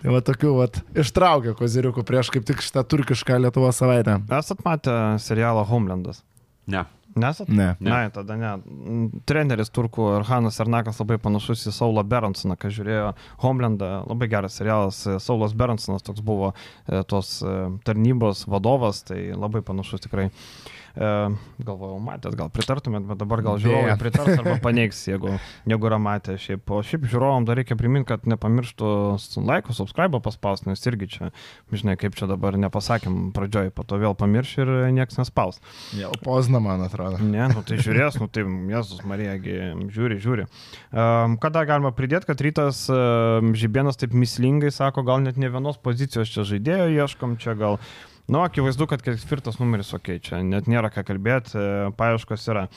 tai 0.02 0.14
va 0.14 0.22
tokių 0.24 0.56
vat, 0.58 0.82
ištraukia 1.04 1.56
koziriukų 1.58 2.06
prieš 2.08 2.32
kaip 2.34 2.48
tik 2.48 2.64
šitą 2.64 2.86
turkišką 2.88 3.40
Lietuvo 3.44 3.70
savaitę. 3.74 4.18
Esat 4.34 4.64
matę 4.66 4.98
serialą 5.22 5.66
Homelandas? 5.68 6.24
Ne. 6.70 6.86
Nesat? 7.14 7.48
Ne. 7.48 7.74
Ne. 7.80 7.90
Ne, 7.90 8.10
tada 8.14 8.36
ne. 8.38 8.52
Mm, 8.64 9.22
Treneris 9.28 9.70
turkų 9.74 10.08
Arhanas 10.18 10.58
Ernakas 10.62 10.98
labai 11.02 11.18
panašus 11.22 11.66
į 11.70 11.74
Saulą 11.76 12.04
Beransoną, 12.10 12.56
kas 12.60 12.74
žiūrėjo 12.76 13.12
Homelandą. 13.44 13.90
Labai 14.10 14.28
geras 14.32 14.58
serialas. 14.58 15.02
Saulas 15.22 15.54
Beransonas 15.54 16.06
toks 16.06 16.24
buvo 16.24 16.52
e, 16.52 17.02
tos 17.10 17.36
e, 17.42 17.56
tarnybos 17.86 18.46
vadovas, 18.50 19.04
tai 19.06 19.28
labai 19.32 19.62
panašus 19.66 20.06
tikrai. 20.08 20.30
E, 20.30 20.83
galvojau, 20.94 21.98
matęs, 22.02 22.36
gal 22.38 22.50
pritartumėt, 22.54 23.02
bet 23.08 23.18
dabar 23.18 23.42
gal 23.42 23.58
žiūrovai 23.62 23.96
pritars 23.98 24.38
arba 24.38 24.54
paneigs, 24.62 25.00
jeigu, 25.08 25.32
jeigu 25.66 25.88
yra 25.90 25.98
matę 26.02 26.36
šiaip. 26.38 26.70
O 26.70 26.78
šiaip 26.86 27.08
žiūrovom 27.10 27.48
dar 27.48 27.58
reikia 27.58 27.76
priminti, 27.78 28.06
kad 28.12 28.28
nepamirštų 28.30 28.90
su 29.18 29.42
laiku, 29.42 29.74
subscribe 29.74 30.20
paspausti, 30.22 30.68
nes 30.70 30.86
irgi 30.86 31.10
čia, 31.16 31.32
žinai, 31.74 31.96
kaip 31.98 32.14
čia 32.18 32.28
dabar 32.30 32.58
nepasakėm 32.62 33.32
pradžioj, 33.34 33.72
po 33.74 33.86
to 33.88 33.98
vėl 34.02 34.14
pamirš 34.18 34.54
ir 34.62 34.72
niekas 34.94 35.18
nespaus. 35.18 35.58
Jau 35.98 36.12
pozna, 36.22 36.62
man 36.62 36.86
atrodo. 36.86 37.18
Ne, 37.18 37.48
nu 37.50 37.66
tai 37.66 37.80
žiūrės, 37.82 38.20
nu 38.22 38.30
tai 38.30 38.46
Jėzus 38.46 39.02
Marijagi, 39.08 39.58
žiūri, 39.94 40.22
žiūri. 40.22 40.46
Um, 40.94 41.38
kada 41.42 41.66
galima 41.68 41.90
pridėti, 41.96 42.30
kad 42.30 42.46
rytas 42.46 42.86
um, 42.92 43.54
Žibienas 43.58 43.98
taip 43.98 44.14
mislingai 44.14 44.70
sako, 44.74 45.02
gal 45.06 45.26
net 45.26 45.40
ne 45.40 45.50
vienos 45.50 45.80
pozicijos 45.82 46.30
čia 46.30 46.46
žaidėjo 46.54 46.90
ieškom, 47.02 47.38
čia 47.42 47.58
gal... 47.58 47.80
Nu, 48.26 48.40
akivaizdu, 48.40 48.86
kad 48.88 49.02
ketvirtas 49.04 49.58
numeris, 49.60 49.92
okei, 49.92 50.16
okay, 50.16 50.24
čia 50.24 50.40
net 50.40 50.68
nėra 50.70 50.88
ką 50.92 51.04
kalbėti, 51.04 51.58
e, 51.60 51.90
paieškos 51.98 52.46
yra. 52.48 52.68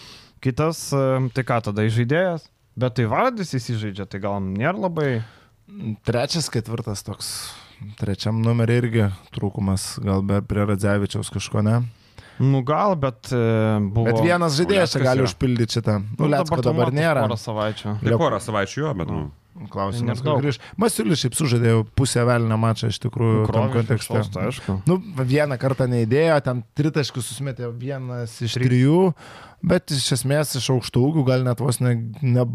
Kitas, 0.44 0.82
e, 0.92 1.04
tai 1.36 1.46
ką 1.48 1.62
tada 1.70 1.86
žaidėjas, 1.88 2.50
bet 2.76 2.98
tai 3.00 3.06
vardys 3.08 3.56
įsižaidžia, 3.56 4.10
tai 4.12 4.22
gal 4.24 4.42
nėra 4.44 4.76
labai... 4.88 5.08
Trečias, 6.08 6.50
ketvirtas 6.52 7.04
toks. 7.08 7.30
Trečiam 8.00 8.42
numerį 8.44 8.78
irgi 8.82 9.08
trūkumas, 9.36 9.96
gal 10.04 10.24
be 10.26 10.42
prie 10.44 10.68
Radzevičiaus 10.68 11.32
kažko 11.32 11.64
ne. 11.64 11.80
Nu 12.44 12.62
gal, 12.68 12.98
bet 13.00 13.32
e, 13.32 13.42
buvo... 13.82 14.12
Bet 14.12 14.20
vienas 14.28 14.60
žaidėjas 14.60 15.00
gali 15.02 15.24
užpildyti 15.26 15.80
šitą. 15.80 16.02
Nu, 16.20 16.28
Lecko 16.30 16.60
tu 16.60 16.68
dabar 16.68 16.92
matai 16.92 17.00
nėra. 17.00 17.24
Porą 17.24 17.40
savaičių. 17.42 17.98
Tai 18.04 18.20
porą 18.20 18.40
savaičių 18.44 18.82
jo, 18.84 18.94
bet, 19.00 19.14
nu. 19.16 19.30
Klausimas, 19.74 20.22
gal 20.22 20.38
grįž. 20.44 20.60
Masiulis 20.78 21.24
šiaip 21.24 21.36
sužaidė 21.38 21.74
pusę 21.98 22.22
velnio 22.28 22.58
mačą 22.62 22.92
iš 22.92 23.00
tikrųjų 23.08 23.48
tam 23.48 23.50
Krovė 23.50 23.80
kontekste. 23.80 24.20
šeštos, 24.22 24.40
aišku. 24.44 24.76
Nu, 24.90 25.00
vieną 25.18 25.58
kartą 25.62 25.88
neįdėjo, 25.90 26.38
ten 26.46 26.62
tritaškius 26.78 27.32
susimetė 27.32 27.72
vienas 27.74 28.38
iš 28.46 28.60
trijų, 28.60 29.02
bet 29.66 29.92
iš 29.94 30.12
esmės 30.20 30.54
iš 30.60 30.70
aukštų 30.74 31.04
ūgių 31.10 31.24
gal 31.28 31.46
net 31.46 31.62
vos 31.64 31.80
ne, 31.82 31.96
ne, 32.22 32.46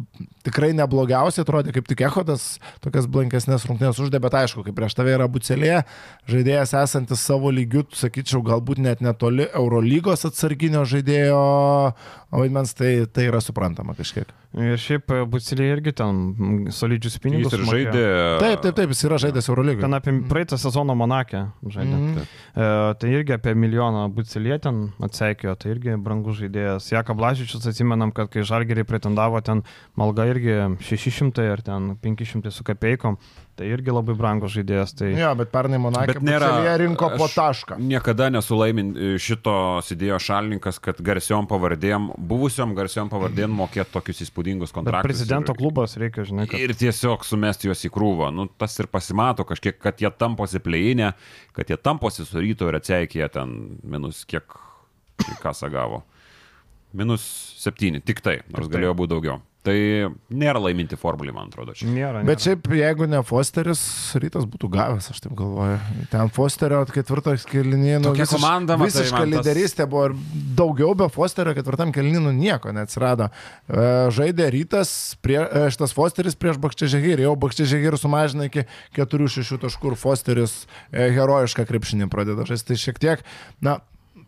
tikrai 0.46 0.70
neblogiausiai 0.78 1.42
atrodė, 1.44 1.74
kaip 1.74 1.88
tik 1.90 2.05
Ehodas 2.07 2.57
tokias 2.84 3.09
blankesnės 3.11 3.66
rungtynės 3.68 4.00
uždė, 4.03 4.20
bet 4.22 4.36
aišku, 4.42 4.64
kaip 4.66 4.76
prieš 4.78 4.96
tave 4.98 5.14
yra 5.16 5.26
bucelė, 5.30 5.82
žaidėjas 6.30 6.76
esantis 6.82 7.24
savo 7.26 7.50
lygių, 7.55 7.88
sakyčiau, 7.98 8.42
galbūt 8.46 8.82
net 8.82 9.03
netoli 9.05 9.48
Eurolygos 9.50 10.26
atsarginio 10.28 10.84
žaidėjo 10.88 11.42
vaidmens, 12.32 12.76
tai, 12.78 12.94
tai 13.12 13.28
yra 13.28 13.42
suprantama 13.44 13.96
kažkiek. 13.98 14.30
Ir 14.53 14.76
šiaip 14.76 15.09
Bucilė 15.32 15.70
irgi 15.72 15.94
ten 15.96 16.16
solidžius 16.76 17.16
pinigus. 17.24 17.48
Jis 17.48 17.57
ir 17.57 17.62
sumokėjo. 17.62 17.92
žaidė. 17.92 18.09
Taip, 18.42 18.59
taip, 18.61 18.74
taip, 18.76 18.90
jis 18.92 19.07
yra 19.09 19.18
žaidęs 19.22 19.48
Eurolygoje. 19.48 19.84
Ten 19.86 19.96
apie 19.96 20.12
praeitą 20.28 20.59
sezoną 20.61 20.96
Monakė 21.00 21.40
žaidė. 21.64 21.96
Mhm. 21.96 22.11
Mm. 22.12 22.26
E, 22.53 22.66
tai 23.00 23.12
irgi 23.16 23.36
apie 23.38 23.55
milijoną 23.57 24.05
Bucilė 24.12 24.59
ten 24.61 24.82
atseikėjo, 25.09 25.57
tai 25.57 25.72
irgi 25.72 25.96
brangus 26.05 26.36
žaidėjas. 26.42 26.90
Jaka 26.93 27.14
Blažičius 27.16 27.64
atsimenam, 27.70 28.12
kad 28.14 28.28
kai 28.32 28.45
Žalgeriai 28.47 28.84
pretendavo 28.88 29.40
ten 29.45 29.62
malga 29.99 30.26
irgi 30.30 30.55
600 30.84 31.47
ar 31.53 31.62
ten 31.64 31.95
500 32.03 32.51
su 32.53 32.64
kapeikom, 32.66 33.16
tai 33.57 33.68
irgi 33.72 33.93
labai 33.93 34.14
brangus 34.16 34.55
žaidėjas. 34.55 34.95
Tai... 34.97 35.11
Jo, 35.16 35.32
bet 35.36 35.51
pernai 35.53 35.80
Monakė 35.82 36.14
Bet 36.14 36.22
nėra- 36.24 36.76
rinko 36.80 37.11
po 37.18 37.26
aš- 37.28 37.36
tašką. 37.36 37.78
Niekada 37.80 38.30
nesulaimin 38.32 38.93
šito 39.20 39.55
idėjo 39.93 40.18
šalininkas, 40.24 40.78
kad 40.82 41.01
garsiom 41.05 41.49
pavardėm, 41.51 42.11
buvusiom 42.16 42.72
garsiom 42.78 43.11
pavardėm 43.12 43.53
mokėti 43.59 43.93
tokius 43.93 44.22
įspūdingus 44.26 44.70
Bet 44.72 44.78
kontraktus. 44.80 45.09
prezidento 45.11 45.53
ir, 45.53 45.61
klubas 45.61 45.97
reikia, 46.01 46.24
žinai, 46.28 46.47
kad... 46.49 46.61
ir 46.61 46.72
tiesiog 46.80 47.24
sumesti 47.28 47.68
juos 47.68 47.84
į 47.84 47.93
krūvą. 47.93 48.30
Nu, 48.32 48.49
tas 48.49 48.78
ir 48.80 48.88
pasimato 48.93 49.45
kažkiek, 49.49 49.76
kad 49.82 50.01
jie 50.01 50.11
tamposi 50.16 50.61
pleinė, 50.64 51.12
kad 51.53 51.68
jie 51.68 51.76
tamposi 51.76 52.24
su 52.28 52.40
ryto 52.40 52.68
ir 52.72 52.80
atseikė 52.80 53.28
ten 53.32 53.53
minus 53.84 54.24
kiek, 54.28 54.49
ką 55.43 55.53
sagavo. 55.55 56.03
Minus 56.93 57.22
septyni, 57.62 58.03
tik 58.05 58.20
tai, 58.20 58.40
nors 58.53 58.66
Tik 58.66 58.72
tai. 58.72 58.78
galėjo 58.80 58.99
būti 58.99 59.14
daugiau. 59.16 59.40
Tai 59.62 59.76
nėra 60.34 60.59
laiminti 60.59 60.97
formulį, 60.99 61.30
man 61.36 61.47
atrodo. 61.47 61.70
Čia. 61.78 61.86
Nėra. 61.86 62.24
Bet 62.26 62.40
nėra. 62.40 62.43
šiaip, 62.43 62.64
jeigu 62.74 63.07
ne 63.07 63.20
Fosteris, 63.22 63.78
rytas 64.18 64.43
būtų 64.51 64.66
gavęs, 64.74 65.07
aš 65.12 65.20
taip 65.22 65.36
galvoju. 65.38 65.76
Ten 66.11 66.32
Fosterio 66.34 66.80
ketvirtas 66.90 67.45
kelninų. 67.47 68.01
Tokia 68.09 68.26
komanda, 68.26 68.74
matai, 68.76 68.90
Visiška 68.90 69.20
man 69.20 69.30
tas- 69.30 69.47
lyderystė 69.47 69.86
buvo 69.86 70.09
ir 70.11 70.16
daugiau 70.59 70.97
be 70.99 71.07
Fosterio 71.14 71.55
ketvirtam 71.55 71.95
kelninų 71.95 72.34
nieko 72.40 72.74
neatsirado. 72.74 73.30
E, 73.70 73.86
Žaidė 74.18 74.51
rytas, 74.51 75.14
prie, 75.22 75.38
e, 75.47 75.70
šitas 75.70 75.95
Fosteris 75.95 76.34
prieš 76.34 76.59
Bakčiažegirį, 76.59 77.22
jau 77.30 77.36
Bakčiažegirį 77.47 78.03
sumažina 78.03 78.51
iki 78.51 78.66
4-6 78.99 79.62
taškų 79.62 79.93
ir 79.95 79.99
Fosteris 80.03 80.66
e, 80.90 81.07
herojišką 81.14 81.68
krepšinį 81.70 82.11
pradeda 82.11 82.43
žaisti. 82.51 82.74
Tai 82.74 82.82
šiek 82.82 82.99
tiek, 82.99 83.22
na, 83.62 83.78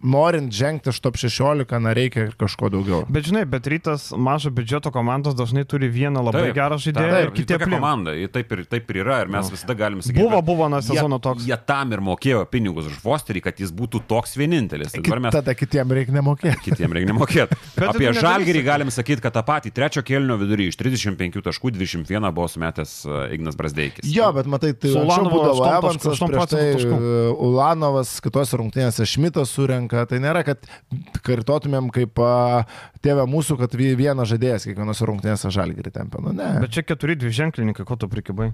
norint 0.05 0.53
žengti 0.53 0.93
iš 0.93 1.01
top 1.01 1.17
16, 1.21 1.65
na, 1.81 1.93
reikia 1.97 2.27
ir 2.29 2.35
kažko 2.39 2.69
daugiau. 2.73 3.03
Bet 3.09 3.25
žinai, 3.31 3.45
bet 3.49 3.65
rytas 3.71 4.11
mažo 4.13 4.53
biudžeto 4.55 4.93
komandos 4.93 5.33
dažnai 5.39 5.65
turi 5.69 5.89
vieną 5.89 6.21
labai 6.27 6.51
Taip, 6.51 6.57
gerą 6.59 6.77
žaidėją 6.85 7.33
taip, 7.33 7.55
ir 7.65 7.73
komanda, 7.73 8.13
ji 8.17 8.29
taip 8.35 8.53
ir, 8.53 8.65
taip 8.69 8.91
ir 8.93 9.01
yra 9.01 9.23
ir 9.25 9.33
mes 9.33 9.49
Nu. 9.49 9.55
visada 9.57 9.77
galime 9.79 10.05
sakyti. 10.05 10.21
Buvo, 10.21 10.41
buvo 10.45 10.69
nuo 10.69 10.81
sezono 10.85 11.17
jie, 11.17 11.23
toks. 11.25 11.47
Jie 11.49 11.59
tam 11.67 11.93
ir 11.97 12.03
mokėjo 12.05 12.45
pinigus 12.53 12.91
už 12.93 12.99
Fosterį, 13.01 13.43
kad 13.49 13.61
jis 13.65 13.73
būtų 13.73 14.03
toks 14.11 14.37
vienintelis. 14.37 14.93
Tai 14.93 15.03
dabar 15.07 15.23
mes 15.27 15.33
Tada 15.39 15.55
kitiem 15.57 15.93
reikia 15.97 16.13
nemokėti. 16.19 16.61
kitiem 16.69 16.93
reikia 16.99 17.11
nemokėti. 17.13 17.59
Apie 17.91 18.13
Žalgirį 18.13 18.61
sakyti. 18.61 18.67
galim 18.69 18.93
sakyti, 18.93 19.25
kad 19.25 19.33
tą 19.39 19.43
patį 19.49 19.73
trečio 19.75 20.05
kelnio 20.05 20.37
vidurį 20.41 20.69
iš 20.73 20.77
35 20.81 21.41
taškų 21.49 21.73
21 21.79 22.29
buvo 22.35 22.49
sumetęs 22.53 22.93
e, 23.09 23.23
Ignas 23.39 23.57
Brasdeikis. 23.57 24.05
Jo, 24.13 24.29
bet 24.37 24.47
matai, 24.51 24.75
tai 24.77 24.93
8 24.93 25.31
Evansas, 25.33 26.03
taškų, 26.05 26.29
8 26.29 26.35
prieš 26.35 26.51
tai 26.53 26.99
e, 26.99 27.33
Ulanovas, 27.49 28.17
kitose 28.25 28.61
rungtynėse 28.61 29.07
Šmitas 29.09 29.53
surenka. 29.55 29.94
Tai 30.11 30.19
nėra, 30.23 30.43
kad 30.47 30.67
kartotumėm 31.27 31.91
kaip 31.95 32.19
tėvė 33.05 33.25
mūsų, 33.31 33.59
kad 33.63 33.75
vie- 33.79 33.95
vienas 33.99 34.29
žaidėjas 34.33 34.67
kiekvienose 34.69 35.07
rungtynėse 35.09 35.51
žalgirį 35.55 35.93
tempia. 35.95 36.21
Nu, 36.25 36.33
ne. 36.37 36.51
Bet 36.65 36.75
čia 36.75 36.83
keturi 36.87 37.17
dvi 37.21 37.31
ženklininkai, 37.31 37.87
ko 37.89 37.97
tu 37.97 38.09
prikibai. 38.11 38.51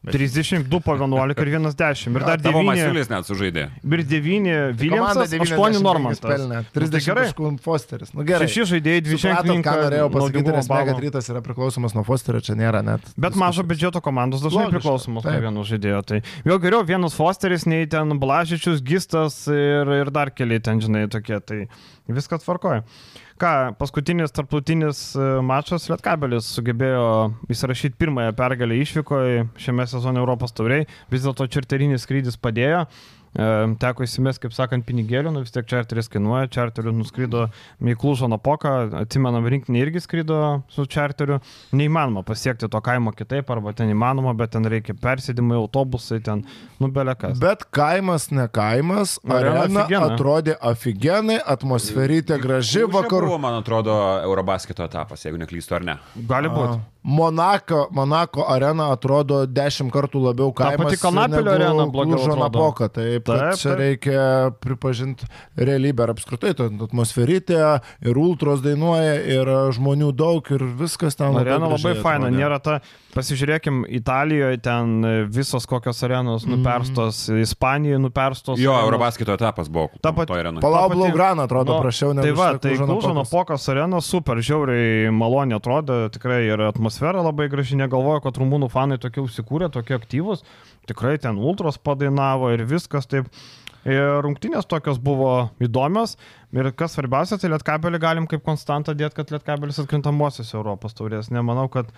32 0.00 0.80
po 0.80 0.94
11 0.96 1.36
ir 1.36 1.48
1 1.52 1.74
10. 1.76 2.14
Ir 2.16 2.24
dar 2.24 2.40
Tavo 2.40 2.62
9. 2.62 2.68
Masiulis 2.70 3.10
net 3.12 3.26
sužaidė. 3.28 3.64
Ir 3.84 4.02
9 4.08 4.72
Viljamsas, 4.80 5.28
8 5.28 5.36
95 5.36 5.82
Normantas. 5.84 6.22
pelnė, 6.24 6.62
Nu, 6.64 6.72
tai 6.72 6.88
30 6.88 7.60
Fosteris. 7.60 8.14
Nu, 8.16 8.24
gerai. 8.24 8.48
Šeši 8.48 8.64
žaidėjai, 8.72 9.02
dvi 9.04 9.18
Supratot, 9.18 9.44
ženklininkai. 9.44 9.74
ką 9.76 9.84
norėjau 9.84 10.08
pasakyti, 10.16 10.54
nes 10.56 10.70
balo. 10.72 10.96
rytas 11.04 11.28
yra 11.28 11.42
priklausomas 11.44 11.92
nuo 11.94 12.04
Fosterio, 12.08 12.40
čia 12.40 12.56
nėra 12.56 12.80
net. 12.82 13.04
Bet 13.20 13.36
mažo 13.36 13.60
biudžeto 13.62 14.00
komandos 14.00 14.40
dažnai 14.40 14.70
Logiška, 14.70 14.80
priklausomos 14.80 15.24
nuo 15.28 15.40
vieno 15.44 15.60
žaidėjo. 15.68 16.00
Tai 16.06 16.22
jau 16.48 16.58
geriau 16.64 16.80
vienas 16.80 17.12
Fosteris, 17.12 17.66
nei 17.68 17.84
ten 17.84 18.16
Blažičius, 18.16 18.80
Gistas 18.80 19.44
ir, 19.52 19.84
ir 20.00 20.10
dar 20.10 20.30
keli 20.32 20.60
ten, 20.64 20.80
žinai, 20.80 21.10
tokie. 21.12 21.40
Tai 21.44 21.66
viskas 22.08 22.40
tvarkoja. 22.40 22.84
Ką, 23.40 23.72
paskutinis 23.80 24.34
tarptautinis 24.36 24.98
e, 25.16 25.26
mačas 25.40 25.86
Lietkabelis 25.88 26.44
sugebėjo 26.58 27.04
įsirašyti 27.48 27.96
pirmąją 27.96 28.34
pergalę 28.36 28.76
išvykoje 28.82 29.46
šiame 29.64 29.86
sezone 29.88 30.20
Europos 30.20 30.52
tauriai. 30.52 30.84
Vis 31.08 31.24
dėlto 31.24 31.46
čarterinis 31.48 32.04
skrydis 32.04 32.36
padėjo. 32.36 32.82
E, 33.30 33.46
teko 33.78 34.02
įsimest, 34.02 34.40
kaip 34.42 34.54
sakant, 34.56 34.82
pinigėlių, 34.88 35.30
nu 35.30 35.44
vis 35.44 35.54
tiek 35.54 35.66
čarteris 35.70 36.10
kainuoja, 36.10 36.48
čarteriu 36.50 36.90
nuskrydo 36.96 37.44
Miklūžo 37.86 38.26
Napoka, 38.30 38.72
atsimenam, 38.98 39.46
rinkinį 39.46 39.84
irgi 39.84 40.02
skrydo 40.02 40.38
su 40.72 40.86
čarteriu, 40.90 41.38
neįmanoma 41.70 42.24
pasiekti 42.26 42.66
to 42.70 42.80
kaimo 42.82 43.14
kitaip, 43.14 43.52
arba 43.54 43.74
ten 43.76 43.92
įmanoma, 43.94 44.34
bet 44.38 44.56
ten 44.56 44.66
reikia 44.66 44.96
persėdimai, 44.98 45.60
autobusai, 45.60 46.18
ten 46.26 46.42
nubelekas. 46.82 47.38
Bet 47.42 47.68
kaimas 47.70 48.32
ne 48.34 48.48
kaimas, 48.50 49.20
arena, 49.22 49.62
arena 49.62 49.84
afigiena. 49.84 50.10
atrodė 50.10 50.58
aфиgenai, 50.72 51.38
atmosferytė 51.54 52.40
graži 52.42 52.82
vakarų. 52.90 53.30
Buvo, 53.30 53.42
man 53.46 53.60
atrodo, 53.62 53.94
Eurobasketo 54.26 54.82
etapas, 54.90 55.22
jeigu 55.22 55.38
neklystu, 55.38 55.78
ar 55.78 55.86
ne? 55.86 56.00
Gali 56.26 56.50
būti. 56.50 56.82
Monako, 57.02 57.88
Monako 57.90 58.44
arena 58.48 58.90
atrodo 58.92 59.46
dešimt 59.48 59.88
kartų 59.92 60.20
labiau 60.20 60.50
Ta 60.52 60.66
kaimas. 60.68 60.84
pati 60.90 60.98
Kalnapilio 61.00 61.40
negu 61.40 61.54
arena 61.56 61.86
blogiau 61.88 62.18
atrodo. 62.20 62.40
Napoka. 62.44 62.88
Taip, 62.92 63.24
taip, 63.24 63.56
Taip, 63.56 63.78
reikia 63.78 64.50
pripažinti 64.60 65.24
realybę 65.56 66.04
ir 66.04 66.12
apskritai, 66.12 66.52
ta 66.54 66.66
atmosferitė 66.68 67.80
ir 68.04 68.20
ultros 68.20 68.60
dainuoja, 68.60 69.14
ir 69.32 69.48
žmonių 69.78 70.10
daug, 70.12 70.44
ir 70.52 70.60
viskas 70.76 71.16
ten. 71.16 71.32
Arena 71.40 71.70
labai 71.70 71.80
gražiai 71.80 72.02
faina, 72.04 72.28
nėra 72.28 72.60
ta, 72.60 72.80
pasižiūrėkim, 73.16 73.80
Italijoje 73.88 74.60
ten 74.60 75.00
visos 75.32 75.64
kokios 75.66 76.02
arenos 76.04 76.44
nuperstos, 76.44 77.30
Ispanijoje 77.32 77.98
nuperstos. 77.98 78.60
Jo. 78.60 78.76
Eurobaskito 78.84 79.32
etapas 79.32 79.68
buvo. 79.72 79.88
Ta 80.02 80.12
pati- 80.12 80.36
arenoje. 80.36 80.60
Palau 80.60 80.84
Ta 80.84 80.88
pati- 80.92 81.00
Blaugrana 81.00 81.48
atrodo 81.48 81.78
Nu, 81.78 81.80
prašiau, 81.82 82.12
negu 82.12 82.28
Tai 82.28 82.32
va, 82.36 82.58
tai 82.58 82.76
Napokos. 82.76 83.14
Napokos 83.14 83.68
arena 83.72 84.00
super, 84.04 84.36
žiauriai 84.36 85.08
maloniai 85.10 85.56
atrodo, 85.56 86.10
tikrai 86.12 86.44
ir 86.44 86.58
atmosfera 86.60 86.89
labai 86.98 87.48
graži, 87.52 87.78
negalvoju, 87.78 88.24
kad 88.24 88.38
rumūnų 88.40 88.70
fanai 88.72 88.98
tokie 88.98 89.22
užsikūrė, 89.22 89.70
tokie 89.70 89.94
aktyvūs, 89.96 90.44
tikrai 90.90 91.16
ten 91.22 91.38
ultros 91.38 91.78
padainavo 91.78 92.50
ir 92.54 92.66
viskas 92.66 93.06
taip. 93.06 93.30
Ir 93.88 94.18
rungtynės 94.20 94.66
tokios 94.68 94.98
buvo 95.00 95.48
įdomios 95.56 96.18
ir 96.52 96.66
kas 96.76 96.98
svarbiausia, 96.98 97.38
tai 97.40 97.48
Lietkabelį 97.48 98.00
galim 98.02 98.26
kaip 98.28 98.42
konstantą 98.44 98.92
dėti, 98.92 99.16
kad 99.16 99.30
Lietkabelis 99.32 99.80
atkrintamosios 99.80 100.52
Europos 100.52 100.92
taurės. 100.98 101.30
Nemanau, 101.32 101.64
kad 101.72 101.88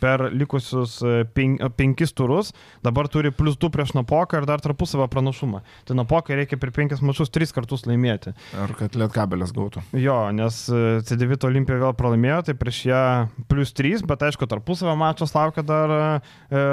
per 0.00 0.28
likusius 0.32 0.98
e, 1.02 1.24
pen, 1.34 1.56
penkis 1.76 2.14
turus 2.16 2.52
dabar 2.84 3.08
turi 3.12 3.32
plus 3.34 3.58
2 3.60 3.70
prieš 3.74 3.94
Napoką 3.96 4.40
ir 4.40 4.46
dar 4.48 4.62
tarpusavę 4.62 5.08
pranašumą. 5.12 5.62
Tai 5.88 5.96
Napokai 5.98 6.38
reikia 6.40 6.58
per 6.60 6.72
penkis 6.76 7.02
mačius 7.04 7.32
tris 7.32 7.54
kartus 7.56 7.86
laimėti. 7.88 8.34
Ar 8.58 8.74
kad 8.78 8.96
Lietkabelis 8.98 9.54
gautų. 9.56 9.82
Jo, 9.96 10.18
nes 10.36 10.62
e, 10.70 11.00
C9 11.06 11.48
Olimpija 11.48 11.80
vėl 11.82 11.96
pralaimėjo, 11.98 12.40
tai 12.48 12.56
prieš 12.58 12.82
ją 12.90 13.02
plus 13.50 13.74
3, 13.76 14.04
bet 14.08 14.26
aišku, 14.28 14.48
tarpusavio 14.50 14.96
mačas 14.98 15.34
laukia 15.36 15.64
dar 15.66 15.96
e, 15.96 16.64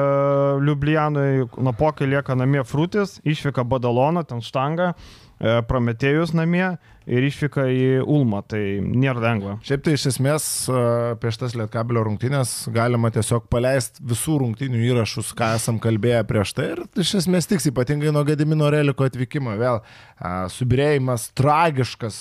Liublianui, 0.64 1.48
Napokai 1.64 2.10
lieka 2.10 2.38
namie 2.38 2.64
Frutis, 2.68 3.20
išvyka 3.28 3.66
Badaloną, 3.68 4.26
ten 4.28 4.44
štanga, 4.44 4.94
e, 4.94 5.14
Prometėjus 5.44 6.32
namie 6.32 6.78
ir 7.04 7.26
išvyka 7.28 7.66
į 7.68 7.88
Ulmą, 8.08 8.40
tai 8.48 8.80
nėra 8.80 9.20
lengva. 9.20 9.56
Šiaip 9.68 9.82
tai 9.84 9.96
iš 9.98 10.06
esmės 10.14 10.46
e, 10.72 10.84
prieš 11.20 11.42
tas 11.42 11.56
Lietkabelio 11.60 12.06
rungtynės 12.08 12.54
galima 12.72 13.12
tiesiog 13.12 13.50
paleisti 13.52 14.06
visų 14.08 14.38
rungtynių 14.40 14.80
įrašus, 14.88 15.34
ką 15.36 15.52
esam 15.58 15.82
kalbėję 15.84 16.22
prieš 16.30 16.56
tai 16.56 16.70
ir 16.72 16.84
iš 17.04 17.16
esmės 17.20 17.50
tiks 17.52 17.68
ypatingai 17.74 18.14
nuo 18.16 18.24
Gedimino 18.28 18.72
Reliko 18.72 19.08
atvykimo. 19.10 19.58
Vėl 19.60 19.82
a, 19.82 20.34
subirėjimas 20.54 21.30
tragiškas 21.36 22.18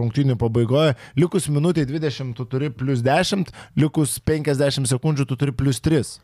rungtynių 0.00 0.36
pabaigoje. 0.40 0.98
Likus 1.16 1.48
minutė 1.48 1.86
20 1.88 2.36
tu 2.36 2.44
turi 2.44 2.68
plus 2.74 3.00
10, 3.06 3.54
likus 3.80 4.18
50 4.20 4.90
sekundžių 4.90 5.30
tu 5.32 5.40
turi 5.40 5.56
plus 5.56 5.80
3. 5.80 6.18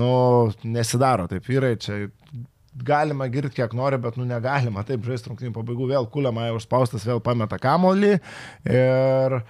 Nu, 0.00 0.10
nesidaro 0.62 1.30
taip, 1.30 1.46
vyrai, 1.50 1.76
čia 1.82 2.04
galima 2.74 3.26
girti 3.28 3.60
kiek 3.60 3.74
nori, 3.76 3.98
bet 4.00 4.16
nu 4.18 4.26
negalima 4.28 4.84
taip 4.86 5.04
žaisti 5.06 5.30
rungtynių 5.30 5.54
pabaigų. 5.56 5.88
Vėl 5.90 6.06
kuliama 6.12 6.50
užspaustas, 6.56 7.06
vėl 7.08 7.22
pameta 7.24 7.58
kamolį 7.60 8.16
ir 8.70 9.40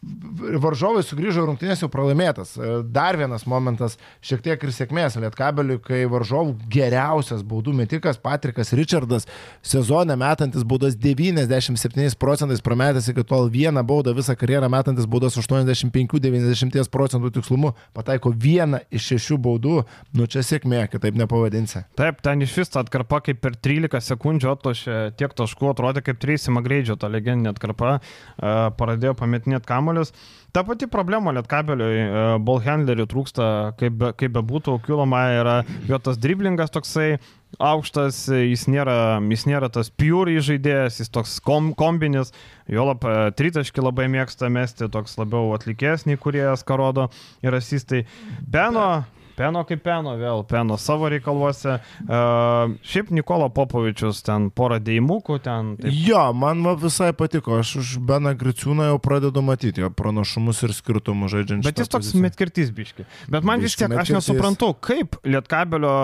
varžovai 0.00 1.02
sugrįžo 1.04 1.44
rungtynės 1.44 1.82
jau 1.82 1.90
pralaimėtas. 1.92 2.54
Dar 2.88 3.18
vienas 3.20 3.44
momentas, 3.48 3.98
šiek 4.24 4.40
tiek 4.46 4.62
ir 4.64 4.72
sėkmės 4.72 5.18
Lietkabeliui, 5.20 5.76
kai 5.84 6.00
varžovų 6.08 6.54
geriausias 6.72 7.42
baudų 7.44 7.74
metikas 7.76 8.20
Patrikas 8.20 8.72
Richardas 8.76 9.28
sezone 9.60 10.16
metantis 10.16 10.64
baudas 10.64 10.96
97 10.96 12.16
procentais 12.20 12.64
prametęs 12.64 13.10
iki 13.12 13.24
tol 13.28 13.50
vieną 13.52 13.84
baudą 13.86 14.14
visą 14.16 14.36
karjerą 14.40 14.70
metantis 14.72 15.08
baudas 15.10 15.36
85-90 15.36 16.88
procentų 16.90 17.34
tikslumu 17.36 17.74
pataiko 17.96 18.32
vieną 18.32 18.80
iš 18.90 19.10
šešių 19.12 19.38
baudų, 19.44 19.76
nu 20.16 20.28
čia 20.30 20.44
sėkmė, 20.46 20.86
kitaip 20.92 21.18
nepavadinsi. 21.20 21.84
Taip, 21.98 22.22
ten 22.24 22.40
iš 22.44 22.56
vis 22.62 22.72
atkarpa 22.80 23.20
kaip 23.26 23.42
per 23.44 23.56
13 23.58 24.00
sekundžių 24.14 24.52
atlošė 24.54 24.98
tiek 25.20 25.36
taškų, 25.36 25.70
atrodė 25.74 26.04
kaip 26.06 26.20
Tracy 26.22 26.54
Magreidžio 26.54 26.96
ta 27.00 27.10
legendinė 27.12 27.52
atkarpa, 27.52 27.98
e, 28.00 28.54
pradėjo 28.80 29.16
pametinėti 29.20 29.68
kamolius. 29.90 30.12
Ta 30.52 30.64
pati 30.64 30.88
problema 30.90 31.30
Lietkabeliui, 31.34 32.38
ballhandlerių 32.42 33.06
trūksta, 33.06 33.44
kaip, 33.78 33.98
be, 33.98 34.12
kaip 34.18 34.32
bebūtų, 34.34 34.80
kiloma 34.82 35.28
yra 35.38 35.60
jo 35.86 35.98
tas 35.98 36.18
driblingas 36.18 36.72
toksai 36.74 37.20
aukštas, 37.58 38.28
jis 38.30 38.66
nėra, 38.70 39.20
jis 39.30 39.46
nėra 39.46 39.70
tas 39.70 39.90
pure 39.90 40.40
žaidėjas, 40.42 41.00
jis 41.02 41.10
toks 41.10 41.38
kom, 41.42 41.72
kombinis, 41.74 42.32
jo 42.66 42.86
lab 42.86 43.06
tritaškį 43.38 43.82
labai 43.82 44.08
mėgsta 44.10 44.50
mesti, 44.50 44.90
toks 44.90 45.16
labiau 45.18 45.54
atlikėjas 45.54 46.06
nei 46.06 46.18
kuriejas, 46.18 46.66
ką 46.66 46.78
rodo 46.82 47.08
ir 47.42 47.54
asistai. 47.54 48.04
Beno, 48.42 49.04
Peno 49.40 49.62
kaip 49.64 49.80
peno, 49.86 50.12
vėl 50.20 50.42
peno 50.48 50.76
savo 50.80 51.08
reikaluose. 51.12 51.78
Uh, 52.04 52.74
šiaip 52.84 53.08
Nikola 53.16 53.48
Popovičius 53.56 54.20
ten 54.26 54.50
porą 54.52 54.76
dėjimukų 54.84 55.38
ten. 55.46 55.74
Taip, 55.80 55.94
Jo, 56.10 56.26
man 56.36 56.60
visai 56.80 57.10
patiko, 57.16 57.56
aš 57.62 57.76
už 57.80 57.94
Beną 58.04 58.34
Griciūną 58.40 58.90
jau 58.90 58.98
pradedu 59.02 59.40
matyti 59.44 59.80
jo 59.84 59.88
pranašumus 59.90 60.60
ir 60.66 60.74
skirtumus 60.76 61.32
žaidžiant. 61.32 61.64
Bet 61.64 61.80
jis 61.80 61.88
toks 61.92 62.12
metkirtys 62.20 62.72
biški. 62.76 63.06
Bet 63.32 63.46
man 63.48 63.64
vis 63.64 63.72
Biški 63.72 63.86
tiek, 63.86 63.94
aš 63.94 63.96
medkirtys. 63.96 64.18
nesuprantu, 64.18 64.74
kaip 64.84 65.16
Lietkabelio 65.24 65.94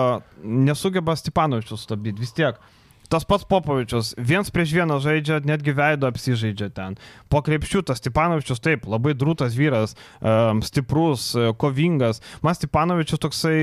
nesugeba 0.43 1.15
Stepanovičius 1.19 1.85
stabdyti. 1.85 2.23
Vis 2.25 2.33
tiek. 2.33 2.57
Tas 3.07 3.23
pats 3.23 3.45
Popovičius, 3.47 4.11
viens 4.19 4.49
prieš 4.51 4.73
vieną 4.75 4.97
žaidžia, 4.99 5.39
netgi 5.47 5.71
veido 5.71 6.09
apsižaidžia 6.11 6.67
ten. 6.75 6.97
Po 7.31 7.39
krepšių 7.39 7.85
tas 7.87 8.01
Stepanovičius 8.01 8.59
taip, 8.59 8.83
labai 8.83 9.13
drūtas 9.15 9.55
vyras, 9.55 9.95
um, 10.19 10.59
stiprus, 10.65 11.29
e, 11.31 11.53
kovingas. 11.55 12.19
Man 12.43 12.57
Stepanovičius 12.57 13.21
toksai 13.23 13.55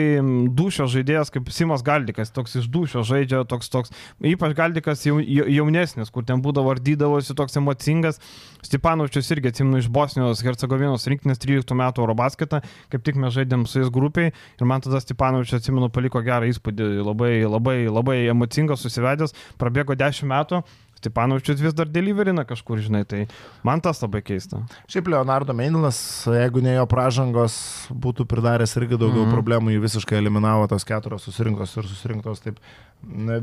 dušio 0.49 0.87
žaidėjas 0.89 1.33
kaip 1.35 1.53
Simas 1.53 1.85
Galdikas, 1.85 2.33
toks 2.33 2.57
iš 2.63 2.71
dušio 2.73 3.05
žaidžia, 3.05 3.43
toks 3.45 3.69
toks, 3.69 3.93
ypač 4.25 4.57
Galdikas 4.57 5.05
jau, 5.05 5.19
jau- 5.21 5.49
jaunesnis, 5.53 6.09
kur 6.09 6.25
ten 6.25 6.41
būdavo 6.41 6.73
ardydavosi, 6.73 7.37
toks 7.37 7.61
emocingas. 7.61 8.21
Stepanovičius 8.65 9.29
irgi 9.35 9.53
atsimenu 9.53 9.83
iš 9.83 9.91
Bosnijos 9.93 10.41
Hercegovinos 10.41 11.05
rinktinės 11.05 11.43
13 11.43 11.77
metų 11.77 12.01
Eurobasketą, 12.07 12.63
kaip 12.89 13.05
tik 13.05 13.21
mes 13.21 13.35
žaidėm 13.37 13.67
su 13.69 13.83
jais 13.83 13.93
grupiai 13.93 14.33
ir 14.33 14.65
man 14.65 14.81
tada 14.81 15.03
Stepanovičius 15.05 15.61
atsimenu 15.61 15.91
paliko 15.93 16.23
gerą 16.25 16.49
įspūdį, 16.49 16.89
labai, 17.05 17.35
labai, 17.45 17.77
labai 17.93 18.17
emocingas, 18.33 18.81
susivedęs, 18.81 19.34
prabėgo 19.61 19.97
10 19.99 20.29
metų. 20.31 20.63
Stepanovičius 21.01 21.61
vis 21.61 21.75
dar 21.77 21.91
deliverina 21.91 22.47
kažkur, 22.49 22.81
žinai, 22.85 23.05
tai 23.09 23.25
man 23.67 23.83
tas 23.85 24.01
labai 24.03 24.23
keista. 24.25 24.63
Šiaip 24.91 25.11
Leonardo 25.13 25.57
Meinilas, 25.57 25.99
jeigu 26.31 26.63
ne 26.65 26.77
jo 26.79 26.87
pražangos, 26.91 27.57
būtų 27.91 28.29
pridaręs 28.31 28.77
irgi 28.81 28.97
daugiau 28.97 29.25
mm 29.25 29.29
-hmm. 29.29 29.37
problemų, 29.37 29.75
jį 29.75 29.85
visiškai 29.85 30.19
eliminavo 30.19 30.67
tos 30.69 30.85
keturios 30.85 31.27
susirinktos 31.29 31.77
ir 31.77 31.89
susirinktos 31.91 32.41
taip 32.41 32.61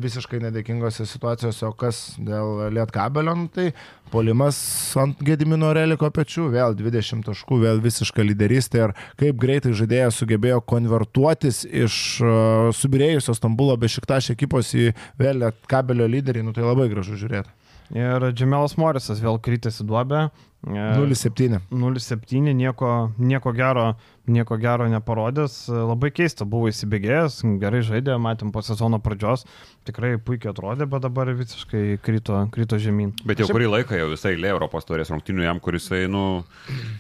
visiškai 0.02 0.40
nedėkingose 0.42 1.06
situacijose, 1.06 1.66
o 1.68 1.74
kas 1.78 2.00
dėl 2.20 2.72
Lietkabelio, 2.74 3.36
nu, 3.38 3.48
tai 3.52 3.72
polimas 4.12 4.58
ant 5.00 5.22
Gedimino 5.24 5.72
reliko 5.76 6.10
pečių, 6.10 6.50
vėl 6.54 6.76
20 6.76 7.26
taškų, 7.30 7.60
vėl 7.66 7.82
visiška 7.84 8.26
lyderystė 8.26 8.84
ir 8.88 8.96
kaip 9.20 9.40
greitai 9.42 9.74
žaidėjas 9.78 10.20
sugebėjo 10.22 10.62
konvertuotis 10.62 11.64
iš 11.66 11.96
uh, 12.26 12.70
subirėjusio 12.76 13.36
Stambulo 13.38 13.78
bešiktaš 13.78 14.34
ekipos 14.36 14.74
į 14.76 14.92
vėl 15.22 15.46
Lietkabelio 15.46 16.10
lyderį, 16.10 16.46
nu 16.48 16.56
tai 16.56 16.66
labai 16.66 16.90
gražu 16.92 17.20
žiūrėti. 17.20 17.51
Ir 17.92 18.24
Džemelas 18.32 18.78
Morisas 18.80 19.20
vėl 19.20 19.36
krytėsi 19.44 19.84
duobę. 19.84 20.30
E, 20.64 20.84
0-7. 20.96 21.58
0-7, 21.74 22.54
nieko, 22.56 23.12
nieko, 23.20 23.52
gero, 23.52 23.86
nieko 24.32 24.56
gero 24.62 24.88
neparodęs. 24.88 25.66
Labai 25.90 26.14
keista, 26.16 26.48
buvo 26.48 26.70
įsibėgėjęs, 26.72 27.42
gerai 27.60 27.82
žaidė, 27.84 28.16
matėm 28.22 28.54
po 28.56 28.64
sezono 28.64 29.02
pradžios, 29.04 29.44
tikrai 29.90 30.14
puikiai 30.24 30.54
atrodė, 30.54 30.88
bet 30.88 31.04
dabar 31.04 31.34
visiškai 31.36 32.00
krito, 32.06 32.40
krito 32.56 32.80
žemyn. 32.80 33.12
Bet 33.28 33.44
jau 33.44 33.50
kurį 33.52 33.68
laiką 33.76 34.00
jau 34.00 34.08
visai 34.14 34.38
lė 34.40 34.54
Europos 34.54 34.88
taurės 34.88 35.12
rungtinių 35.12 35.50
jam, 35.50 35.60
kuris, 35.60 35.92
nu, 36.14 36.26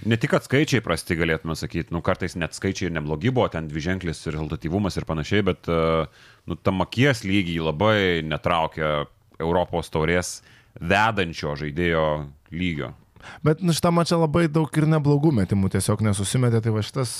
ne 0.04 0.20
tik 0.20 0.36
kad 0.36 0.44
skaičiai 0.50 0.84
prasti 0.84 1.16
galėtume 1.22 1.56
sakyti, 1.56 1.94
nu, 1.96 2.04
kartais 2.04 2.36
net 2.36 2.58
skaičiai 2.58 2.89
ir 2.89 2.98
neblogi 3.00 3.32
buvo, 3.32 3.48
ten 3.54 3.72
dviženklis 3.72 4.26
rezultatyvumas 4.28 5.00
ir 5.00 5.08
panašiai, 5.08 5.48
bet, 5.54 5.72
e, 5.72 6.08
nu, 6.52 6.60
tam 6.60 6.84
akies 6.84 7.24
lygiai 7.24 7.64
labai 7.72 8.02
netraukia 8.28 9.06
Europos 9.39 9.88
taurės 9.94 10.42
vedančio 10.82 11.55
žaidėjo 11.59 12.05
lygio. 12.51 12.91
Bet 13.45 13.61
nu, 13.65 13.76
šitą 13.76 13.91
mačią 13.95 14.19
labai 14.22 14.47
daug 14.51 14.69
ir 14.78 14.88
neblogų 14.89 15.34
metimų 15.41 15.72
tiesiog 15.76 16.03
nesusimetė, 16.05 16.61
tai 16.63 16.74
va 16.76 16.84
šitas 16.86 17.13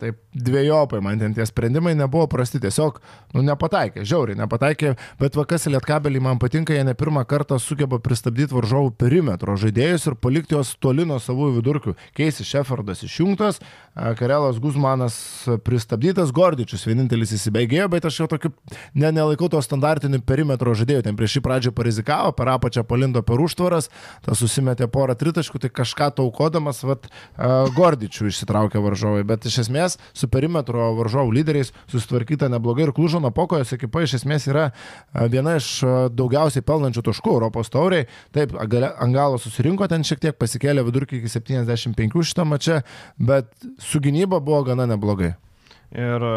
taip 0.00 0.18
dviejopai, 0.34 1.00
man 1.04 1.20
ten 1.20 1.34
tie 1.36 1.46
sprendimai 1.48 1.94
nebuvo 1.98 2.26
prasti, 2.30 2.60
tiesiog 2.62 3.00
nu, 3.34 3.44
nepataikė, 3.46 4.04
žiauriai 4.06 4.38
nepataikė, 4.42 4.94
bet 5.20 5.38
va 5.38 5.46
kas 5.48 5.68
Lietkabelį 5.70 6.22
man 6.22 6.40
patinka, 6.42 6.74
jie 6.76 6.84
ne 6.86 6.94
pirmą 6.98 7.24
kartą 7.28 7.58
sugeba 7.62 7.98
pristabdyti 8.02 8.54
varžovų 8.56 8.94
perimetro 8.98 9.56
žaidėjus 9.60 10.08
ir 10.10 10.18
palikti 10.20 10.56
juos 10.56 10.74
toli 10.80 11.06
nuo 11.08 11.18
savųjų 11.22 11.58
vidurkių. 11.60 11.96
Keisi 12.16 12.46
Šefardas 12.46 13.02
išjungtas, 13.06 13.60
Karelas 14.18 14.58
Guzmanas 14.60 15.16
pristabdytas, 15.64 16.32
Gordičius 16.36 16.84
vienintelis 16.84 17.32
įsibėgėjo, 17.36 17.88
bet 17.92 18.04
aš 18.08 18.20
jau 18.20 18.26
tokiu 18.28 18.50
ne, 18.92 19.08
nelaikau 19.08 19.48
to 19.52 19.60
standartiniu 19.64 20.20
perimetro 20.26 20.74
žaidėjų, 20.76 21.06
ten 21.06 21.16
prieš 21.16 21.38
šį 21.38 21.42
pradžią 21.46 21.72
parizikavo, 21.76 22.34
per 22.36 22.50
apačią 22.52 22.84
palindo 22.84 23.22
per 23.24 23.40
užtvaras, 23.40 23.88
tas 24.26 24.42
susimetė 24.42 24.90
porą 24.92 25.16
tritaškių 25.16 25.35
tritaškų, 25.36 25.60
tai 25.60 25.70
kažką 25.70 26.08
taukodamas, 26.16 26.80
vat, 26.86 27.06
uh, 27.08 27.68
Gordičių 27.76 28.30
išsitraukė 28.30 28.80
varžovai, 28.80 29.24
bet 29.26 29.46
iš 29.46 29.66
esmės 29.66 29.98
su 30.16 30.28
perimetro 30.32 30.94
varžovų 30.96 31.34
lyderiais 31.36 31.72
susitvarkyta 31.92 32.48
neblogai 32.48 32.86
ir 32.86 32.94
Klužono 32.96 33.30
pokojos 33.30 33.74
ekipa 33.76 34.04
iš 34.04 34.18
esmės 34.20 34.48
yra 34.48 34.70
uh, 34.72 35.26
viena 35.28 35.56
iš 35.60 35.70
uh, 35.84 35.96
daugiausiai 36.08 36.64
pelnančių 36.64 37.04
taškų 37.10 37.36
Europos 37.36 37.72
tauriai. 37.72 38.08
Taip, 38.32 38.56
Angalo 38.56 39.38
susirinko 39.40 39.88
ten 39.88 40.04
šiek 40.06 40.22
tiek, 40.22 40.36
pasikėlė 40.38 40.84
vidurkį 40.86 41.20
iki 41.20 41.32
75 41.32 42.22
šitą 42.24 42.46
mačią, 42.48 42.80
bet 43.18 43.52
su 43.82 44.00
gynyba 44.00 44.40
buvo 44.40 44.64
gana 44.70 44.88
neblogai. 44.88 45.34
Ir 45.94 46.24
e, 46.26 46.30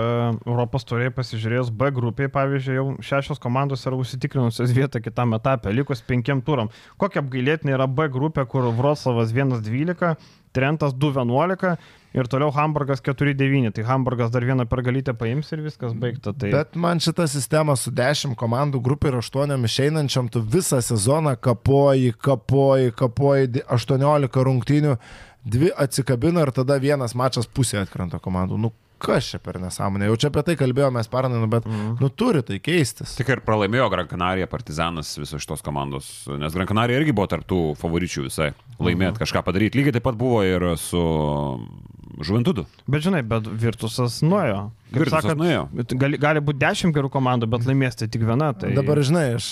Europos 0.46 0.86
turėjai 0.86 1.14
pasižiūrėjus 1.16 1.72
B 1.74 1.90
grupiai, 1.96 2.30
pavyzdžiui, 2.34 2.76
jau 2.78 2.86
šešios 3.02 3.42
komandos 3.42 3.88
yra 3.90 3.98
užsitikrinusios 3.98 4.76
vietą 4.78 5.02
kitam 5.02 5.34
etapė, 5.38 5.74
likus 5.74 6.04
penkiem 6.06 6.44
turam. 6.46 6.70
Kokia 7.02 7.24
apgailėtinė 7.24 7.74
yra 7.80 7.88
B 7.90 8.06
grupė, 8.14 8.46
kur 8.50 8.70
Vroclavas 8.78 9.34
1-12, 9.34 10.14
Trentas 10.52 10.96
2-11 10.98 11.76
ir 12.18 12.28
toliau 12.30 12.50
Hamburgas 12.54 13.02
4-9. 13.06 13.72
Tai 13.76 13.84
Hamburgas 13.86 14.32
dar 14.34 14.46
vieną 14.46 14.66
pergalytę 14.70 15.14
paims 15.14 15.52
ir 15.54 15.62
viskas 15.62 15.94
baigta. 15.94 16.34
Tai... 16.34 16.50
Bet 16.54 16.76
man 16.76 17.02
šita 17.02 17.28
sistema 17.30 17.76
su 17.78 17.94
10 17.94 18.34
komandų 18.38 18.82
grupė 18.86 19.12
ir 19.12 19.20
8 19.22 19.66
išeinančiam, 19.70 20.30
tu 20.34 20.42
visą 20.42 20.82
sezoną 20.82 21.36
kapoji, 21.38 22.16
kapoji, 22.18 22.94
kapoji 22.98 23.66
18 23.70 24.46
rungtynių, 24.50 24.98
dvi 25.46 25.74
atsikabina 25.78 26.48
ir 26.48 26.54
tada 26.56 26.80
vienas 26.82 27.14
mačas 27.14 27.46
pusė 27.46 27.84
atkrenta 27.84 28.18
komandų. 28.22 28.58
Nu, 28.58 28.74
kas 29.02 29.32
čia 29.34 29.40
per 29.44 29.60
nesąmonė, 29.62 30.10
jau 30.10 30.18
čia 30.20 30.32
apie 30.32 30.44
tai 30.48 30.56
kalbėjome 30.60 31.04
pernai, 31.12 31.42
nu, 31.42 31.50
bet, 31.52 31.68
mm. 31.68 31.98
nu, 32.02 32.10
turi 32.12 32.44
tai 32.46 32.60
keistis. 32.64 33.16
Tik 33.20 33.34
ir 33.34 33.44
pralaimėjo 33.46 33.90
Gran 33.94 34.10
Canaria, 34.12 34.50
Partizanas 34.52 35.14
visos 35.20 35.44
šitos 35.44 35.64
komandos, 35.66 36.10
nes 36.30 36.56
Gran 36.56 36.70
Canaria 36.70 37.00
irgi 37.00 37.16
buvo 37.16 37.30
tarptų 37.32 37.62
favoričių 37.80 38.28
visai 38.28 38.52
laimėti, 38.78 39.16
mm. 39.16 39.22
kažką 39.24 39.44
padaryti. 39.48 39.80
Lygiai 39.80 39.98
taip 39.98 40.08
pat 40.10 40.20
buvo 40.20 40.44
ir 40.48 40.72
su 40.80 41.04
Žuventudu. 42.20 42.66
Bet 42.90 43.06
žinai, 43.06 43.22
bet 43.24 43.48
Virtusas 43.48 44.20
nuėjo. 44.26 44.70
Virtusas 44.90 45.22
sakant, 45.22 45.42
nuėjo. 45.42 45.66
Gali, 46.02 46.18
gali 46.22 46.42
būti 46.42 46.62
dešimt 46.64 46.96
gerų 46.96 47.12
komandų, 47.14 47.50
bet 47.54 47.66
laimės 47.68 48.00
tai 48.00 48.08
tik 48.10 48.24
viena. 48.26 48.50
Tai... 48.58 48.72
Dabar, 48.74 49.02
žinai, 49.06 49.26
iš, 49.38 49.48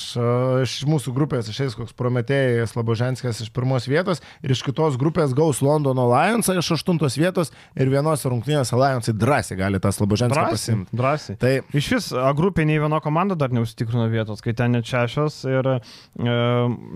iš 0.63 0.73
mūsų 0.89 1.13
grupės 1.13 1.51
išeis 1.51 1.75
koks 1.77 1.93
Prometėjas 1.97 2.73
Laboženskas 2.77 3.43
iš 3.45 3.51
pirmos 3.53 3.85
vietos 3.89 4.23
ir 4.41 4.53
iš 4.55 4.63
kitos 4.65 4.97
grupės 4.97 5.35
gaus 5.37 5.61
Londono 5.61 6.07
Lionsą 6.09 6.57
iš 6.57 6.71
aštuntos 6.79 7.19
vietos 7.19 7.53
ir 7.77 7.91
vienos 7.93 8.25
rungtynės 8.25 8.73
Lionsai 8.73 9.13
drąsiai 9.13 9.59
gali 9.59 9.81
tas 9.83 10.01
Laboženską 10.01 10.47
pasimti. 10.55 10.97
Drąsiai. 10.97 11.37
Tai 11.41 11.53
iš 11.77 11.91
vis 11.93 12.09
grupė 12.37 12.65
nei 12.65 12.81
viena 12.81 13.01
komanda 13.03 13.37
dar 13.37 13.53
neužtikrino 13.53 14.07
vietos, 14.09 14.41
kai 14.41 14.55
ten 14.57 14.73
net 14.73 14.89
šešios 14.89 15.43
ir 15.51 15.71
e, 15.75 15.77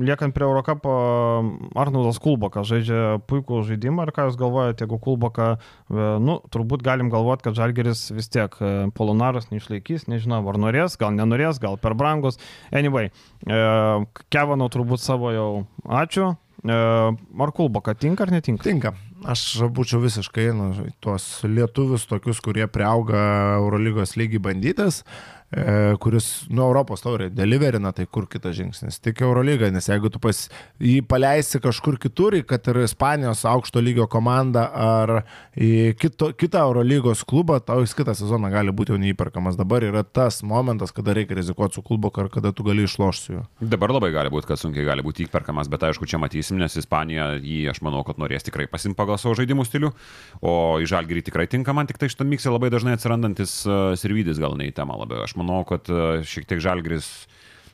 liekant 0.01 0.33
prie 0.33 0.47
Eurocapo 0.49 0.95
Arnoldas 1.77 2.17
Kulbokas 2.23 2.69
žaidžia 2.71 3.21
puikų 3.29 3.61
žaidimą 3.69 4.07
ir 4.07 4.15
ką 4.15 4.27
jūs 4.29 4.41
galvojate, 4.41 4.87
jeigu 4.87 5.01
Kulboka, 5.03 5.53
e, 5.91 6.09
nu, 6.25 6.39
turbūt 6.53 6.85
galim 6.85 7.13
galvoti, 7.13 7.45
kad 7.45 7.57
Žalgeris 7.61 8.07
vis 8.15 8.30
tiek 8.33 8.55
e, 8.59 8.71
Polonaras 8.97 9.49
neišlaikys, 9.51 10.07
nežinau, 10.11 10.41
ar 10.49 10.59
norės, 10.61 10.97
gal 11.01 11.13
nenorės, 11.15 11.61
gal 11.61 11.77
per 11.81 11.95
brangus. 11.97 12.39
Anyway, 12.75 13.11
e, 13.45 13.59
Kevano 14.33 14.69
turbūt 14.71 15.03
savo 15.03 15.33
jau 15.35 15.49
ačiū. 16.01 16.33
E, 16.61 16.79
ar 17.17 17.55
Kulboka 17.57 17.95
tinka 17.97 18.27
ar 18.27 18.33
netinka? 18.33 18.67
Tinka. 18.67 18.95
Aš 19.21 19.67
būčiau 19.69 20.01
visiškai 20.01 20.47
nu, 20.57 20.71
tuos 21.03 21.27
lietuvius, 21.45 22.07
tokius, 22.09 22.41
kurie 22.41 22.65
priauga 22.71 23.21
Eurolygos 23.59 24.15
lygį 24.17 24.41
bandytas, 24.47 25.03
E, 25.03 25.40
kuris 25.99 26.27
nuo 26.47 26.69
Europos 26.69 27.03
taurė 27.03 27.27
deliverina, 27.33 27.91
tai 27.95 28.05
kur 28.07 28.27
kitas 28.31 28.55
žingsnis? 28.55 29.01
Tik 29.03 29.19
Eurolyga, 29.25 29.67
nes 29.73 29.89
jeigu 29.89 30.11
tu 30.13 30.21
pas, 30.23 30.37
jį 30.79 31.01
paleisi 31.03 31.59
kažkur 31.63 31.97
kitur, 31.99 32.37
kad 32.47 32.67
ir 32.71 32.81
Ispanijos 32.85 33.43
aukšto 33.49 33.83
lygio 33.83 34.07
komanda 34.11 34.67
ar 34.71 35.13
į 35.51 35.91
kito, 35.99 36.31
kitą 36.39 36.63
Eurolygos 36.69 37.25
klubą, 37.27 37.59
tau 37.65 37.83
jis 37.83 37.95
kitą 37.97 38.15
sezoną 38.15 38.51
gali 38.53 38.71
būti 38.71 38.95
jau 38.95 38.99
neįperkamas. 39.01 39.59
Dabar 39.59 39.83
yra 39.83 40.05
tas 40.07 40.39
momentas, 40.47 40.93
kada 40.95 41.17
reikia 41.17 41.35
rizikuoti 41.41 41.79
su 41.79 41.83
klubu, 41.83 42.13
ar 42.21 42.31
kada 42.31 42.53
tu 42.55 42.63
gali 42.67 42.87
išlošti 42.87 43.25
su 43.25 43.35
juo. 43.35 43.43
Dabar 43.59 43.91
labai 43.91 44.13
gali 44.15 44.31
būti, 44.31 44.47
kad 44.53 44.61
sunkiai 44.61 44.87
gali 44.87 45.03
būti 45.03 45.27
įperkamas, 45.27 45.67
bet 45.71 45.83
aišku, 45.89 46.07
čia 46.07 46.21
matysim, 46.21 46.61
nes 46.61 46.79
Ispanija 46.79 47.33
jį, 47.41 47.65
aš 47.73 47.83
manau, 47.83 48.05
kad 48.07 48.21
norės 48.21 48.47
tikrai 48.47 48.69
pasimti 48.71 48.97
pagal 48.99 49.19
savo 49.19 49.35
žaidimų 49.39 49.67
stilių, 49.67 49.91
o 50.39 50.55
į 50.79 50.87
žalgyrį 50.91 51.25
tikrai 51.27 51.47
tinka 51.51 51.75
man 51.75 51.89
tik 51.91 51.99
tai 51.99 52.09
šitą 52.11 52.27
miksą 52.27 52.55
labai 52.55 52.71
dažnai 52.73 52.95
atsirandantis 52.95 53.59
uh, 53.67 53.91
sirvidis 53.99 54.39
gal 54.41 54.55
ne 54.59 54.69
į 54.71 54.75
temą 54.79 54.97
labiau. 55.03 55.25
Aš 55.25 55.35
manau, 55.41 55.65
kad 55.67 55.89
e, 55.89 56.21
šiek 56.27 56.47
tiek 56.49 56.61
žalgris 56.63 57.09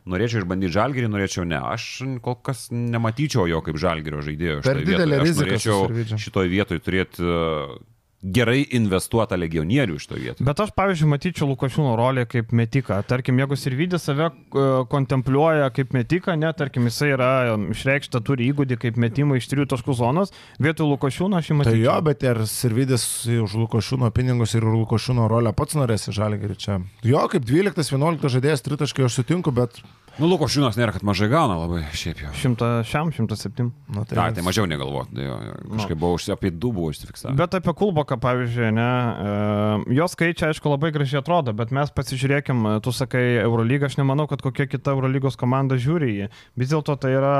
norėčiau 0.07 0.43
išbandyti 0.43 0.73
žalgerį, 0.73 1.11
norėčiau 1.11 1.45
ne. 1.47 1.59
Aš 1.59 1.87
kol 2.23 2.39
kas 2.43 2.67
nematyčiau 2.71 3.47
jo 3.51 3.61
kaip 3.65 3.79
žalgerio 3.81 4.23
žaidėjo. 4.25 4.61
Per 4.65 4.81
didelę 4.87 5.21
riziką. 5.23 5.51
Norėčiau 5.51 6.19
šitoje 6.23 6.51
vietoje 6.51 6.83
turėti 6.83 7.25
uh, 7.27 7.75
gerai 8.23 8.63
investuotą 8.73 9.37
legionierių 9.37 9.97
iš 9.99 10.07
to 10.09 10.17
vietos. 10.17 10.45
Bet 10.45 10.59
aš, 10.63 10.71
pavyzdžiui, 10.77 11.09
matyčiau 11.11 11.47
Lukošiūno 11.51 11.93
rolę 11.99 12.25
kaip 12.29 12.49
metiką. 12.55 12.97
Tarkim, 13.07 13.37
jeigu 13.37 13.57
Sirvidis 13.59 14.07
save 14.09 14.29
uh, 14.31 14.87
kontempliuoja 14.89 15.69
kaip 15.75 15.93
metiką, 15.93 16.33
ne, 16.39 16.49
tarkim, 16.57 16.87
jisai 16.89 17.11
yra 17.13 17.29
išreikšta, 17.75 18.23
turi 18.25 18.49
įgūdį 18.49 18.79
kaip 18.81 18.97
metimą 18.97 19.37
iš 19.37 19.49
trijų 19.51 19.67
taškų 19.73 19.97
zonos, 19.99 20.33
vietoj 20.63 20.89
Lukošiūno 20.95 21.37
aš 21.37 21.51
jį 21.51 21.59
matyčiau. 21.59 21.77
Tai 21.77 21.85
jo, 21.85 21.97
bet 22.09 22.25
ir 22.25 22.41
Sirvidis 22.49 23.05
už 23.45 23.57
Lukošiūno 23.63 24.09
pinigus 24.15 24.57
ir 24.57 24.65
Lukošiūno 24.65 25.29
rolę 25.29 25.53
pats 25.57 25.77
norės 25.77 26.09
į 26.09 26.17
žalį 26.17 26.41
čia. 26.57 26.81
Jo, 27.05 27.27
kaip 27.29 27.45
12-11 27.45 28.33
žaidėjas 28.33 28.65
tritaškai 28.65 29.05
aš 29.05 29.21
sutinku, 29.21 29.53
bet 29.53 29.77
Nu, 30.17 30.25
Luko 30.25 30.47
Šiūnas 30.49 30.77
nėra, 30.79 30.93
kad 30.95 31.03
mažai 31.05 31.27
gauna 31.29 31.59
labai, 31.59 31.83
šiaip 31.93 32.23
jau. 32.23 32.31
Šimta 32.37 32.69
šiam, 32.89 33.11
šimtas 33.13 33.43
septim. 33.45 33.69
Nu, 33.93 34.01
tai, 34.01 34.17
Ta, 34.17 34.25
tai 34.33 34.45
mažiau 34.45 34.65
negalvoti, 34.69 35.13
tai 35.13 35.27
jo, 35.27 35.35
kažkaip 35.75 35.93
nu. 35.93 36.01
buvo 36.01 36.17
apie 36.33 36.51
du 36.51 36.71
buvo 36.73 36.89
užsifiksavę. 36.89 37.35
Bet 37.37 37.53
apie 37.59 37.73
Kulboką, 37.77 38.17
pavyzdžiui, 38.23 38.71
ne, 38.73 38.87
e, 38.87 39.95
jo 39.99 40.09
skaičiai, 40.09 40.55
aišku, 40.55 40.73
labai 40.73 40.89
gražiai 40.95 41.21
atrodo, 41.21 41.53
bet 41.57 41.73
mes 41.75 41.93
pasižiūrėkim, 41.93 42.65
tu 42.81 42.95
sakai 42.95 43.43
Eurolygą, 43.43 43.91
aš 43.91 43.99
nemanau, 44.01 44.25
kad 44.31 44.41
kokia 44.41 44.65
kita 44.71 44.97
Eurolygos 44.97 45.37
komanda 45.37 45.77
žiūri 45.77 46.13
jį. 46.15 46.29
Vis 46.57 46.73
dėlto 46.73 46.97
tai 46.97 47.13
yra 47.19 47.35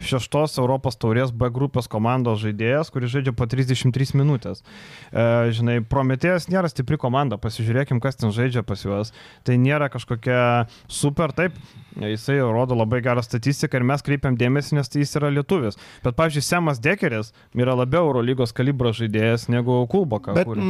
šeštos 0.00 0.58
Europos 0.60 0.98
taurės 1.00 1.32
B 1.32 1.50
grupės 1.52 1.88
komandos 1.90 2.40
žaidėjas, 2.42 2.90
kuris 2.92 3.12
žaidžia 3.12 3.34
po 3.36 3.46
33 3.50 4.16
minutės. 4.18 4.62
E, 5.12 5.24
žinai, 5.56 5.78
Prometėjas 5.84 6.48
nėra 6.50 6.70
stipri 6.72 6.98
komanda, 7.00 7.38
pasižiūrėkim, 7.40 8.00
kas 8.02 8.18
ten 8.20 8.34
žaidžia 8.34 8.64
pas 8.66 8.84
juos. 8.84 9.12
Tai 9.46 9.58
nėra 9.60 9.90
kažkokia 9.92 10.66
super, 10.90 11.34
taip, 11.36 11.56
jisai 12.00 12.40
rodo 12.40 12.78
labai 12.78 13.02
gerą 13.04 13.24
statistiką 13.24 13.80
ir 13.80 13.88
mes 13.92 14.04
kreipiam 14.06 14.38
dėmesį, 14.40 14.78
nes 14.80 14.90
tai 14.90 15.04
jis 15.04 15.16
yra 15.20 15.32
lietuvis. 15.34 15.78
Bet, 16.04 16.16
pavyzdžiui, 16.18 16.46
Semas 16.46 16.80
Dekeris 16.82 17.34
yra 17.56 17.76
labiau 17.78 18.08
Eurolygos 18.10 18.56
kalibro 18.56 18.94
žaidėjas 18.96 19.50
negu 19.52 19.82
Kulboka. 19.90 20.34
Bet, 20.36 20.48
kur 20.48 20.60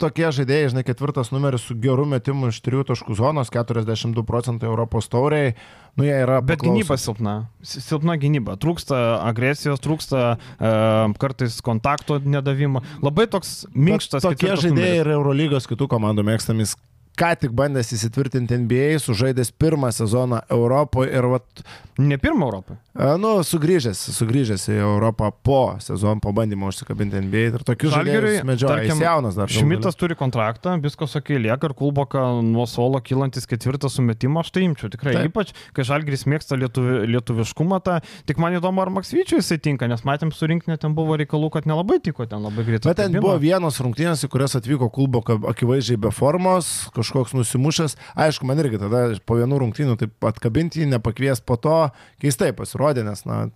tokie 0.00 0.28
žaidėjai, 0.34 0.70
žinai, 0.72 0.84
ketvirtas 0.86 1.32
numeris 1.34 1.66
su 1.68 1.76
geru 1.78 2.06
metimu 2.08 2.52
iš 2.52 2.60
trijų 2.64 2.86
taškų 2.92 3.16
zonos, 3.18 3.52
42 3.54 4.24
procentai 4.26 4.70
Europos 4.70 5.10
tauriai. 5.12 5.54
Nu, 5.98 6.06
jie 6.06 6.14
yra. 6.22 6.38
Bet 6.38 6.60
paklausus. 6.60 6.84
gynyba 6.86 6.98
silpna. 7.02 7.34
Silpna 7.66 8.14
gynyba. 8.22 8.54
Trūksta 8.62 8.98
agresijos, 9.26 9.82
trūksta 9.82 10.20
e, 10.34 10.70
kartais 11.18 11.58
kontakto 11.66 12.20
nedavimo. 12.22 12.84
Labai 13.02 13.26
toks 13.30 13.64
minkštas. 13.74 14.22
Bet 14.22 14.38
tokie 14.38 14.54
žaidėjai 14.54 14.76
numeris. 14.76 15.02
ir 15.02 15.12
Eurolygos 15.16 15.66
kitų 15.70 15.90
komandų 15.90 16.26
mėgstamis 16.30 16.76
ką 17.18 17.34
tik 17.42 17.54
bandęs 17.56 17.92
įsitvirtinti 17.96 18.58
NBA, 18.62 18.98
sužaidęs 19.02 19.52
pirmą 19.58 19.90
sezoną 19.94 20.44
Europoje 20.54 21.12
ir 21.18 21.26
vat... 21.34 21.64
Ne 21.98 22.18
pirmą 22.18 22.46
Europoje. 22.46 22.78
Nu, 23.18 23.36
sugrįžęs, 23.46 24.00
sugrįžęs 24.16 24.64
į 24.72 24.76
Europą 24.82 25.30
po 25.46 25.76
sezono 25.82 26.18
pabandymo 26.22 26.66
užsikabinti 26.70 27.20
NBA 27.22 27.42
ir 27.52 27.64
tokius 27.66 27.92
žalgerius 27.94 28.42
medžioja. 28.46 28.84
Jis 28.86 29.02
jaunas 29.02 29.38
dar. 29.38 29.50
Šmitas 29.50 29.98
turi 29.98 30.16
kontraktą, 30.18 30.76
viskas 30.82 31.14
ok, 31.18 31.30
lieka 31.42 31.70
ir 31.70 31.74
Kulboka 31.78 32.24
nuo 32.42 32.66
suolo 32.70 32.98
kylantis 33.02 33.46
ketvirtas 33.50 33.94
sumetimo, 33.98 34.42
aš 34.42 34.50
tai 34.54 34.64
imčiau 34.66 34.90
tikrai. 34.90 35.14
Taip. 35.14 35.30
Ypač, 35.30 35.52
kai 35.76 35.86
žalgeris 35.86 36.26
mėgsta 36.30 36.58
lietuvi, 36.58 37.04
lietuviškumą, 37.14 37.78
tą, 37.86 37.98
tik 38.26 38.42
man 38.42 38.58
įdomu, 38.58 38.82
ar 38.82 38.90
Maksvyčiui 38.98 39.38
jisai 39.38 39.60
tinka, 39.62 39.86
nes 39.90 40.02
matėm 40.06 40.34
surinkinę, 40.34 40.78
ten 40.82 40.94
buvo 40.98 41.18
reikalų, 41.18 41.52
kad 41.54 41.70
nelabai 41.70 42.00
tiko 42.02 42.26
ten 42.30 42.42
labai 42.46 42.66
greitai. 42.66 42.90
Bet 42.90 42.98
ten 43.02 43.18
buvo 43.18 43.36
vienos 43.42 43.78
rungtynės, 43.82 44.26
į 44.26 44.32
kurias 44.34 44.58
atvyko 44.58 44.90
Kulboka 44.94 45.38
akivaizdžiai 45.54 46.02
be 46.02 46.14
formos, 46.14 46.88
kažkoks 47.08 47.34
nusimušęs. 47.34 47.96
Aišku, 48.20 48.44
man 48.48 48.60
irgi 48.60 48.80
tada 48.84 49.06
po 49.24 49.40
vienų 49.40 49.62
rungtynių 49.64 49.96
taip 49.98 50.28
atkabinti, 50.28 50.84
nepakvies 50.92 51.40
po 51.40 51.56
to, 51.56 51.78
keistai 52.20 52.52
pasirodė, 52.56 53.06
nes, 53.08 53.24
na, 53.28 53.46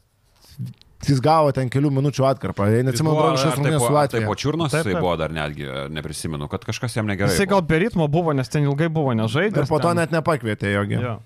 Jis 1.03 1.19
gavo 1.19 1.51
ten 1.51 1.67
kelių 1.67 1.91
minučių 1.97 2.27
atkarpą. 2.29 2.69
Jei 2.71 2.85
neatsimenu, 2.87 3.17
buvo 3.17 3.33
kažkas 3.35 3.57
rungtynės 3.59 3.83
su 3.83 3.95
Latvija. 3.95 4.23
Tai 4.23 4.29
po 4.31 4.37
čiurnos 4.39 4.77
jisai 4.77 4.93
buvo 4.95 5.17
dar 5.19 5.33
netgi, 5.35 5.67
neprisimenu, 5.91 6.47
kad 6.53 6.63
kažkas 6.69 6.95
jam 6.95 7.09
negerai. 7.11 7.33
Jisai 7.33 7.49
gal 7.51 7.65
per 7.67 7.83
ritmo 7.83 8.07
buvo, 8.07 8.31
nes 8.39 8.47
ten 8.53 8.69
ilgai 8.69 8.87
buvo 8.87 9.11
nežaidęs. 9.19 9.67
Ir 9.67 9.71
po 9.71 9.81
to 9.83 9.91
ten... 9.91 9.99
net 9.99 10.15
nepakvietė 10.15 10.71
jogi. 10.77 11.01
Ja. 11.03 11.17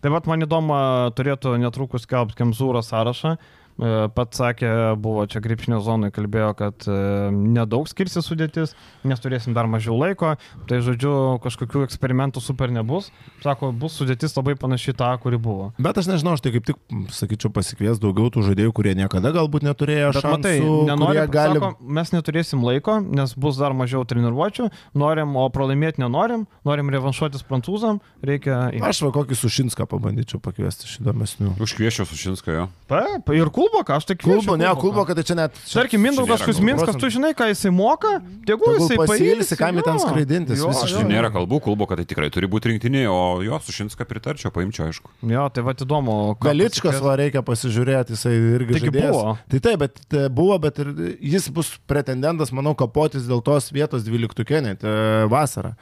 Tai 0.00 0.14
vad 0.14 0.28
man 0.30 0.46
įdomu, 0.46 0.78
turėtų 1.18 1.52
netrukus 1.60 2.06
skelbti 2.08 2.38
Kemzūro 2.40 2.80
sąrašą. 2.84 3.36
Pats 3.76 4.40
sakė, 4.40 4.70
buvo 5.00 5.24
čia 5.28 5.42
gripšnio 5.44 5.80
zonai, 5.84 6.10
kalbėjo, 6.14 6.52
kad 6.56 6.86
nedaug 7.32 7.88
skirsi 7.90 8.22
sudėtis, 8.24 8.72
nes 9.06 9.20
turėsim 9.20 9.56
dar 9.56 9.68
mažiau 9.70 9.96
laiko, 9.98 10.34
tai 10.68 10.80
žodžiu, 10.84 11.36
kažkokių 11.44 11.84
eksperimentų 11.86 12.40
super 12.44 12.72
nebus. 12.72 13.10
Sako, 13.44 13.70
bus 13.76 13.98
sudėtis 14.00 14.34
labai 14.36 14.56
panaši 14.58 14.94
tą, 14.96 15.10
kuri 15.22 15.38
buvo. 15.40 15.70
Bet 15.82 16.00
aš 16.00 16.08
nežinau, 16.10 16.34
aš 16.36 16.44
tai 16.44 16.54
kaip 16.56 16.66
tik, 16.70 16.80
sakyčiau, 17.14 17.52
pasikvies 17.54 18.00
daugiau 18.02 18.30
tų 18.32 18.46
žaidėjų, 18.48 18.72
kurie 18.76 18.94
niekada 18.98 19.32
galbūt 19.36 19.66
neturėjo 19.66 20.12
Bet, 20.14 20.22
šansų. 20.24 20.32
Matai, 20.36 20.54
nenori, 20.90 21.24
gali... 21.32 21.60
sako, 21.60 21.90
mes 21.98 22.12
neturėsim 22.14 22.64
laiko, 22.64 22.98
nes 23.04 23.36
bus 23.36 23.60
dar 23.60 23.76
mažiau 23.76 24.04
treniruočių, 24.08 24.70
norim, 24.96 25.36
o 25.36 25.46
pralaimėti 25.52 26.02
nenorim, 26.02 26.46
norim 26.66 26.90
revanšuotis 26.94 27.44
prancūzam, 27.46 28.00
reikia... 28.24 28.66
Aš 28.86 29.04
va 29.06 29.12
kokį 29.14 29.38
Sušinską 29.38 29.86
pabandyčiau 29.90 30.40
pakviesti 30.42 30.88
iš 30.88 30.98
įdomesnių. 31.02 31.54
Užkviešiu 31.62 32.06
Sušinską 32.08 32.56
jo. 32.56 32.66
Taip, 32.90 33.30
ir 33.36 33.50
Kulboką, 33.66 33.96
aš 33.98 34.04
tai 34.06 34.16
kviečiu. 34.16 34.38
Kulbo, 34.40 34.56
ne, 34.56 34.68
Kulboką, 34.78 35.14
tai 35.14 35.24
čia 35.26 35.36
net... 35.38 35.56
Tarkim, 35.66 36.00
Mindaugas 36.02 36.42
Kusminskas, 36.46 36.96
tu 37.00 37.10
žinai, 37.10 37.32
ką 37.36 37.48
jisai 37.50 37.72
moka, 37.74 38.20
tegu 38.46 38.70
jisai 38.76 38.98
pailsi, 39.02 39.58
kam 39.58 39.80
ten 39.82 40.00
skraidintis. 40.02 40.62
Visiškai 40.62 41.04
nėra 41.08 41.30
kalbų, 41.34 41.60
Kulboką 41.66 41.98
tai 41.98 42.06
tikrai 42.08 42.30
turi 42.34 42.48
būti 42.50 42.72
rinktinė, 42.72 43.06
o 43.10 43.42
jo, 43.44 43.58
Sušinską 43.66 44.06
pritarčiau, 44.08 44.52
paimčiau, 44.54 44.88
aišku. 44.90 45.12
Jo, 45.26 45.46
tai 45.52 45.66
va 45.66 45.74
įdomu. 45.76 46.16
Galičkas 46.42 47.00
va 47.04 47.16
reikia 47.20 47.42
pasižiūrėti, 47.46 48.16
jisai 48.16 48.34
irgi 48.56 48.78
Taigi 48.78 48.94
buvo. 48.96 49.36
Tai 49.50 49.62
taip, 49.68 49.84
bet 49.84 50.02
e, 50.10 50.26
buvo, 50.32 50.58
bet 50.62 50.82
ir 50.84 50.92
jis 51.34 51.50
bus 51.54 51.74
pretendentas, 51.90 52.54
manau, 52.54 52.76
kapotis 52.78 53.26
dėl 53.28 53.42
tos 53.46 53.72
vietos 53.74 54.06
dvyliktukė, 54.06 54.62
net 54.64 54.86
e, 54.86 54.98
vasarą. 55.32 55.74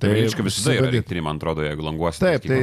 Tai 0.00 0.08
Viliškai 0.08 0.44
visada 0.46 0.72
yra 0.78 0.88
rinktinė, 0.90 1.20
man 1.24 1.36
atrodo, 1.36 1.62
jeigu 1.66 1.84
languosi. 1.84 2.22
Taip, 2.22 2.46
tai, 2.48 2.62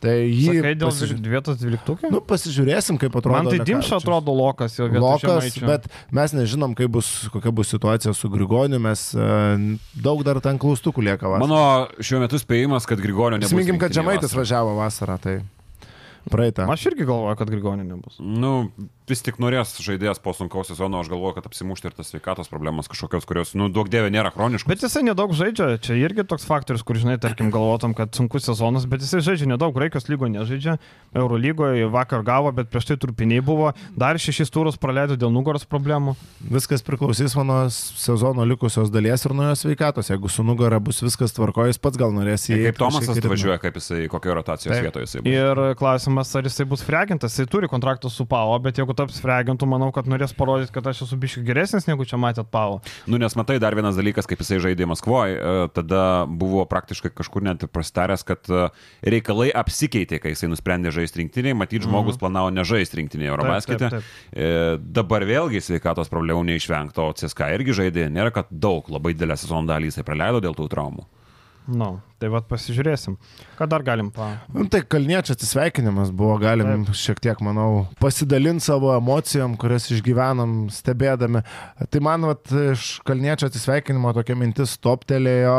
tai 0.00 0.14
jį... 0.22 0.44
Sakai, 0.46 0.74
dėl 0.78 0.92
pasiži... 0.92 1.16
vietos 1.32 1.58
dvyliktukų? 1.58 2.10
Nu, 2.14 2.20
pasižiūrėsim, 2.24 3.00
kaip 3.02 3.16
atrodo. 3.18 3.36
Man 3.36 3.50
tai 3.50 3.66
Dimša 3.66 3.98
atrodo 3.98 4.34
lokas 4.38 4.78
jau 4.78 4.86
vietos. 4.86 5.26
Lokas, 5.26 5.58
bet 5.66 5.88
mes 6.14 6.34
nežinom, 6.38 6.76
bus, 6.94 7.10
kokia 7.34 7.52
bus 7.54 7.74
situacija 7.74 8.14
su 8.16 8.30
Grigoniu, 8.32 8.78
mes 8.82 9.08
uh, 9.18 9.58
daug 9.98 10.22
dar 10.26 10.38
ten 10.44 10.62
klaustukų 10.62 11.04
lieka 11.10 11.26
vasarą. 11.26 11.48
Mano 11.50 12.04
šiuo 12.06 12.22
metu 12.22 12.38
spėjimas, 12.40 12.86
kad 12.88 13.02
Grigonio 13.02 13.40
nebus. 13.40 13.50
Sminkim, 13.50 13.80
kad 13.82 13.96
Žemaitis 13.96 14.36
važiavo 14.38 14.78
vasarą, 14.78 15.18
tai 15.20 15.40
praeitą. 16.30 16.70
Aš 16.70 16.86
irgi 16.92 17.06
galvoju, 17.08 17.34
kad 17.42 17.50
Grigonio 17.50 17.84
nebus. 17.84 18.22
Nu, 18.22 18.70
vis 19.10 19.24
tik 19.26 19.40
norės 19.42 19.74
žaidėjas 19.82 20.22
po 20.22 20.34
sunkaus 20.36 20.70
sezono, 20.70 21.02
aš 21.02 21.10
galvoju, 21.12 21.36
kad 21.38 21.48
apsimušti 21.50 21.90
ir 21.90 21.96
tas 21.98 22.12
sveikatos 22.12 22.50
problemas 22.52 22.88
kažkokios, 22.90 23.26
kurios, 23.28 23.54
nu, 23.58 23.68
daug 23.72 23.90
dievė 23.90 24.12
nėra 24.14 24.32
chroniškos. 24.34 24.70
Bet 24.70 24.84
jisai 24.86 25.02
nedaug 25.08 25.34
žaidžia, 25.36 25.74
čia 25.82 25.98
irgi 25.98 26.24
toks 26.28 26.46
faktorius, 26.48 26.84
kur, 26.86 26.98
žinai, 27.00 27.18
tarkim, 27.22 27.50
galvotum, 27.54 27.94
kad 27.98 28.14
sunkus 28.16 28.46
sezonas, 28.48 28.86
bet 28.90 29.04
jisai 29.04 29.22
žaidžia 29.26 29.50
nedaug, 29.50 29.74
Graikijos 29.76 30.08
lygo 30.10 30.30
nežaidžia, 30.30 30.78
Euro 31.16 31.38
lygoje 31.40 31.88
vakar 31.90 32.22
gavo, 32.26 32.52
bet 32.54 32.70
prieš 32.70 32.90
tai 32.90 32.98
trupiniai 33.02 33.42
buvo, 33.44 33.72
dar 33.98 34.18
šešis 34.20 34.52
turus 34.54 34.78
praleido 34.80 35.16
dėl 35.18 35.32
nugaros 35.34 35.66
problemų. 35.66 36.14
Viskas 36.52 36.84
priklausys 36.86 37.34
nuo 37.38 37.64
sezono 37.70 38.44
likusios 38.46 38.92
dalies 38.92 39.24
ir 39.26 39.34
nuo 39.36 39.48
jo 39.50 39.56
sveikatos. 39.58 40.10
Jeigu 40.12 40.30
su 40.30 40.44
nugara 40.46 40.78
bus 40.82 41.00
viskas 41.02 41.34
tvarkojas, 41.36 41.80
pats 41.82 41.98
gal 42.00 42.14
norės 42.14 42.46
į... 42.50 42.60
Kaip 42.68 42.80
Tomasas 42.80 43.18
atvažiuoja, 43.18 43.58
kaip 43.62 43.78
jisai, 43.80 44.04
kokio 44.12 44.36
rotacijos 44.38 44.76
vietoje 44.76 45.08
jisai. 45.08 45.22
Bus. 45.24 45.34
Ir 45.34 45.62
klausimas, 45.80 46.32
ar 46.38 46.46
jisai 46.48 46.66
bus 46.70 46.84
fregintas, 46.86 47.34
jisai 47.34 47.50
turi 47.50 47.70
kontraktą 47.70 48.10
su 48.12 48.26
Pau, 48.30 48.54
bet 48.62 48.78
jeigu 48.80 48.94
taps 49.00 49.20
fregintų, 49.24 49.68
manau, 49.70 49.90
kad 49.94 50.08
norės 50.10 50.34
parodyti, 50.36 50.72
kad 50.74 50.86
aš 50.92 51.04
esu 51.06 51.18
biškai 51.20 51.44
geresnis 51.46 51.88
negu 51.88 52.06
čia 52.08 52.20
matėt 52.20 52.50
Pau. 52.52 52.78
Nu, 53.10 53.18
nes 53.20 53.36
matai, 53.38 53.58
dar 53.62 53.76
vienas 53.78 53.98
dalykas, 53.98 54.28
kaip 54.28 54.42
jisai 54.44 54.60
žaidė 54.62 54.88
Maskvoje, 54.90 55.36
tada 55.76 56.02
buvo 56.26 56.64
praktiškai 56.70 57.12
kažkur 57.16 57.44
net 57.46 57.64
prastaręs, 57.72 58.24
kad 58.26 58.50
e, 58.50 58.66
reikalai 59.14 59.50
apsikeitė, 59.56 60.20
kai 60.22 60.34
jisai 60.34 60.50
nusprendė 60.52 60.92
žaisti 60.94 61.22
rinktiniai, 61.22 61.56
matyt, 61.56 61.86
žmogus 61.86 62.16
mhm. 62.16 62.22
planavo 62.24 62.52
nežaisti 62.54 63.00
rinktiniai 63.00 63.32
Eurobasketė. 63.32 64.02
E, 64.32 64.50
dabar 64.80 65.26
vėlgi 65.28 65.62
sveikatos 65.64 66.12
problemų 66.12 66.44
neišvengto, 66.50 67.10
CSK 67.20 67.54
irgi 67.56 67.78
žaidė, 67.82 68.10
nėra, 68.12 68.34
kad 68.34 68.50
daug 68.50 68.88
labai 68.92 69.14
didelę 69.16 69.38
sezono 69.40 69.68
dalį 69.70 69.92
jisai 69.92 70.06
praleido 70.06 70.42
dėl 70.44 70.58
tų 70.58 70.68
traumų. 70.72 71.06
Nu, 71.68 71.90
tai 72.18 72.30
vad 72.32 72.46
pasižiūrėsim. 72.50 73.14
Ką 73.58 73.66
dar 73.70 73.84
galim 73.86 74.08
pa... 74.14 74.32
Nu, 74.54 74.64
tai 74.72 74.80
kalniečio 74.82 75.36
atsisveikinimas 75.36 76.10
buvo, 76.16 76.34
galim 76.42 76.84
Taip. 76.86 76.96
šiek 76.98 77.20
tiek, 77.22 77.40
manau, 77.44 77.86
pasidalinti 78.02 78.64
savo 78.64 78.90
emocijom, 78.96 79.54
kurias 79.60 79.90
išgyvenom 79.92 80.70
stebėdami. 80.74 81.44
Tai 81.92 82.04
man, 82.04 82.26
vat, 82.32 82.42
iš 82.72 82.96
kalniečio 83.06 83.50
atsisveikinimo 83.50 84.14
tokia 84.16 84.38
mintis 84.40 84.74
stoptelėjo. 84.80 85.58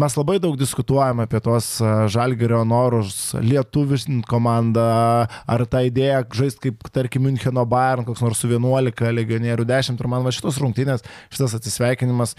Mes 0.00 0.16
labai 0.18 0.40
daug 0.42 0.56
diskutuojame 0.58 1.28
apie 1.28 1.38
tos 1.44 1.68
žalgerio 2.10 2.64
norus, 2.66 3.36
lietuviškint 3.38 4.26
komandą, 4.26 4.86
ar 5.26 5.66
tą 5.70 5.84
idėją 5.86 6.24
žaisti 6.34 6.70
kaip, 6.70 6.88
tarkim, 6.94 7.26
Müncheno 7.28 7.62
Bayern, 7.70 8.06
koks 8.08 8.24
nors 8.24 8.42
su 8.42 8.50
11 8.50 9.12
legionierių 9.20 9.68
10, 9.68 10.00
ir 10.00 10.10
man 10.10 10.26
va 10.26 10.34
šitos 10.34 10.58
rungtynės, 10.62 11.06
šitas 11.30 11.54
atsisveikinimas 11.60 12.34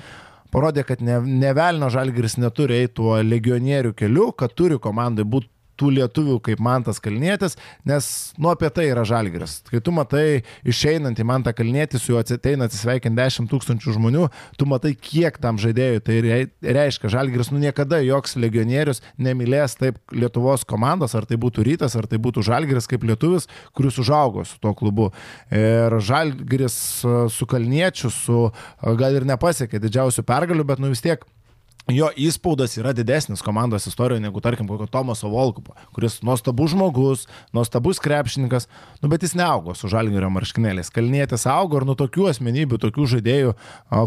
parodė, 0.51 0.83
kad 0.87 1.01
ne, 1.03 1.19
ne 1.21 1.53
velnio 1.57 1.89
žalgeris 1.93 2.37
neturi 2.41 2.81
eiti 2.81 2.95
tuo 3.01 3.17
legionierių 3.23 3.93
keliu, 3.97 4.31
kad 4.37 4.55
turi 4.57 4.79
komandai 4.81 5.25
būti 5.27 5.49
tų 5.77 5.91
lietuvių 5.97 6.37
kaip 6.45 6.61
Mantas 6.63 6.99
Kalnietis, 7.03 7.57
nes 7.87 8.09
nu 8.41 8.51
apie 8.51 8.69
tai 8.73 8.87
yra 8.91 9.05
žalgeris. 9.07 9.59
Kai 9.69 9.81
tu 9.83 9.93
matai 9.95 10.43
išeinant 10.67 11.19
į 11.19 11.25
Mantą 11.27 11.53
Kalnietį, 11.55 12.01
su 12.01 12.13
juo 12.13 12.21
ateina 12.21 12.67
atsisveikinti 12.67 13.17
10 13.17 13.49
tūkstančių 13.51 13.95
žmonių, 13.97 14.27
tu 14.59 14.67
matai, 14.69 14.93
kiek 14.97 15.37
tam 15.43 15.59
žaidėjui 15.61 16.03
tai 16.07 16.17
reiškia. 16.77 17.11
Žalgeris 17.13 17.51
nu 17.53 17.61
niekada 17.61 18.01
joks 18.05 18.37
legionierius 18.39 19.03
nemylės 19.21 19.77
taip 19.79 19.99
Lietuvos 20.15 20.65
komandos, 20.67 21.15
ar 21.17 21.27
tai 21.29 21.39
būtų 21.41 21.65
rytas, 21.67 21.97
ar 21.99 22.09
tai 22.09 22.19
būtų 22.21 22.45
žalgeris 22.47 22.89
kaip 22.89 23.05
lietuvis, 23.07 23.47
kuris 23.77 23.99
užaugo 24.01 24.45
su 24.47 24.59
tuo 24.63 24.73
klubu. 24.77 25.11
Ir 25.53 25.97
žalgeris 26.03 26.77
su 27.33 27.49
Kalniečiu, 27.49 28.11
su 28.13 28.43
gal 28.99 29.17
ir 29.17 29.27
nepasiekė 29.27 29.81
didžiausių 29.83 30.25
pergalių, 30.27 30.67
bet 30.67 30.83
nu 30.83 30.91
vis 30.93 31.03
tiek 31.05 31.23
jo 31.93 32.09
įspaudas 32.19 32.75
yra 32.79 32.91
didesnis 32.95 33.41
komandos 33.45 33.87
istorijoje 33.87 34.23
negu, 34.23 34.41
tarkim, 34.43 34.67
kokio 34.67 34.87
Tomaso 34.91 35.29
Volkupo, 35.31 35.75
kuris 35.95 36.19
nuostabus 36.25 36.73
žmogus, 36.73 37.25
nuostabus 37.55 38.01
krepšininkas, 38.03 38.67
nu, 39.01 39.09
bet 39.11 39.23
jis 39.23 39.37
neaugo 39.39 39.75
su 39.77 39.89
žalgerio 39.91 40.29
marškinėliais. 40.33 40.91
Kalnėtis 40.93 41.47
augo 41.51 41.79
ir 41.79 41.87
nuo 41.87 41.95
tokių 41.99 42.27
asmenybių, 42.33 42.81
tokių 42.83 43.07
žaidėjų 43.15 43.55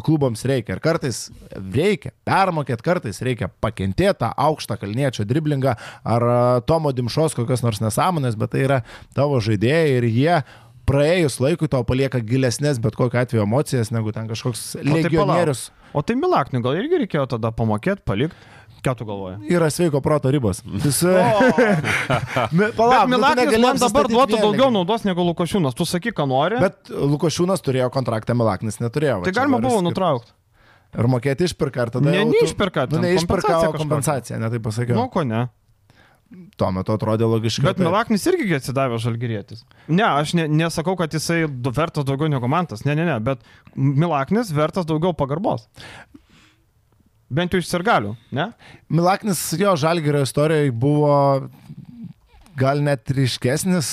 klubams 0.07 0.45
reikia. 0.49 0.77
Ir 0.77 0.85
kartais 0.85 1.23
reikia 1.57 2.13
permokėti, 2.29 2.87
kartais 2.87 3.23
reikia 3.25 3.51
pakentėti 3.65 4.21
tą 4.25 4.33
aukštą 4.37 4.77
kalniečio 4.81 5.25
driblingą 5.29 5.77
ar 6.05 6.31
Tomo 6.69 6.93
Dimšos 6.93 7.37
kokios 7.39 7.65
nors 7.65 7.81
nesąmonės, 7.81 8.37
bet 8.41 8.53
tai 8.55 8.67
yra 8.67 8.83
tavo 9.17 9.41
žaidėjai 9.41 9.97
ir 9.97 10.11
jie 10.11 10.41
praėjus 10.91 11.39
laikui 11.43 11.69
tau 11.71 11.85
palieka 11.87 12.21
gilesnės 12.25 12.81
bet 12.83 12.97
kokio 12.99 13.21
atveju 13.23 13.45
emocijas 13.45 13.93
negu 13.95 14.13
ten 14.15 14.29
kažkoks 14.31 14.75
legionierius. 14.83 15.69
O 15.69 15.71
tai, 15.71 15.80
o 15.93 16.03
tai 16.07 16.17
Milakniui 16.19 16.65
gal 16.65 16.79
irgi 16.81 17.05
reikėjo 17.05 17.27
tada 17.37 17.53
pamokėti, 17.55 18.05
palikti? 18.07 18.49
Ką 18.81 18.95
tu 18.97 19.05
galvoji? 19.05 19.51
Yra 19.53 19.69
sveiko 19.69 20.01
proto 20.01 20.31
ribos. 20.33 20.63
Jis... 20.65 21.03
Palauk, 22.79 23.11
Milaknis 23.13 23.59
man 23.61 23.81
dabar 23.81 24.09
duotų 24.09 24.41
daugiau 24.41 24.71
naudos 24.73 25.05
negu 25.05 25.27
Lukošiūnas. 25.29 25.77
Tu 25.77 25.85
sakyk, 25.85 26.17
ką 26.17 26.25
nori. 26.31 26.57
Bet 26.63 26.89
Lukošiūnas 26.89 27.61
turėjo 27.67 27.91
kontraktą, 27.93 28.37
Milaknis 28.39 28.81
neturėjo. 28.81 29.21
Tai 29.27 29.35
galima 29.37 29.61
buvo 29.61 29.83
nutraukti. 29.85 30.33
Ir 30.97 31.07
mokėti 31.07 31.47
išpirką, 31.47 31.85
ar 31.85 31.93
tada... 31.95 32.11
Ne, 32.11 32.25
neišpirką. 32.33 32.89
Nu, 32.91 33.05
neišpirką, 33.05 33.59
o 33.69 33.75
kompensaciją, 33.77 34.41
ne 34.43 34.49
taip 34.51 34.65
pasakiau. 34.65 34.97
Nu, 34.97 35.05
ko 35.13 35.23
ne? 35.29 35.45
Tuo 36.31 36.69
metu 36.71 36.95
atrodė 36.95 37.27
logiškai. 37.27 37.65
Bet 37.73 37.81
Milaknis 37.83 38.23
irgi 38.31 38.55
atsidavė 38.55 39.01
žalgyrėtis. 39.03 39.65
Ne, 39.91 40.05
aš 40.07 40.37
ne, 40.39 40.45
nesakau, 40.61 40.95
kad 40.99 41.11
jisai 41.17 41.43
vertas 41.49 42.07
daugiau 42.07 42.31
negu 42.31 42.51
mantas. 42.51 42.85
Ne, 42.87 42.95
ne, 42.95 43.07
ne, 43.09 43.17
bet 43.25 43.43
Milaknis 43.75 44.53
vertas 44.55 44.87
daugiau 44.87 45.11
pagarbos. 45.17 45.67
Bent 47.35 47.55
jau 47.55 47.61
iš 47.63 47.71
sirgalių, 47.71 48.15
ne? 48.35 48.49
Milaknis 48.91 49.43
jo 49.59 49.75
žalgyrio 49.79 50.23
istorijoje 50.27 50.71
buvo 50.75 51.17
gal 52.61 52.83
net 52.85 53.11
ryškesnis 53.15 53.91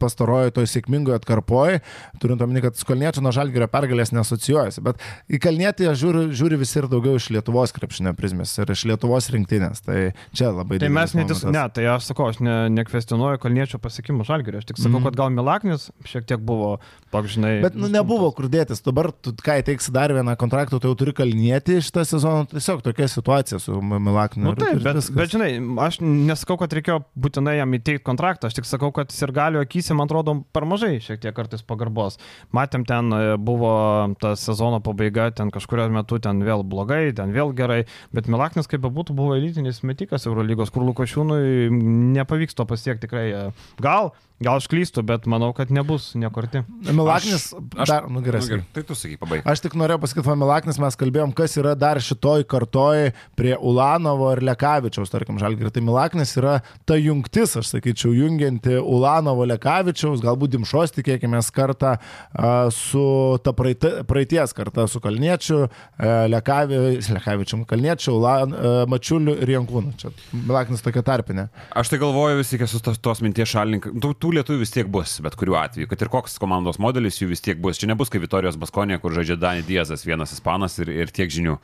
pastarojo 0.00 0.52
toj 0.56 0.68
sėkmingoje 0.70 1.18
atkarpoje, 1.20 1.80
turint 2.22 2.42
omeny, 2.44 2.62
kad 2.64 2.78
Skolniečio 2.78 3.24
nuo 3.24 3.32
Žalgirio 3.34 3.68
pergalės 3.72 4.12
nesocijuojasi. 4.14 4.82
Bet 4.86 5.02
į 5.32 5.40
Kalnietį 5.42 5.90
žiūri, 5.98 6.26
žiūri 6.36 6.60
visi 6.60 6.78
ir 6.80 6.88
daugiau 6.90 7.18
iš 7.18 7.28
Lietuvos 7.34 7.74
krepšinio 7.76 8.14
prizmės 8.18 8.54
ir 8.60 8.70
iš 8.72 8.86
Lietuvos 8.90 9.30
rinktinės. 9.34 9.82
Tai 9.86 9.98
čia 10.36 10.52
labai 10.54 10.80
Tai 10.82 10.92
mes 10.94 11.16
netis... 11.18 11.42
Ne, 11.50 11.64
tai 11.74 11.88
aš 11.92 12.10
sakau, 12.10 12.30
aš 12.32 12.40
ne, 12.44 12.56
nekvestionuoju 12.76 13.42
Kalniečio 13.42 13.80
pasiekimų 13.82 14.26
Žalgirio. 14.28 14.62
Aš 14.62 14.70
tik 14.70 14.80
sakau, 14.80 15.00
mm. 15.00 15.08
kad 15.10 15.20
gal 15.20 15.34
Milaknis 15.34 15.88
šiek 16.06 16.28
tiek 16.28 16.42
buvo, 16.46 16.76
toks 17.14 17.36
žinai. 17.36 17.56
Bet 17.64 17.78
nu, 17.78 17.90
nebuvo 17.92 18.30
kur 18.36 18.50
dėtis. 18.52 18.82
Dabar, 18.86 19.10
tu, 19.10 19.34
ką 19.34 19.58
įteiksi 19.62 19.94
dar 19.94 20.14
vieną 20.14 20.36
kontraktą, 20.40 20.80
tai 20.82 20.92
jau 20.92 20.98
turi 20.98 21.14
Kalnietį 21.16 21.80
šitą 21.86 22.06
sezoną. 22.08 22.46
Tiesiog 22.52 22.84
tokia 22.86 23.08
situacija 23.10 23.60
su 23.62 23.80
Milakniu. 23.82 24.50
Nu, 24.50 24.56
taip, 24.58 24.80
bet, 24.84 25.00
bet 25.16 25.34
žinai, 25.34 25.50
aš 25.86 26.00
nesakau, 26.04 26.58
kad 26.60 26.74
reikėjo 26.76 27.00
būtinai 27.18 27.58
jam 27.58 27.74
įteikti 27.76 27.95
kontraktą. 28.04 28.50
Aš 28.50 28.58
tik 28.58 28.68
sakau, 28.68 28.90
kad 28.94 29.14
Sirgalio 29.14 29.62
akise, 29.64 29.94
man 29.96 30.10
atrodo, 30.10 30.38
per 30.52 30.66
mažai 30.68 30.98
šiek 31.04 31.22
tiek 31.22 31.36
kartais 31.36 31.64
pagarbos. 31.66 32.18
Matėm, 32.56 32.84
ten 32.88 33.12
e, 33.14 33.22
buvo 33.40 33.72
ta 34.20 34.34
sezono 34.40 34.82
pabaiga, 34.84 35.30
ten 35.36 35.52
kažkurio 35.54 35.88
metu 35.94 36.20
ten 36.22 36.42
vėl 36.46 36.64
blogai, 36.66 37.14
ten 37.16 37.32
vėl 37.36 37.54
gerai, 37.56 37.84
bet 38.16 38.30
Milaknis, 38.32 38.68
kaip 38.70 38.84
bebūtų, 38.84 39.16
buvo 39.16 39.36
elitinis 39.38 39.82
metikas 39.86 40.28
Eurolygos, 40.28 40.72
kur 40.74 40.86
Lukošiūnui 40.88 41.70
nepavyks 42.16 42.58
to 42.58 42.68
pasiekti 42.68 43.06
tikrai. 43.06 43.26
E, 43.30 43.74
gal 43.82 44.12
Gal 44.36 44.58
aš 44.60 44.66
klystu, 44.68 45.00
bet 45.00 45.24
manau, 45.24 45.48
kad 45.56 45.70
nebus 45.72 46.10
niekurti. 46.12 46.60
Milaknis, 46.92 47.54
Aš- 47.72 47.88
dar, 47.88 48.08
nu 48.12 48.20
gerai. 48.20 48.42
Nu, 48.42 48.48
gerai, 48.50 48.64
tai 48.74 48.82
tu 48.84 48.92
sakai, 48.92 49.16
pabaig. 49.16 49.46
Aš 49.48 49.62
tik 49.64 49.72
norėjau 49.72 50.02
pasakyti, 50.02 50.26
Familaknis 50.26 50.76
mes 50.82 50.98
kalbėjom, 51.00 51.32
kas 51.32 51.56
yra 51.56 51.72
dar 51.72 51.96
šitoj 51.96 52.44
kartoj 52.44 53.14
prie 53.32 53.54
Ulanovo 53.56 54.28
ir 54.34 54.42
Lekavičiaus, 54.44 55.08
tarkim, 55.08 55.38
Žalgirį. 55.40 55.72
Tai 55.72 55.82
Milaknis 55.86 56.34
yra 56.36 56.58
ta 56.84 56.98
jungtis, 57.00 57.54
aš 57.56 57.70
sakyčiau, 57.72 58.12
jungianti 58.12 58.76
Ulanovo 58.76 59.46
Lekavičiaus, 59.48 60.20
galbūt 60.20 60.52
Dimšos, 60.52 60.92
tikėkime, 60.98 61.40
kartą 61.56 61.94
a, 61.96 62.68
su 62.68 63.06
ta 63.40 63.56
praeita, 63.56 64.04
praeities 64.04 64.52
karta, 64.52 64.84
su 64.84 65.00
Kalniečiu, 65.00 65.62
a, 65.64 66.26
Lekavi, 66.28 67.00
Lekavičium, 67.16 67.64
Kalniečiu, 67.64 68.18
Ulan, 68.18 68.52
a, 68.52 68.76
Mačiuliu 68.90 69.38
ir 69.40 69.56
Jankūnu. 69.56 69.96
Čia 69.96 70.12
Milaknis 70.36 70.84
tokia 70.84 71.00
tarpinė. 71.06 71.48
Aš 71.72 71.94
tai 71.94 72.02
galvoju 72.04 72.42
vis 72.42 72.52
tik 72.52 72.68
esu 72.68 72.84
tos, 72.84 73.00
tos 73.00 73.24
minties 73.24 73.48
šalininkas. 73.48 73.96
Tų, 74.26 74.32
lietuvių 74.34 74.58
vis 74.58 74.72
tiek 74.74 74.88
bus, 74.90 75.12
bet 75.22 75.36
kuriuo 75.38 75.54
atveju. 75.60 75.86
Kad 75.86 76.00
ir 76.02 76.08
koks 76.10 76.32
komandos 76.42 76.80
modelis 76.82 77.20
jų 77.20 77.28
vis 77.30 77.44
tiek 77.44 77.60
bus. 77.62 77.78
Čia 77.78 77.92
nebus 77.92 78.10
kaip 78.10 78.24
Vitorijos 78.24 78.56
Baskonė, 78.58 78.96
kur 78.98 79.14
žaidžia 79.14 79.36
Dani 79.38 79.62
Diezas, 79.62 80.02
vienas 80.02 80.32
ispanas 80.34 80.74
ir, 80.82 80.90
ir 80.90 81.12
tiek 81.14 81.30
žinių. 81.30 81.54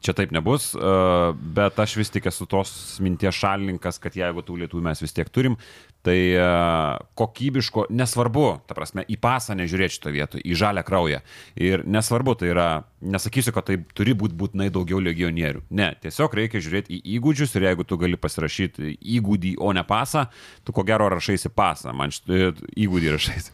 Čia 0.00 0.14
taip 0.16 0.30
nebus, 0.32 0.70
uh, 0.78 1.34
bet 1.36 1.76
aš 1.82 1.98
vis 2.00 2.08
tik 2.08 2.30
esu 2.30 2.46
tos 2.48 2.70
minties 3.04 3.36
šalininkas, 3.36 3.98
kad 4.00 4.14
jeigu 4.16 4.40
tų 4.40 4.62
lietuvių 4.62 4.86
mes 4.86 5.02
vis 5.04 5.12
tiek 5.12 5.28
turim, 5.28 5.58
tai 6.06 6.16
uh, 6.40 6.96
kokybiško, 7.20 7.84
nesvarbu, 7.92 8.46
ta 8.64 8.76
prasme, 8.78 9.04
į 9.04 9.18
pasą 9.20 9.58
nežiūrėti 9.60 9.98
šito 9.98 10.14
vietoj, 10.14 10.40
į 10.40 10.56
žalę 10.56 10.86
kraują. 10.88 11.20
Ir 11.60 11.84
nesvarbu, 11.84 12.38
tai 12.40 12.48
yra, 12.54 12.68
nesakysiu, 13.04 13.52
kad 13.52 13.68
tai 13.68 13.76
turi 13.92 14.16
būti 14.16 14.38
būtinai 14.40 14.70
daugiau 14.72 15.02
legionierių. 15.04 15.66
Ne, 15.76 15.92
tiesiog 16.00 16.38
reikia 16.40 16.64
žiūrėti 16.64 16.96
į 16.96 17.18
įgūdžius 17.18 17.52
ir 17.60 17.68
jeigu 17.68 17.84
tu 17.84 18.00
gali 18.00 18.16
pasirašyti 18.24 18.96
įgūdį, 19.18 19.58
o 19.60 19.76
ne 19.76 19.84
pasą, 19.84 20.30
tu 20.64 20.72
ko 20.72 20.88
gero 20.88 21.12
rašaisi 21.12 21.52
pasą, 21.52 21.92
man 21.92 22.16
šitą 22.16 22.54
įgūdį 22.72 23.16
rašaisi. 23.18 23.52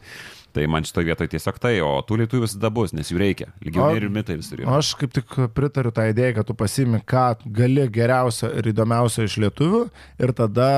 Tai 0.57 0.65
man 0.73 0.85
šitoje 0.87 1.05
vietoje 1.05 1.29
tiesiog 1.35 1.59
tai, 1.61 1.75
o 1.85 1.99
tų 2.01 2.15
lietuvių 2.23 2.47
visada 2.47 2.71
bus, 2.73 2.89
nes 2.97 3.11
jų 3.11 3.19
reikia. 3.21 3.51
Legionierių 3.61 4.07
mitai 4.09 4.39
vis 4.39 4.47
turi. 4.49 4.65
Aš 4.65 4.95
kaip 4.97 5.11
tik 5.13 5.35
pritariu 5.53 5.91
tą 5.93 6.07
idėją, 6.09 6.39
kad 6.39 6.47
tu 6.49 6.55
pasimi, 6.57 6.97
ką 7.05 7.25
gali 7.53 7.83
geriausio 7.93 8.49
ir 8.57 8.71
įdomiausio 8.71 9.27
iš 9.27 9.35
lietuvių 9.43 9.81
ir 10.25 10.33
tada 10.39 10.69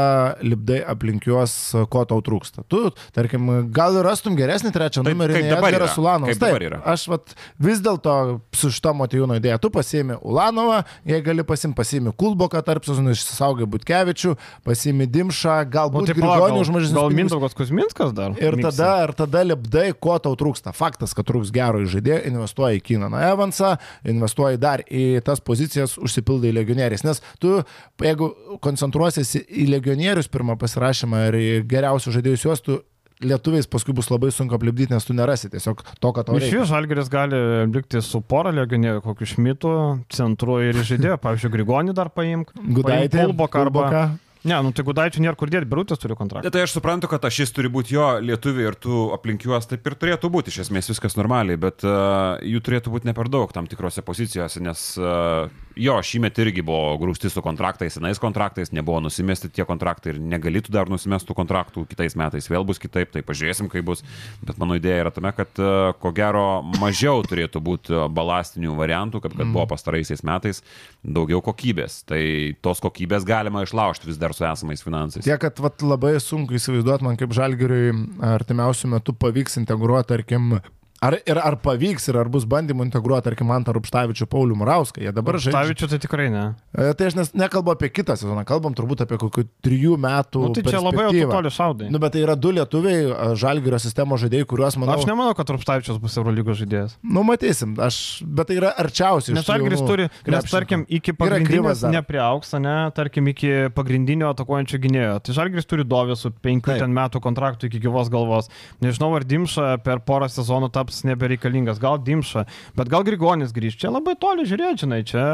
lipdai 0.43 0.82
aplink 0.84 1.30
juos, 1.30 1.53
ko 1.93 2.03
tau 2.09 2.19
trūksta. 2.25 2.65
Tu, 2.67 2.82
tarkim, 3.15 3.47
gal 3.71 3.95
rastum 4.03 4.36
geresnį 4.36 4.73
trečią 4.75 5.05
Taip, 5.05 5.15
numerį, 5.15 5.38
kaip 5.38 5.47
dabar 5.53 5.77
yra. 5.80 5.88
Ulanovas. 5.99 6.36
Kaip 6.36 6.43
dabar 6.43 6.67
yra. 6.67 6.82
Aš 6.91 7.07
vat, 7.13 7.34
vis 7.63 7.80
dėlto 7.86 8.17
su 8.59 8.73
šito 8.75 8.91
motyvūno 8.99 9.39
idėja, 9.39 9.61
tu 9.63 9.71
pasimi 9.71 10.19
Ulanovą, 10.19 10.82
jei 11.07 11.23
gali 11.23 11.47
pasim, 11.47 11.71
pasimi 11.77 12.11
Kulboką 12.19 12.65
tarp 12.67 12.84
sezonų, 12.84 13.15
išsisaugai 13.15 13.69
Butkevičių, 13.71 14.36
pasimi 14.67 15.07
Dimšą, 15.07 15.61
galbūt 15.71 16.11
tai 16.11 16.19
Grigonių 16.19 16.59
už 16.65 16.67
gal, 16.67 16.75
mažesnius. 16.75 16.99
gal 16.99 17.11
pinigus. 17.13 17.32
Mindaugas 17.32 17.57
Kuzminskas 17.57 18.13
dar? 18.17 18.36
Ir 18.43 18.59
tada, 18.63 18.91
ir 19.07 19.15
tada 19.23 19.43
lipdai, 19.47 19.68
ko 20.01 20.17
tau 20.24 20.36
trūksta. 20.39 20.74
Faktas, 20.76 21.15
kad 21.17 21.28
trūks 21.30 21.53
gero 21.55 21.82
žaidėjo, 21.86 22.22
investuoji 22.30 22.82
į 22.82 22.86
Kinaną 22.89 23.24
Evansą, 23.32 23.76
investuoji 24.09 24.59
dar 24.61 24.84
į 24.86 25.22
tas 25.26 25.41
pozicijas, 25.45 25.97
užsipildai 26.01 26.53
legionieriais. 26.55 27.05
Nes 27.07 27.24
tu, 27.41 27.59
jeigu 28.03 28.32
koncentruosiesi 28.63 29.45
į 29.47 29.70
legionierius 29.76 30.32
pirmą 30.32 30.57
pasirašymą 30.59 31.26
ir 31.30 31.39
į 31.39 31.49
geriausius 31.70 32.17
žaidėjus 32.20 32.47
juos, 32.47 32.63
tu 32.65 32.82
lietuviais 33.20 33.67
paskui 33.67 33.93
bus 33.95 34.07
labai 34.11 34.32
sunku 34.32 34.55
aplipdyti, 34.55 34.93
nes 34.93 35.03
tu 35.03 35.15
nerasi 35.15 35.49
tiesiog 35.51 35.82
to, 35.99 36.11
ką 36.15 36.24
tau 36.24 36.38
Iš 36.38 36.45
reikia. 36.45 36.55
jų 36.55 36.67
žalgeris 36.70 37.11
gali 37.11 37.41
likti 37.67 37.99
su 38.05 38.22
pora 38.24 38.53
legionierių, 38.55 39.03
kokiu 39.03 39.28
šmitu, 39.28 39.74
centru 40.15 40.61
ir 40.63 40.80
žaidėjo, 40.80 41.20
pavyzdžiui, 41.20 41.51
Grigonį 41.57 41.95
dar 41.97 42.11
paimk. 42.15 42.53
Gudaitė, 42.55 43.26
Kulboką 43.28 43.65
arba... 43.65 43.86
Kulboką. 43.89 44.03
Ne, 44.47 44.55
nu 44.63 44.71
tai 44.71 44.85
Gudaičių 44.87 45.19
nėra 45.19 45.35
kur 45.35 45.49
dėti, 45.51 45.67
Birutės 45.67 45.99
turi 45.99 46.15
kontraktą. 46.15 46.47
Tai 46.53 46.61
aš 46.63 46.77
suprantu, 46.77 47.09
kad 47.11 47.25
ašis 47.27 47.51
turi 47.51 47.67
būti 47.71 47.91
jo 47.97 48.05
lietuvių 48.23 48.67
ir 48.69 48.77
tu 48.79 48.99
aplink 49.11 49.43
juos 49.43 49.67
taip 49.67 49.87
ir 49.89 49.97
turėtų 49.99 50.29
būti, 50.31 50.53
iš 50.53 50.61
esmės 50.63 50.87
viskas 50.87 51.17
normaliai, 51.19 51.59
bet 51.59 51.83
uh, 51.83 52.39
jų 52.39 52.61
turėtų 52.63 52.93
būti 52.93 53.09
ne 53.09 53.13
per 53.17 53.27
daug 53.27 53.51
tam 53.51 53.67
tikrose 53.67 53.99
pozicijose, 54.07 54.61
nes 54.63 54.83
uh, 55.01 55.51
jo, 55.75 55.97
šįmet 55.99 56.39
irgi 56.39 56.63
buvo 56.63 56.95
grūsti 57.01 57.31
su 57.33 57.43
kontraktais, 57.43 57.97
senais 57.97 58.21
kontraktais, 58.21 58.71
nebuvo 58.71 59.01
nusimesti 59.03 59.51
tie 59.51 59.65
kontraktai 59.67 60.13
ir 60.13 60.21
negalėtų 60.23 60.71
dar 60.71 60.91
nusimestų 60.91 61.35
kontraktų 61.35 61.83
kitais 61.91 62.15
metais, 62.19 62.47
vėl 62.47 62.63
bus 62.67 62.79
kitaip, 62.79 63.11
tai 63.11 63.25
pažiūrėsim, 63.27 63.67
kaip 63.71 63.89
bus, 63.91 64.05
bet 64.39 64.55
mano 64.61 64.79
idėja 64.79 65.03
yra 65.03 65.13
tame, 65.15 65.33
kad 65.35 65.59
uh, 65.59 65.91
ko 65.99 66.13
gero 66.15 66.61
mažiau 66.79 67.19
turėtų 67.27 67.59
būti 67.59 68.01
balastinių 68.15 68.79
variantų, 68.79 69.23
kaip 69.27 69.35
kad 69.35 69.51
buvo 69.51 69.67
pastaraisiais 69.75 70.23
metais, 70.23 70.63
daugiau 71.03 71.43
kokybės, 71.43 72.05
tai 72.07 72.23
tos 72.63 72.79
kokybės 72.83 73.27
galima 73.27 73.67
išlaužti 73.67 74.07
vis 74.07 74.19
dar 74.19 74.28
su 74.36 74.45
esamais 74.47 74.84
finansais. 74.86 75.25
Tiek, 75.25 75.39
kad 75.41 75.61
vat, 75.63 75.84
labai 75.86 76.15
sunku 76.23 76.57
įsivaizduoti 76.57 77.05
man 77.07 77.19
kaip 77.19 77.34
žalgeriui 77.36 77.93
artimiausių 78.36 78.93
metų 78.95 79.15
pavyks 79.21 79.59
integruoti, 79.61 80.09
tarkim, 80.13 80.59
Ar, 81.00 81.16
ir 81.24 81.38
ar 81.39 81.56
pavyks, 81.64 82.10
ir 82.12 82.18
ar 82.20 82.28
bus 82.32 82.43
bandymų 82.50 82.84
integruoti, 82.89 83.24
tarkim, 83.30 83.52
Antą 83.56 83.72
Rupštavičių, 83.78 84.26
Paulių 84.28 84.58
Murauską. 84.60 85.00
Jie 85.06 85.14
dabar 85.16 85.38
žaidžia. 85.39 85.54
Stavičių 85.56 85.88
tai 85.93 86.00
tikrai 86.04 86.26
ne. 86.34 86.41
E, 86.76 86.89
Tai 87.00 87.08
aš 87.08 87.16
nes, 87.16 87.30
nekalbu 87.39 87.72
apie 87.72 87.88
kitą 87.93 88.18
sezoną, 88.20 88.43
kalbam 88.47 88.76
turbūt 88.76 89.06
apie 89.06 89.16
kokių 89.22 89.45
trijų 89.64 89.95
metų. 89.95 90.41
Nu, 90.50 90.58
tai 90.58 90.64
čia 90.68 90.82
labai 90.84 91.06
toli 91.32 91.52
šaudai. 91.56 91.88
Nu, 91.93 92.02
bet 92.04 92.18
tai 92.18 92.24
yra 92.26 92.36
du 92.36 92.52
lietuviai, 92.52 93.06
a, 93.14 93.30
žalgyrio 93.39 93.80
sistemos 93.80 94.20
žaidėjai, 94.26 94.47
kuriuos, 94.52 94.76
manau, 94.82 94.97
Aš 95.00 95.08
nemanau, 95.08 95.32
kad 95.38 95.54
Rupstavičius 95.56 96.02
bus 96.04 96.18
Eurolygos 96.20 96.60
žaidėjas. 96.60 96.97
Nu, 97.00 97.24
matysim, 97.24 97.78
aš, 97.80 98.02
bet 98.26 98.52
tai 98.52 98.60
yra 98.60 98.74
arčiausiai. 98.84 99.38
Nes 99.39 99.47
Žalgiris 99.47 99.86
turi, 99.88 100.10
nes 100.28 100.52
tarkim, 100.52 100.84
iki 100.89 101.16
Yra 101.16 101.39
krivas 101.39 101.47
pagrindinės 101.47 101.86
dar. 101.86 101.95
nepriauks, 101.95 102.52
ne, 102.60 102.76
tarkim, 102.97 103.32
iki 103.32 103.54
pagrindinio 103.72 104.34
atakuojančio 104.34 104.82
gynėjo. 104.84 105.16
Tai 105.24 105.38
Žalgiris 105.39 105.70
turi 105.70 105.88
dovę 105.88 106.20
su 106.20 106.34
penkių 106.36 106.76
metų 106.91 107.24
kontraktu 107.24 107.72
iki 107.72 107.80
gyvos 107.88 108.12
galvos. 108.12 108.52
Nežinau, 108.84 109.14
ar 109.16 109.24
Dimša 109.24 109.78
per 109.86 110.04
porą 110.04 110.28
sezonų 110.28 110.72
taps 110.76 110.88
nebereikalingas, 111.07 111.79
gal 111.81 111.99
Dimša, 112.01 112.45
bet 112.77 112.89
gal 112.91 113.05
Grigonis 113.07 113.53
grįž. 113.55 113.77
Čia 113.81 113.91
labai 113.93 114.15
toli 114.19 114.45
žiūrėti, 114.49 114.83
žinai, 114.85 115.01
čia 115.07 115.25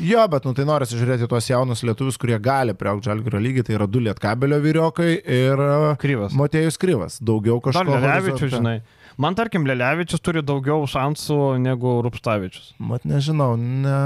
Jo, 0.00 0.24
bet 0.30 0.46
nu, 0.48 0.54
tai 0.56 0.64
nori 0.68 0.86
žiūrėti 0.88 1.28
tuos 1.30 1.48
jaunus 1.50 1.84
lietuvius, 1.86 2.18
kurie 2.20 2.38
gali 2.42 2.74
priaugti 2.78 3.10
žalgyrio 3.10 3.40
lygį. 3.42 3.66
Tai 3.66 3.76
yra 3.78 3.88
du 3.90 4.02
lietkabelio 4.04 4.60
vyriokai 4.62 5.10
ir 5.20 5.64
kryvas. 6.00 6.34
Motiejus 6.36 6.78
Kryvas. 6.80 7.18
Daugiau 7.20 7.58
Dar 7.60 7.72
kažko. 7.72 7.98
Lelevičius, 7.98 8.40
horizonte. 8.40 8.56
žinai. 8.56 8.78
Man 9.20 9.34
tarkim, 9.36 9.66
Lelevičius 9.68 10.22
turi 10.24 10.40
daugiau 10.46 10.86
šansų 10.88 11.36
negu 11.60 11.98
Rupstavičius. 12.06 12.70
Mat 12.80 13.04
nežinau, 13.04 13.52
ne, 13.60 13.96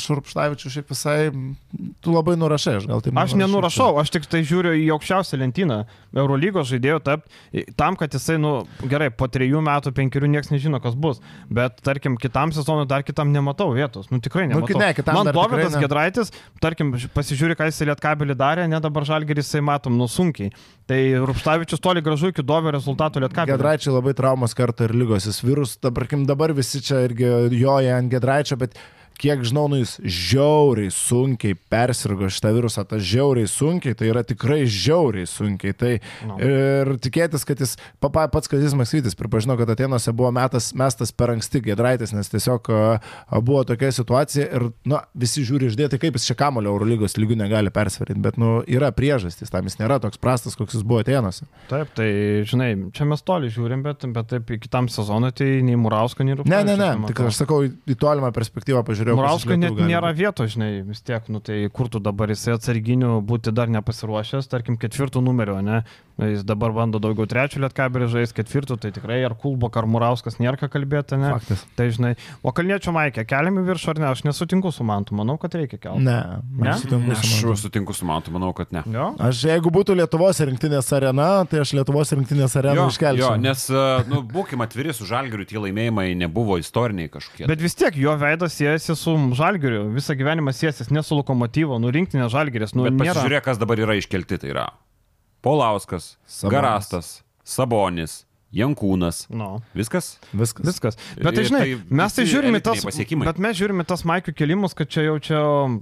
Šurpštavičių 0.00 0.70
šiaip 0.72 0.92
visai, 0.92 1.16
tu 2.00 2.14
labai 2.14 2.38
nurašai, 2.40 2.78
aš 2.80 2.86
gal 2.88 3.02
taip 3.04 3.18
Aš 3.20 3.34
nenurašau, 3.36 3.90
aš 4.00 4.12
tik 4.14 4.24
tai 4.32 4.40
žiūriu 4.48 4.72
į 4.80 4.86
aukščiausią 4.96 5.40
lentyną. 5.42 5.78
Eurolygos 6.16 6.70
žaidėjų 6.72 7.02
tap, 7.04 7.26
tam, 7.76 7.96
kad 8.00 8.16
jisai, 8.16 8.38
nu, 8.40 8.54
gerai, 8.88 9.10
po 9.12 9.28
trejų 9.32 9.60
metų, 9.64 9.92
penkerių 9.96 10.30
niekas 10.34 10.50
nežino, 10.52 10.80
kas 10.84 10.96
bus. 10.96 11.20
Bet, 11.52 11.78
tarkim, 11.84 12.16
kitam 12.20 12.52
sezonui 12.56 12.88
dar 12.88 13.04
kitam 13.04 13.32
nematau 13.32 13.70
vietos. 13.76 14.08
Nu, 14.12 14.20
tikrai 14.24 14.46
Nu, 14.48 14.56
nematau. 14.56 14.80
ne, 14.80 14.90
kitam 14.96 15.20
Man 15.20 15.32
Dovydas. 15.36 15.76
Gedraitis, 15.80 16.32
tarkim, 16.64 16.94
pasižiūri, 17.16 17.56
ką 17.60 17.68
jisai 17.68 17.90
lietkabelį 17.92 18.36
darė, 18.40 18.68
ne 18.72 18.80
dabar 18.80 19.04
žalgeris 19.08 19.48
jisai 19.48 19.64
matom, 19.64 19.96
nu 20.00 20.08
sunkiai. 20.08 20.52
Tai 20.88 20.98
Rupštavičius 21.28 21.80
toli 21.80 22.02
gražu 22.04 22.32
iki 22.32 22.42
Dovio 22.44 22.72
rezultatų 22.74 23.22
lietkabelį. 23.24 23.54
Gedraičiai 23.56 23.94
labai 23.94 24.12
traumos 24.18 24.52
kartą 24.62 24.88
ir 24.88 24.96
lygos, 25.02 25.28
jis 25.28 25.42
virus, 25.44 25.76
dabar, 25.82 26.08
dabar 26.28 26.54
visi 26.56 26.82
čia 26.84 27.02
irgi 27.08 27.28
joja 27.58 27.98
ant 27.98 28.12
Gedraičio, 28.12 28.58
bet 28.60 28.78
kiek 29.18 29.42
žinau, 29.46 29.66
nu 29.70 29.78
jis 29.80 29.96
žiauriai 30.02 30.90
sunkiai 30.94 31.56
persirgo 31.70 32.28
šitą 32.32 32.52
virusą, 32.56 32.84
tas 32.88 33.02
žiauriai 33.06 33.48
sunkiai, 33.50 33.94
tai 33.98 34.08
yra 34.12 34.22
tikrai 34.26 34.62
žiauriai 34.66 35.26
sunkiai. 35.28 35.74
Tai 35.76 35.92
No. 36.26 36.36
ir 36.38 36.92
tikėtis, 37.02 37.44
kad 37.48 37.58
jis, 37.60 37.76
papa, 38.00 38.26
pats 38.32 38.48
Kazis 38.50 38.74
Maksytis 38.78 39.16
pripažino, 39.18 39.56
kad 39.58 39.68
Atenuose 39.72 40.12
buvo 40.14 40.30
metas, 40.34 40.70
mestas 40.78 41.10
per 41.12 41.32
anksti 41.34 41.60
Gedraitis, 41.64 42.12
nes 42.14 42.28
tiesiog 42.30 42.68
buvo 43.42 43.62
tokia 43.68 43.90
situacija 43.92 44.46
ir, 44.48 44.68
nu, 44.88 44.98
visi 45.18 45.42
žiūri 45.46 45.68
išdėti, 45.70 45.98
kaip 46.02 46.16
jis 46.18 46.28
čia 46.30 46.36
kamulio 46.38 46.72
Eurolygos 46.74 47.16
lygių 47.20 47.36
negali 47.42 47.72
persverti, 47.74 48.14
bet, 48.22 48.38
nu, 48.40 48.60
yra 48.70 48.92
priežastys, 48.94 49.50
tam 49.52 49.66
jis 49.68 49.78
nėra 49.80 49.98
toks 50.02 50.20
prastas, 50.22 50.56
koks 50.58 50.78
jis 50.78 50.84
buvo 50.86 51.02
Atenuose. 51.02 51.46
Taip, 51.70 51.90
tai, 51.98 52.08
žinai, 52.48 52.70
čia 52.94 53.06
mes 53.08 53.22
toli 53.26 53.50
žiūrim, 53.52 53.82
bet, 53.86 54.06
bet 54.14 54.30
taip, 54.32 54.52
kitam 54.62 54.88
sezonui 54.92 55.32
tai 55.36 55.50
nei 55.66 55.76
Murausko, 55.80 56.22
nei 56.24 56.32
Ne, 56.32 56.40
Rupštavičius. 56.42 56.66
ne, 56.70 56.76
ne, 56.76 56.90
nematau. 56.94 57.12
tik 57.12 57.20
aš 57.26 57.40
sakau, 57.42 57.60
į 57.66 57.96
tolimą 58.00 58.30
perspektyvą 58.34 58.82
pažiūrėjau. 58.86 59.11
Iš 59.12 59.20
Murausko 59.20 59.58
net 59.58 59.76
gali 59.76 59.92
nėra 59.92 60.12
vietos, 60.16 60.54
žinai, 60.54 60.70
vis 60.88 61.02
tiek, 61.04 61.28
nu 61.32 61.42
tai 61.44 61.60
kur 61.74 61.90
tu 61.92 62.00
dabar 62.02 62.32
jisai 62.32 62.56
atsarginių 62.56 63.18
būti 63.28 63.54
dar 63.54 63.70
nepasiruošęs, 63.72 64.50
tarkim, 64.52 64.78
ketvirtų 64.80 65.22
numerio, 65.24 65.60
ne? 65.64 65.82
Jis 66.20 66.42
dabar 66.44 66.70
bando 66.76 66.98
daugiau 67.00 67.24
trečių 67.26 67.62
lietkabelį 67.64 68.06
žaisti, 68.12 68.36
ketvirtų, 68.42 68.76
tai 68.82 68.90
tikrai 68.92 69.22
ar 69.24 69.32
Kulbok, 69.40 69.76
ar 69.80 69.86
Murauskas 69.88 70.36
nėra 70.38 70.58
ką 70.60 70.68
kalbėti, 70.74 71.16
ne? 71.18 71.30
Faktas. 71.32 71.62
Tai 71.78 71.86
žinai, 71.90 72.10
o 72.44 72.52
Kalniečio 72.52 72.92
Maikė, 72.92 73.24
keliami 73.26 73.64
virš 73.66 73.86
ar 73.94 74.00
ne, 74.02 74.06
aš 74.12 74.20
nesutinku 74.28 74.70
su 74.76 74.84
Mantu, 74.84 75.16
manau, 75.18 75.38
kad 75.40 75.54
reikia 75.56 75.78
kelti. 75.80 76.04
Ne, 76.04 76.18
Ne? 76.52 76.68
aš 76.74 76.84
sutinku 76.84 77.08
Ne, 77.08 77.14
su 77.16 77.24
aš 77.24 77.32
Mantu. 77.42 77.56
sutinku 77.62 77.96
su 77.96 78.04
Mantu, 78.06 78.30
manau, 78.36 78.52
kad 78.52 78.70
ne. 78.76 78.82
Jo? 78.92 79.08
Aš 79.18 79.40
jeigu 79.48 79.72
būtų 79.72 79.96
Lietuvos 80.02 80.38
rinktinės 80.44 80.92
arena, 80.92 81.30
tai 81.48 81.62
aš 81.64 81.72
Lietuvos 81.80 82.12
rinktinės 82.12 82.54
areną 82.60 82.86
iškelčiau. 82.92 83.32
jo, 83.32 83.32
nes, 83.40 83.64
e, 83.72 84.04
nu, 84.12 84.20
būkime 84.22 84.68
atviri 84.68 84.92
su 84.94 85.08
Žalgiriu, 85.08 85.48
tie 85.48 85.58
laimėjimai 85.64 86.12
nebuvo 86.14 86.60
istoriniai 86.60 87.08
kažkokie. 87.08 87.48
Bet 87.48 87.58
vis 87.64 87.74
tiek 87.74 87.96
jo 87.96 88.14
veidas 88.20 88.52
siejasi 88.60 88.94
su 88.94 89.16
Žalgiriu, 89.34 89.88
visą 89.96 90.14
gyvenimą 90.14 90.52
siejasi 90.52 90.92
ne 90.92 91.02
su 91.02 91.16
lokomotyvo, 91.18 91.80
nu 91.80 91.90
rinktinė 91.90 92.28
Žalgiris, 92.28 92.76
nu 92.76 92.84
Bet 92.84 92.92
nėra. 93.00 93.16
pasižiūrėk, 93.16 93.42
kas 93.48 93.58
dabar 93.58 93.80
yra 93.80 93.96
iškelti, 93.98 94.38
tai 94.44 94.52
yra 94.52 94.68
Paulauskas, 95.42 96.16
Sabonis. 96.26 96.52
Garastas, 96.54 97.08
Sabonis, 97.44 98.20
Jankūnas. 98.52 99.22
No. 99.32 99.62
Viskas? 99.72 100.18
Viskas. 100.36 100.66
Viskas. 100.68 100.96
Bet 101.16 101.32
tai, 101.32 101.40
Ir 101.40 101.46
žinai, 101.48 101.60
tai 101.64 101.96
mes 101.96 102.12
tai 102.12 102.24
žiūrime 102.28 102.58
tas, 102.60 102.82
bet 102.84 103.38
mes 103.40 103.56
žiūrime 103.56 103.86
tas 103.88 104.02
Maikių 104.04 104.34
kelimus, 104.36 104.74
kad 104.76 104.90
čia 104.92 105.06
jau 105.06 105.14
čia 105.24 105.38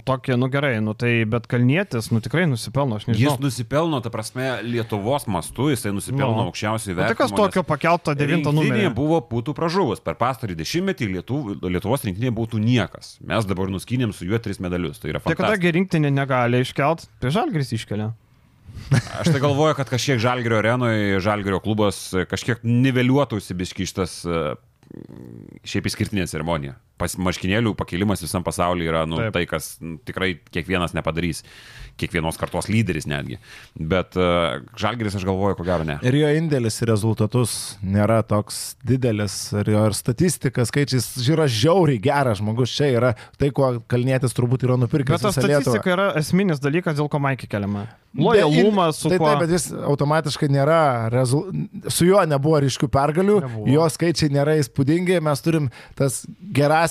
tokie, 0.07 0.37
nu 0.39 0.47
gerai, 0.47 0.77
nu 0.79 0.93
tai, 0.95 1.25
bet 1.27 1.49
Kalnietis, 1.51 2.07
nu 2.15 2.21
tikrai 2.23 2.45
nusipelno, 2.47 2.95
aš 2.95 3.09
nežinau. 3.09 3.33
Jis 3.35 3.43
nusipelno, 3.43 3.99
ta 3.99 4.07
prasme, 4.13 4.61
Lietuvos 4.63 5.27
mastu, 5.27 5.67
jisai 5.73 5.91
nusipelno 5.91 6.31
Nu. 6.39 6.47
aukščiausiai 6.47 6.95
O 6.95 7.01
tai 7.03 7.09
kas 7.11 7.27
vertinimo. 7.35 7.43
tokio 7.43 7.65
pakelto 7.67 8.15
devintą 8.15 8.55
Rinktinė 8.55 8.71
numerį? 8.71 8.95
buvo 8.95 9.19
būtų 9.19 9.51
pražuvus. 9.59 9.99
Per 9.99 10.15
pastarį 10.15 10.55
dešimtmetį 10.63 11.11
Lietuv, 11.11 11.51
Lietuvos 11.67 12.07
rinktinė 12.07 12.31
būtų 12.31 12.55
niekas. 12.63 13.17
Mes 13.19 13.43
dabar 13.51 13.67
nuskynėm 13.67 14.15
su 14.15 14.23
juo 14.25 14.39
tris 14.39 14.63
medalius. 14.63 14.97
Tai 15.03 15.11
yra 15.11 15.19
Tai 15.19 15.35
fantastika. 15.35 15.59
kada 15.59 15.75
rinktinė 15.75 16.07
negali 16.09 16.63
iškelt, 16.63 17.09
tai 17.19 17.35
Žalgris 17.35 17.75
iškelia. 17.75 18.13
Aš 19.21 19.31
tai 19.31 19.39
galvoju, 19.39 19.75
kad 19.77 19.89
kažkiek 19.89 20.19
Žalgirio 20.19 20.59
arenoje, 20.59 21.19
Žalgirio 21.23 21.61
klubas 21.63 22.09
e, 22.13 22.25
kažkiek 22.29 22.63
niveliuotųsi 22.67 23.55
biškištas 23.57 24.21
šiaip 25.63 25.85
išskirtinė 25.87 26.25
ceremonija. 26.27 26.75
Pas 27.01 27.15
marškinėlių 27.17 27.73
pakelimas 27.79 28.21
visam 28.23 28.45
pasaulyje 28.45 28.91
yra 28.91 29.05
nu, 29.09 29.19
Taip. 29.19 29.35
tai, 29.35 29.45
kas 29.49 29.73
nu, 29.81 29.97
tikrai 30.07 30.35
kiekvienas 30.53 30.93
nepadarys. 30.97 31.41
Kiekvienos 31.99 32.37
kartos 32.39 32.69
lyderis 32.71 33.05
netgi. 33.09 33.35
Bet 33.75 34.15
uh, 34.17 34.61
Žalgiris, 34.79 35.17
aš 35.19 35.25
galvoju, 35.27 35.57
ko 35.59 35.65
gero 35.67 35.85
ne. 35.87 35.97
Ir 36.07 36.15
jo 36.21 36.29
indėlis 36.39 36.79
į 36.81 36.87
rezultatus 36.89 37.55
nėra 37.83 38.21
toks 38.25 38.61
didelis, 38.87 39.35
ir 39.59 39.73
jo 39.73 39.83
ir 39.89 39.97
statistika, 39.97 40.65
skaičiais, 40.65 41.09
yra 41.29 41.49
žiauriai 41.51 42.01
geras 42.01 42.39
žmogus, 42.41 42.73
čia 42.73 42.89
yra 42.95 43.13
tai, 43.37 43.51
ko 43.55 43.73
kalnėtis 43.91 44.37
turbūt 44.37 44.65
yra 44.69 44.79
nupirkęs. 44.81 45.19
Bet 45.19 45.27
ta 45.27 45.33
visą 45.33 45.47
Lietuvą. 45.47 45.65
statistika 45.67 45.97
yra 45.97 46.07
esminis 46.21 46.63
dalykas, 46.63 46.97
dėl 46.97 47.11
ko 47.11 47.21
Maikį 47.21 47.51
keliama. 47.51 47.89
Lojalumas 48.17 48.97
su 48.99 49.09
tai, 49.09 49.17
kuo. 49.21 49.27
taip, 49.29 49.39
bet 49.45 49.53
jis 49.55 49.69
automatiškai 49.71 50.49
nėra, 50.51 50.79
rezul... 51.13 51.45
su 51.87 52.07
juo 52.09 52.19
nebuvo 52.27 52.59
ryškių 52.65 52.89
pergalių, 52.91 53.37
Nebuvo. 53.45 53.67
jo 53.71 53.85
skaičiai 53.95 54.33
nėra 54.35 54.57
įspūdingi, 54.59 55.21
mes 55.23 55.43
turim 55.45 55.69
tas 55.95 56.25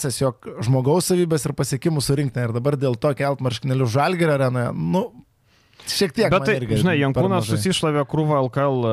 gerasias 0.00 0.20
jo 0.20 0.32
žmogaus 0.64 1.10
savybės 1.10 1.44
ir 1.44 1.54
pasiekimų 1.56 2.00
surinkti. 2.00 2.40
Ir 2.40 2.54
dabar 2.54 2.76
dėl 2.76 2.96
to 2.96 3.12
kelt 3.14 3.40
marškinėlių 3.40 3.86
žalgerio 3.86 4.34
arenoje, 4.34 4.72
nu, 4.74 5.04
šiek 5.88 6.12
tiek. 6.16 6.30
Bet 6.32 6.46
tai, 6.48 6.56
irgi 6.60 6.80
žinai, 6.82 6.96
Jankūnas 7.00 7.48
susišlavė 7.50 8.04
krūvą 8.10 8.40
LKL 8.46 8.88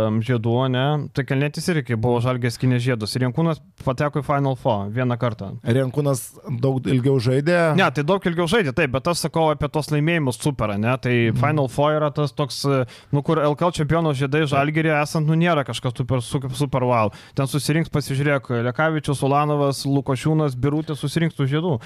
ne? 0.73 0.85
Tai 1.13 1.25
Kalnietis 1.27 1.67
irgi 1.73 1.97
buvo 1.99 2.19
žalgės 2.23 2.57
kinė 2.61 2.79
žiedus. 2.83 3.15
Ir 3.17 3.27
Jankūnas 3.27 3.61
pateko 3.85 4.23
į 4.23 4.27
Final 4.27 4.57
Four 4.59 4.89
vieną 4.95 5.17
kartą. 5.21 5.53
Rinkūnas 5.63 6.25
daug 6.61 6.81
ilgiau 6.87 7.19
žaidė. 7.23 7.75
Ne, 7.77 7.87
tai 7.93 8.03
daug 8.07 8.23
ilgiau 8.27 8.47
žaidė, 8.49 8.73
taip, 8.77 8.91
bet 8.95 9.07
aš 9.11 9.27
sakau 9.27 9.49
apie 9.53 9.69
tos 9.71 9.91
laimėjimus 9.93 10.39
super, 10.41 10.73
ne? 10.77 10.95
Tai 10.97 11.15
Mhm. 11.27 11.37
Final 11.41 11.67
Four 11.67 11.91
yra 11.97 12.11
tas 12.13 12.31
toks, 12.31 12.63
e, 12.65 12.85
nu 13.11 13.21
kur 13.23 13.37
LKL 13.41 13.73
čempionų 13.81 14.13
žiedai 14.17 14.45
žalgerį 14.49 14.93
esant, 15.01 15.27
nu 15.27 15.35
nėra 15.35 15.65
kažkas 15.67 15.95
super, 15.97 16.21
super, 16.21 16.49
super 16.55 16.81
wow. 16.87 17.11
Ten 17.35 17.47
susirinks, 17.47 17.89
pasižiūrėk, 17.89 18.49
Lekavičius, 18.67 19.23
Ulanovas, 19.23 19.85
Lukošiūnas, 19.85 20.55
Birutė 20.55 20.95
susirinks 20.97 21.35
tų 21.37 21.47
žiedų. 21.53 21.79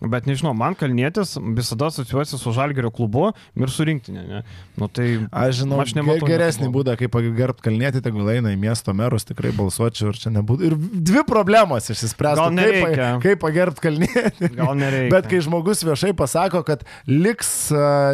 Bet 0.00 0.24
nežinau, 0.24 0.54
man 0.56 0.72
kalnėtis 0.80 1.34
visada 1.56 1.90
asociuosi 1.90 2.38
su 2.40 2.52
žalgerio 2.56 2.88
klubu 2.94 3.26
ir 3.60 3.68
su 3.68 3.84
rinktinė. 3.84 4.22
Ne? 4.24 4.38
Nu, 4.80 4.88
tai 4.88 5.26
Aš 5.28 5.58
žinau, 5.60 5.80
Aš 5.82 5.92
nematau 5.98 6.28
geresnį 6.30 6.64
nieko 6.64 6.74
būdą, 6.78 6.94
kaip 6.96 7.12
pagerbti 7.12 7.66
kalnėti, 7.66 8.00
tegul 8.06 8.30
eina 8.32 8.54
į 8.54 8.58
miesto 8.62 8.94
merus, 8.96 9.26
tikrai 9.28 9.52
balsuočiau 9.56 10.08
ir 10.14 10.20
čia 10.22 10.32
nebūtų. 10.32 10.70
Ir 10.70 10.76
dvi 11.10 11.24
problemos 11.28 11.90
išsispręstų. 11.92 12.40
Gal 12.40 12.56
nereikia. 12.56 12.96
Kaip, 12.96 13.26
kaip 13.26 13.42
pagerbti 13.44 13.84
kalnėti. 13.84 14.50
gal 14.56 14.72
nereikia. 14.80 15.12
Bet 15.12 15.28
kai 15.28 15.42
žmogus 15.44 15.84
viešai 15.84 16.14
pasako, 16.16 16.64
kad 16.64 16.86
liks, 17.04 17.52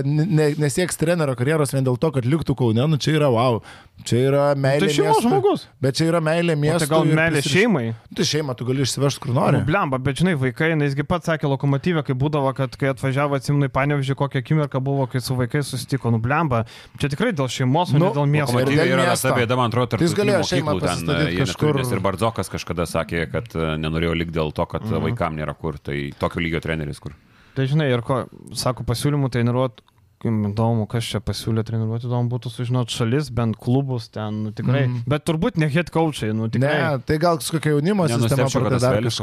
ne, 0.06 0.50
nesieks 0.58 0.98
trenerio 0.98 1.38
karjeros 1.38 1.70
vien 1.76 1.86
dėl 1.86 2.00
to, 2.02 2.10
kad 2.18 2.26
liktų 2.26 2.58
Kaune, 2.58 2.82
nu 2.90 2.98
čia 2.98 3.14
yra 3.20 3.30
wow. 3.30 3.60
Čia 4.06 4.18
yra 4.26 4.42
meilė. 4.58 4.86
Tai 4.88 4.92
šeimos 4.92 5.22
žmogus. 5.24 5.62
Bet 5.80 5.96
čia 5.96 6.10
yra 6.10 6.18
meilė 6.24 6.54
miestui. 6.58 6.82
tai 6.84 6.90
gal 6.90 7.06
meilė 7.08 7.40
prisiriš- 7.40 7.54
šeimai? 7.62 7.86
Tai 8.16 8.26
šeimą 8.28 8.56
tu 8.58 8.66
gali 8.68 8.84
išsivežti 8.84 9.22
kur 9.24 9.32
nori. 9.38 9.62
Nu, 9.62 9.68
blemba, 9.70 9.98
bet 10.02 10.20
žinai, 10.20 10.34
vaikai, 10.40 10.74
jisgi 10.76 11.06
pats 11.08 11.30
sakė 11.30 11.48
lokomotyvę, 11.76 12.02
kai 12.06 12.14
būdavo, 12.16 12.52
kad 12.56 12.76
kai 12.76 12.88
atvažiavo 12.92 13.36
atsimnai 13.36 13.68
panevežį, 13.72 14.16
kokią 14.16 14.40
akimirką 14.42 14.80
buvo, 14.82 15.06
kai 15.06 15.20
su 15.20 15.34
vaikais 15.36 15.68
susitiko, 15.72 16.10
nu 16.10 16.18
blemba. 16.18 16.64
Čia 16.98 17.08
tikrai 17.12 17.32
dėl 17.32 17.48
šeimos, 17.48 17.92
o 17.94 17.98
Nu, 17.98 18.06
ne 18.06 18.12
dėl 18.16 18.26
miesto. 18.26 18.58
ir 18.60 18.66
dėl 18.66 18.92
yra 18.96 19.16
ta 19.16 19.34
bėda, 19.36 19.56
man 19.56 19.70
atrodo, 19.70 19.86
tarp 19.96 20.02
jis 20.02 20.14
galėjo 20.14 20.42
šeimą 20.44 20.80
ten. 20.80 21.06
neturi, 21.06 21.36
kažkur. 21.40 21.76
Nes 21.76 21.92
ir 21.92 22.00
Bardzokas 22.00 22.48
kažkada 22.48 22.86
sakė, 22.86 23.30
kad 23.30 23.46
e, 23.54 23.76
nenorėjo 23.78 24.14
likti 24.16 24.34
dėl 24.34 24.52
to, 24.52 24.66
kad 24.66 24.82
Mhm. 24.82 24.94
mm. 24.94 25.02
vaikam 25.10 25.36
nėra 25.36 25.54
kur. 25.56 25.78
Tai 25.78 25.96
tokio 26.18 26.40
lygio 26.40 26.60
treneris 26.60 26.98
kur. 27.00 27.12
Tai 27.54 27.66
žinai, 27.66 27.90
ir 27.92 28.02
ko, 28.02 28.26
sako, 28.52 28.84
pasiūlymų 28.84 29.30
treniruot, 29.32 29.80
įdomu, 30.26 30.86
kas 30.88 31.04
čia 31.04 31.20
pasiūlė 31.20 31.62
treniruoti, 31.64 32.06
įdomu 32.08 32.28
būtų 32.32 32.50
sužinoti 32.50 32.92
šalis, 32.92 33.30
bent 33.30 33.56
klubus 33.56 34.08
ten, 34.08 34.42
nu, 34.44 34.50
tikrai. 34.52 34.86
Mm. 34.88 35.04
Bet 35.06 35.24
turbūt 35.24 35.56
ne 35.56 35.68
head 35.68 35.90
coachai, 35.90 36.32
nu 36.34 36.48
tikrai. 36.48 36.96
Ne, 36.96 36.98
tai 37.06 37.18
gal 37.18 37.38
kokia 37.38 37.76
jaunimo 37.76 38.08
sistema 38.08 38.48
tas 38.48 38.82
dar 38.82 38.96
Velis 39.00 39.20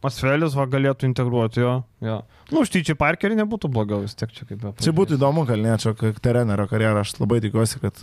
kažką. 0.00 0.08
koks. 0.08 0.20
Asvelis 0.20 0.56
va 0.56 0.66
galėtų 0.66 1.08
integruoti 1.08 1.60
jo. 1.60 1.82
jo. 2.00 2.20
Nu, 2.50 2.64
štyčiai 2.66 2.96
parkerį 2.98 3.36
nebūtų 3.38 3.68
blogiau 3.70 4.00
vis 4.02 4.16
tiek 4.18 4.30
čia 4.34 4.46
kaip 4.48 4.58
be. 4.58 4.72
Čia 4.82 4.92
būtų 4.96 5.14
įdomu 5.18 5.44
kalniečio 5.46 5.92
trenerio 6.18 6.66
karjerą. 6.70 7.04
Aš 7.04 7.12
labai 7.20 7.38
tikiuosi, 7.44 7.78
kad 7.82 8.00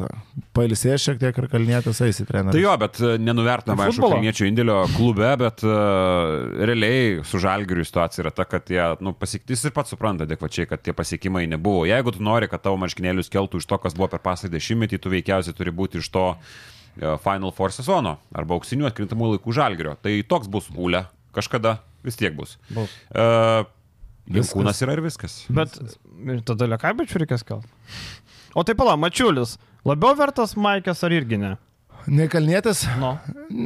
pailsės 0.56 1.04
šiek 1.04 1.20
tiek 1.20 1.36
ir 1.36 1.48
kalnietis 1.52 2.00
eis 2.06 2.22
į 2.24 2.28
trenerį. 2.30 2.54
Tai 2.56 2.62
jo, 2.62 2.76
bet 2.80 3.02
e, 3.02 3.18
nenuvertinam, 3.20 3.82
aišku, 3.84 3.98
Futbolo. 3.98 4.18
kalniečių 4.18 4.48
indėlio 4.48 4.78
klube, 4.94 5.34
bet 5.42 5.66
uh, 5.68 6.62
realiai 6.70 7.26
su 7.28 7.42
žalgiriu 7.44 7.84
situacija 7.88 8.24
yra 8.24 8.34
ta, 8.38 8.48
kad 8.48 8.72
jie, 8.72 8.86
nu, 9.04 9.12
pasiektis 9.18 9.68
ir 9.68 9.76
pats 9.76 9.92
supranta 9.94 10.28
adekvačiai, 10.28 10.70
kad 10.70 10.86
tie 10.86 10.96
pasiekimai 10.96 11.44
nebuvo. 11.50 11.84
Jeigu 11.90 12.16
tu 12.16 12.24
nori, 12.24 12.50
kad 12.52 12.64
tavo 12.64 12.80
marškinėlius 12.86 13.34
keltų 13.34 13.62
iš 13.62 13.68
to, 13.68 13.82
kas 13.84 13.98
buvo 13.98 14.12
per 14.14 14.24
pasą 14.24 14.52
dešimtmetį, 14.54 15.02
tu 15.04 15.12
veikiausiai 15.12 15.58
turi 15.58 15.76
būti 15.76 16.00
iš 16.00 16.10
to 16.14 16.30
e, 16.32 17.18
Final 17.26 17.52
Four 17.58 17.76
sezono 17.76 18.18
arba 18.32 18.58
auksinių 18.58 18.88
atkrintamų 18.94 19.36
laikų 19.36 19.60
žalgirio. 19.60 20.00
Tai 20.00 20.16
toks 20.30 20.50
bus 20.52 20.72
ūlė 20.72 21.08
kažkada, 21.38 21.78
vis 22.06 22.18
tiek 22.20 22.36
bus. 22.38 22.58
Bus. 22.74 22.94
Uh, 23.14 23.64
Viskas. 24.28 24.58
Kūnas 24.58 24.82
yra 24.84 24.98
ir 24.98 25.02
viskas. 25.06 25.38
Bet 25.56 25.78
ir 26.28 26.42
tada 26.48 26.68
Lekabičių 26.68 27.22
reikės 27.24 27.46
kelti. 27.48 27.70
O 28.58 28.64
tai 28.68 28.76
pala, 28.76 28.98
Mačiulis, 29.00 29.56
labiau 29.88 30.18
vertas 30.20 30.58
Maikės 30.60 31.04
ar 31.08 31.16
irgi 31.16 31.40
ne? 31.40 31.54
Ne 32.08 32.28
kalnietis, 32.32 32.86
Nu, 33.00 33.18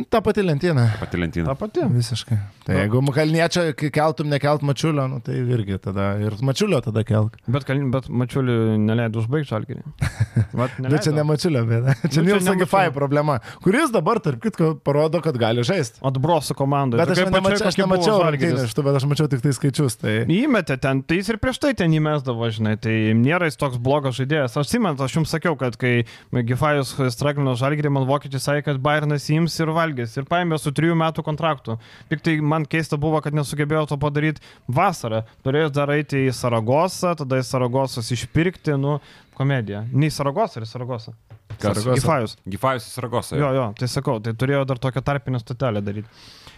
ta 0.10 0.22
pati 0.22 0.42
lentyna. 0.44 0.88
Pati 1.00 1.18
lentyna. 1.18 1.46
ta 1.46 1.56
pati. 1.56 1.82
Visiškai. 1.90 2.38
Tai 2.66 2.76
jeigu 2.78 3.02
kalniečio 3.14 3.62
keltum, 3.94 4.30
nekelt 4.30 4.62
mačiulio, 4.66 5.08
nu, 5.10 5.20
tai 5.26 5.36
irgi 5.42 5.78
tada 5.82 6.16
ir 6.22 6.34
mačiulio 6.42 6.82
tada 6.82 7.04
kelk. 7.04 7.38
Bet, 7.48 7.66
kal- 7.66 7.82
bet 7.92 8.08
Mačiulį 8.10 8.78
neleido 8.82 9.22
užbaigti. 9.22 9.78
Vat 10.60 10.72
Bet 10.78 11.04
čia 11.06 11.14
ne 11.16 11.24
mačiulio 11.26 11.64
bėda. 11.66 11.96
Čia 12.04 12.12
čia 12.16 12.24
Nilso 12.26 12.52
ne 12.54 12.60
Gifai 12.62 12.86
Mačiulio. 12.88 12.96
problema, 12.96 13.40
kuris 13.64 13.92
dabar, 13.94 14.20
tarp 14.24 14.42
kitko, 14.44 14.76
parodo, 14.84 15.22
kad 15.22 15.38
gali 15.42 15.64
žaisti. 15.66 16.00
Atbroso 16.06 16.54
komandai. 16.58 17.02
Bet 17.02 17.14
aš, 17.16 17.24
nemačiau, 17.28 17.68
aš 17.68 17.78
nemačiau 17.82 18.20
rungtynių 18.26 18.66
iš 18.68 18.76
tų, 18.78 18.86
bet 18.86 19.00
aš 19.02 19.08
mačiau 19.10 19.30
tik 19.32 19.42
tai 19.42 19.54
skaičius. 19.58 19.98
Tai... 20.02 20.16
Įmetė 20.32 20.78
ten, 20.82 21.02
tai 21.04 21.20
jis 21.22 21.34
ir 21.34 21.40
prieš 21.42 21.60
tai 21.62 21.74
ten 21.78 21.92
įmesdavo, 21.98 22.50
žinai, 22.54 22.78
tai 22.82 22.96
nėra 23.18 23.50
jis 23.50 23.58
toks 23.62 23.82
blogas 23.82 24.18
žaidėjas. 24.22 24.58
Aš 24.62 24.70
simenu, 24.76 24.98
aš 25.02 25.18
jums 25.20 25.34
sakiau, 25.34 25.58
kad 25.60 25.78
kai 25.82 26.06
Gifajus 26.32 26.94
straglino 27.16 27.56
žalgerį, 27.60 27.92
man 27.98 28.08
vokiečiai 28.10 28.31
sakė, 28.40 28.62
kad 28.70 28.80
Bayernas 28.80 29.26
įims 29.34 29.58
ir 29.60 29.72
valgys. 29.76 30.14
Ir 30.16 30.28
paėmė 30.30 30.60
su 30.62 30.72
trijų 30.72 30.96
metų 30.96 31.24
kontraktu. 31.28 31.76
Tik 32.10 32.22
tai 32.24 32.38
man 32.40 32.64
keista 32.70 32.96
buvo, 33.02 33.20
kad 33.26 33.36
nesugebėjo 33.36 33.88
to 33.90 33.98
padaryti 34.00 34.40
vasarą. 34.72 35.24
Turėjęs 35.44 35.74
dar 35.76 35.92
eiti 35.98 36.28
į 36.30 36.32
Saragosą, 36.38 37.16
tada 37.20 37.42
į 37.42 37.46
Saragosas 37.50 38.12
išpirkti, 38.16 38.78
nu, 38.80 39.00
komediją. 39.36 39.84
Ne 39.92 40.08
į 40.08 40.16
Saragosą, 40.16 40.62
ar 40.62 40.68
į 40.68 40.72
Saragosą. 40.72 41.16
Kas? 41.58 41.76
Saragosa. 41.82 41.98
Gifajus. 42.00 42.38
Gifajus 42.48 42.86
į 42.88 42.94
Saragosą. 42.96 43.38
Jo, 43.42 43.50
jo, 43.58 43.66
tai 43.78 43.90
sakau, 43.92 44.20
tai 44.24 44.32
turėjo 44.40 44.64
dar 44.70 44.80
tokią 44.82 45.04
tarpinę 45.04 45.42
stotelę 45.44 45.82
daryti. 45.84 46.08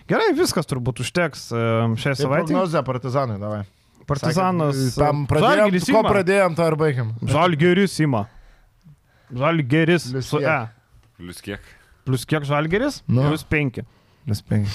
Gerai, 0.08 0.34
viskas 0.38 0.68
turbūt 0.70 1.02
užteks 1.02 1.48
šią 1.50 2.12
Tai 2.14 2.14
savaitę. 2.20 2.52
prognozė 2.52 2.84
partizanai, 2.86 3.40
davai. 3.42 3.64
Partizanas. 4.08 4.76
Sakė, 4.76 5.00
Tam 5.00 5.22
pradėjom, 5.32 5.78
ko 5.96 6.02
pradėjom, 6.08 6.56
to 6.60 6.66
ir 6.68 6.76
baigim. 6.80 7.12
Žalgeris 7.24 7.98
ima. 8.04 8.26
Žalgeris 9.34 10.10
su? 10.28 10.42
E. 10.44 10.58
Lius 11.22 11.42
kiek? 11.46 11.62
Plus 12.08 12.26
kiek 12.28 12.46
žalgeris? 12.48 13.02
Nu. 13.08 13.28
Plus 13.30 13.44
5. 13.48 13.84
Vis 14.28 14.42
penki. 14.48 14.72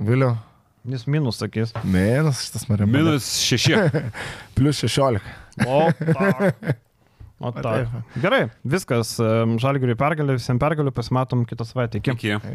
Vėliau. 0.00 0.36
Jis 0.88 1.06
minus 1.08 1.38
sakys. 1.40 1.72
Minus 1.88 2.42
šitas 2.44 2.66
man 2.68 2.82
rimtas. 2.82 2.94
Minus 2.94 3.28
šeši. 3.40 3.76
Plus 4.56 4.80
16. 4.84 5.20
O, 5.64 5.78
tak. 5.96 6.74
O 7.40 7.52
tak. 7.56 7.88
Gerai, 8.20 8.42
viskas. 8.68 9.14
Žalgeriui 9.60 9.96
pergalė, 10.00 10.36
visiems 10.38 10.60
pergalių 10.60 10.92
pasimatom 10.94 11.46
kitą 11.48 11.66
savaitę. 11.68 12.00
Iki. 12.00 12.14
Iki. 12.16 12.52